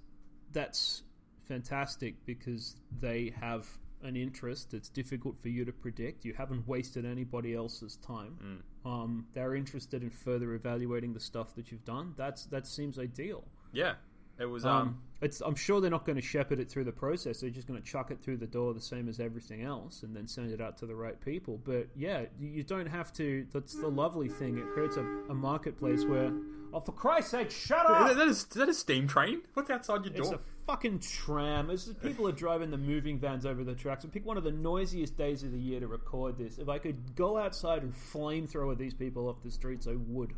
that's 0.53 1.03
fantastic 1.47 2.15
because 2.27 2.77
they 3.01 3.33
have 3.41 3.67
an 4.03 4.17
interest 4.17 4.71
that's 4.71 4.89
difficult 4.89 5.37
for 5.43 5.49
you 5.49 5.65
to 5.65 5.73
predict. 5.73 6.25
You 6.25 6.33
haven't 6.35 6.67
wasted 6.69 7.05
anybody 7.05 7.55
else's 7.55 7.97
time. 7.97 8.63
Um, 8.85 9.27
they're 9.35 9.55
interested 9.55 10.03
in 10.03 10.11
further 10.11 10.55
evaluating 10.55 11.13
the 11.15 11.21
stuff 11.21 11.55
that 11.57 11.71
you've 11.73 11.85
done. 11.85 12.15
That's 12.17 12.47
that 12.47 12.67
seems 12.67 12.99
ideal. 12.99 13.45
Yeah, 13.73 13.95
it 14.39 14.47
was. 14.47 14.65
Um, 14.65 14.71
Um, 14.77 15.03
it's 15.21 15.41
I'm 15.41 15.57
sure 15.57 15.81
they're 15.81 15.91
not 15.91 16.07
going 16.07 16.17
to 16.17 16.23
shepherd 16.23 16.61
it 16.61 16.71
through 16.71 16.85
the 16.85 16.93
process. 16.93 17.41
They're 17.41 17.51
just 17.51 17.67
going 17.67 17.81
to 17.83 17.87
chuck 17.87 18.11
it 18.13 18.21
through 18.23 18.37
the 18.37 18.47
door 18.47 18.73
the 18.73 18.81
same 18.81 19.09
as 19.09 19.19
everything 19.19 19.63
else, 19.63 20.05
and 20.05 20.15
then 20.15 20.29
send 20.29 20.53
it 20.53 20.61
out 20.61 20.79
to 20.79 20.87
the 20.87 20.95
right 20.95 21.21
people. 21.21 21.61
But 21.65 21.89
yeah, 21.97 22.27
you- 22.39 22.49
you 22.51 22.63
don't 22.63 22.87
have 22.87 23.13
to. 23.15 23.47
That's 23.53 23.75
the 23.75 23.89
lovely 23.89 24.29
thing. 24.29 24.59
It 24.59 24.69
creates 24.71 24.97
a, 24.97 25.05
a 25.29 25.35
marketplace 25.35 26.05
where, 26.07 26.33
oh, 26.73 26.81
for 26.81 26.93
Christ's 26.93 27.33
sake, 27.33 27.51
shut 27.51 27.87
up! 27.87 28.11
is 28.11 28.17
that, 28.17 28.29
is 28.29 28.45
that 28.45 28.69
a 28.69 28.75
steam 28.75 29.07
train? 29.07 29.43
What's 29.55 29.71
outside 29.71 30.05
your 30.05 30.15
door? 30.15 30.21
It's 30.21 30.31
door? 30.31 30.39
a 30.39 30.67
fucking 30.67 31.01
tram. 31.01 31.71
It's 31.71 31.87
just 31.87 32.03
people 32.03 32.29
are 32.29 32.33
driving 32.33 32.71
the 32.71 32.79
moving 32.79 33.19
vans 33.19 33.47
over 33.47 33.65
the 33.65 33.75
tracks. 33.75 34.05
And 34.05 34.13
pick 34.13 34.27
one 34.27 34.37
of 34.37 34.45
the 34.45 34.53
noisiest 34.53 35.17
days 35.17 35.43
of 35.43 35.53
the 35.53 35.59
year 35.59 35.81
to 35.81 35.87
record 35.87 36.39
this. 36.39 36.59
If 36.59 36.69
I 36.69 36.79
could 36.79 37.17
go 37.17 37.39
outside 37.39 37.83
and 37.83 37.95
flamethrower 37.95 38.77
these 38.77 38.95
people 38.95 39.29
off 39.29 39.43
the 39.43 39.51
streets, 39.51 39.87
I 39.87 39.97
would. 39.97 40.35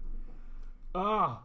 Ah, 0.95 1.43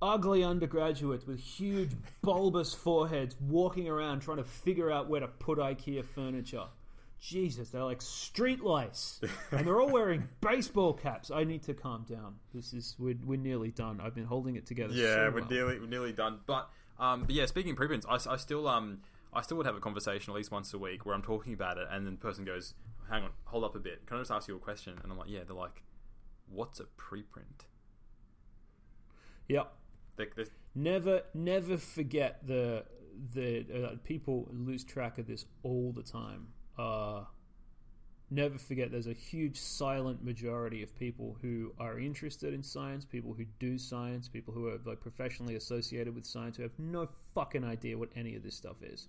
ugly 0.00 0.44
undergraduates 0.44 1.26
with 1.26 1.40
huge 1.40 1.90
bulbous 2.22 2.74
foreheads 2.74 3.36
walking 3.40 3.88
around 3.88 4.20
trying 4.20 4.38
to 4.38 4.44
figure 4.44 4.90
out 4.90 5.08
where 5.08 5.20
to 5.20 5.28
put 5.28 5.58
IKEA 5.58 6.04
furniture. 6.04 6.64
Jesus, 7.20 7.70
they're 7.70 7.84
like 7.84 8.00
street 8.00 8.60
lice, 8.62 9.20
and 9.50 9.66
they're 9.66 9.80
all 9.80 9.90
wearing 9.90 10.28
baseball 10.40 10.92
caps. 10.92 11.30
I 11.30 11.44
need 11.44 11.62
to 11.64 11.74
calm 11.74 12.04
down. 12.08 12.36
This 12.54 12.72
is 12.72 12.94
we're, 12.98 13.16
we're 13.24 13.38
nearly 13.38 13.70
done. 13.70 14.00
I've 14.00 14.14
been 14.14 14.24
holding 14.24 14.56
it 14.56 14.66
together. 14.66 14.94
Yeah, 14.94 15.14
so 15.14 15.30
we're 15.32 15.40
well. 15.40 15.50
nearly 15.50 15.78
we're 15.80 15.86
nearly 15.86 16.12
done. 16.12 16.40
But 16.46 16.70
um, 16.98 17.24
but 17.24 17.34
yeah, 17.34 17.46
speaking 17.46 17.72
of 17.72 17.76
preprints, 17.76 18.06
I, 18.08 18.18
I 18.32 18.36
still 18.36 18.68
um 18.68 19.00
I 19.32 19.42
still 19.42 19.56
would 19.56 19.66
have 19.66 19.76
a 19.76 19.80
conversation 19.80 20.32
at 20.32 20.36
least 20.36 20.50
once 20.52 20.72
a 20.72 20.78
week 20.78 21.04
where 21.04 21.14
I'm 21.14 21.22
talking 21.22 21.52
about 21.52 21.76
it, 21.78 21.88
and 21.90 22.06
then 22.06 22.14
the 22.14 22.20
person 22.20 22.44
goes, 22.44 22.74
"Hang 23.10 23.24
on, 23.24 23.30
hold 23.44 23.64
up 23.64 23.74
a 23.74 23.80
bit. 23.80 24.06
Can 24.06 24.16
I 24.16 24.20
just 24.20 24.30
ask 24.30 24.46
you 24.48 24.56
a 24.56 24.60
question?" 24.60 24.94
And 25.02 25.10
I'm 25.10 25.18
like, 25.18 25.28
"Yeah." 25.28 25.40
They're 25.46 25.56
like, 25.56 25.82
"What's 26.48 26.78
a 26.78 26.84
preprint?" 26.96 27.66
Yep. 29.48 29.72
They, 30.16 30.26
they, 30.36 30.44
Never, 30.74 31.22
never 31.34 31.76
forget 31.76 32.46
the 32.46 32.84
the 33.34 33.66
uh, 33.84 33.96
people 34.04 34.48
lose 34.52 34.84
track 34.84 35.18
of 35.18 35.26
this 35.26 35.44
all 35.64 35.92
the 35.92 36.04
time. 36.04 36.48
Uh, 36.78 37.24
never 38.30 38.58
forget 38.58 38.90
there's 38.90 39.06
a 39.06 39.12
huge 39.12 39.58
silent 39.58 40.22
majority 40.22 40.82
of 40.82 40.96
people 40.98 41.36
who 41.40 41.72
are 41.78 41.98
interested 41.98 42.54
in 42.54 42.62
science, 42.62 43.04
people 43.04 43.34
who 43.34 43.44
do 43.58 43.78
science, 43.78 44.28
people 44.28 44.54
who 44.54 44.68
are 44.68 44.78
like 44.84 45.00
professionally 45.00 45.56
associated 45.56 46.14
with 46.14 46.26
science 46.26 46.56
who 46.56 46.62
have 46.62 46.78
no 46.78 47.08
fucking 47.34 47.64
idea 47.64 47.96
what 47.96 48.10
any 48.14 48.36
of 48.36 48.42
this 48.42 48.54
stuff 48.54 48.76
is. 48.82 49.08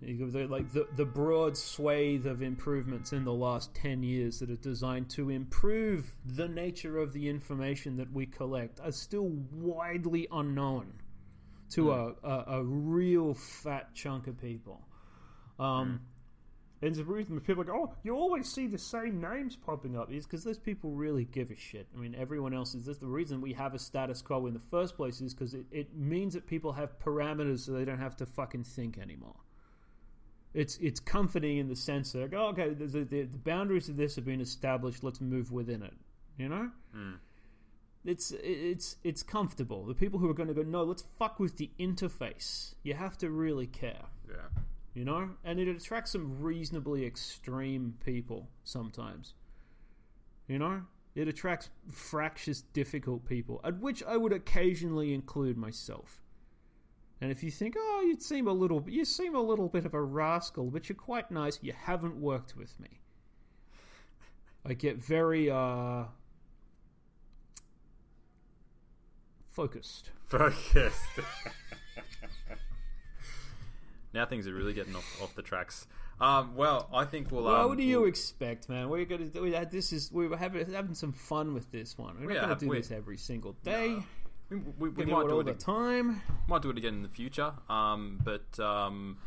You 0.00 0.18
go, 0.18 0.26
they're 0.26 0.46
Like 0.46 0.70
the 0.72 0.86
the 0.96 1.04
broad 1.04 1.56
swathe 1.56 2.26
of 2.26 2.42
improvements 2.42 3.12
in 3.12 3.24
the 3.24 3.32
last 3.32 3.74
ten 3.74 4.02
years 4.02 4.38
that 4.40 4.50
are 4.50 4.56
designed 4.56 5.08
to 5.10 5.30
improve 5.30 6.14
the 6.24 6.48
nature 6.48 6.98
of 6.98 7.12
the 7.12 7.28
information 7.28 7.96
that 7.96 8.12
we 8.12 8.26
collect 8.26 8.80
are 8.80 8.92
still 8.92 9.30
widely 9.50 10.28
unknown 10.30 10.92
to 11.70 11.92
a, 11.92 12.14
a, 12.22 12.44
a 12.48 12.64
real 12.64 13.34
fat 13.34 13.94
chunk 13.94 14.26
of 14.26 14.38
people. 14.40 14.82
Um, 15.58 16.00
And 16.82 16.94
the 16.94 17.04
reason 17.04 17.40
people 17.40 17.64
go, 17.64 17.72
oh, 17.72 17.94
you 18.02 18.14
always 18.14 18.46
see 18.52 18.66
the 18.66 18.76
same 18.76 19.18
names 19.18 19.56
popping 19.56 19.96
up 19.96 20.12
is 20.12 20.26
because 20.26 20.44
those 20.44 20.58
people 20.58 20.90
really 20.90 21.24
give 21.24 21.50
a 21.50 21.56
shit. 21.56 21.86
I 21.96 21.98
mean, 21.98 22.14
everyone 22.14 22.52
else 22.52 22.74
is. 22.74 22.84
That's 22.84 22.98
the 22.98 23.06
reason 23.06 23.40
we 23.40 23.54
have 23.54 23.74
a 23.74 23.78
status 23.78 24.20
quo 24.20 24.46
in 24.46 24.52
the 24.52 24.60
first 24.60 24.94
place 24.94 25.22
is 25.22 25.32
because 25.32 25.54
it, 25.54 25.64
it 25.70 25.96
means 25.96 26.34
that 26.34 26.46
people 26.46 26.72
have 26.72 26.98
parameters 26.98 27.60
so 27.60 27.72
they 27.72 27.86
don't 27.86 28.00
have 28.00 28.16
to 28.16 28.26
fucking 28.26 28.64
think 28.64 28.98
anymore. 28.98 29.36
It's 30.52 30.76
it's 30.76 31.00
comforting 31.00 31.56
in 31.56 31.68
the 31.68 31.76
sense 31.76 32.12
that 32.12 32.34
oh, 32.34 32.48
okay, 32.48 32.74
the, 32.74 32.86
the, 32.86 33.04
the 33.04 33.38
boundaries 33.38 33.88
of 33.88 33.96
this 33.96 34.16
have 34.16 34.26
been 34.26 34.42
established. 34.42 35.02
Let's 35.02 35.20
move 35.22 35.50
within 35.52 35.82
it. 35.82 35.94
You 36.36 36.48
know, 36.50 36.70
it's 38.04 38.30
it's 38.42 38.96
it's 39.02 39.22
comfortable. 39.22 39.86
The 39.86 39.94
people 39.94 40.18
who 40.18 40.28
are 40.28 40.34
going 40.34 40.48
to 40.48 40.54
go, 40.54 40.62
no, 40.62 40.82
let's 40.84 41.04
fuck 41.18 41.40
with 41.40 41.56
the 41.56 41.70
interface. 41.80 42.74
You 42.82 42.94
have 42.94 43.16
to 43.18 43.30
really 43.30 43.66
care 43.66 44.04
yeah. 44.28 44.36
You 44.94 45.04
know? 45.04 45.30
And 45.44 45.60
it 45.60 45.68
attracts 45.68 46.12
some 46.12 46.40
reasonably 46.40 47.04
extreme 47.04 47.94
people 48.04 48.48
sometimes 48.62 49.34
you 50.46 50.58
know? 50.58 50.82
It 51.14 51.28
attracts 51.28 51.70
fractious 51.92 52.62
difficult 52.62 53.24
people 53.24 53.60
at 53.62 53.78
which 53.78 54.02
i 54.02 54.16
would 54.16 54.32
occasionally 54.32 55.14
include 55.14 55.56
myself. 55.56 56.22
And 57.20 57.30
if 57.30 57.42
you 57.44 57.52
think 57.52 57.76
oh 57.78 58.04
you 58.04 58.18
seem 58.18 58.48
a 58.48 58.52
little 58.52 58.84
you 58.88 59.04
seem 59.04 59.36
a 59.36 59.40
little 59.40 59.68
bit 59.68 59.84
of 59.84 59.94
a 59.94 60.02
rascal 60.02 60.70
but 60.70 60.88
you're 60.88 60.96
quite 60.96 61.30
nice 61.30 61.58
you 61.62 61.72
haven't 61.72 62.16
worked 62.16 62.56
with 62.56 62.78
me. 62.80 63.00
I 64.66 64.74
get 64.74 64.96
very 64.96 65.48
uh 65.50 66.04
focused. 69.46 70.10
Focused. 70.24 71.20
now 74.14 74.24
things 74.24 74.46
are 74.48 74.54
really 74.54 74.72
getting 74.72 74.94
off, 74.96 75.22
off 75.22 75.34
the 75.34 75.42
tracks. 75.42 75.86
Um, 76.20 76.54
well, 76.54 76.88
I 76.94 77.04
think 77.04 77.30
we'll. 77.32 77.42
Well, 77.44 77.62
Um, 77.62 77.68
what 77.70 77.76
do 77.76 77.82
you 77.82 78.00
we'll- 78.00 78.08
expect, 78.08 78.68
man? 78.68 78.88
We're 78.88 79.04
gonna 79.04 79.26
do 79.26 79.42
we- 79.42 79.50
this. 79.50 79.92
Is 79.92 80.10
we 80.12 80.28
were 80.28 80.36
having 80.36 80.70
having 80.72 80.94
some 80.94 81.12
fun 81.12 81.52
with 81.54 81.70
this 81.72 81.98
one. 81.98 82.16
We're 82.24 82.34
not 82.34 82.48
gonna 82.48 82.60
do 82.60 82.72
this 82.72 82.90
every 82.92 83.16
single 83.16 83.54
day. 83.64 83.98
we, 84.48 84.56
we, 84.58 84.62
we 84.78 84.88
we 84.90 85.04
do 85.06 85.10
might 85.10 85.22
it 85.22 85.28
do 85.28 85.34
all 85.34 85.40
it 85.40 85.44
the 85.44 85.54
time. 85.54 86.22
might 86.46 86.62
do 86.62 86.70
it 86.70 86.78
again 86.78 86.94
in 86.94 87.02
the 87.02 87.08
future. 87.08 87.52
Um, 87.68 88.20
but 88.22 88.58
um, 88.60 89.18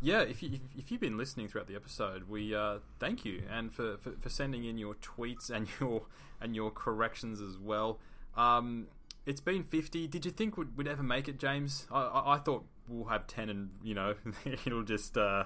yeah, 0.00 0.20
if 0.20 0.40
you 0.42 0.50
if, 0.52 0.60
if 0.76 0.90
you've 0.92 1.00
been 1.00 1.16
listening 1.18 1.48
throughout 1.48 1.66
the 1.66 1.74
episode, 1.74 2.28
we 2.28 2.54
uh, 2.54 2.78
thank 3.00 3.24
you 3.24 3.42
and 3.50 3.72
for, 3.72 3.96
for, 3.96 4.12
for 4.12 4.28
sending 4.28 4.64
in 4.64 4.78
your 4.78 4.94
tweets 4.94 5.50
and 5.50 5.66
your 5.80 6.02
and 6.40 6.54
your 6.54 6.70
corrections 6.70 7.40
as 7.40 7.58
well. 7.58 7.98
Um, 8.36 8.86
it's 9.26 9.40
been 9.40 9.64
fifty. 9.64 10.06
Did 10.06 10.24
you 10.24 10.30
think 10.30 10.56
we'd, 10.56 10.76
we'd 10.76 10.86
ever 10.86 11.02
make 11.02 11.26
it, 11.28 11.38
James? 11.40 11.88
I, 11.90 12.02
I, 12.02 12.34
I 12.34 12.38
thought 12.38 12.64
we'll 12.88 13.08
have 13.08 13.26
ten, 13.26 13.48
and 13.48 13.70
you 13.82 13.94
know 13.94 14.14
it'll 14.44 14.82
just 14.82 15.16
uh, 15.16 15.44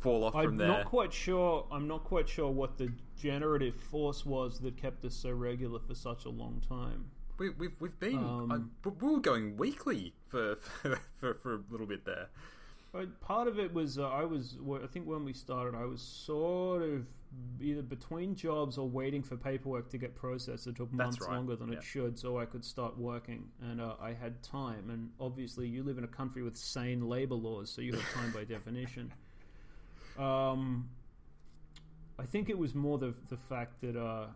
fall 0.00 0.24
off 0.24 0.32
from 0.32 0.40
there. 0.40 0.42
I'm 0.42 0.48
from 0.48 0.56
there. 0.58 0.68
not 0.68 0.84
quite 0.86 1.12
sure. 1.12 1.66
I'm 1.70 1.88
not 1.88 2.04
quite 2.04 2.28
sure 2.28 2.50
what 2.50 2.78
the 2.78 2.92
generative 3.20 3.76
force 3.76 4.24
was 4.26 4.60
that 4.60 4.76
kept 4.76 5.04
us 5.04 5.14
so 5.14 5.30
regular 5.30 5.78
for 5.78 5.94
such 5.94 6.24
a 6.24 6.30
long 6.30 6.62
time. 6.68 7.06
We, 7.38 7.50
we've 7.50 7.72
we've 7.80 7.98
been 7.98 8.18
Um, 8.18 8.50
uh, 8.50 8.58
but 8.82 9.02
we 9.02 9.10
were 9.12 9.20
going 9.20 9.56
weekly 9.56 10.14
for 10.28 10.56
for, 10.56 10.98
for 11.18 11.34
for 11.34 11.54
a 11.54 11.60
little 11.70 11.86
bit 11.86 12.04
there. 12.04 12.28
But 12.92 13.20
part 13.20 13.48
of 13.48 13.58
it 13.58 13.74
was 13.74 13.98
uh, 13.98 14.08
I 14.08 14.24
was 14.24 14.56
I 14.82 14.86
think 14.86 15.06
when 15.06 15.24
we 15.24 15.32
started 15.32 15.74
I 15.76 15.84
was 15.84 16.00
sort 16.00 16.82
of 16.82 17.06
either 17.60 17.82
between 17.82 18.34
jobs 18.34 18.78
or 18.78 18.88
waiting 18.88 19.22
for 19.22 19.36
paperwork 19.36 19.88
to 19.90 19.98
get 19.98 20.14
processed. 20.14 20.66
It 20.66 20.76
took 20.76 20.92
months 20.92 21.20
right, 21.20 21.30
longer 21.30 21.56
than 21.56 21.72
yeah. 21.72 21.78
it 21.78 21.84
should, 21.84 22.18
so 22.18 22.38
I 22.38 22.44
could 22.44 22.64
start 22.64 22.96
working, 22.98 23.48
and 23.62 23.80
uh, 23.80 23.94
I 24.00 24.12
had 24.12 24.42
time. 24.42 24.90
And 24.90 25.10
obviously, 25.18 25.68
you 25.68 25.82
live 25.82 25.98
in 25.98 26.04
a 26.04 26.08
country 26.08 26.42
with 26.42 26.56
sane 26.56 27.08
labor 27.08 27.34
laws, 27.34 27.70
so 27.70 27.80
you 27.80 27.92
have 27.92 28.12
time 28.12 28.32
by 28.32 28.44
definition. 28.56 29.12
Um, 30.18 30.88
I 32.18 32.24
think 32.24 32.48
it 32.48 32.58
was 32.58 32.74
more 32.74 32.98
the 32.98 33.14
the 33.28 33.36
fact 33.36 33.80
that 33.80 33.96
uh, 33.96 34.26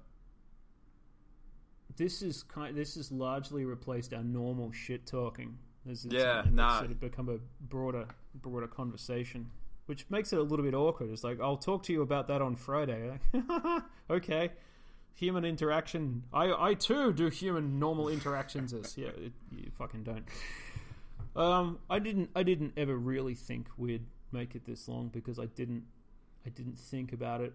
this 1.96 2.22
is 2.22 2.42
kind 2.42 2.76
this 2.76 2.94
has 2.96 3.12
largely 3.12 3.64
replaced 3.64 4.14
our 4.14 4.24
normal 4.24 4.72
shit 4.72 5.06
talking. 5.06 5.58
As 5.88 6.04
it's 6.04 6.14
Yeah, 6.14 6.42
that's 6.42 6.50
nah. 6.50 6.78
sort 6.78 6.90
of 6.90 7.00
become 7.00 7.28
a 7.28 7.38
broader 7.66 8.06
broader 8.34 8.66
conversation. 8.66 9.50
Which 9.88 10.04
makes 10.10 10.34
it 10.34 10.38
a 10.38 10.42
little 10.42 10.64
bit 10.64 10.74
awkward. 10.74 11.10
It's 11.10 11.24
like 11.24 11.40
I'll 11.40 11.56
talk 11.56 11.82
to 11.84 11.92
you 11.92 12.02
about 12.02 12.28
that 12.28 12.42
on 12.42 12.56
Friday. 12.56 13.10
Like, 13.10 13.82
okay, 14.10 14.50
human 15.14 15.46
interaction. 15.46 16.24
I 16.32 16.52
I 16.52 16.74
too 16.74 17.12
do 17.12 17.28
human 17.28 17.78
normal 17.78 18.08
interactions 18.08 18.74
as 18.74 18.98
yeah, 18.98 19.08
it, 19.08 19.32
you 19.50 19.70
fucking 19.78 20.04
don't. 20.04 20.24
Um, 21.34 21.78
I 21.88 22.00
didn't 22.00 22.30
I 22.36 22.42
didn't 22.42 22.74
ever 22.76 22.96
really 22.96 23.34
think 23.34 23.68
we'd 23.78 24.04
make 24.30 24.54
it 24.54 24.66
this 24.66 24.88
long 24.88 25.08
because 25.08 25.38
I 25.38 25.46
didn't 25.46 25.84
I 26.44 26.50
didn't 26.50 26.78
think 26.78 27.14
about 27.14 27.40
it 27.40 27.54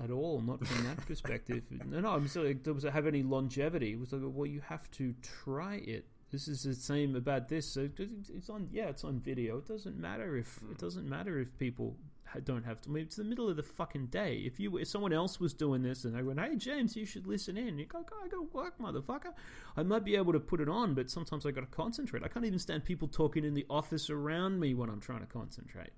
at 0.00 0.12
all, 0.12 0.40
not 0.40 0.64
from 0.64 0.84
that 0.84 1.04
perspective. 1.04 1.64
No, 1.84 2.00
no, 2.00 2.10
I'm 2.10 2.28
sorry. 2.28 2.54
Does 2.54 2.84
it 2.84 2.92
have 2.92 3.08
any 3.08 3.24
longevity? 3.24 3.92
It 3.92 3.98
was 3.98 4.12
like, 4.12 4.22
well, 4.24 4.46
you 4.46 4.60
have 4.68 4.88
to 4.92 5.14
try 5.44 5.76
it. 5.76 6.04
This 6.30 6.46
is 6.46 6.62
the 6.62 6.74
same 6.74 7.16
about 7.16 7.48
this. 7.48 7.66
So 7.66 7.88
it's 7.98 8.50
on, 8.50 8.68
yeah, 8.70 8.86
it's 8.86 9.04
on 9.04 9.20
video. 9.20 9.58
It 9.58 9.66
doesn't 9.66 9.98
matter 9.98 10.36
if 10.36 10.58
it 10.58 10.62
hmm. 10.66 10.72
doesn't 10.74 11.08
matter 11.08 11.40
if 11.40 11.56
people 11.58 11.96
don't 12.44 12.64
have 12.64 12.80
to. 12.82 12.90
I 12.90 12.92
mean, 12.92 13.04
it's 13.04 13.16
the 13.16 13.24
middle 13.24 13.48
of 13.48 13.56
the 13.56 13.62
fucking 13.62 14.06
day. 14.06 14.42
If 14.44 14.60
you, 14.60 14.76
if 14.76 14.88
someone 14.88 15.12
else 15.12 15.40
was 15.40 15.54
doing 15.54 15.82
this 15.82 16.04
and 16.04 16.14
they 16.14 16.22
went, 16.22 16.38
"Hey, 16.38 16.56
James, 16.56 16.94
you 16.94 17.06
should 17.06 17.26
listen 17.26 17.56
in," 17.56 17.78
you 17.78 17.86
go, 17.86 18.00
"I 18.00 18.28
got 18.28 18.30
to 18.30 18.48
work, 18.52 18.78
motherfucker." 18.78 19.32
I 19.76 19.82
might 19.82 20.04
be 20.04 20.16
able 20.16 20.34
to 20.34 20.40
put 20.40 20.60
it 20.60 20.68
on, 20.68 20.94
but 20.94 21.10
sometimes 21.10 21.46
I 21.46 21.50
got 21.50 21.62
to 21.62 21.66
concentrate. 21.66 22.22
I 22.22 22.28
can't 22.28 22.44
even 22.44 22.58
stand 22.58 22.84
people 22.84 23.08
talking 23.08 23.44
in 23.44 23.54
the 23.54 23.66
office 23.70 24.10
around 24.10 24.60
me 24.60 24.74
when 24.74 24.90
I'm 24.90 25.00
trying 25.00 25.20
to 25.20 25.26
concentrate. 25.26 25.92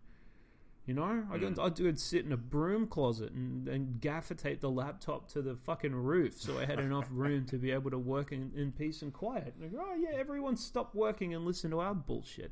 You 0.87 0.95
know, 0.95 1.25
I 1.31 1.39
go, 1.39 1.47
mm. 1.47 1.59
I'd, 1.59 1.87
I'd 1.87 2.01
sit 2.01 2.25
in 2.25 2.33
a 2.33 2.37
broom 2.37 2.87
closet 2.87 3.33
and, 3.33 3.69
and 3.69 4.01
gaffer 4.01 4.35
tape 4.35 4.61
the 4.61 4.71
laptop 4.71 5.29
to 5.33 5.43
the 5.43 5.55
fucking 5.55 5.95
roof 5.95 6.41
so 6.41 6.59
I 6.59 6.65
had 6.65 6.81
enough 6.81 7.07
room 7.13 7.45
to 7.47 7.59
be 7.59 7.71
able 7.71 7.91
to 7.91 7.99
work 7.99 8.33
in, 8.33 8.51
in 8.57 8.73
peace 8.73 9.03
and 9.03 9.13
quiet. 9.13 9.55
And 9.57 9.65
I 9.65 9.69
go, 9.69 9.79
oh 9.81 9.95
yeah, 9.95 10.19
everyone 10.19 10.57
stop 10.57 10.95
working 10.95 11.35
and 11.35 11.45
listen 11.45 11.71
to 11.71 11.81
our 11.81 11.95
bullshit. 11.95 12.51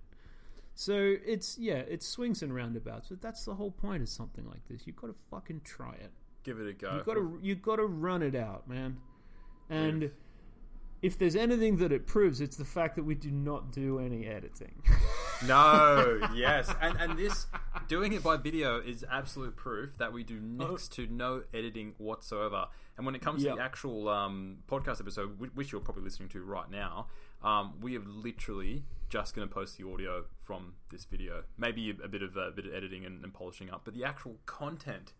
So 0.74 1.16
it's 1.26 1.58
yeah, 1.58 1.78
it 1.78 2.04
swings 2.04 2.42
and 2.42 2.54
roundabouts, 2.54 3.08
but 3.08 3.20
that's 3.20 3.44
the 3.44 3.54
whole 3.54 3.72
point 3.72 4.00
of 4.00 4.08
something 4.08 4.46
like 4.46 4.60
this. 4.68 4.86
You've 4.86 4.94
got 4.94 5.08
to 5.08 5.14
fucking 5.28 5.62
try 5.64 5.94
it. 5.94 6.12
Give 6.44 6.60
it 6.60 6.68
a 6.68 6.72
go. 6.72 6.94
You've 6.94 7.04
got 7.04 7.14
to 7.14 7.38
you 7.42 7.54
got 7.56 7.76
to 7.76 7.86
run 7.86 8.22
it 8.22 8.36
out, 8.36 8.68
man. 8.68 8.98
And 9.68 10.12
if 11.02 11.18
there's 11.18 11.36
anything 11.36 11.76
that 11.78 11.92
it 11.92 12.06
proves, 12.06 12.40
it's 12.40 12.56
the 12.56 12.64
fact 12.64 12.96
that 12.96 13.04
we 13.04 13.14
do 13.14 13.30
not 13.30 13.72
do 13.72 13.98
any 13.98 14.26
editing. 14.26 14.82
No, 15.46 16.20
yes, 16.34 16.68
and 16.80 16.96
and 16.98 17.16
this 17.16 17.46
doing 17.86 18.12
it 18.12 18.24
by 18.24 18.36
video 18.36 18.80
is 18.80 19.04
absolute 19.08 19.54
proof 19.54 19.96
that 19.98 20.12
we 20.12 20.24
do 20.24 20.40
next 20.40 20.92
to 20.94 21.06
no 21.06 21.44
editing 21.54 21.94
whatsoever. 21.98 22.66
And 22.96 23.06
when 23.06 23.14
it 23.14 23.22
comes 23.22 23.44
to 23.44 23.50
the 23.50 23.62
actual 23.62 24.08
um, 24.08 24.58
podcast 24.68 25.00
episode, 25.00 25.38
which 25.54 25.70
you're 25.70 25.80
probably 25.80 26.02
listening 26.02 26.28
to 26.30 26.42
right 26.42 26.68
now, 26.68 27.06
um, 27.44 27.74
we 27.80 27.96
are 27.96 28.02
literally 28.04 28.82
just 29.08 29.36
going 29.36 29.46
to 29.46 29.54
post 29.54 29.78
the 29.78 29.86
audio 29.86 30.24
from 30.40 30.74
this 30.90 31.04
video. 31.04 31.44
Maybe 31.56 31.90
a, 31.90 32.04
a 32.04 32.08
bit 32.08 32.22
of 32.22 32.36
a 32.36 32.50
bit 32.50 32.66
of 32.66 32.74
editing 32.74 33.04
and, 33.04 33.22
and 33.22 33.32
polishing 33.32 33.70
up, 33.70 33.82
but 33.84 33.94
the 33.94 34.04
actual 34.04 34.38
content 34.46 35.12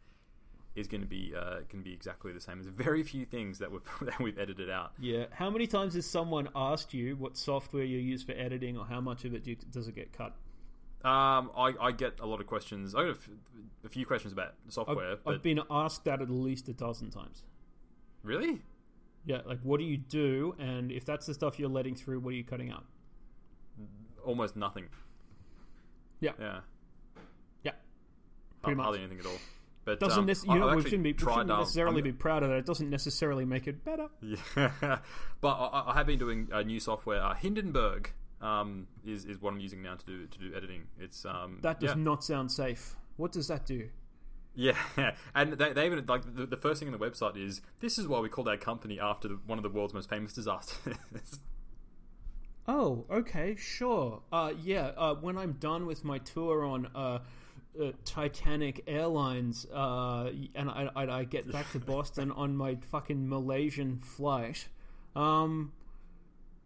is 0.78 0.88
going 0.88 1.00
to 1.00 1.06
be 1.06 1.32
uh, 1.36 1.60
to 1.68 1.76
be 1.76 1.92
exactly 1.92 2.32
the 2.32 2.40
same. 2.40 2.62
There's 2.62 2.74
very 2.74 3.02
few 3.02 3.24
things 3.24 3.58
that 3.58 3.70
we've 3.72 3.82
that 4.02 4.18
we've 4.20 4.38
edited 4.38 4.70
out. 4.70 4.92
yeah. 4.98 5.26
How 5.30 5.50
many 5.50 5.66
times 5.66 5.94
has 5.94 6.06
someone 6.06 6.48
asked 6.54 6.94
you 6.94 7.16
what 7.16 7.36
software 7.36 7.84
you 7.84 7.98
use 7.98 8.22
for 8.22 8.32
editing, 8.32 8.76
or 8.78 8.84
how 8.86 9.00
much 9.00 9.24
of 9.24 9.34
it 9.34 9.44
do 9.44 9.50
you, 9.50 9.56
does 9.70 9.88
it 9.88 9.94
get 9.94 10.12
cut? 10.12 10.34
Um, 11.04 11.50
I, 11.56 11.74
I 11.80 11.92
get 11.92 12.18
a 12.20 12.26
lot 12.26 12.40
of 12.40 12.46
questions. 12.48 12.94
I 12.94 13.02
got 13.02 13.08
a, 13.08 13.12
f- 13.12 13.28
a 13.84 13.88
few 13.88 14.04
questions 14.04 14.32
about 14.32 14.54
software, 14.68 15.12
I've, 15.12 15.24
but 15.24 15.34
I've 15.34 15.42
been 15.42 15.60
asked 15.70 16.04
that 16.06 16.20
at 16.20 16.28
least 16.28 16.68
a 16.68 16.72
dozen 16.72 17.10
times. 17.10 17.44
really, 18.24 18.62
Yeah, 19.24 19.42
like 19.46 19.60
what 19.62 19.78
do 19.78 19.84
you 19.84 19.96
do, 19.96 20.56
and 20.58 20.90
if 20.90 21.04
that's 21.04 21.26
the 21.26 21.34
stuff 21.34 21.56
you're 21.60 21.68
letting 21.68 21.94
through, 21.94 22.18
what 22.18 22.30
are 22.30 22.36
you 22.36 22.42
cutting 22.44 22.70
out? 22.72 22.84
almost 24.26 24.56
nothing. 24.56 24.88
Yeah, 26.20 26.32
Yeah, 26.40 26.60
yeah. 27.62 27.72
Pretty 28.62 28.76
much. 28.76 28.84
hardly 28.84 29.00
anything 29.00 29.20
at 29.20 29.26
all. 29.26 29.38
But 29.88 30.00
Doesn't 30.00 30.28
um, 30.28 30.50
I- 30.50 30.54
you 30.54 30.60
know 30.60 30.68
I've 30.68 30.76
we 30.76 30.82
shouldn't 30.82 31.02
be, 31.02 31.12
we 31.12 31.18
shouldn't 31.18 31.50
um, 31.50 31.60
necessarily 31.60 31.96
I'm- 32.02 32.04
be 32.04 32.12
proud 32.12 32.42
of 32.42 32.50
that. 32.50 32.56
It 32.56 32.66
doesn't 32.66 32.90
necessarily 32.90 33.44
make 33.46 33.66
it 33.66 33.84
better. 33.84 34.08
Yeah, 34.20 34.38
but 35.40 35.48
I, 35.48 35.84
I 35.88 35.94
have 35.94 36.06
been 36.06 36.18
doing 36.18 36.48
uh, 36.52 36.62
new 36.62 36.78
software. 36.80 37.22
Uh, 37.22 37.34
Hindenburg 37.34 38.12
um, 38.42 38.86
is 39.04 39.24
is 39.24 39.40
what 39.40 39.52
I'm 39.54 39.60
using 39.60 39.82
now 39.82 39.94
to 39.94 40.04
do 40.04 40.26
to 40.26 40.38
do 40.38 40.54
editing. 40.54 40.82
It's 41.00 41.24
um, 41.24 41.58
That 41.62 41.80
does 41.80 41.90
yeah. 41.90 42.02
not 42.02 42.22
sound 42.22 42.52
safe. 42.52 42.96
What 43.16 43.32
does 43.32 43.48
that 43.48 43.64
do? 43.66 43.88
Yeah, 44.54 44.76
and 45.34 45.52
they, 45.52 45.72
they 45.72 45.86
even 45.86 46.04
like 46.06 46.22
the, 46.34 46.44
the 46.44 46.56
first 46.56 46.80
thing 46.80 46.92
on 46.92 46.98
the 46.98 47.04
website 47.04 47.36
is 47.36 47.60
this 47.80 47.96
is 47.98 48.08
why 48.08 48.18
we 48.20 48.28
called 48.28 48.48
our 48.48 48.56
company 48.56 48.98
after 49.00 49.28
the, 49.28 49.38
one 49.46 49.58
of 49.58 49.62
the 49.62 49.70
world's 49.70 49.94
most 49.94 50.10
famous 50.10 50.32
disasters. 50.32 50.96
Oh, 52.70 53.06
okay, 53.10 53.56
sure. 53.56 54.20
Uh, 54.30 54.52
yeah, 54.62 54.90
uh, 54.96 55.14
when 55.14 55.38
I'm 55.38 55.52
done 55.54 55.86
with 55.86 56.04
my 56.04 56.18
tour 56.18 56.66
on 56.66 56.86
uh, 56.94 57.20
uh, 57.80 57.92
Titanic 58.04 58.84
Airlines, 58.86 59.66
uh, 59.72 60.30
and 60.54 60.70
I, 60.70 60.90
I, 60.94 61.18
I 61.18 61.24
get 61.24 61.50
back 61.50 61.70
to 61.72 61.78
Boston 61.80 62.32
on 62.32 62.56
my 62.56 62.76
fucking 62.90 63.28
Malaysian 63.28 63.98
flight, 63.98 64.68
um, 65.14 65.72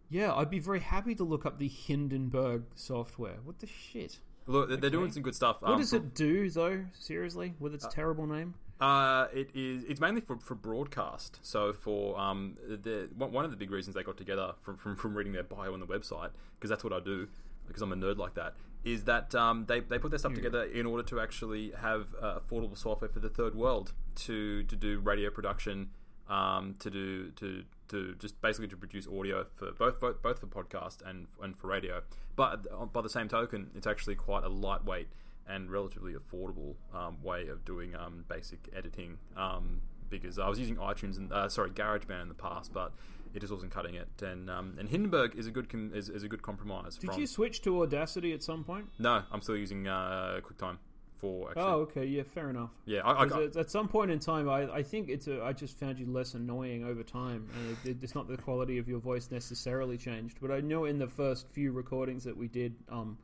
yeah, 0.09 0.33
I'd 0.33 0.49
be 0.49 0.59
very 0.59 0.79
happy 0.79 1.15
to 1.15 1.23
look 1.23 1.45
up 1.45 1.57
the 1.57 1.67
Hindenburg 1.67 2.65
software. 2.75 3.37
What 3.43 3.59
the 3.59 3.67
shit? 3.67 4.19
Look, 4.45 4.69
they're, 4.69 4.77
they're 4.77 4.89
doing 4.89 5.11
some 5.11 5.23
good 5.23 5.35
stuff. 5.35 5.61
What 5.61 5.71
um, 5.71 5.79
does 5.79 5.91
for- 5.91 5.97
it 5.97 6.13
do, 6.13 6.49
though? 6.49 6.85
Seriously, 6.93 7.53
with 7.59 7.73
its 7.73 7.87
terrible 7.89 8.27
name? 8.27 8.53
Uh, 8.79 9.27
it 9.33 9.49
is. 9.53 9.85
It's 9.85 10.01
mainly 10.01 10.19
for, 10.21 10.37
for 10.37 10.55
broadcast. 10.55 11.39
So 11.41 11.71
for 11.71 12.19
um, 12.19 12.57
the 12.67 13.07
one 13.15 13.31
one 13.31 13.45
of 13.45 13.51
the 13.51 13.57
big 13.57 13.71
reasons 13.71 13.95
they 13.95 14.03
got 14.03 14.17
together 14.17 14.53
from 14.61 14.77
from, 14.77 14.97
from 14.97 15.15
reading 15.15 15.31
their 15.31 15.43
bio 15.43 15.73
on 15.73 15.79
the 15.79 15.85
website 15.85 16.31
because 16.59 16.69
that's 16.69 16.83
what 16.83 16.91
I 16.91 16.99
do 16.99 17.27
because 17.67 17.81
I'm 17.81 17.91
a 17.91 17.95
nerd 17.95 18.17
like 18.17 18.35
that 18.35 18.55
is 18.83 19.05
that 19.05 19.33
um, 19.33 19.65
they 19.65 19.79
they 19.79 19.97
put 19.97 20.11
their 20.11 20.19
stuff 20.19 20.33
together 20.33 20.63
in 20.63 20.85
order 20.85 21.03
to 21.03 21.19
actually 21.19 21.71
have 21.79 22.07
uh, 22.21 22.39
affordable 22.39 22.77
software 22.77 23.09
for 23.09 23.19
the 23.19 23.29
third 23.29 23.55
world 23.55 23.93
to 24.15 24.63
to 24.63 24.75
do 24.75 24.99
radio 24.99 25.29
production, 25.29 25.89
um, 26.29 26.75
to 26.79 26.89
do 26.89 27.31
to 27.31 27.63
to 27.87 28.15
just 28.15 28.41
basically 28.41 28.67
to 28.67 28.75
produce 28.75 29.07
audio 29.07 29.45
for 29.55 29.71
both 29.71 29.99
both, 29.99 30.21
both 30.21 30.39
for 30.39 30.47
podcast 30.47 30.97
and 31.05 31.27
and 31.41 31.57
for 31.57 31.67
radio. 31.67 32.01
But 32.35 32.65
uh, 32.71 32.85
by 32.85 33.01
the 33.01 33.09
same 33.09 33.29
token, 33.29 33.71
it's 33.75 33.87
actually 33.87 34.15
quite 34.15 34.43
a 34.43 34.49
lightweight 34.49 35.07
and 35.47 35.69
relatively 35.69 36.13
affordable 36.13 36.75
um, 36.93 37.21
way 37.21 37.47
of 37.47 37.63
doing 37.65 37.95
um, 37.95 38.25
basic 38.27 38.69
editing. 38.75 39.17
Um, 39.37 39.81
because 40.09 40.37
I 40.37 40.47
was 40.47 40.59
using 40.59 40.75
iTunes 40.75 41.17
and 41.17 41.31
uh, 41.31 41.49
sorry 41.49 41.71
GarageBand 41.71 42.21
in 42.21 42.27
the 42.27 42.35
past, 42.35 42.71
but 42.71 42.91
it 43.33 43.39
just 43.39 43.51
wasn't 43.51 43.71
cutting 43.71 43.95
it. 43.95 44.21
And 44.21 44.49
um, 44.49 44.75
and 44.79 44.87
Hindenburg 44.89 45.35
is 45.35 45.47
a 45.47 45.51
good 45.51 45.69
com- 45.69 45.91
is, 45.93 46.09
is 46.09 46.23
a 46.23 46.27
good 46.27 46.41
compromise. 46.41 46.97
Did 46.97 47.11
from, 47.11 47.19
you 47.19 47.27
switch 47.27 47.61
to 47.63 47.81
Audacity 47.81 48.33
at 48.33 48.43
some 48.43 48.63
point? 48.63 48.87
No, 48.99 49.23
I'm 49.31 49.41
still 49.41 49.57
using 49.57 49.87
uh, 49.87 50.39
QuickTime 50.43 50.77
for 51.17 51.49
actually. 51.49 51.63
Oh, 51.63 51.75
okay, 51.81 52.05
yeah, 52.05 52.23
fair 52.23 52.49
enough. 52.49 52.71
yeah, 52.85 52.99
I, 52.99 53.23
I, 53.23 53.43
at- 53.43 53.55
at 53.55 53.71
some 53.71 53.87
point 53.87 54.11
in 54.11 54.19
time, 54.19 54.49
I, 54.49 54.71
I 54.71 54.83
think 54.83 55.09
it's 55.09 55.27
a, 55.27 55.41
I 55.41 55.53
just 55.53 55.79
found 55.79 55.97
you 55.97 56.05
less 56.05 56.33
annoying 56.33 56.83
over 56.83 57.01
time, 57.01 57.47
and 57.55 57.77
it, 57.85 58.03
it's 58.03 58.13
not 58.13 58.27
the 58.27 58.37
quality 58.37 58.77
of 58.77 58.87
your 58.89 58.99
voice 58.99 59.31
necessarily 59.31 59.97
changed. 59.97 60.37
But 60.41 60.51
I 60.51 60.59
know 60.59 60.85
in 60.85 60.99
the 60.99 61.07
first 61.07 61.47
few 61.51 61.71
recordings 61.71 62.23
that 62.25 62.35
we 62.35 62.47
did, 62.47 62.75
um, 62.89 63.17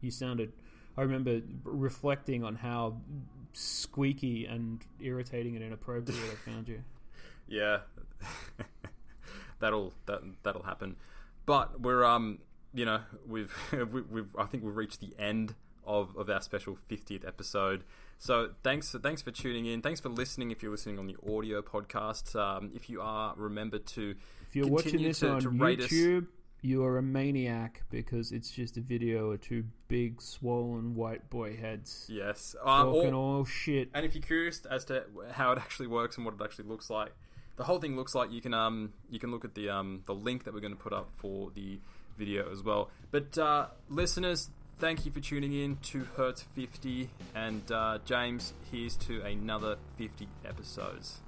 you 0.00 0.10
sounded. 0.10 0.52
I 0.96 1.02
remember 1.02 1.40
reflecting 1.64 2.42
on 2.44 2.56
how 2.56 2.96
squeaky 3.52 4.46
and 4.46 4.84
irritating 5.00 5.54
and 5.56 5.64
inappropriate 5.64 6.18
I 6.20 6.50
found 6.50 6.68
you. 6.68 6.82
yeah, 7.48 7.78
that'll 9.60 9.92
that 10.06 10.20
that'll 10.42 10.62
happen. 10.62 10.96
But 11.46 11.80
we're 11.80 12.04
um 12.04 12.38
you 12.74 12.84
know 12.84 13.00
we've 13.26 13.54
we, 13.72 14.02
we've 14.02 14.36
I 14.36 14.44
think 14.44 14.64
we've 14.64 14.76
reached 14.76 15.00
the 15.00 15.14
end 15.18 15.54
of, 15.86 16.14
of 16.16 16.28
our 16.28 16.42
special 16.42 16.76
50th 16.90 17.26
episode. 17.26 17.82
So 18.18 18.50
thanks 18.62 18.90
for, 18.90 18.98
thanks 18.98 19.22
for 19.22 19.30
tuning 19.30 19.64
in. 19.66 19.80
Thanks 19.80 20.00
for 20.00 20.10
listening. 20.10 20.50
If 20.50 20.62
you're 20.62 20.70
listening 20.70 20.98
on 20.98 21.06
the 21.06 21.16
audio 21.34 21.62
podcast, 21.62 22.36
um, 22.36 22.70
if 22.74 22.90
you 22.90 23.00
are, 23.00 23.32
remember 23.36 23.78
to 23.78 24.14
If 24.48 24.56
you're 24.56 24.66
watching 24.68 25.02
this 25.02 25.20
to, 25.20 25.30
on 25.30 25.40
to 25.40 25.48
rate 25.48 25.80
us. 25.80 25.86
YouTube, 25.90 26.26
you 26.60 26.84
are 26.84 26.98
a 26.98 27.02
maniac 27.02 27.84
because 27.90 28.32
it's 28.32 28.50
just 28.50 28.76
a 28.76 28.80
video 28.80 29.30
of 29.30 29.40
two 29.40 29.64
big 29.86 30.20
swollen 30.20 30.94
white 30.94 31.30
boy 31.30 31.56
heads 31.56 32.06
Yes, 32.10 32.54
um, 32.62 32.92
talking 32.92 33.14
or- 33.14 33.38
all 33.38 33.44
shit. 33.46 33.88
And 33.94 34.04
if 34.04 34.14
you're 34.14 34.22
curious 34.22 34.66
as 34.66 34.84
to 34.86 35.04
how 35.30 35.52
it 35.52 35.58
actually 35.58 35.86
works 35.86 36.16
and 36.16 36.26
what 36.26 36.34
it 36.34 36.40
actually 36.42 36.66
looks 36.68 36.90
like, 36.90 37.12
the 37.58 37.64
whole 37.64 37.78
thing 37.78 37.96
looks 37.96 38.14
like 38.14 38.32
you 38.32 38.40
can 38.40 38.54
um 38.54 38.92
you 39.10 39.18
can 39.18 39.30
look 39.30 39.44
at 39.44 39.54
the 39.54 39.68
um 39.68 40.02
the 40.06 40.14
link 40.14 40.44
that 40.44 40.54
we're 40.54 40.60
going 40.60 40.74
to 40.74 40.82
put 40.82 40.94
up 40.94 41.10
for 41.16 41.50
the 41.54 41.78
video 42.16 42.50
as 42.50 42.62
well. 42.62 42.90
But 43.10 43.38
uh, 43.38 43.66
listeners, 43.88 44.50
thank 44.78 45.06
you 45.06 45.12
for 45.12 45.20
tuning 45.20 45.52
in 45.52 45.76
to 45.76 46.06
Hertz 46.16 46.42
50, 46.54 47.08
and 47.34 47.70
uh, 47.70 47.98
James, 48.04 48.52
here's 48.72 48.96
to 48.96 49.22
another 49.22 49.76
50 49.96 50.26
episodes. 50.44 51.18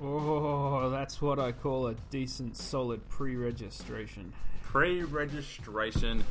Oh, 0.00 0.90
that's 0.90 1.20
what 1.20 1.40
I 1.40 1.50
call 1.50 1.88
a 1.88 1.94
decent, 2.10 2.56
solid 2.56 3.08
pre-registration. 3.08 4.32
Pre-registration, 4.62 6.24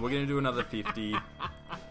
we're 0.00 0.10
to 0.22 0.26
do 0.26 0.38
another 0.38 0.62
50. 0.64 1.16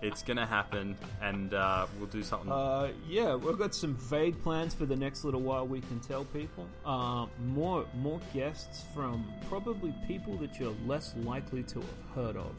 it's 0.01 0.23
to 0.37 0.45
happen, 0.45 0.97
and 1.21 1.53
uh, 1.53 1.85
we'll 1.97 2.07
do 2.07 2.23
something. 2.23 2.51
Uh, 2.51 2.89
yeah, 3.07 3.35
we've 3.35 3.57
got 3.57 3.73
some 3.75 3.95
vague 3.95 4.41
plans 4.43 4.73
for 4.73 4.85
the 4.85 4.95
next 4.95 5.23
little 5.23 5.41
while. 5.41 5.67
We 5.67 5.81
can 5.81 5.99
tell 5.99 6.25
people 6.25 6.67
uh, 6.85 7.27
more, 7.45 7.85
more 7.95 8.19
guests 8.33 8.83
from 8.93 9.25
probably 9.47 9.93
people 10.07 10.37
that 10.37 10.59
you're 10.59 10.75
less 10.85 11.13
likely 11.23 11.63
to 11.63 11.79
have 11.79 12.15
heard 12.15 12.37
of. 12.37 12.51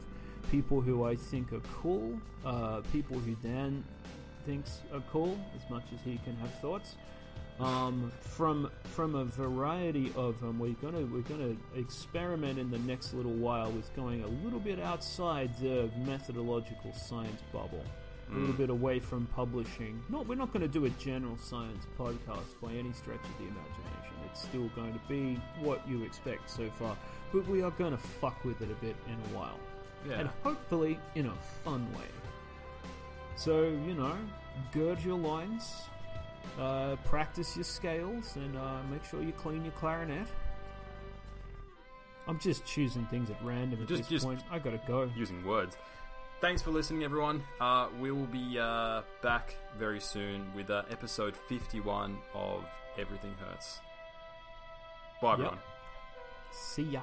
people 0.51 0.81
who 0.81 1.03
I 1.03 1.15
think 1.15 1.51
are 1.53 1.61
cool, 1.81 2.19
uh, 2.45 2.81
people 2.91 3.17
who 3.17 3.35
Dan 3.35 3.83
thinks 4.45 4.81
are 4.93 5.01
cool, 5.11 5.37
as 5.55 5.69
much 5.69 5.83
as 5.93 5.99
he 6.03 6.19
can 6.23 6.35
have 6.37 6.53
thoughts. 6.59 6.95
Um, 7.59 8.11
from 8.21 8.71
from 8.83 9.15
a 9.15 9.23
variety 9.25 10.11
of 10.15 10.39
them, 10.41 10.57
we're 10.59 10.73
gonna 10.81 11.05
we're 11.05 11.21
gonna 11.21 11.55
experiment 11.75 12.57
in 12.59 12.71
the 12.71 12.79
next 12.79 13.13
little 13.13 13.31
while 13.33 13.71
with 13.71 13.93
going 13.95 14.23
a 14.23 14.27
little 14.27 14.59
bit 14.59 14.79
outside 14.79 15.51
the 15.61 15.89
methodological 16.05 16.93
science 16.93 17.41
bubble, 17.53 17.83
a 18.31 18.35
little 18.35 18.55
bit 18.55 18.69
away 18.71 18.99
from 18.99 19.27
publishing. 19.27 20.01
Not 20.09 20.27
we're 20.27 20.35
not 20.35 20.51
going 20.51 20.63
to 20.63 20.67
do 20.67 20.85
a 20.85 20.89
general 20.91 21.37
science 21.37 21.85
podcast 21.97 22.59
by 22.61 22.71
any 22.73 22.91
stretch 22.91 23.23
of 23.23 23.37
the 23.37 23.43
imagination. 23.43 24.15
It's 24.31 24.41
still 24.41 24.69
going 24.75 24.93
to 24.93 24.99
be 25.07 25.39
what 25.59 25.87
you 25.87 26.03
expect 26.03 26.49
so 26.49 26.67
far, 26.79 26.97
but 27.31 27.47
we 27.47 27.61
are 27.61 27.71
going 27.71 27.91
to 27.91 27.97
fuck 28.01 28.43
with 28.43 28.61
it 28.61 28.71
a 28.71 28.75
bit 28.85 28.95
in 29.07 29.13
a 29.13 29.37
while, 29.37 29.59
Yeah. 30.09 30.21
and 30.21 30.29
hopefully 30.43 30.97
in 31.13 31.27
a 31.27 31.35
fun 31.63 31.85
way. 31.93 32.07
So 33.35 33.61
you 33.63 33.93
know, 33.93 34.15
gird 34.71 35.01
your 35.03 35.17
loins, 35.17 35.83
uh, 36.59 36.95
practice 37.05 37.55
your 37.55 37.63
scales, 37.63 38.35
and 38.35 38.55
uh, 38.57 38.77
make 38.91 39.03
sure 39.03 39.21
you 39.21 39.31
clean 39.33 39.63
your 39.63 39.73
clarinet. 39.73 40.27
I'm 42.27 42.39
just 42.39 42.65
choosing 42.65 43.05
things 43.07 43.29
at 43.29 43.37
random 43.43 43.81
at 43.81 43.87
Just- 43.87 44.03
this 44.03 44.09
just- 44.09 44.25
point. 44.25 44.41
I 44.51 44.59
gotta 44.59 44.79
go. 44.87 45.09
using 45.15 45.43
words. 45.45 45.75
Thanks 46.41 46.61
for 46.61 46.71
listening, 46.71 47.03
everyone. 47.03 47.41
Uh, 47.61 47.87
we 48.01 48.11
will 48.11 48.25
be 48.25 48.59
uh, 48.59 49.01
back 49.21 49.55
very 49.79 49.99
soon 50.01 50.53
with 50.53 50.69
uh, 50.69 50.83
episode 50.89 51.35
51 51.47 52.17
of 52.33 52.65
Everything 52.97 53.33
Hertz. 53.39 53.79
Bye, 55.21 55.33
everyone. 55.33 55.57
See 56.51 56.83
ya. 56.83 57.01